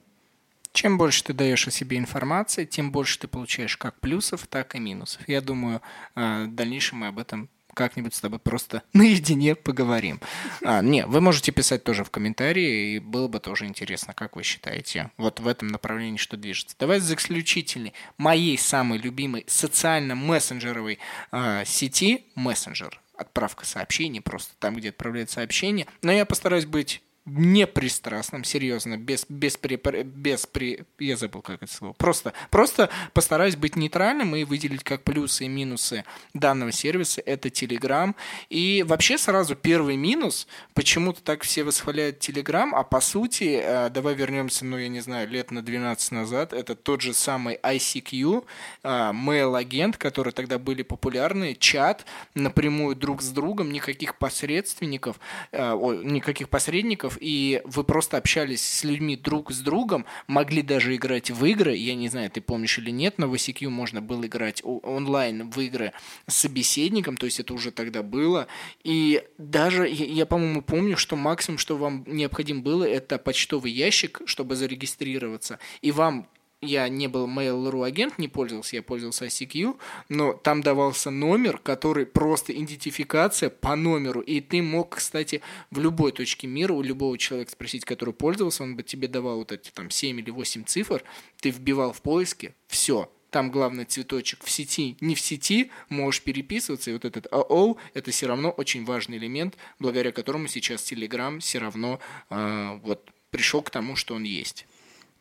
Чем 0.72 0.96
больше 0.96 1.24
ты 1.24 1.32
даешь 1.32 1.66
о 1.66 1.72
себе 1.72 1.96
информации, 1.98 2.64
тем 2.64 2.92
больше 2.92 3.18
ты 3.18 3.26
получаешь 3.26 3.76
как 3.76 3.98
плюсов, 3.98 4.46
так 4.46 4.76
и 4.76 4.78
минусов. 4.78 5.28
Я 5.28 5.40
думаю, 5.40 5.82
э, 6.14 6.44
в 6.44 6.54
дальнейшем 6.54 6.98
мы 6.98 7.08
об 7.08 7.18
этом 7.18 7.50
как-нибудь 7.74 8.14
с 8.14 8.20
тобой 8.20 8.38
просто 8.38 8.82
наедине 8.92 9.54
поговорим. 9.54 10.20
А, 10.64 10.82
не, 10.82 11.06
вы 11.06 11.20
можете 11.20 11.52
писать 11.52 11.84
тоже 11.84 12.04
в 12.04 12.10
комментарии, 12.10 12.94
и 12.94 12.98
было 12.98 13.28
бы 13.28 13.40
тоже 13.40 13.66
интересно, 13.66 14.14
как 14.14 14.36
вы 14.36 14.42
считаете, 14.42 15.10
вот 15.16 15.40
в 15.40 15.46
этом 15.46 15.68
направлении 15.68 16.18
что 16.18 16.36
движется. 16.36 16.76
Давай 16.78 17.00
за 17.00 17.14
исключительной 17.14 17.94
моей 18.18 18.58
самой 18.58 18.98
любимой 18.98 19.44
социально-мессенджеровой 19.46 20.98
э, 21.32 21.64
сети, 21.66 22.24
мессенджер, 22.34 23.00
отправка 23.16 23.64
сообщений, 23.66 24.20
просто 24.20 24.54
там, 24.58 24.76
где 24.76 24.90
отправляют 24.90 25.30
сообщения. 25.30 25.86
Но 26.02 26.12
я 26.12 26.24
постараюсь 26.24 26.66
быть 26.66 27.02
непристрастным, 27.38 28.44
серьезно, 28.44 28.96
без, 28.96 29.24
без, 29.28 29.56
при, 29.56 29.76
без 29.76 30.46
при, 30.46 30.84
я 30.98 31.16
забыл, 31.16 31.42
как 31.42 31.62
это 31.62 31.72
слово, 31.72 31.92
просто, 31.92 32.32
просто 32.50 32.90
постараюсь 33.12 33.56
быть 33.56 33.76
нейтральным 33.76 34.34
и 34.36 34.44
выделить 34.44 34.84
как 34.84 35.02
плюсы 35.02 35.44
и 35.44 35.48
минусы 35.48 36.04
данного 36.34 36.72
сервиса, 36.72 37.22
это 37.24 37.48
Telegram, 37.48 38.14
и 38.48 38.84
вообще 38.86 39.18
сразу 39.18 39.54
первый 39.54 39.96
минус, 39.96 40.46
почему-то 40.74 41.22
так 41.22 41.42
все 41.42 41.62
восхваляют 41.62 42.18
Telegram, 42.18 42.70
а 42.72 42.82
по 42.82 43.00
сути, 43.00 43.60
э, 43.62 43.90
давай 43.90 44.14
вернемся, 44.14 44.64
ну, 44.64 44.78
я 44.78 44.88
не 44.88 45.00
знаю, 45.00 45.28
лет 45.28 45.50
на 45.50 45.62
12 45.62 46.12
назад, 46.12 46.52
это 46.52 46.74
тот 46.74 47.00
же 47.00 47.14
самый 47.14 47.56
ICQ, 47.62 48.44
э, 48.82 48.88
mail-агент, 49.12 49.96
которые 49.96 50.32
тогда 50.32 50.58
были 50.58 50.82
популярны, 50.82 51.54
чат 51.54 52.04
напрямую 52.34 52.96
друг 52.96 53.22
с 53.22 53.28
другом, 53.28 53.72
никаких 53.72 54.16
посредственников, 54.16 55.20
э, 55.52 55.72
никаких 56.02 56.48
посредников, 56.48 57.19
и 57.20 57.60
вы 57.64 57.84
просто 57.84 58.16
общались 58.16 58.62
с 58.62 58.84
людьми 58.84 59.16
друг 59.16 59.52
с 59.52 59.60
другом, 59.60 60.06
могли 60.26 60.62
даже 60.62 60.96
играть 60.96 61.30
в 61.30 61.44
игры, 61.44 61.76
я 61.76 61.94
не 61.94 62.08
знаю, 62.08 62.30
ты 62.30 62.40
помнишь 62.40 62.78
или 62.78 62.90
нет, 62.90 63.18
но 63.18 63.28
в 63.28 63.34
ICQ 63.34 63.68
можно 63.68 64.00
было 64.00 64.26
играть 64.26 64.62
онлайн 64.64 65.50
в 65.50 65.60
игры 65.60 65.92
с 66.26 66.36
собеседником, 66.36 67.16
то 67.16 67.26
есть 67.26 67.40
это 67.40 67.54
уже 67.54 67.70
тогда 67.70 68.02
было, 68.02 68.46
и 68.82 69.22
даже, 69.38 69.86
я, 69.88 70.06
я 70.06 70.26
по-моему, 70.26 70.62
помню, 70.62 70.96
что 70.96 71.16
максимум, 71.16 71.58
что 71.58 71.76
вам 71.76 72.04
необходимо 72.06 72.62
было, 72.62 72.84
это 72.84 73.18
почтовый 73.18 73.70
ящик, 73.70 74.22
чтобы 74.24 74.56
зарегистрироваться, 74.56 75.58
и 75.82 75.92
вам 75.92 76.26
я 76.60 76.88
не 76.88 77.08
был 77.08 77.26
Mail.ru 77.26 77.86
агент, 77.86 78.18
не 78.18 78.28
пользовался, 78.28 78.76
я 78.76 78.82
пользовался 78.82 79.26
ICQ, 79.26 79.78
но 80.08 80.34
там 80.34 80.62
давался 80.62 81.10
номер, 81.10 81.58
который 81.58 82.06
просто 82.06 82.52
идентификация 82.52 83.50
по 83.50 83.76
номеру, 83.76 84.20
и 84.20 84.40
ты 84.40 84.60
мог, 84.62 84.96
кстати, 84.96 85.40
в 85.70 85.78
любой 85.78 86.12
точке 86.12 86.46
мира 86.46 86.72
у 86.72 86.82
любого 86.82 87.16
человека 87.16 87.52
спросить, 87.52 87.84
который 87.84 88.12
пользовался, 88.12 88.62
он 88.62 88.76
бы 88.76 88.82
тебе 88.82 89.08
давал 89.08 89.38
вот 89.38 89.52
эти 89.52 89.70
там 89.70 89.90
7 89.90 90.20
или 90.20 90.30
8 90.30 90.64
цифр, 90.64 91.02
ты 91.40 91.50
вбивал 91.50 91.92
в 91.92 92.02
поиске, 92.02 92.54
все, 92.66 93.10
там 93.30 93.50
главный 93.50 93.84
цветочек 93.84 94.44
в 94.44 94.50
сети, 94.50 94.96
не 95.00 95.14
в 95.14 95.20
сети, 95.20 95.70
можешь 95.88 96.22
переписываться, 96.22 96.90
и 96.90 96.92
вот 96.92 97.04
этот 97.04 97.32
АО, 97.32 97.76
это 97.94 98.10
все 98.10 98.26
равно 98.26 98.50
очень 98.50 98.84
важный 98.84 99.16
элемент, 99.16 99.56
благодаря 99.78 100.12
которому 100.12 100.46
сейчас 100.48 100.82
Telegram 100.92 101.38
все 101.38 101.58
равно 101.58 102.00
э, 102.28 102.80
вот 102.82 103.08
пришел 103.30 103.62
к 103.62 103.70
тому, 103.70 103.96
что 103.96 104.14
он 104.14 104.24
есть. 104.24 104.66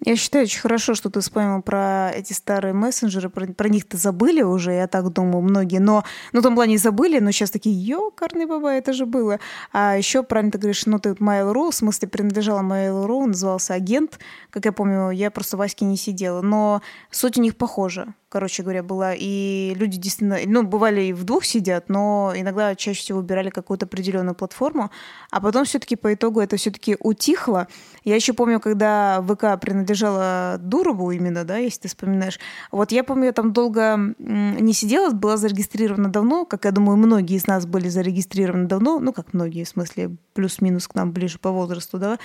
Я 0.05 0.15
считаю, 0.15 0.45
очень 0.45 0.61
хорошо, 0.61 0.95
что 0.95 1.09
ты 1.09 1.19
вспомнил 1.19 1.61
про 1.61 2.11
эти 2.15 2.31
старые 2.31 2.73
мессенджеры, 2.73 3.29
про, 3.29 3.47
про 3.47 3.67
них-то 3.67 3.97
забыли 3.97 4.41
уже, 4.41 4.71
я 4.71 4.87
так 4.87 5.11
думаю, 5.11 5.41
многие, 5.41 5.79
но, 5.79 6.05
ну, 6.31 6.39
в 6.39 6.43
том 6.43 6.55
плане 6.55 6.77
забыли, 6.77 7.19
но 7.19 7.31
сейчас 7.31 7.51
такие, 7.51 7.75
ёкарный 7.75 8.45
баба, 8.45 8.69
это 8.69 8.93
же 8.93 9.05
было. 9.05 9.39
А 9.73 9.97
еще, 9.97 10.23
правильно 10.23 10.53
ты 10.53 10.57
говоришь, 10.57 10.85
ну, 10.85 10.99
ты 10.99 11.09
Mail.ru, 11.09 11.71
в 11.71 11.75
смысле, 11.75 12.07
принадлежала 12.07 12.61
Mail.ru, 12.61 13.25
назывался 13.25 13.73
агент, 13.73 14.19
как 14.51 14.63
я 14.63 14.71
помню, 14.71 15.11
я 15.11 15.31
просто 15.31 15.57
в 15.57 15.61
Аське 15.61 15.83
не 15.83 15.97
сидела, 15.97 16.41
но 16.41 16.81
суть 17.11 17.37
у 17.37 17.41
них 17.41 17.57
похожа 17.57 18.13
короче 18.29 18.63
говоря, 18.63 18.83
была. 18.83 19.13
И 19.15 19.73
люди 19.75 19.97
действительно, 19.97 20.37
ну, 20.45 20.63
бывали 20.63 21.01
и 21.01 21.13
в 21.13 21.23
двух 21.23 21.43
сидят, 21.43 21.89
но 21.89 22.31
иногда 22.35 22.75
чаще 22.75 23.01
всего 23.01 23.19
выбирали 23.19 23.49
какую-то 23.49 23.85
определенную 23.85 24.35
платформу, 24.35 24.91
а 25.31 25.41
потом 25.41 25.65
все-таки 25.65 25.95
по 25.95 26.13
итогу 26.13 26.39
это 26.39 26.55
все-таки 26.57 26.95
утихло. 26.99 27.67
Я 28.03 28.15
еще 28.15 28.33
помню, 28.33 28.59
когда 28.59 29.21
ВК 29.21 29.59
принадлежала 29.59 30.57
Дурову 30.59 31.11
именно, 31.11 31.43
да, 31.43 31.57
если 31.57 31.81
ты 31.81 31.87
вспоминаешь. 31.87 32.39
Вот 32.71 32.91
я 32.91 33.03
помню, 33.03 33.25
я 33.25 33.33
там 33.33 33.51
долго 33.51 33.97
не 34.19 34.73
сидела, 34.73 35.11
была 35.11 35.37
зарегистрирована 35.37 36.09
давно, 36.09 36.45
как 36.45 36.65
я 36.65 36.71
думаю, 36.71 36.97
многие 36.97 37.35
из 37.35 37.47
нас 37.47 37.65
были 37.65 37.89
зарегистрированы 37.89 38.67
давно, 38.67 38.99
ну, 38.99 39.11
как 39.11 39.33
многие, 39.33 39.63
в 39.63 39.69
смысле, 39.69 40.15
плюс-минус 40.33 40.87
к 40.87 40.95
нам 40.95 41.11
ближе 41.11 41.39
по 41.39 41.51
возрасту, 41.51 41.97
да, 41.97 42.19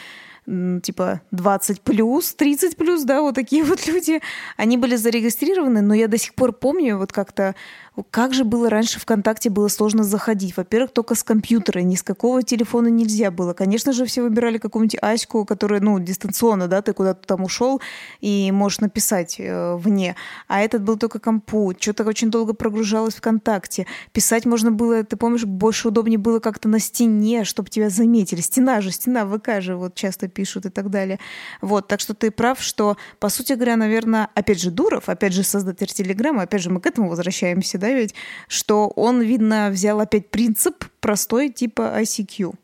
типа 0.46 1.22
20 1.30 1.80
плюс, 1.80 2.34
30 2.34 2.76
плюс, 2.76 3.02
да, 3.04 3.22
вот 3.22 3.34
такие 3.34 3.64
вот 3.64 3.86
люди, 3.86 4.20
они 4.56 4.76
были 4.76 4.96
зарегистрированы, 4.96 5.80
но 5.80 5.94
я 5.94 6.08
до 6.08 6.18
сих 6.18 6.34
пор 6.34 6.52
помню 6.52 6.98
вот 6.98 7.12
как-то 7.12 7.54
как 8.10 8.34
же 8.34 8.44
было 8.44 8.68
раньше 8.68 8.98
ВКонтакте 8.98 9.50
было 9.50 9.68
сложно 9.68 10.02
заходить? 10.02 10.56
Во-первых, 10.56 10.90
только 10.92 11.14
с 11.14 11.22
компьютера, 11.22 11.78
ни 11.80 11.94
с 11.94 12.02
какого 12.02 12.42
телефона 12.42 12.88
нельзя 12.88 13.30
было. 13.30 13.52
Конечно 13.54 13.92
же, 13.92 14.04
все 14.04 14.22
выбирали 14.22 14.58
какую-нибудь 14.58 14.98
Аську, 15.00 15.44
которая, 15.44 15.80
ну, 15.80 16.00
дистанционно, 16.00 16.66
да, 16.66 16.82
ты 16.82 16.92
куда-то 16.92 17.24
там 17.24 17.44
ушел 17.44 17.80
и 18.20 18.50
можешь 18.50 18.80
написать 18.80 19.36
э, 19.38 19.76
вне. 19.76 20.16
А 20.48 20.60
этот 20.60 20.82
был 20.82 20.96
только 20.96 21.20
компу. 21.20 21.72
Что-то 21.78 22.02
очень 22.04 22.32
долго 22.32 22.52
прогружалось 22.52 23.14
ВКонтакте. 23.14 23.86
Писать 24.12 24.44
можно 24.44 24.72
было, 24.72 25.04
ты 25.04 25.16
помнишь, 25.16 25.44
больше 25.44 25.86
удобнее 25.86 26.18
было 26.18 26.40
как-то 26.40 26.68
на 26.68 26.80
стене, 26.80 27.44
чтобы 27.44 27.70
тебя 27.70 27.90
заметили. 27.90 28.40
Стена 28.40 28.80
же, 28.80 28.90
стена 28.90 29.24
ВК 29.24 29.60
же 29.60 29.76
вот 29.76 29.94
часто 29.94 30.26
пишут 30.26 30.66
и 30.66 30.70
так 30.70 30.90
далее. 30.90 31.20
Вот, 31.60 31.86
так 31.86 32.00
что 32.00 32.14
ты 32.14 32.32
прав, 32.32 32.60
что, 32.60 32.96
по 33.20 33.28
сути 33.28 33.52
говоря, 33.52 33.76
наверное, 33.76 34.30
опять 34.34 34.60
же, 34.60 34.72
Дуров, 34.72 35.08
опять 35.08 35.32
же, 35.32 35.44
создатель 35.44 35.86
Телеграма, 35.86 36.42
опять 36.42 36.62
же, 36.62 36.70
мы 36.70 36.80
к 36.80 36.86
этому 36.86 37.08
возвращаемся, 37.08 37.78
да, 37.84 37.92
ведь, 37.92 38.14
что 38.48 38.88
он, 38.88 39.20
видно, 39.20 39.68
взял 39.70 40.00
опять 40.00 40.30
принцип 40.30 40.86
простой 41.00 41.50
типа 41.50 42.00
ICQ. 42.00 42.54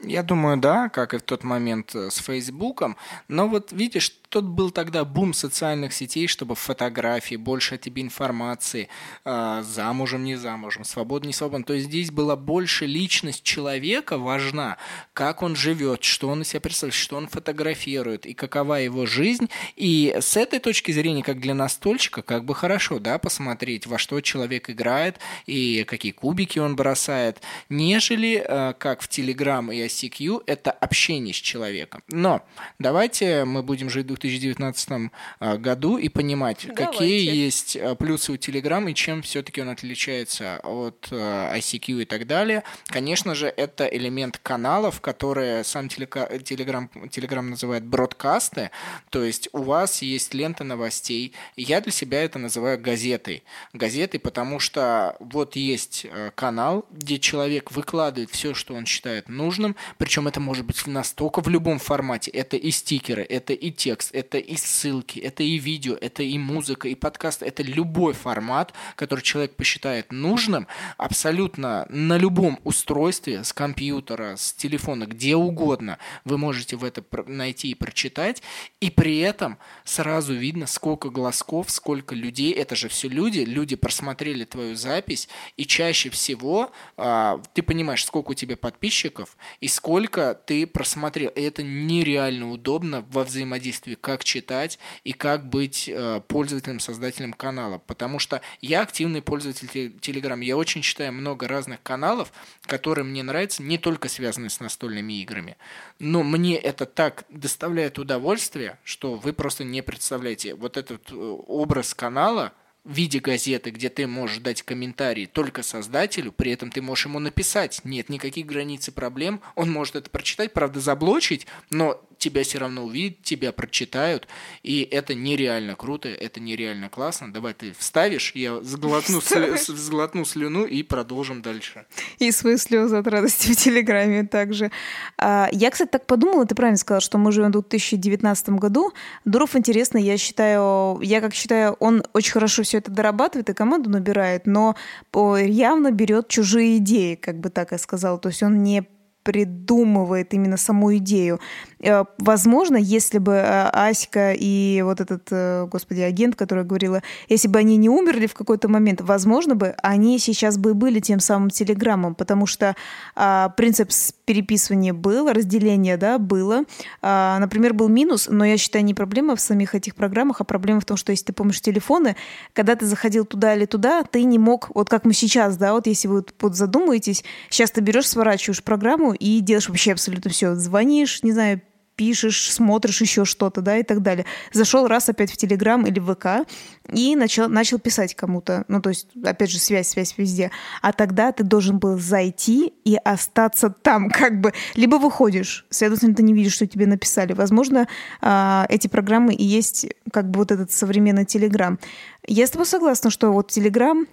Я 0.00 0.22
думаю, 0.22 0.58
да, 0.58 0.88
как 0.88 1.12
и 1.12 1.18
в 1.18 1.22
тот 1.22 1.42
момент 1.42 1.92
э, 1.96 2.10
с 2.10 2.18
Фейсбуком. 2.18 2.96
Но 3.26 3.48
вот 3.48 3.72
видишь, 3.72 4.12
тот 4.28 4.44
был 4.44 4.70
тогда 4.70 5.04
бум 5.04 5.34
социальных 5.34 5.92
сетей, 5.92 6.28
чтобы 6.28 6.54
фотографии, 6.54 7.34
больше 7.34 7.74
о 7.74 7.78
тебе 7.78 8.02
информации, 8.02 8.88
э, 9.24 9.62
замужем, 9.66 10.22
не 10.22 10.36
замужем, 10.36 10.84
свободен, 10.84 11.28
не 11.28 11.32
свободен. 11.32 11.64
То 11.64 11.72
есть 11.72 11.86
здесь 11.86 12.12
была 12.12 12.36
больше 12.36 12.86
личность 12.86 13.42
человека 13.42 14.18
важна, 14.18 14.76
как 15.14 15.42
он 15.42 15.56
живет, 15.56 16.04
что 16.04 16.28
он 16.28 16.42
из 16.42 16.48
себя 16.48 16.60
представляет, 16.60 16.94
что 16.94 17.16
он 17.16 17.26
фотографирует 17.26 18.24
и 18.24 18.34
какова 18.34 18.74
его 18.74 19.04
жизнь. 19.04 19.48
И 19.74 20.16
с 20.20 20.36
этой 20.36 20.60
точки 20.60 20.92
зрения, 20.92 21.24
как 21.24 21.40
для 21.40 21.54
настольщика, 21.54 22.22
как 22.22 22.44
бы 22.44 22.54
хорошо, 22.54 23.00
да, 23.00 23.18
посмотреть, 23.18 23.88
во 23.88 23.98
что 23.98 24.20
человек 24.20 24.70
играет 24.70 25.16
и 25.46 25.82
какие 25.88 26.12
кубики 26.12 26.60
он 26.60 26.76
бросает, 26.76 27.40
нежели 27.68 28.44
э, 28.46 28.74
как 28.78 29.02
в 29.02 29.08
Telegram 29.08 29.74
и 29.74 29.87
ICQ, 29.88 30.44
это 30.46 30.70
общение 30.70 31.34
с 31.34 31.36
человеком. 31.36 32.02
Но 32.08 32.42
давайте 32.78 33.44
мы 33.44 33.62
будем 33.62 33.90
жить 33.90 34.06
2019 34.06 35.10
а, 35.40 35.56
году 35.56 35.98
и 35.98 36.08
понимать, 36.08 36.66
Давайте. 36.66 36.84
какие 36.84 37.34
есть 37.34 37.76
а, 37.76 37.94
плюсы 37.94 38.32
у 38.32 38.36
Telegram 38.36 38.88
и 38.90 38.94
чем 38.94 39.22
все-таки 39.22 39.60
он 39.60 39.70
отличается 39.70 40.60
от 40.62 41.08
а, 41.10 41.56
ICQ 41.56 42.02
и 42.02 42.04
так 42.04 42.26
далее. 42.26 42.62
Конечно 42.86 43.34
же, 43.34 43.46
это 43.48 43.86
элемент 43.86 44.38
каналов, 44.38 45.00
которые 45.00 45.64
сам 45.64 45.86
Telegram, 45.86 46.90
Telegram 47.08 47.42
называет 47.42 47.84
бродкасты, 47.84 48.70
то 49.10 49.24
есть 49.24 49.48
у 49.52 49.62
вас 49.62 50.02
есть 50.02 50.34
лента 50.34 50.64
новостей. 50.64 51.32
Я 51.56 51.80
для 51.80 51.92
себя 51.92 52.22
это 52.22 52.38
называю 52.38 52.80
газетой. 52.80 53.42
Газетой, 53.72 54.20
потому 54.20 54.60
что 54.60 55.16
вот 55.20 55.56
есть 55.56 56.06
канал, 56.34 56.86
где 56.90 57.18
человек 57.18 57.72
выкладывает 57.72 58.30
все, 58.30 58.54
что 58.54 58.74
он 58.74 58.86
считает 58.86 59.28
нужным, 59.28 59.76
причем 59.98 60.28
это 60.28 60.40
может 60.40 60.64
быть 60.64 60.86
настолько 60.86 61.40
в 61.40 61.48
любом 61.48 61.78
формате. 61.78 62.30
Это 62.30 62.56
и 62.56 62.70
стикеры, 62.70 63.22
это 63.22 63.52
и 63.52 63.70
текст, 63.70 64.14
это 64.14 64.38
и 64.38 64.56
ссылки, 64.56 65.18
это 65.18 65.42
и 65.42 65.58
видео, 65.58 65.96
это 66.00 66.22
и 66.22 66.38
музыка, 66.38 66.88
и 66.88 66.94
подкаст, 66.94 67.42
это 67.42 67.62
любой 67.62 68.12
формат, 68.12 68.72
который 68.96 69.20
человек 69.20 69.56
посчитает 69.56 70.12
нужным, 70.12 70.66
абсолютно 70.96 71.86
на 71.88 72.16
любом 72.18 72.58
устройстве, 72.64 73.44
с 73.44 73.52
компьютера, 73.52 74.36
с 74.36 74.52
телефона, 74.52 75.06
где 75.06 75.36
угодно, 75.36 75.98
вы 76.24 76.38
можете 76.38 76.76
в 76.76 76.84
это 76.84 77.04
найти 77.26 77.70
и 77.70 77.74
прочитать, 77.74 78.42
и 78.80 78.90
при 78.90 79.18
этом 79.18 79.58
сразу 79.84 80.34
видно, 80.34 80.66
сколько 80.66 81.10
глазков, 81.10 81.70
сколько 81.70 82.14
людей, 82.14 82.52
это 82.52 82.76
же 82.76 82.88
все 82.88 83.08
люди, 83.08 83.40
люди 83.40 83.76
просмотрели 83.76 84.44
твою 84.44 84.74
запись, 84.74 85.28
и 85.56 85.64
чаще 85.64 86.10
всего 86.10 86.70
а, 86.96 87.40
ты 87.54 87.62
понимаешь, 87.62 88.04
сколько 88.04 88.30
у 88.30 88.34
тебя 88.34 88.56
подписчиков, 88.56 89.36
и 89.60 89.67
сколько 89.68 90.34
ты 90.34 90.66
просмотрел, 90.66 91.30
и 91.30 91.40
это 91.40 91.62
нереально 91.62 92.50
удобно 92.50 93.04
во 93.10 93.24
взаимодействии 93.24 93.94
как 93.94 94.24
читать 94.24 94.78
и 95.04 95.12
как 95.12 95.48
быть 95.48 95.88
э, 95.88 96.20
пользователем, 96.26 96.80
создателем 96.80 97.32
канала. 97.32 97.78
Потому 97.78 98.18
что 98.18 98.40
я 98.60 98.82
активный 98.82 99.22
пользователь 99.22 99.68
Telegram. 100.00 100.42
Я 100.42 100.56
очень 100.56 100.82
читаю 100.82 101.12
много 101.12 101.48
разных 101.48 101.82
каналов, 101.82 102.32
которые 102.62 103.04
мне 103.04 103.22
нравятся, 103.22 103.62
не 103.62 103.78
только 103.78 104.08
связанные 104.08 104.50
с 104.50 104.60
настольными 104.60 105.20
играми. 105.20 105.56
Но 105.98 106.22
мне 106.22 106.56
это 106.56 106.86
так 106.86 107.24
доставляет 107.28 107.98
удовольствие, 107.98 108.78
что 108.84 109.14
вы 109.14 109.32
просто 109.32 109.64
не 109.64 109.82
представляете. 109.82 110.54
Вот 110.54 110.76
этот 110.76 111.10
э, 111.10 111.14
образ 111.14 111.94
канала– 111.94 112.52
в 112.88 112.92
виде 112.92 113.20
газеты, 113.20 113.70
где 113.70 113.90
ты 113.90 114.06
можешь 114.06 114.38
дать 114.38 114.62
комментарий 114.62 115.26
только 115.26 115.62
создателю, 115.62 116.32
при 116.32 116.52
этом 116.52 116.70
ты 116.70 116.80
можешь 116.80 117.04
ему 117.04 117.18
написать, 117.18 117.82
нет 117.84 118.08
никаких 118.08 118.46
границ 118.46 118.88
и 118.88 118.90
проблем, 118.90 119.42
он 119.56 119.70
может 119.70 119.94
это 119.94 120.08
прочитать, 120.08 120.54
правда, 120.54 120.80
заблочить, 120.80 121.46
но 121.68 122.02
тебя 122.18 122.42
все 122.42 122.58
равно 122.58 122.84
увидят, 122.84 123.22
тебя 123.22 123.52
прочитают, 123.52 124.28
и 124.62 124.82
это 124.82 125.14
нереально 125.14 125.74
круто, 125.76 126.08
это 126.08 126.40
нереально 126.40 126.88
классно. 126.88 127.32
Давай 127.32 127.54
ты 127.54 127.72
вставишь, 127.78 128.32
я 128.34 128.60
сглотну, 128.62 129.20
сглотну 129.20 130.24
слюну 130.24 130.64
и 130.64 130.82
продолжим 130.82 131.42
дальше. 131.42 131.86
И 132.18 132.30
свои 132.32 132.56
слезы 132.56 132.96
от 132.96 133.06
радости 133.06 133.52
в 133.52 133.56
Телеграме 133.56 134.24
также. 134.24 134.70
А, 135.16 135.48
я, 135.52 135.70
кстати, 135.70 135.90
так 135.90 136.06
подумала, 136.06 136.44
ты 136.44 136.54
правильно 136.54 136.78
сказала, 136.78 137.00
что 137.00 137.18
мы 137.18 137.32
живем 137.32 137.48
в 137.48 137.52
2019 137.52 138.50
году. 138.50 138.92
Дуров 139.24 139.56
интересно, 139.56 139.98
я 139.98 140.16
считаю, 140.18 141.00
я 141.00 141.20
как 141.20 141.34
считаю, 141.34 141.74
он 141.74 142.02
очень 142.12 142.32
хорошо 142.32 142.62
все 142.62 142.78
это 142.78 142.90
дорабатывает 142.90 143.48
и 143.50 143.54
команду 143.54 143.90
набирает, 143.90 144.46
но 144.46 144.76
явно 145.14 145.90
берет 145.90 146.28
чужие 146.28 146.78
идеи, 146.78 147.14
как 147.14 147.38
бы 147.38 147.50
так 147.50 147.72
я 147.72 147.78
сказала. 147.78 148.18
То 148.18 148.28
есть 148.28 148.42
он 148.42 148.62
не 148.62 148.86
придумывает 149.28 150.32
именно 150.32 150.56
саму 150.56 150.96
идею. 150.96 151.38
Э, 151.80 152.04
возможно, 152.18 152.76
если 152.76 153.18
бы 153.18 153.32
э, 153.32 153.70
Аська 153.72 154.32
и 154.32 154.82
вот 154.82 155.00
этот, 155.00 155.28
э, 155.30 155.66
господи, 155.70 156.00
агент, 156.00 156.36
который 156.36 156.64
говорила, 156.64 157.02
если 157.28 157.48
бы 157.48 157.58
они 157.58 157.76
не 157.76 157.88
умерли 157.88 158.26
в 158.26 158.34
какой-то 158.34 158.68
момент, 158.68 159.00
возможно 159.00 159.54
бы 159.54 159.74
они 159.82 160.18
сейчас 160.18 160.58
бы 160.58 160.74
были 160.74 161.00
тем 161.00 161.20
самым 161.20 161.50
телеграммом, 161.50 162.14
потому 162.14 162.46
что 162.46 162.74
а, 163.14 163.50
принцип 163.50 163.90
переписывания 164.24 164.92
был, 164.92 165.30
разделение, 165.32 165.96
да, 165.96 166.18
было. 166.18 166.64
А, 167.00 167.38
например, 167.38 167.74
был 167.74 167.88
минус, 167.88 168.28
но 168.30 168.44
я 168.44 168.58
считаю, 168.58 168.84
не 168.84 168.94
проблема 168.94 169.36
в 169.36 169.40
самих 169.40 169.74
этих 169.74 169.94
программах, 169.94 170.40
а 170.40 170.44
проблема 170.44 170.80
в 170.80 170.84
том, 170.84 170.96
что 170.96 171.12
если 171.12 171.26
ты 171.26 171.32
помнишь 171.32 171.60
телефоны, 171.60 172.16
когда 172.52 172.76
ты 172.76 172.86
заходил 172.86 173.24
туда 173.24 173.54
или 173.54 173.64
туда, 173.64 174.02
ты 174.02 174.24
не 174.24 174.38
мог, 174.38 174.70
вот 174.74 174.90
как 174.90 175.04
мы 175.04 175.12
сейчас, 175.12 175.56
да, 175.56 175.72
вот 175.72 175.86
если 175.86 176.08
вы 176.08 176.24
вот 176.40 176.56
задумаетесь, 176.56 177.24
сейчас 177.48 177.70
ты 177.70 177.80
берешь, 177.80 178.08
сворачиваешь 178.08 178.62
программу 178.62 179.12
и 179.12 179.40
делаешь 179.40 179.68
вообще 179.68 179.92
абсолютно 179.92 180.30
все. 180.30 180.54
Звонишь, 180.54 181.22
не 181.22 181.32
знаю, 181.32 181.60
пишешь, 181.98 182.52
смотришь 182.52 183.00
еще 183.00 183.24
что-то, 183.24 183.60
да, 183.60 183.76
и 183.76 183.82
так 183.82 184.02
далее. 184.02 184.24
Зашел 184.52 184.86
раз 184.86 185.08
опять 185.08 185.32
в 185.32 185.36
Телеграм 185.36 185.84
или 185.84 185.98
в 185.98 186.14
ВК 186.14 186.48
и 186.92 187.16
начал, 187.16 187.48
начал 187.48 187.80
писать 187.80 188.14
кому-то. 188.14 188.64
Ну, 188.68 188.80
то 188.80 188.90
есть, 188.90 189.08
опять 189.24 189.50
же, 189.50 189.58
связь, 189.58 189.88
связь 189.88 190.14
везде. 190.16 190.52
А 190.80 190.92
тогда 190.92 191.32
ты 191.32 191.42
должен 191.42 191.80
был 191.80 191.98
зайти 191.98 192.72
и 192.84 192.94
остаться 192.94 193.68
там, 193.70 194.10
как 194.10 194.40
бы. 194.40 194.52
Либо 194.76 194.94
выходишь, 194.94 195.66
следовательно, 195.70 196.14
ты 196.14 196.22
не 196.22 196.32
видишь, 196.32 196.54
что 196.54 196.68
тебе 196.68 196.86
написали. 196.86 197.32
Возможно, 197.32 197.88
а, 198.20 198.64
эти 198.68 198.86
программы 198.86 199.34
и 199.34 199.44
есть 199.44 199.86
как 200.12 200.30
бы 200.30 200.38
вот 200.38 200.52
этот 200.52 200.70
современный 200.70 201.24
Телеграм. 201.24 201.80
Я 202.28 202.46
с 202.46 202.50
тобой 202.50 202.66
согласна, 202.66 203.10
что 203.10 203.32
вот 203.32 203.50
Телеграм 203.50 204.06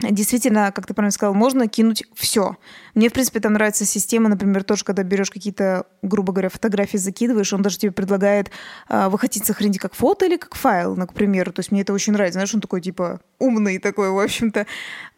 действительно, 0.00 0.72
как 0.72 0.86
ты 0.86 0.94
правильно 0.94 1.12
сказал, 1.12 1.34
можно 1.34 1.68
кинуть 1.68 2.04
все. 2.14 2.56
Мне, 2.96 3.10
в 3.10 3.12
принципе, 3.12 3.40
там 3.40 3.52
нравится 3.52 3.84
система, 3.84 4.30
например, 4.30 4.64
тоже, 4.64 4.82
когда 4.82 5.02
берешь 5.02 5.30
какие-то, 5.30 5.84
грубо 6.00 6.32
говоря, 6.32 6.48
фотографии, 6.48 6.96
закидываешь, 6.96 7.52
он 7.52 7.60
даже 7.60 7.76
тебе 7.76 7.92
предлагает, 7.92 8.50
а, 8.88 9.10
вы 9.10 9.18
хотите 9.18 9.44
сохранить 9.44 9.78
как 9.78 9.94
фото 9.94 10.24
или 10.24 10.38
как 10.38 10.54
файл, 10.54 10.96
ну, 10.96 11.06
к 11.06 11.12
примеру. 11.12 11.52
То 11.52 11.60
есть 11.60 11.70
мне 11.70 11.82
это 11.82 11.92
очень 11.92 12.14
нравится. 12.14 12.38
Знаешь, 12.38 12.54
он 12.54 12.62
такой, 12.62 12.80
типа, 12.80 13.20
умный 13.38 13.78
такой, 13.78 14.10
в 14.10 14.18
общем-то. 14.18 14.66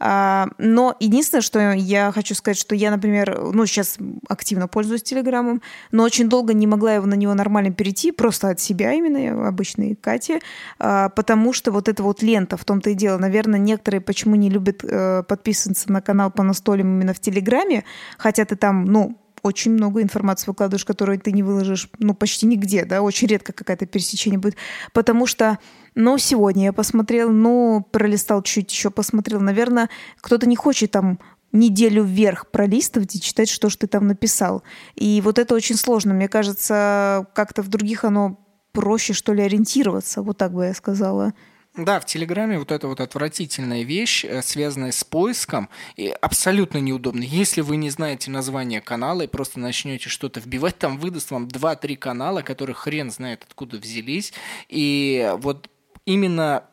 А, 0.00 0.48
но 0.58 0.96
единственное, 0.98 1.40
что 1.40 1.72
я 1.72 2.10
хочу 2.10 2.34
сказать, 2.34 2.58
что 2.58 2.74
я, 2.74 2.90
например, 2.90 3.52
ну, 3.52 3.64
сейчас 3.64 3.96
активно 4.28 4.66
пользуюсь 4.66 5.04
Телеграмом, 5.04 5.62
но 5.92 6.02
очень 6.02 6.28
долго 6.28 6.54
не 6.54 6.66
могла 6.66 6.94
его 6.94 7.06
на 7.06 7.14
него 7.14 7.34
нормально 7.34 7.72
перейти, 7.72 8.10
просто 8.10 8.48
от 8.48 8.58
себя 8.58 8.92
именно, 8.92 9.46
обычной 9.46 9.94
Кати, 9.94 10.40
а, 10.80 11.10
потому 11.10 11.52
что 11.52 11.70
вот 11.70 11.88
эта 11.88 12.02
вот 12.02 12.22
лента, 12.22 12.56
в 12.56 12.64
том-то 12.64 12.90
и 12.90 12.94
дело, 12.94 13.18
наверное, 13.18 13.60
некоторые 13.60 14.00
почему 14.00 14.34
не 14.34 14.50
любят 14.50 14.80
э, 14.82 15.22
подписываться 15.22 15.92
на 15.92 16.00
канал 16.00 16.32
по 16.32 16.42
настолям 16.42 16.88
именно 16.96 17.14
в 17.14 17.20
Телеграме, 17.20 17.67
Инстаграме, 17.68 17.84
хотя 18.16 18.44
ты 18.44 18.56
там, 18.56 18.84
ну, 18.84 19.16
очень 19.42 19.72
много 19.72 20.02
информации 20.02 20.46
выкладываешь, 20.48 20.84
которую 20.84 21.20
ты 21.20 21.32
не 21.32 21.42
выложишь, 21.42 21.88
ну, 21.98 22.14
почти 22.14 22.46
нигде, 22.46 22.84
да, 22.84 23.02
очень 23.02 23.28
редко 23.28 23.52
какая-то 23.52 23.86
пересечение 23.86 24.38
будет, 24.38 24.56
потому 24.92 25.26
что, 25.26 25.58
ну, 25.94 26.18
сегодня 26.18 26.64
я 26.64 26.72
посмотрел, 26.72 27.30
ну, 27.30 27.86
пролистал 27.92 28.42
чуть 28.42 28.72
еще 28.72 28.90
посмотрел, 28.90 29.40
наверное, 29.40 29.88
кто-то 30.20 30.48
не 30.48 30.56
хочет 30.56 30.90
там 30.90 31.18
неделю 31.52 32.02
вверх 32.02 32.50
пролистывать 32.50 33.14
и 33.14 33.20
читать, 33.20 33.48
что 33.48 33.70
же 33.70 33.78
ты 33.78 33.86
там 33.86 34.06
написал. 34.06 34.62
И 34.96 35.22
вот 35.24 35.38
это 35.38 35.54
очень 35.54 35.76
сложно. 35.76 36.12
Мне 36.12 36.28
кажется, 36.28 37.26
как-то 37.34 37.62
в 37.62 37.68
других 37.68 38.04
оно 38.04 38.38
проще, 38.72 39.14
что 39.14 39.32
ли, 39.32 39.42
ориентироваться, 39.42 40.20
вот 40.20 40.36
так 40.36 40.52
бы 40.52 40.66
я 40.66 40.74
сказала. 40.74 41.32
Да, 41.78 42.00
в 42.00 42.06
Телеграме 42.06 42.58
вот 42.58 42.72
эта 42.72 42.88
вот 42.88 43.00
отвратительная 43.00 43.84
вещь, 43.84 44.24
э, 44.24 44.42
связанная 44.42 44.90
с 44.90 45.04
поиском, 45.04 45.68
и 45.94 46.08
абсолютно 46.08 46.78
неудобно. 46.78 47.22
Если 47.22 47.60
вы 47.60 47.76
не 47.76 47.88
знаете 47.90 48.32
название 48.32 48.80
канала 48.80 49.22
и 49.22 49.28
просто 49.28 49.60
начнете 49.60 50.08
что-то 50.08 50.40
вбивать, 50.40 50.76
там 50.78 50.98
выдаст 50.98 51.30
вам 51.30 51.46
2-3 51.46 51.94
канала, 51.94 52.42
которые 52.42 52.74
хрен 52.74 53.12
знает 53.12 53.44
откуда 53.46 53.78
взялись. 53.78 54.32
И 54.68 55.32
вот 55.38 55.70
именно 56.04 56.64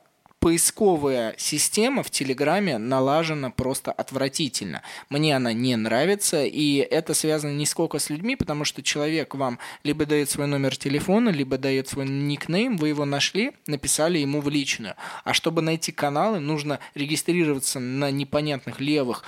поисковая 0.46 1.34
система 1.40 2.04
в 2.04 2.12
Телеграме 2.12 2.78
налажена 2.78 3.50
просто 3.50 3.92
отвратительно. 3.92 4.84
Мне 5.10 5.36
она 5.36 5.54
не 5.54 5.76
нравится, 5.76 6.46
и 6.46 6.76
это 6.76 7.16
связано 7.16 7.54
не 7.54 7.66
сколько 7.66 7.98
с 7.98 8.12
людьми, 8.12 8.36
потому 8.36 8.64
что 8.64 8.84
человек 8.84 9.34
вам 9.34 9.58
либо 9.84 10.06
дает 10.06 10.30
свой 10.30 10.46
номер 10.46 10.78
телефона, 10.78 11.30
либо 11.30 11.58
дает 11.58 11.88
свой 11.88 12.08
никнейм, 12.08 12.78
вы 12.78 12.90
его 12.90 13.06
нашли, 13.06 13.54
написали 13.66 14.20
ему 14.20 14.40
в 14.40 14.48
личную. 14.48 14.94
А 15.24 15.34
чтобы 15.34 15.64
найти 15.64 15.92
каналы, 15.92 16.38
нужно 16.38 16.80
регистрироваться 16.94 17.80
на 17.80 18.12
непонятных 18.12 18.80
левых 18.80 19.24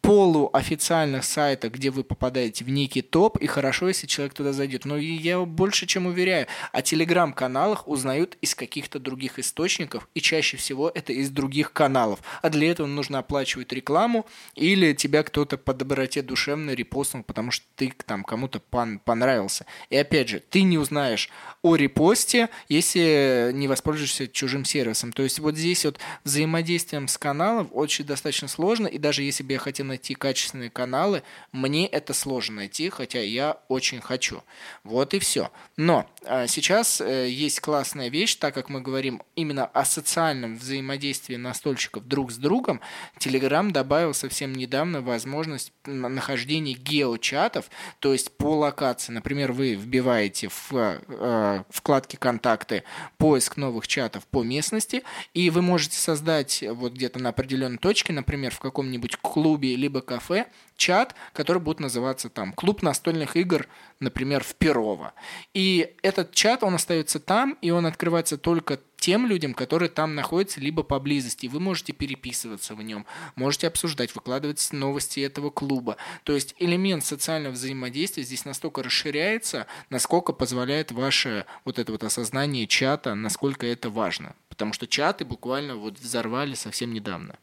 полуофициальных 0.00 1.24
сайтах, 1.24 1.72
где 1.72 1.90
вы 1.90 2.04
попадаете 2.04 2.64
в 2.64 2.68
некий 2.68 3.02
топ, 3.02 3.36
и 3.38 3.48
хорошо, 3.48 3.88
если 3.88 4.06
человек 4.06 4.34
туда 4.34 4.52
зайдет. 4.52 4.84
Но 4.84 4.96
я 4.96 5.40
больше 5.40 5.86
чем 5.86 6.06
уверяю, 6.06 6.46
о 6.70 6.82
телеграм-каналах 6.82 7.88
узнают 7.88 8.38
из 8.40 8.54
каких-то 8.54 9.00
других 9.00 9.40
источников, 9.40 10.08
и 10.14 10.20
чаще 10.20 10.51
чаще 10.52 10.56
всего 10.56 10.90
это 10.94 11.12
из 11.12 11.30
других 11.30 11.72
каналов. 11.72 12.20
А 12.42 12.50
для 12.50 12.70
этого 12.70 12.86
нужно 12.86 13.18
оплачивать 13.18 13.72
рекламу 13.72 14.26
или 14.54 14.92
тебя 14.92 15.22
кто-то 15.22 15.56
по 15.56 15.72
доброте 15.74 16.22
душевной 16.22 16.74
репостнул, 16.74 17.22
потому 17.22 17.50
что 17.50 17.64
ты 17.76 17.92
там 18.06 18.24
кому-то 18.24 18.60
пон 18.60 18.98
понравился. 18.98 19.66
И 19.90 19.96
опять 19.96 20.28
же, 20.28 20.40
ты 20.40 20.62
не 20.62 20.78
узнаешь 20.78 21.30
о 21.62 21.76
репосте, 21.76 22.48
если 22.68 23.50
не 23.54 23.68
воспользуешься 23.68 24.28
чужим 24.28 24.64
сервисом. 24.64 25.12
То 25.12 25.22
есть 25.22 25.38
вот 25.38 25.56
здесь 25.56 25.84
вот 25.84 25.98
взаимодействием 26.24 27.08
с 27.08 27.18
каналом 27.18 27.68
очень 27.72 28.04
достаточно 28.04 28.48
сложно, 28.48 28.86
и 28.86 28.98
даже 28.98 29.22
если 29.22 29.44
бы 29.44 29.52
я 29.52 29.58
хотел 29.58 29.86
найти 29.86 30.14
качественные 30.14 30.70
каналы, 30.70 31.22
мне 31.52 31.86
это 31.86 32.14
сложно 32.14 32.56
найти, 32.56 32.90
хотя 32.90 33.20
я 33.20 33.58
очень 33.68 34.00
хочу. 34.00 34.42
Вот 34.84 35.14
и 35.14 35.18
все. 35.18 35.50
Но 35.76 36.06
а, 36.24 36.46
сейчас 36.46 37.00
э, 37.00 37.28
есть 37.28 37.60
классная 37.60 38.08
вещь, 38.08 38.36
так 38.36 38.54
как 38.54 38.68
мы 38.68 38.80
говорим 38.80 39.22
именно 39.36 39.66
о 39.66 39.84
социальном 39.84 40.41
нормальном 40.42 40.56
взаимодействии 40.56 41.36
настольщиков 41.36 42.06
друг 42.06 42.32
с 42.32 42.36
другом, 42.36 42.80
Telegram 43.18 43.70
добавил 43.70 44.14
совсем 44.14 44.54
недавно 44.54 45.00
возможность 45.00 45.72
нахождения 45.86 46.74
геочатов, 46.74 47.66
то 48.00 48.12
есть 48.12 48.36
по 48.36 48.56
локации. 48.56 49.12
Например, 49.12 49.52
вы 49.52 49.74
вбиваете 49.74 50.48
в 50.48 50.72
э, 50.72 51.64
вкладке 51.70 52.16
«Контакты» 52.16 52.82
поиск 53.18 53.56
новых 53.56 53.86
чатов 53.86 54.26
по 54.26 54.42
местности, 54.42 55.02
и 55.34 55.50
вы 55.50 55.62
можете 55.62 55.96
создать 55.96 56.64
вот 56.68 56.92
где-то 56.92 57.18
на 57.18 57.30
определенной 57.30 57.78
точке, 57.78 58.12
например, 58.12 58.52
в 58.52 58.60
каком-нибудь 58.60 59.16
клубе 59.16 59.76
либо 59.76 60.00
кафе, 60.00 60.46
чат, 60.82 61.14
который 61.32 61.62
будет 61.62 61.78
называться 61.78 62.28
там 62.28 62.52
«Клуб 62.52 62.82
настольных 62.82 63.36
игр», 63.36 63.68
например, 64.00 64.42
в 64.42 64.56
Перово. 64.56 65.12
И 65.54 65.94
этот 66.02 66.34
чат, 66.34 66.64
он 66.64 66.74
остается 66.74 67.20
там, 67.20 67.56
и 67.62 67.70
он 67.70 67.86
открывается 67.86 68.36
только 68.36 68.80
тем 68.96 69.26
людям, 69.26 69.54
которые 69.54 69.90
там 69.90 70.16
находятся 70.16 70.60
либо 70.60 70.82
поблизости. 70.82 71.46
Вы 71.46 71.60
можете 71.60 71.92
переписываться 71.92 72.74
в 72.74 72.82
нем, 72.82 73.06
можете 73.36 73.68
обсуждать, 73.68 74.12
выкладывать 74.16 74.72
новости 74.72 75.20
этого 75.20 75.50
клуба. 75.50 75.96
То 76.24 76.32
есть 76.32 76.56
элемент 76.58 77.04
социального 77.04 77.52
взаимодействия 77.52 78.24
здесь 78.24 78.44
настолько 78.44 78.82
расширяется, 78.82 79.68
насколько 79.88 80.32
позволяет 80.32 80.90
ваше 80.90 81.46
вот 81.64 81.78
это 81.78 81.92
вот 81.92 82.02
осознание 82.02 82.66
чата, 82.66 83.14
насколько 83.14 83.66
это 83.66 83.88
важно. 83.88 84.34
Потому 84.48 84.72
что 84.72 84.88
чаты 84.88 85.24
буквально 85.24 85.76
вот 85.76 86.00
взорвали 86.00 86.54
совсем 86.54 86.92
недавно. 86.92 87.38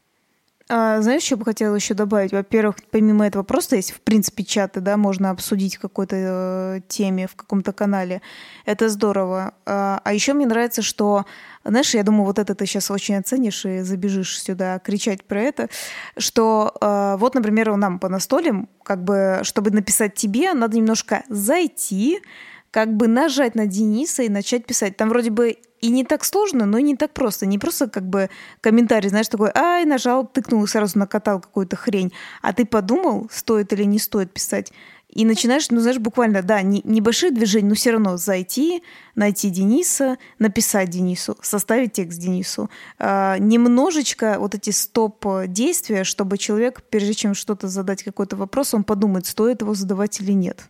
А, 0.72 1.02
знаешь, 1.02 1.24
что 1.24 1.36
бы 1.36 1.46
хотела 1.46 1.74
еще 1.74 1.96
добавить? 1.96 2.32
Во-первых, 2.32 2.76
помимо 2.91 3.26
этого 3.26 3.41
просто 3.41 3.76
есть, 3.76 3.91
в 3.91 4.02
принципе, 4.02 4.44
чаты, 4.44 4.82
да, 4.82 4.98
можно 4.98 5.32
обсудить 5.32 5.78
какой-то 5.78 6.16
э, 6.16 6.82
теме, 6.88 7.26
в 7.28 7.36
каком-то 7.36 7.74
канале. 7.74 8.22
Это 8.66 8.88
здорово. 8.88 9.56
А, 9.66 10.00
а 10.04 10.14
еще 10.14 10.34
мне 10.34 10.46
нравится, 10.46 10.84
что, 10.84 11.26
знаешь, 11.64 11.96
я 11.96 12.04
думаю, 12.04 12.26
вот 12.26 12.38
это 12.38 12.54
ты 12.54 12.68
сейчас 12.68 12.91
очень 12.91 13.16
оценишь 13.16 13.66
и 13.66 13.82
забежишь 13.82 14.40
сюда 14.40 14.78
кричать 14.78 15.24
про 15.24 15.41
это, 15.41 15.70
что 16.20 16.72
э, 16.80 17.16
вот, 17.18 17.34
например, 17.34 17.76
нам 17.76 17.98
по 17.98 18.08
настолям, 18.08 18.70
как 18.84 19.04
бы, 19.04 19.40
чтобы 19.41 19.72
написать 19.72 20.14
тебе, 20.14 20.54
надо 20.54 20.78
немножко 20.78 21.24
зайти, 21.30 22.22
как 22.72 22.96
бы 22.96 23.08
нажать 23.08 23.56
на 23.56 23.66
Дениса 23.66 24.24
и 24.24 24.30
начать 24.30 24.66
писать. 24.66 24.98
Там 24.98 25.10
вроде 25.10 25.30
бы 25.30 25.58
и 25.82 25.90
не 25.90 26.04
так 26.04 26.26
сложно, 26.26 26.66
но 26.66 26.78
и 26.78 26.84
не 26.84 26.96
так 26.96 27.14
просто. 27.14 27.46
Не 27.46 27.58
просто 27.58 27.88
как 27.88 28.08
бы 28.08 28.30
комментарий, 28.62 29.10
знаешь, 29.10 29.28
такой, 29.28 29.52
ай, 29.56 29.86
нажал, 29.86 30.28
тыкнул 30.28 30.64
и 30.64 30.68
сразу 30.68 31.00
накатал 31.00 31.40
какую-то 31.40 31.76
хрень. 31.76 32.12
А 32.41 32.54
ты 32.54 32.66
подумал, 32.66 33.30
стоит 33.32 33.74
или 33.74 33.84
не 33.84 34.00
стоит 34.00 34.32
писать. 34.32 34.72
И 35.10 35.26
начинаешь, 35.26 35.72
ну, 35.72 35.80
знаешь, 35.80 35.98
буквально, 35.98 36.44
да, 36.44 36.62
не, 36.62 36.82
небольшие 36.84 37.32
движения, 37.32 37.70
но 37.70 37.76
все 37.76 37.91
равно 37.91 38.18
зайти, 38.18 38.84
найти 39.16 39.50
Дениса, 39.50 40.18
написать 40.38 40.91
Денису, 40.91 41.36
составить 41.41 41.94
текст 41.94 42.20
Денису. 42.20 42.70
А, 43.00 43.40
немножечко 43.40 44.36
вот 44.38 44.54
эти 44.54 44.70
стоп-действия, 44.70 46.04
чтобы 46.04 46.38
человек, 46.38 46.84
прежде 46.91 47.16
чем 47.16 47.34
что-то 47.34 47.68
задать, 47.68 48.04
какой-то 48.04 48.36
вопрос, 48.36 48.76
он 48.76 48.84
подумает, 48.84 49.26
стоит 49.26 49.62
его 49.62 49.74
задавать 49.74 50.22
или 50.22 50.32
нет. 50.34 50.70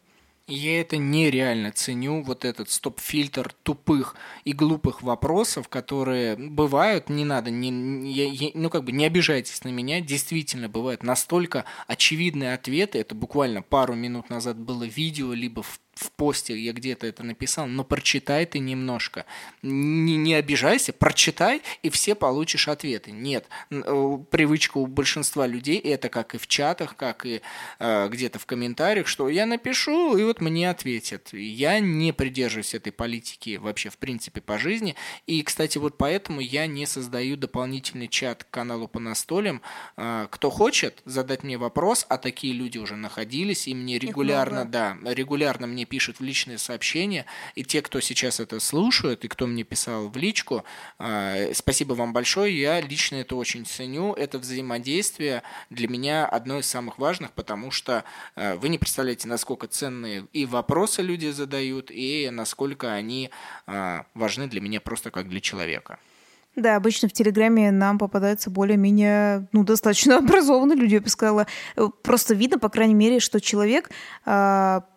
Я 0.49 0.81
это 0.81 0.97
нереально 0.97 1.71
ценю, 1.71 2.23
вот 2.23 2.43
этот 2.43 2.71
стоп-фильтр 2.71 3.53
тупых 3.63 4.15
и 4.45 4.53
глупых 4.53 5.03
вопросов, 5.03 5.69
которые 5.69 6.35
бывают, 6.35 7.09
не 7.09 7.23
надо, 7.23 7.51
не, 7.51 7.69
не, 7.69 8.51
ну 8.55 8.69
как 8.71 8.83
бы 8.83 8.91
не 8.91 9.05
обижайтесь 9.05 9.63
на 9.63 9.69
меня, 9.69 10.01
действительно 10.01 10.67
бывают 10.67 11.03
настолько 11.03 11.65
очевидные 11.85 12.55
ответы, 12.55 12.97
это 12.97 13.13
буквально 13.13 13.61
пару 13.61 13.93
минут 13.93 14.31
назад 14.31 14.57
было 14.57 14.85
видео, 14.85 15.33
либо 15.33 15.61
в 15.61 15.79
в 15.99 16.11
посте 16.11 16.57
я 16.57 16.71
где-то 16.71 17.07
это 17.07 17.23
написал, 17.23 17.67
но 17.67 17.83
прочитай 17.83 18.45
ты 18.45 18.59
немножко. 18.59 19.25
Не, 19.61 20.15
не 20.15 20.33
обижайся, 20.33 20.93
прочитай, 20.93 21.61
и 21.83 21.89
все 21.89 22.15
получишь 22.15 22.69
ответы. 22.69 23.11
Нет, 23.11 23.47
э, 23.69 24.17
привычка 24.31 24.77
у 24.77 24.87
большинства 24.87 25.45
людей, 25.45 25.77
это 25.77 26.07
как 26.07 26.35
и 26.35 26.37
в 26.37 26.47
чатах, 26.47 26.95
как 26.95 27.25
и 27.25 27.41
э, 27.79 28.07
где-то 28.07 28.39
в 28.39 28.45
комментариях, 28.45 29.07
что 29.07 29.27
я 29.27 29.45
напишу, 29.45 30.15
и 30.15 30.23
вот 30.23 30.39
мне 30.39 30.69
ответят. 30.69 31.33
Я 31.33 31.79
не 31.79 32.13
придерживаюсь 32.13 32.73
этой 32.73 32.93
политики 32.93 33.57
вообще 33.57 33.89
в 33.89 33.97
принципе 33.97 34.39
по 34.39 34.57
жизни. 34.57 34.95
И, 35.27 35.41
кстати, 35.43 35.77
вот 35.77 35.97
поэтому 35.97 36.39
я 36.39 36.65
не 36.65 36.85
создаю 36.85 37.35
дополнительный 37.35 38.07
чат 38.07 38.45
к 38.45 38.49
каналу 38.49 38.87
по 38.87 39.01
настолям. 39.01 39.61
Э, 39.97 40.27
кто 40.31 40.49
хочет 40.49 41.01
задать 41.03 41.43
мне 41.43 41.57
вопрос, 41.57 42.05
а 42.07 42.17
такие 42.17 42.53
люди 42.53 42.77
уже 42.77 42.95
находились, 42.95 43.67
и 43.67 43.75
мне 43.75 43.99
регулярно, 43.99 44.63
да, 44.63 44.97
регулярно 45.03 45.67
мне 45.67 45.88
пишут 45.89 46.19
в 46.19 46.23
личные 46.23 46.57
сообщения, 46.57 47.25
и 47.55 47.63
те, 47.63 47.81
кто 47.81 47.99
сейчас 47.99 48.39
это 48.39 48.59
слушает, 48.59 49.25
и 49.25 49.27
кто 49.27 49.47
мне 49.47 49.63
писал 49.63 50.07
в 50.07 50.15
личку, 50.15 50.63
а, 50.97 51.51
спасибо 51.53 51.93
вам 51.93 52.13
большое, 52.13 52.57
я 52.57 52.79
лично 52.79 53.17
это 53.17 53.35
очень 53.35 53.65
ценю, 53.65 54.13
это 54.13 54.39
взаимодействие 54.39 55.43
для 55.69 55.87
меня 55.87 56.25
одно 56.25 56.59
из 56.59 56.67
самых 56.67 56.99
важных, 56.99 57.31
потому 57.31 57.71
что 57.71 58.03
а, 58.35 58.55
вы 58.55 58.69
не 58.69 58.77
представляете, 58.77 59.27
насколько 59.27 59.67
ценные 59.67 60.27
и 60.31 60.45
вопросы 60.45 61.01
люди 61.01 61.31
задают, 61.31 61.91
и 61.91 62.29
насколько 62.31 62.93
они 62.93 63.31
а, 63.65 64.05
важны 64.13 64.47
для 64.47 64.61
меня 64.61 64.79
просто 64.79 65.11
как 65.11 65.27
для 65.27 65.41
человека. 65.41 65.99
Да, 66.55 66.75
обычно 66.75 67.07
в 67.07 67.13
Телеграме 67.13 67.71
нам 67.71 67.97
попадаются 67.97 68.49
более-менее, 68.49 69.47
ну, 69.53 69.63
достаточно 69.63 70.17
образованные 70.19 70.77
люди, 70.77 70.95
я 70.95 71.01
бы 71.01 71.09
сказала. 71.09 71.47
Просто 72.03 72.33
видно, 72.33 72.59
по 72.59 72.69
крайней 72.69 72.95
мере, 72.95 73.19
что 73.19 73.39
человек 73.39 73.89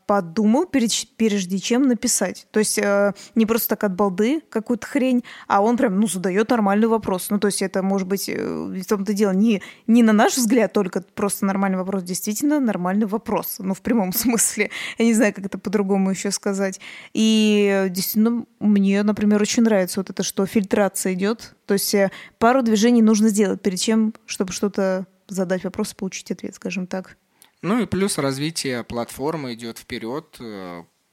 подумал, 0.07 0.67
прежде 0.67 1.59
чем 1.59 1.83
написать. 1.83 2.47
То 2.51 2.61
есть 2.61 2.79
э, 2.79 3.13
не 3.35 3.47
просто 3.47 3.71
так 3.71 3.85
от 3.85 3.95
балды 3.95 4.43
какую-то 4.51 4.87
хрень, 4.87 5.25
а 5.49 5.63
он 5.63 5.77
прям, 5.77 5.99
ну, 5.99 6.07
задает 6.07 6.51
нормальный 6.51 6.89
вопрос. 6.89 7.31
Ну, 7.31 7.39
то 7.39 7.49
есть 7.49 7.63
это 7.63 7.83
может 7.83 8.09
быть, 8.09 8.29
э, 8.29 8.37
в 8.37 8.85
том-то 8.85 9.13
дело, 9.13 9.33
не, 9.33 9.63
не 9.87 10.03
на 10.03 10.13
наш 10.13 10.37
взгляд 10.37 10.73
только 10.73 11.03
просто 11.15 11.47
нормальный 11.47 11.79
вопрос, 11.79 12.03
действительно 12.03 12.61
нормальный 12.61 13.07
вопрос. 13.07 13.57
Ну, 13.59 13.75
в 13.75 13.81
прямом 13.81 14.13
смысле. 14.13 14.71
Я 14.99 15.05
не 15.05 15.15
знаю, 15.15 15.33
как 15.35 15.47
это 15.47 15.59
по-другому 15.59 16.11
еще 16.11 16.31
сказать. 16.31 16.81
И 17.15 17.87
действительно, 17.91 18.45
мне, 18.61 19.03
например, 19.03 19.41
очень 19.41 19.63
нравится 19.63 20.01
вот 20.01 20.11
это, 20.11 20.23
что 20.23 20.47
фильтрация 20.47 21.15
идет. 21.15 21.55
То 21.67 21.75
есть 21.75 21.95
э, 21.95 22.11
пару 22.39 22.63
движений 22.63 23.03
нужно 23.03 23.29
сделать 23.29 23.63
перед 23.63 23.81
чем, 23.81 24.15
чтобы 24.27 24.53
что-то 24.53 25.07
задать 25.29 25.65
вопрос 25.65 25.95
получить 25.95 26.31
ответ, 26.31 26.55
скажем 26.55 26.87
так. 26.87 27.17
Ну 27.63 27.81
и 27.81 27.87
плюс 27.87 28.19
развитие 28.19 28.83
платформы 28.83 29.55
идет 29.55 29.79
вперед. 29.79 30.37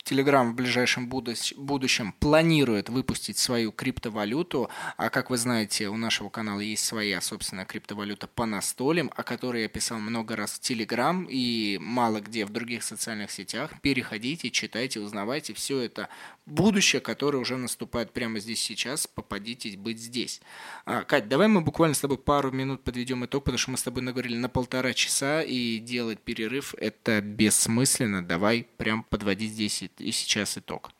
Telegram 0.09 0.49
в 0.49 0.55
ближайшем 0.55 1.07
будущем 1.07 2.13
планирует 2.19 2.89
выпустить 2.89 3.37
свою 3.37 3.71
криптовалюту, 3.71 4.69
а 4.97 5.09
как 5.09 5.29
вы 5.29 5.37
знаете, 5.37 5.87
у 5.89 5.97
нашего 5.97 6.29
канала 6.29 6.61
есть 6.61 6.83
своя 6.83 7.21
собственная 7.21 7.65
криптовалюта 7.65 8.27
по 8.27 8.45
настолям, 8.45 9.11
о 9.15 9.23
которой 9.23 9.63
я 9.63 9.67
писал 9.69 9.99
много 9.99 10.35
раз 10.35 10.53
в 10.53 10.61
Telegram 10.61 11.27
и 11.29 11.77
мало 11.79 12.21
где 12.21 12.45
в 12.45 12.49
других 12.49 12.83
социальных 12.83 13.29
сетях. 13.29 13.71
Переходите, 13.81 14.49
читайте, 14.49 14.99
узнавайте. 14.99 15.53
Все 15.53 15.79
это 15.79 16.09
будущее, 16.47 17.01
которое 17.01 17.37
уже 17.37 17.57
наступает 17.57 18.11
прямо 18.11 18.39
здесь 18.39 18.61
сейчас. 18.61 19.05
Попадитесь 19.05 19.75
быть 19.75 19.99
здесь. 19.99 20.41
А, 20.85 21.03
Кать, 21.03 21.27
давай 21.27 21.47
мы 21.47 21.61
буквально 21.61 21.93
с 21.93 21.99
тобой 21.99 22.17
пару 22.17 22.51
минут 22.51 22.83
подведем 22.83 23.25
итог, 23.25 23.43
потому 23.43 23.59
что 23.59 23.71
мы 23.71 23.77
с 23.77 23.83
тобой 23.83 24.01
наговорили 24.01 24.37
на 24.37 24.49
полтора 24.49 24.93
часа, 24.93 25.43
и 25.43 25.77
делать 25.77 26.19
перерыв 26.19 26.73
это 26.79 27.21
бессмысленно. 27.21 28.25
Давай 28.25 28.67
прям 28.77 29.03
подводить 29.03 29.51
здесь 29.51 29.83
и 29.99 30.11
сейчас 30.11 30.57
итог. 30.57 30.91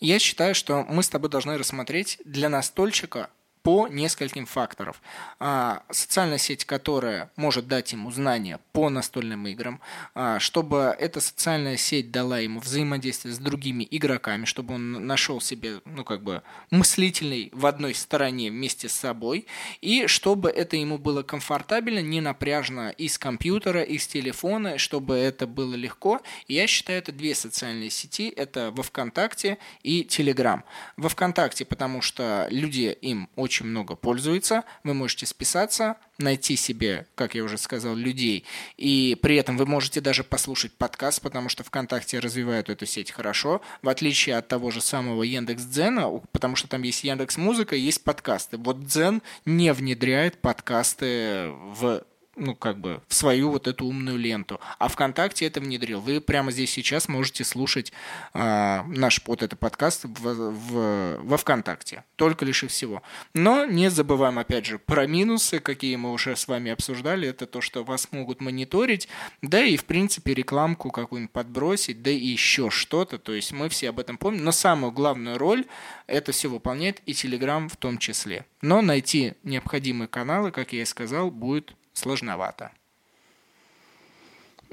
Я 0.00 0.18
считаю, 0.18 0.54
что 0.54 0.84
мы 0.84 1.02
с 1.02 1.08
тобой 1.08 1.30
должны 1.30 1.56
рассмотреть 1.56 2.20
для 2.24 2.48
настольщика 2.48 3.30
по 3.68 3.86
нескольким 3.86 4.46
факторам. 4.46 4.94
А, 5.40 5.82
социальная 5.90 6.38
сеть, 6.38 6.64
которая 6.64 7.30
может 7.36 7.68
дать 7.68 7.92
ему 7.92 8.10
знания 8.10 8.60
по 8.72 8.88
настольным 8.88 9.46
играм, 9.46 9.78
а, 10.14 10.38
чтобы 10.38 10.96
эта 10.98 11.20
социальная 11.20 11.76
сеть 11.76 12.10
дала 12.10 12.38
ему 12.38 12.60
взаимодействие 12.60 13.34
с 13.34 13.38
другими 13.38 13.86
игроками, 13.90 14.46
чтобы 14.46 14.76
он 14.76 15.06
нашел 15.06 15.42
себе, 15.42 15.82
ну, 15.84 16.02
как 16.02 16.22
бы, 16.22 16.42
мыслительный 16.70 17.50
в 17.52 17.66
одной 17.66 17.92
стороне 17.92 18.50
вместе 18.50 18.88
с 18.88 18.94
собой, 18.94 19.46
и 19.82 20.06
чтобы 20.06 20.48
это 20.48 20.78
ему 20.78 20.96
было 20.96 21.22
комфортабельно, 21.22 21.98
не 21.98 22.22
напряжно 22.22 22.88
из 22.88 23.18
компьютера, 23.18 23.82
из 23.82 24.06
телефона, 24.06 24.78
чтобы 24.78 25.16
это 25.16 25.46
было 25.46 25.74
легко. 25.74 26.22
Я 26.46 26.66
считаю, 26.66 27.00
это 27.00 27.12
две 27.12 27.34
социальные 27.34 27.90
сети, 27.90 28.30
это 28.34 28.70
во 28.70 28.82
ВКонтакте 28.82 29.58
и 29.82 30.04
Телеграм. 30.04 30.64
Во 30.96 31.10
ВКонтакте, 31.10 31.66
потому 31.66 32.00
что 32.00 32.46
люди 32.48 32.96
им 33.02 33.28
очень 33.36 33.57
очень 33.58 33.70
много 33.70 33.96
пользуется, 33.96 34.64
вы 34.84 34.94
можете 34.94 35.26
списаться, 35.26 35.96
найти 36.18 36.56
себе, 36.56 37.06
как 37.14 37.34
я 37.34 37.42
уже 37.42 37.58
сказал, 37.58 37.96
людей, 37.96 38.44
и 38.76 39.16
при 39.20 39.36
этом 39.36 39.56
вы 39.56 39.66
можете 39.66 40.00
даже 40.00 40.22
послушать 40.22 40.72
подкаст, 40.72 41.20
потому 41.20 41.48
что 41.48 41.64
ВКонтакте 41.64 42.20
развивают 42.20 42.68
эту 42.68 42.86
сеть 42.86 43.10
хорошо, 43.10 43.60
в 43.82 43.88
отличие 43.88 44.36
от 44.36 44.48
того 44.48 44.70
же 44.70 44.80
самого 44.80 45.22
Яндекс 45.22 45.64
Дзена, 45.64 46.08
потому 46.32 46.56
что 46.56 46.68
там 46.68 46.82
есть 46.82 47.04
Яндекс 47.04 47.36
Музыка, 47.36 47.74
есть 47.74 48.04
подкасты. 48.04 48.58
Вот 48.58 48.86
Дзен 48.86 49.22
не 49.44 49.72
внедряет 49.72 50.40
подкасты 50.40 51.48
в 51.48 52.04
ну, 52.38 52.54
как 52.54 52.78
бы, 52.78 53.02
в 53.08 53.14
свою 53.14 53.50
вот 53.50 53.66
эту 53.66 53.86
умную 53.86 54.16
ленту. 54.18 54.60
А 54.78 54.88
ВКонтакте 54.88 55.46
это 55.46 55.60
внедрил. 55.60 56.00
Вы 56.00 56.20
прямо 56.20 56.50
здесь 56.50 56.70
сейчас 56.70 57.08
можете 57.08 57.44
слушать 57.44 57.92
э, 58.34 58.82
наш 58.86 59.20
вот 59.26 59.42
этот 59.42 59.58
подкаст 59.58 60.04
в, 60.04 60.20
в, 60.20 61.18
во 61.22 61.36
ВКонтакте. 61.36 62.04
Только 62.16 62.44
лишь 62.44 62.64
и 62.64 62.66
всего. 62.66 63.02
Но 63.34 63.64
не 63.64 63.90
забываем, 63.90 64.38
опять 64.38 64.66
же, 64.66 64.78
про 64.78 65.06
минусы, 65.06 65.60
какие 65.60 65.96
мы 65.96 66.12
уже 66.12 66.36
с 66.36 66.48
вами 66.48 66.70
обсуждали. 66.70 67.28
Это 67.28 67.46
то, 67.46 67.60
что 67.60 67.84
вас 67.84 68.08
могут 68.12 68.40
мониторить, 68.40 69.08
да 69.42 69.64
и, 69.64 69.76
в 69.76 69.84
принципе, 69.84 70.34
рекламку 70.34 70.90
какую-нибудь 70.90 71.32
подбросить, 71.32 72.02
да 72.02 72.10
и 72.10 72.26
еще 72.26 72.70
что-то. 72.70 73.18
То 73.18 73.34
есть 73.34 73.52
мы 73.52 73.68
все 73.68 73.90
об 73.90 73.98
этом 73.98 74.18
помним. 74.18 74.44
Но 74.44 74.52
самую 74.52 74.92
главную 74.92 75.38
роль 75.38 75.66
это 76.06 76.32
все 76.32 76.48
выполняет 76.48 77.00
и 77.06 77.12
Telegram 77.12 77.68
в 77.68 77.76
том 77.76 77.98
числе. 77.98 78.46
Но 78.62 78.82
найти 78.82 79.34
необходимые 79.42 80.08
каналы, 80.08 80.50
как 80.50 80.72
я 80.72 80.82
и 80.82 80.84
сказал, 80.84 81.30
будет 81.30 81.74
сложновато. 81.98 82.70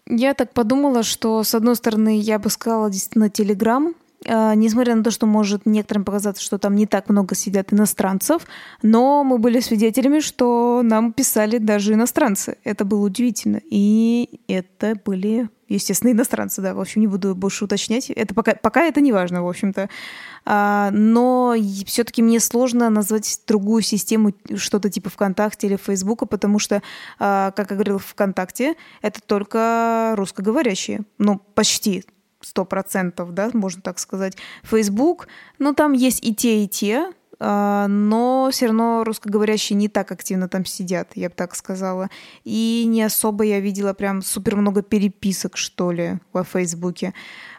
Я 0.07 0.33
так 0.33 0.53
подумала, 0.53 1.03
что, 1.03 1.43
с 1.43 1.55
одной 1.55 1.75
стороны, 1.75 2.19
я 2.19 2.37
бы 2.37 2.49
сказала 2.49 2.89
действительно 2.89 3.29
Телеграм, 3.29 3.95
несмотря 4.23 4.95
на 4.95 5.03
то, 5.03 5.11
что 5.11 5.25
может 5.25 5.65
некоторым 5.65 6.05
показаться, 6.05 6.41
что 6.41 6.57
там 6.57 6.75
не 6.75 6.85
так 6.85 7.09
много 7.09 7.35
сидят 7.35 7.73
иностранцев, 7.73 8.43
но 8.81 9.23
мы 9.23 9.37
были 9.37 9.59
свидетелями, 9.59 10.19
что 10.19 10.81
нам 10.83 11.13
писали 11.13 11.57
даже 11.57 11.93
иностранцы. 11.93 12.57
Это 12.63 12.85
было 12.85 13.05
удивительно. 13.05 13.61
И 13.69 14.41
это 14.47 14.95
были, 15.03 15.49
естественно, 15.67 16.11
иностранцы, 16.11 16.61
да. 16.61 16.73
В 16.73 16.79
общем, 16.79 17.01
не 17.01 17.07
буду 17.07 17.35
больше 17.35 17.65
уточнять. 17.65 18.09
Это 18.09 18.33
пока, 18.33 18.55
пока 18.55 18.83
это 18.83 19.01
не 19.01 19.11
важно, 19.11 19.43
в 19.43 19.47
общем-то. 19.47 19.89
А, 20.45 20.89
но 20.91 21.55
все-таки 21.85 22.21
мне 22.21 22.39
сложно 22.39 22.89
назвать 22.89 23.41
другую 23.47 23.81
систему, 23.81 24.33
что-то 24.55 24.89
типа 24.89 25.09
ВКонтакте 25.09 25.67
или 25.67 25.75
Фейсбука, 25.75 26.25
потому 26.25 26.59
что, 26.59 26.81
а, 27.19 27.51
как 27.51 27.71
я 27.71 27.75
говорила, 27.75 27.99
ВКонтакте 27.99 28.75
это 29.01 29.19
только 29.21 30.13
русскоговорящие. 30.15 31.01
Ну, 31.17 31.41
почти 31.55 32.05
сто 32.45 32.65
процентов, 32.65 33.33
да, 33.33 33.49
можно 33.53 33.81
так 33.81 33.99
сказать. 33.99 34.37
Facebook, 34.63 35.27
ну, 35.59 35.73
там 35.73 35.93
есть 35.93 36.25
и 36.25 36.33
те, 36.33 36.63
и 36.63 36.67
те, 36.67 37.11
а, 37.39 37.87
но 37.87 38.49
все 38.51 38.67
равно 38.67 39.03
русскоговорящие 39.03 39.75
не 39.75 39.89
так 39.89 40.11
активно 40.11 40.47
там 40.47 40.65
сидят, 40.65 41.09
я 41.15 41.29
бы 41.29 41.35
так 41.35 41.55
сказала. 41.55 42.09
И 42.43 42.85
не 42.87 43.03
особо 43.03 43.43
я 43.43 43.59
видела 43.59 43.93
прям 43.93 44.21
супер 44.21 44.55
много 44.55 44.81
переписок, 44.81 45.57
что 45.57 45.91
ли, 45.91 46.19
во 46.33 46.43
Фейсбуке. 46.43 47.13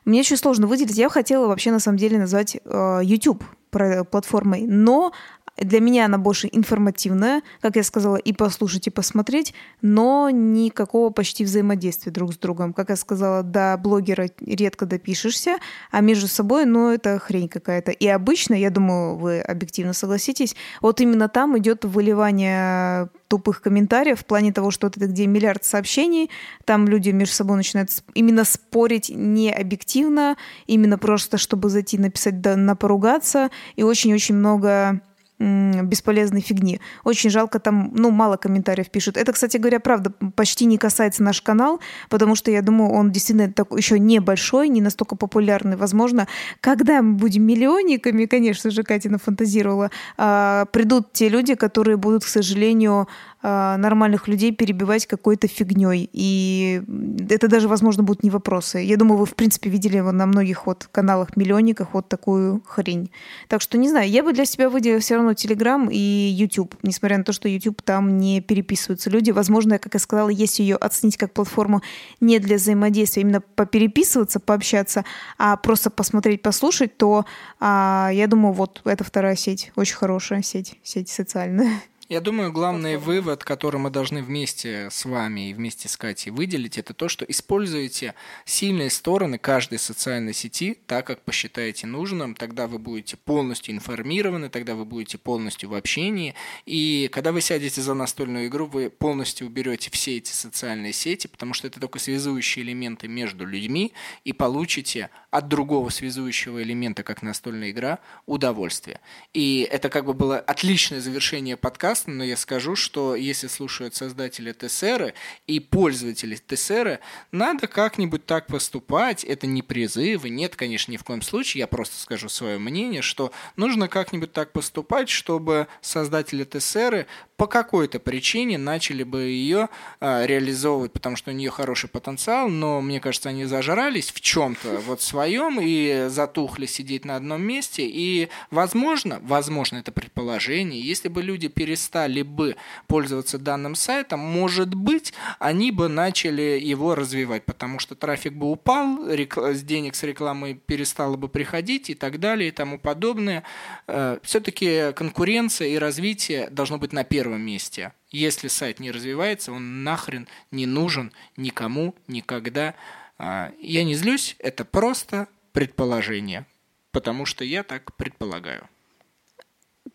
Мне 0.04 0.20
очень 0.20 0.36
сложно 0.36 0.66
выделить. 0.66 0.96
Я 0.96 1.08
хотела 1.08 1.46
вообще 1.48 1.70
на 1.70 1.80
самом 1.80 1.98
деле 1.98 2.18
назвать 2.18 2.56
э, 2.56 3.00
YouTube 3.02 3.44
платформой, 3.70 4.62
но 4.66 5.12
для 5.56 5.80
меня 5.80 6.04
она 6.04 6.18
больше 6.18 6.48
информативная, 6.52 7.42
как 7.60 7.76
я 7.76 7.82
сказала, 7.82 8.16
и 8.16 8.32
послушать, 8.32 8.86
и 8.86 8.90
посмотреть, 8.90 9.54
но 9.80 10.28
никакого 10.30 11.10
почти 11.10 11.44
взаимодействия 11.44 12.12
друг 12.12 12.34
с 12.34 12.38
другом. 12.38 12.72
Как 12.72 12.90
я 12.90 12.96
сказала, 12.96 13.42
до 13.42 13.78
блогера 13.78 14.28
редко 14.40 14.86
допишешься, 14.86 15.58
а 15.90 16.00
между 16.00 16.28
собой, 16.28 16.66
ну, 16.66 16.90
это 16.90 17.18
хрень 17.18 17.48
какая-то. 17.48 17.90
И 17.90 18.06
обычно, 18.06 18.54
я 18.54 18.70
думаю, 18.70 19.16
вы 19.16 19.40
объективно 19.40 19.92
согласитесь, 19.92 20.54
вот 20.82 21.00
именно 21.00 21.28
там 21.28 21.58
идет 21.58 21.84
выливание 21.84 23.08
тупых 23.28 23.60
комментариев 23.60 24.20
в 24.20 24.24
плане 24.24 24.52
того, 24.52 24.70
что 24.70 24.86
это 24.86 25.00
где 25.06 25.26
миллиард 25.26 25.64
сообщений, 25.64 26.30
там 26.64 26.86
люди 26.86 27.10
между 27.10 27.34
собой 27.34 27.56
начинают 27.56 27.90
именно 28.14 28.44
спорить 28.44 29.10
не 29.10 29.52
объективно, 29.52 30.36
именно 30.66 30.98
просто, 30.98 31.38
чтобы 31.38 31.70
зайти 31.70 31.98
написать, 31.98 32.40
да, 32.40 32.56
на 32.56 32.76
поругаться, 32.76 33.50
и 33.74 33.82
очень-очень 33.82 34.36
много 34.36 35.00
бесполезной 35.38 36.40
фигни. 36.40 36.80
Очень 37.04 37.30
жалко, 37.30 37.58
там, 37.58 37.92
ну, 37.94 38.10
мало 38.10 38.36
комментариев 38.36 38.88
пишут. 38.88 39.16
Это, 39.16 39.32
кстати 39.32 39.58
говоря, 39.58 39.80
правда, 39.80 40.10
почти 40.34 40.64
не 40.64 40.78
касается 40.78 41.22
наш 41.22 41.42
канал, 41.42 41.80
потому 42.08 42.34
что 42.34 42.50
я 42.50 42.62
думаю, 42.62 42.90
он 42.92 43.10
действительно 43.10 43.52
такой 43.52 43.80
еще 43.80 43.98
небольшой, 43.98 44.68
не 44.68 44.80
настолько 44.80 45.14
популярный. 45.16 45.76
Возможно, 45.76 46.26
когда 46.60 47.02
мы 47.02 47.14
будем 47.14 47.42
миллионниками, 47.42 48.24
конечно 48.24 48.70
же, 48.70 48.82
Катя 48.82 49.10
нафантазировала, 49.10 49.90
а, 50.16 50.64
придут 50.66 51.12
те 51.12 51.28
люди, 51.28 51.54
которые 51.54 51.96
будут, 51.96 52.24
к 52.24 52.28
сожалению, 52.28 53.08
нормальных 53.42 54.28
людей 54.28 54.52
перебивать 54.52 55.06
какой-то 55.06 55.46
фигней. 55.46 56.08
И 56.12 56.82
это 57.30 57.48
даже, 57.48 57.68
возможно, 57.68 58.02
будут 58.02 58.22
не 58.22 58.30
вопросы. 58.30 58.78
Я 58.78 58.96
думаю, 58.96 59.18
вы, 59.18 59.26
в 59.26 59.34
принципе, 59.34 59.70
видели 59.70 60.00
на 60.00 60.26
многих 60.26 60.66
вот 60.66 60.88
каналах 60.90 61.36
миллионниках 61.36 61.94
вот 61.94 62.08
такую 62.08 62.62
хрень. 62.66 63.10
Так 63.48 63.60
что, 63.60 63.78
не 63.78 63.88
знаю, 63.88 64.10
я 64.10 64.22
бы 64.22 64.32
для 64.32 64.44
себя 64.44 64.68
выделила 64.68 65.00
все 65.00 65.16
равно 65.16 65.32
Telegram 65.32 65.88
и 65.90 65.98
YouTube, 65.98 66.74
несмотря 66.82 67.18
на 67.18 67.24
то, 67.24 67.32
что 67.32 67.48
YouTube 67.48 67.82
там 67.82 68.18
не 68.18 68.40
переписываются 68.40 69.10
люди. 69.10 69.30
Возможно, 69.30 69.78
как 69.78 69.94
я 69.94 70.00
сказала, 70.00 70.28
если 70.28 70.62
ее 70.62 70.76
оценить 70.76 71.16
как 71.16 71.32
платформу 71.32 71.82
не 72.20 72.38
для 72.38 72.56
взаимодействия, 72.56 73.22
именно 73.22 73.40
попереписываться, 73.40 74.40
пообщаться, 74.40 75.04
а 75.38 75.56
просто 75.56 75.90
посмотреть, 75.90 76.42
послушать, 76.42 76.96
то 76.96 77.26
а, 77.60 78.10
я 78.12 78.26
думаю, 78.26 78.52
вот 78.52 78.80
эта 78.84 79.04
вторая 79.04 79.36
сеть, 79.36 79.72
очень 79.76 79.96
хорошая 79.96 80.42
сеть, 80.42 80.78
сеть 80.82 81.08
социальная. 81.08 81.80
Я 82.08 82.20
думаю, 82.20 82.52
главный 82.52 82.98
вывод, 82.98 83.42
который 83.42 83.80
мы 83.80 83.90
должны 83.90 84.22
вместе 84.22 84.90
с 84.92 85.04
вами 85.04 85.50
и 85.50 85.54
вместе 85.54 85.88
с 85.88 85.96
Катей 85.96 86.30
выделить, 86.30 86.78
это 86.78 86.94
то, 86.94 87.08
что 87.08 87.24
используйте 87.24 88.14
сильные 88.44 88.90
стороны 88.90 89.38
каждой 89.38 89.80
социальной 89.80 90.32
сети 90.32 90.78
так, 90.86 91.04
как 91.04 91.22
посчитаете 91.22 91.88
нужным, 91.88 92.36
тогда 92.36 92.68
вы 92.68 92.78
будете 92.78 93.16
полностью 93.16 93.74
информированы, 93.74 94.50
тогда 94.50 94.76
вы 94.76 94.84
будете 94.84 95.18
полностью 95.18 95.68
в 95.68 95.74
общении, 95.74 96.36
и 96.64 97.10
когда 97.10 97.32
вы 97.32 97.40
сядете 97.40 97.82
за 97.82 97.94
настольную 97.94 98.46
игру, 98.46 98.66
вы 98.66 98.88
полностью 98.88 99.48
уберете 99.48 99.90
все 99.90 100.18
эти 100.18 100.30
социальные 100.30 100.92
сети, 100.92 101.26
потому 101.26 101.54
что 101.54 101.66
это 101.66 101.80
только 101.80 101.98
связующие 101.98 102.64
элементы 102.64 103.08
между 103.08 103.44
людьми, 103.44 103.92
и 104.22 104.32
получите 104.32 105.10
от 105.32 105.48
другого 105.48 105.88
связующего 105.88 106.62
элемента, 106.62 107.02
как 107.02 107.22
настольная 107.22 107.72
игра, 107.72 107.98
удовольствие. 108.26 109.00
И 109.34 109.68
это 109.68 109.88
как 109.88 110.04
бы 110.04 110.14
было 110.14 110.38
отличное 110.38 111.00
завершение 111.00 111.56
подкаста, 111.56 111.95
прекрасно, 111.96 112.14
но 112.14 112.24
я 112.24 112.36
скажу, 112.36 112.76
что 112.76 113.14
если 113.14 113.46
слушают 113.46 113.94
создатели 113.94 114.52
ТСР 114.52 115.14
и 115.46 115.60
пользователи 115.60 116.36
ТСР, 116.36 117.00
надо 117.32 117.66
как-нибудь 117.66 118.26
так 118.26 118.46
поступать. 118.46 119.24
Это 119.24 119.46
не 119.46 119.62
призывы, 119.62 120.28
нет, 120.28 120.56
конечно, 120.56 120.92
ни 120.92 120.96
в 120.96 121.04
коем 121.04 121.22
случае. 121.22 121.60
Я 121.60 121.66
просто 121.66 121.96
скажу 121.96 122.28
свое 122.28 122.58
мнение, 122.58 123.02
что 123.02 123.32
нужно 123.56 123.88
как-нибудь 123.88 124.32
так 124.32 124.52
поступать, 124.52 125.08
чтобы 125.08 125.68
создатели 125.80 126.44
ТСР 126.44 127.06
по 127.36 127.46
какой-то 127.46 127.98
причине 127.98 128.56
начали 128.56 129.02
бы 129.02 129.22
ее 129.22 129.68
а, 130.00 130.24
реализовывать, 130.24 130.92
потому 130.92 131.16
что 131.16 131.30
у 131.30 131.34
нее 131.34 131.50
хороший 131.50 131.88
потенциал, 131.88 132.48
но 132.48 132.80
мне 132.80 132.98
кажется, 132.98 133.28
они 133.28 133.44
зажрались 133.44 134.10
в 134.10 134.20
чем-то 134.20 134.78
вот 134.86 135.02
своем 135.02 135.58
и 135.60 136.06
затухли 136.08 136.66
сидеть 136.66 137.04
на 137.04 137.16
одном 137.16 137.42
месте. 137.42 137.86
И, 137.86 138.28
возможно, 138.50 139.20
возможно, 139.22 139.76
это 139.78 139.92
предположение, 139.92 140.80
если 140.80 141.08
бы 141.08 141.22
люди 141.22 141.48
перестали 141.48 142.22
бы 142.22 142.56
пользоваться 142.86 143.38
данным 143.38 143.74
сайтом, 143.74 144.20
может 144.20 144.74
быть, 144.74 145.12
они 145.38 145.72
бы 145.72 145.88
начали 145.88 146.58
его 146.62 146.94
развивать, 146.94 147.44
потому 147.44 147.78
что 147.78 147.94
трафик 147.94 148.32
бы 148.32 148.50
упал, 148.50 149.06
с 149.08 149.62
денег 149.62 149.94
с 149.94 150.02
рекламы 150.02 150.54
перестало 150.54 151.16
бы 151.16 151.28
приходить 151.28 151.90
и 151.90 151.94
так 151.94 152.18
далее 152.18 152.48
и 152.48 152.52
тому 152.52 152.78
подобное. 152.78 153.42
Э, 153.86 154.18
Все-таки 154.22 154.92
конкуренция 154.94 155.68
и 155.68 155.76
развитие 155.76 156.48
должно 156.50 156.78
быть 156.78 156.92
на 156.92 157.04
первом 157.04 157.25
первом 157.26 157.42
месте. 157.42 157.92
Если 158.10 158.46
сайт 158.46 158.78
не 158.78 158.92
развивается, 158.92 159.50
он 159.52 159.82
нахрен 159.82 160.28
не 160.52 160.64
нужен 160.64 161.12
никому, 161.36 161.94
никогда. 162.06 162.74
А, 163.18 163.52
я 163.60 163.82
не 163.82 163.94
злюсь, 163.94 164.36
это 164.38 164.64
просто 164.64 165.26
предположение, 165.52 166.46
потому 166.92 167.26
что 167.26 167.44
я 167.44 167.64
так 167.64 167.96
предполагаю. 167.96 168.68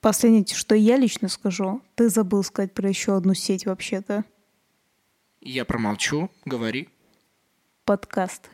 Последнее, 0.02 0.46
что 0.46 0.76
я 0.76 0.98
лично 0.98 1.30
скажу, 1.30 1.82
ты 1.96 2.10
забыл 2.10 2.44
сказать 2.44 2.74
про 2.74 2.90
еще 2.90 3.16
одну 3.16 3.34
сеть 3.34 3.66
вообще-то. 3.66 4.26
Я 5.40 5.64
промолчу, 5.64 6.30
говори. 6.44 6.90
Подкасты. 7.86 8.50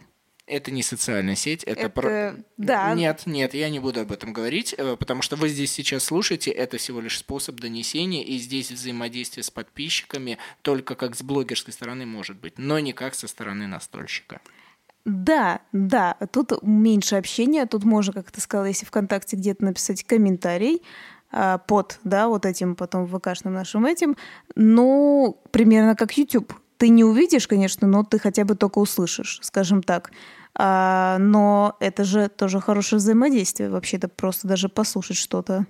Это 0.48 0.72
не 0.72 0.82
социальная 0.82 1.36
сеть, 1.36 1.64
это, 1.66 1.82
это 1.82 1.90
про... 1.90 2.36
Да. 2.56 2.94
Нет, 2.96 3.24
нет, 3.26 3.54
я 3.54 3.70
не 3.70 3.80
буду 3.80 4.00
об 4.00 4.14
этом 4.14 4.32
говорить, 4.32 4.74
э, 4.78 4.96
потому 4.98 5.22
что 5.22 5.36
вы 5.36 5.50
здесь 5.50 5.74
сейчас 5.74 6.06
слушаете, 6.06 6.52
это 6.52 6.78
всего 6.78 7.02
лишь 7.02 7.20
способ 7.20 7.60
донесения, 7.60 8.24
и 8.24 8.38
здесь 8.38 8.72
взаимодействие 8.72 9.44
с 9.44 9.52
подписчиками 9.52 10.38
только 10.62 10.96
как 10.96 11.18
с 11.18 11.22
блогерской 11.22 11.74
стороны 11.74 12.06
может 12.06 12.38
быть, 12.38 12.58
но 12.58 12.80
не 12.80 12.94
как 12.94 13.14
со 13.14 13.28
стороны 13.28 13.68
настольщика. 13.68 14.40
Да, 15.04 15.60
да, 15.74 16.16
тут 16.32 16.64
меньше 16.64 17.18
общения, 17.18 17.66
тут 17.66 17.84
можно, 17.84 18.14
как 18.14 18.32
ты 18.32 18.40
сказала, 18.40 18.68
если 18.68 18.86
ВКонтакте 18.86 19.36
где-то 19.36 19.66
написать 19.66 20.06
комментарий, 20.06 20.82
а, 21.30 21.58
под, 21.58 22.00
да, 22.06 22.30
вот 22.30 22.46
этим 22.46 22.76
потом 22.76 23.06
ВКшным 23.06 23.54
нашим 23.54 23.86
этим, 23.86 24.16
ну, 24.56 25.42
примерно 25.52 25.96
как 25.96 26.18
YouTube. 26.18 26.54
Ты 26.78 26.90
не 26.90 27.04
увидишь, 27.04 27.48
конечно, 27.48 27.88
но 27.88 28.04
ты 28.04 28.20
хотя 28.20 28.46
бы 28.46 28.56
только 28.56 28.80
услышишь, 28.80 29.40
скажем 29.42 29.82
так. 29.84 30.12
А, 30.54 31.18
но 31.20 31.76
это 31.80 32.04
же 32.04 32.30
тоже 32.30 32.60
хорошее 32.60 32.98
взаимодействие, 32.98 33.70
вообще-то 33.70 34.08
просто 34.08 34.48
даже 34.48 34.70
послушать 34.70 35.18
что-то. 35.18 35.66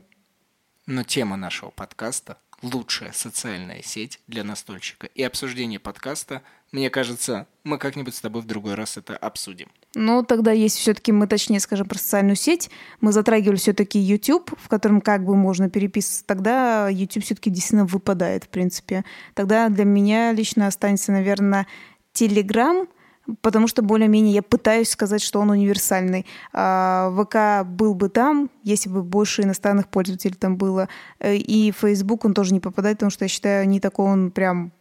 Но 0.85 1.03
тема 1.03 1.35
нашего 1.35 1.69
подкаста– 1.69 2.37
лучшая 2.61 3.11
социальная 3.11 3.81
сеть 3.81 4.19
для 4.27 4.43
настольщика. 4.43 5.07
И 5.07 5.23
обсуждение 5.23 5.79
подкаста, 5.79 6.41
мне 6.71 6.89
кажется, 6.89 7.47
мы 7.63 7.77
как-нибудь 7.77 8.15
с 8.15 8.21
тобой 8.21 8.41
в 8.41 8.45
другой 8.45 8.75
раз 8.75 8.97
это 8.97 9.17
обсудим. 9.17 9.69
Ну, 9.99 10.21
тогда 10.21 10.51
есть 10.51 10.77
все-таки, 10.77 11.11
мы 11.11 11.25
точнее 11.25 11.59
скажем 11.59 11.87
про 11.87 11.97
социальную 11.97 12.35
сеть, 12.35 12.69
мы 13.01 13.11
затрагивали 13.11 13.55
все-таки 13.57 13.97
YouTube, 13.97 14.51
в 14.55 14.69
котором 14.69 15.01
как 15.01 15.25
бы 15.25 15.35
можно 15.35 15.71
переписываться, 15.71 16.23
тогда 16.23 16.87
YouTube 16.87 17.23
все-таки 17.23 17.49
действительно 17.49 17.85
выпадает, 17.85 18.43
в 18.43 18.49
принципе. 18.49 19.05
Тогда 19.33 19.69
для 19.69 19.85
меня 19.85 20.33
лично 20.33 20.67
останется, 20.67 21.11
наверное, 21.11 21.65
Telegram– 22.13 22.87
потому 23.41 23.67
что 23.67 23.81
более-менее 23.81 24.33
я 24.33 24.41
пытаюсь 24.41 24.89
сказать, 24.89 25.21
что 25.21 25.39
он 25.39 25.49
универсальный. 25.49 26.25
А 26.53 27.11
ВК 27.11 27.67
был 27.67 27.93
бы 27.93 28.09
там, 28.09 28.49
если 28.63 28.89
бы 28.89 29.03
больше 29.03 29.43
иностранных 29.43 29.89
пользователей 29.89 30.35
там 30.35 30.57
было. 30.57 30.87
Э, 31.19 31.35
и 31.35 31.71
Facebook 31.71 32.25
он 32.25 32.33
тоже 32.33 32.53
не 32.53 32.59
попадает, 32.59 32.97
потому 32.97 33.11
что 33.11 33.25
я 33.25 33.29
считаю, 33.29 33.67
не 33.67 33.79
такой 33.79 34.05
он 34.05 34.31
прям 34.31 34.71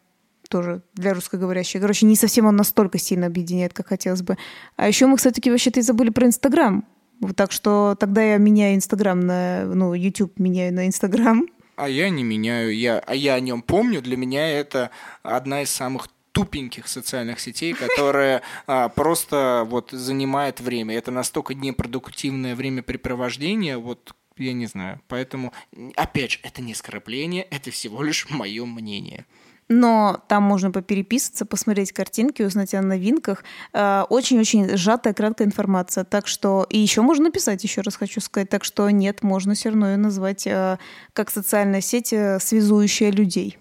тоже 0.48 0.82
для 0.94 1.14
русскоговорящих. 1.14 1.81
Короче, 1.81 2.06
не 2.06 2.16
совсем 2.16 2.47
он 2.47 2.56
настолько 2.56 2.98
сильно 2.98 3.27
объединяет, 3.27 3.73
как 3.73 3.89
хотелось 3.89 4.23
бы. 4.23 4.36
А 4.77 4.89
еще 4.89 5.06
мы, 5.06 5.16
кстати, 5.16 5.47
вообще-то 5.48 5.81
и 5.81 5.82
забыли 5.82 6.10
про 6.10 6.27
Инстаграм. 6.27 6.85
Так 7.35 7.52
что 7.52 7.97
тогда 7.98 8.23
я 8.23 8.36
меняю 8.36 8.77
Инстаграм 8.77 9.18
на... 9.18 9.64
Ну, 9.64 9.94
YouTube 9.94 10.39
меняю 10.39 10.74
на 10.74 10.86
Инстаграм. 10.86 11.47
А 11.77 11.89
я 11.89 12.09
не 12.09 12.24
меняю. 12.24 12.77
Я, 12.77 12.98
а 12.98 13.14
я 13.14 13.35
о 13.35 13.40
нем 13.40 13.62
помню. 13.62 14.02
Для 14.02 14.16
меня 14.16 14.48
это 14.48 14.90
одна 15.23 15.62
из 15.62 15.70
самых 15.70 16.09
тупеньких 16.32 16.86
социальных 16.86 17.40
сетей, 17.40 17.73
которая 17.86 18.43
а, 18.66 18.89
просто 18.90 19.64
вот 19.66 19.90
занимает 19.90 20.60
время. 20.60 20.94
Это 20.94 21.10
настолько 21.10 21.55
непродуктивное 21.55 22.55
времяпрепровождение, 22.55 23.78
вот 23.78 24.14
я 24.36 24.52
не 24.52 24.66
знаю. 24.66 25.01
Поэтому, 25.09 25.55
опять 25.94 26.32
же, 26.32 26.39
это 26.43 26.60
не 26.60 26.73
оскорбление, 26.73 27.44
это 27.44 27.70
всего 27.70 28.02
лишь 28.02 28.28
мое 28.28 28.66
мнение. 28.66 29.24
Но 29.68 30.22
там 30.28 30.43
можно 30.44 30.70
попереписываться, 30.70 31.44
посмотреть 31.44 31.93
картинки, 31.93 32.43
узнать 32.43 32.74
о 32.74 32.82
новинках. 32.82 33.44
Э, 33.72 34.05
очень-очень 34.09 34.76
сжатая, 34.76 35.12
краткая 35.12 35.48
информация. 35.48 36.05
Так 36.05 36.28
что... 36.28 36.66
И 36.70 36.78
еще 36.78 37.02
можно 37.02 37.26
написать, 37.26 37.64
еще 37.64 37.80
раз 37.80 37.97
хочу 37.97 38.20
сказать. 38.20 38.48
Так 38.48 38.64
что 38.64 38.88
нет, 38.90 39.22
можно 39.22 39.55
все 39.55 39.70
равно 39.70 39.90
ее 39.90 39.97
назвать 39.97 40.47
э, 40.47 40.78
как 41.12 41.30
социальная 41.30 41.80
сеть, 41.80 42.12
э, 42.12 42.38
связующая 42.40 43.10
людей. 43.10 43.59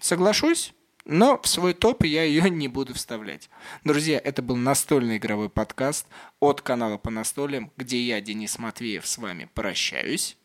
Соглашусь. 0.00 0.74
Но 1.04 1.40
в 1.40 1.48
свой 1.48 1.72
топ 1.72 2.04
я 2.04 2.24
ее 2.24 2.50
не 2.50 2.68
буду 2.68 2.92
вставлять. 2.92 3.48
Друзья, 3.82 4.20
это 4.22 4.42
был 4.42 4.56
настольный 4.56 5.16
игровой 5.16 5.48
подкаст 5.48 6.06
от 6.38 6.60
канала 6.60 6.98
по 6.98 7.10
настольям, 7.10 7.72
где 7.78 7.98
я, 8.02 8.20
Денис 8.20 8.58
Матвеев, 8.58 9.06
с 9.06 9.16
вами 9.16 9.48
прощаюсь. 9.54 10.36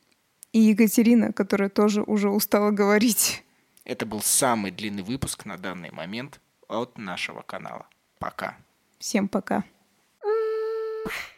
И 0.53 0.59
Екатерина, 0.59 1.33
которая 1.33 1.67
тоже 1.67 2.03
уже 2.03 2.29
устала 2.29 2.71
говорить. 2.71 3.43
Это 3.85 4.05
был 4.05 4.21
самый 4.21 4.71
длинный 4.71 5.03
выпуск 5.03 5.45
на 5.45 5.57
данный 5.57 5.91
момент 5.91 6.39
от 6.67 6.97
нашего 6.97 7.41
канала. 7.41 7.87
Пока. 8.19 8.57
Всем 8.99 9.27
пока. 9.27 9.63
Пока. 11.03 11.32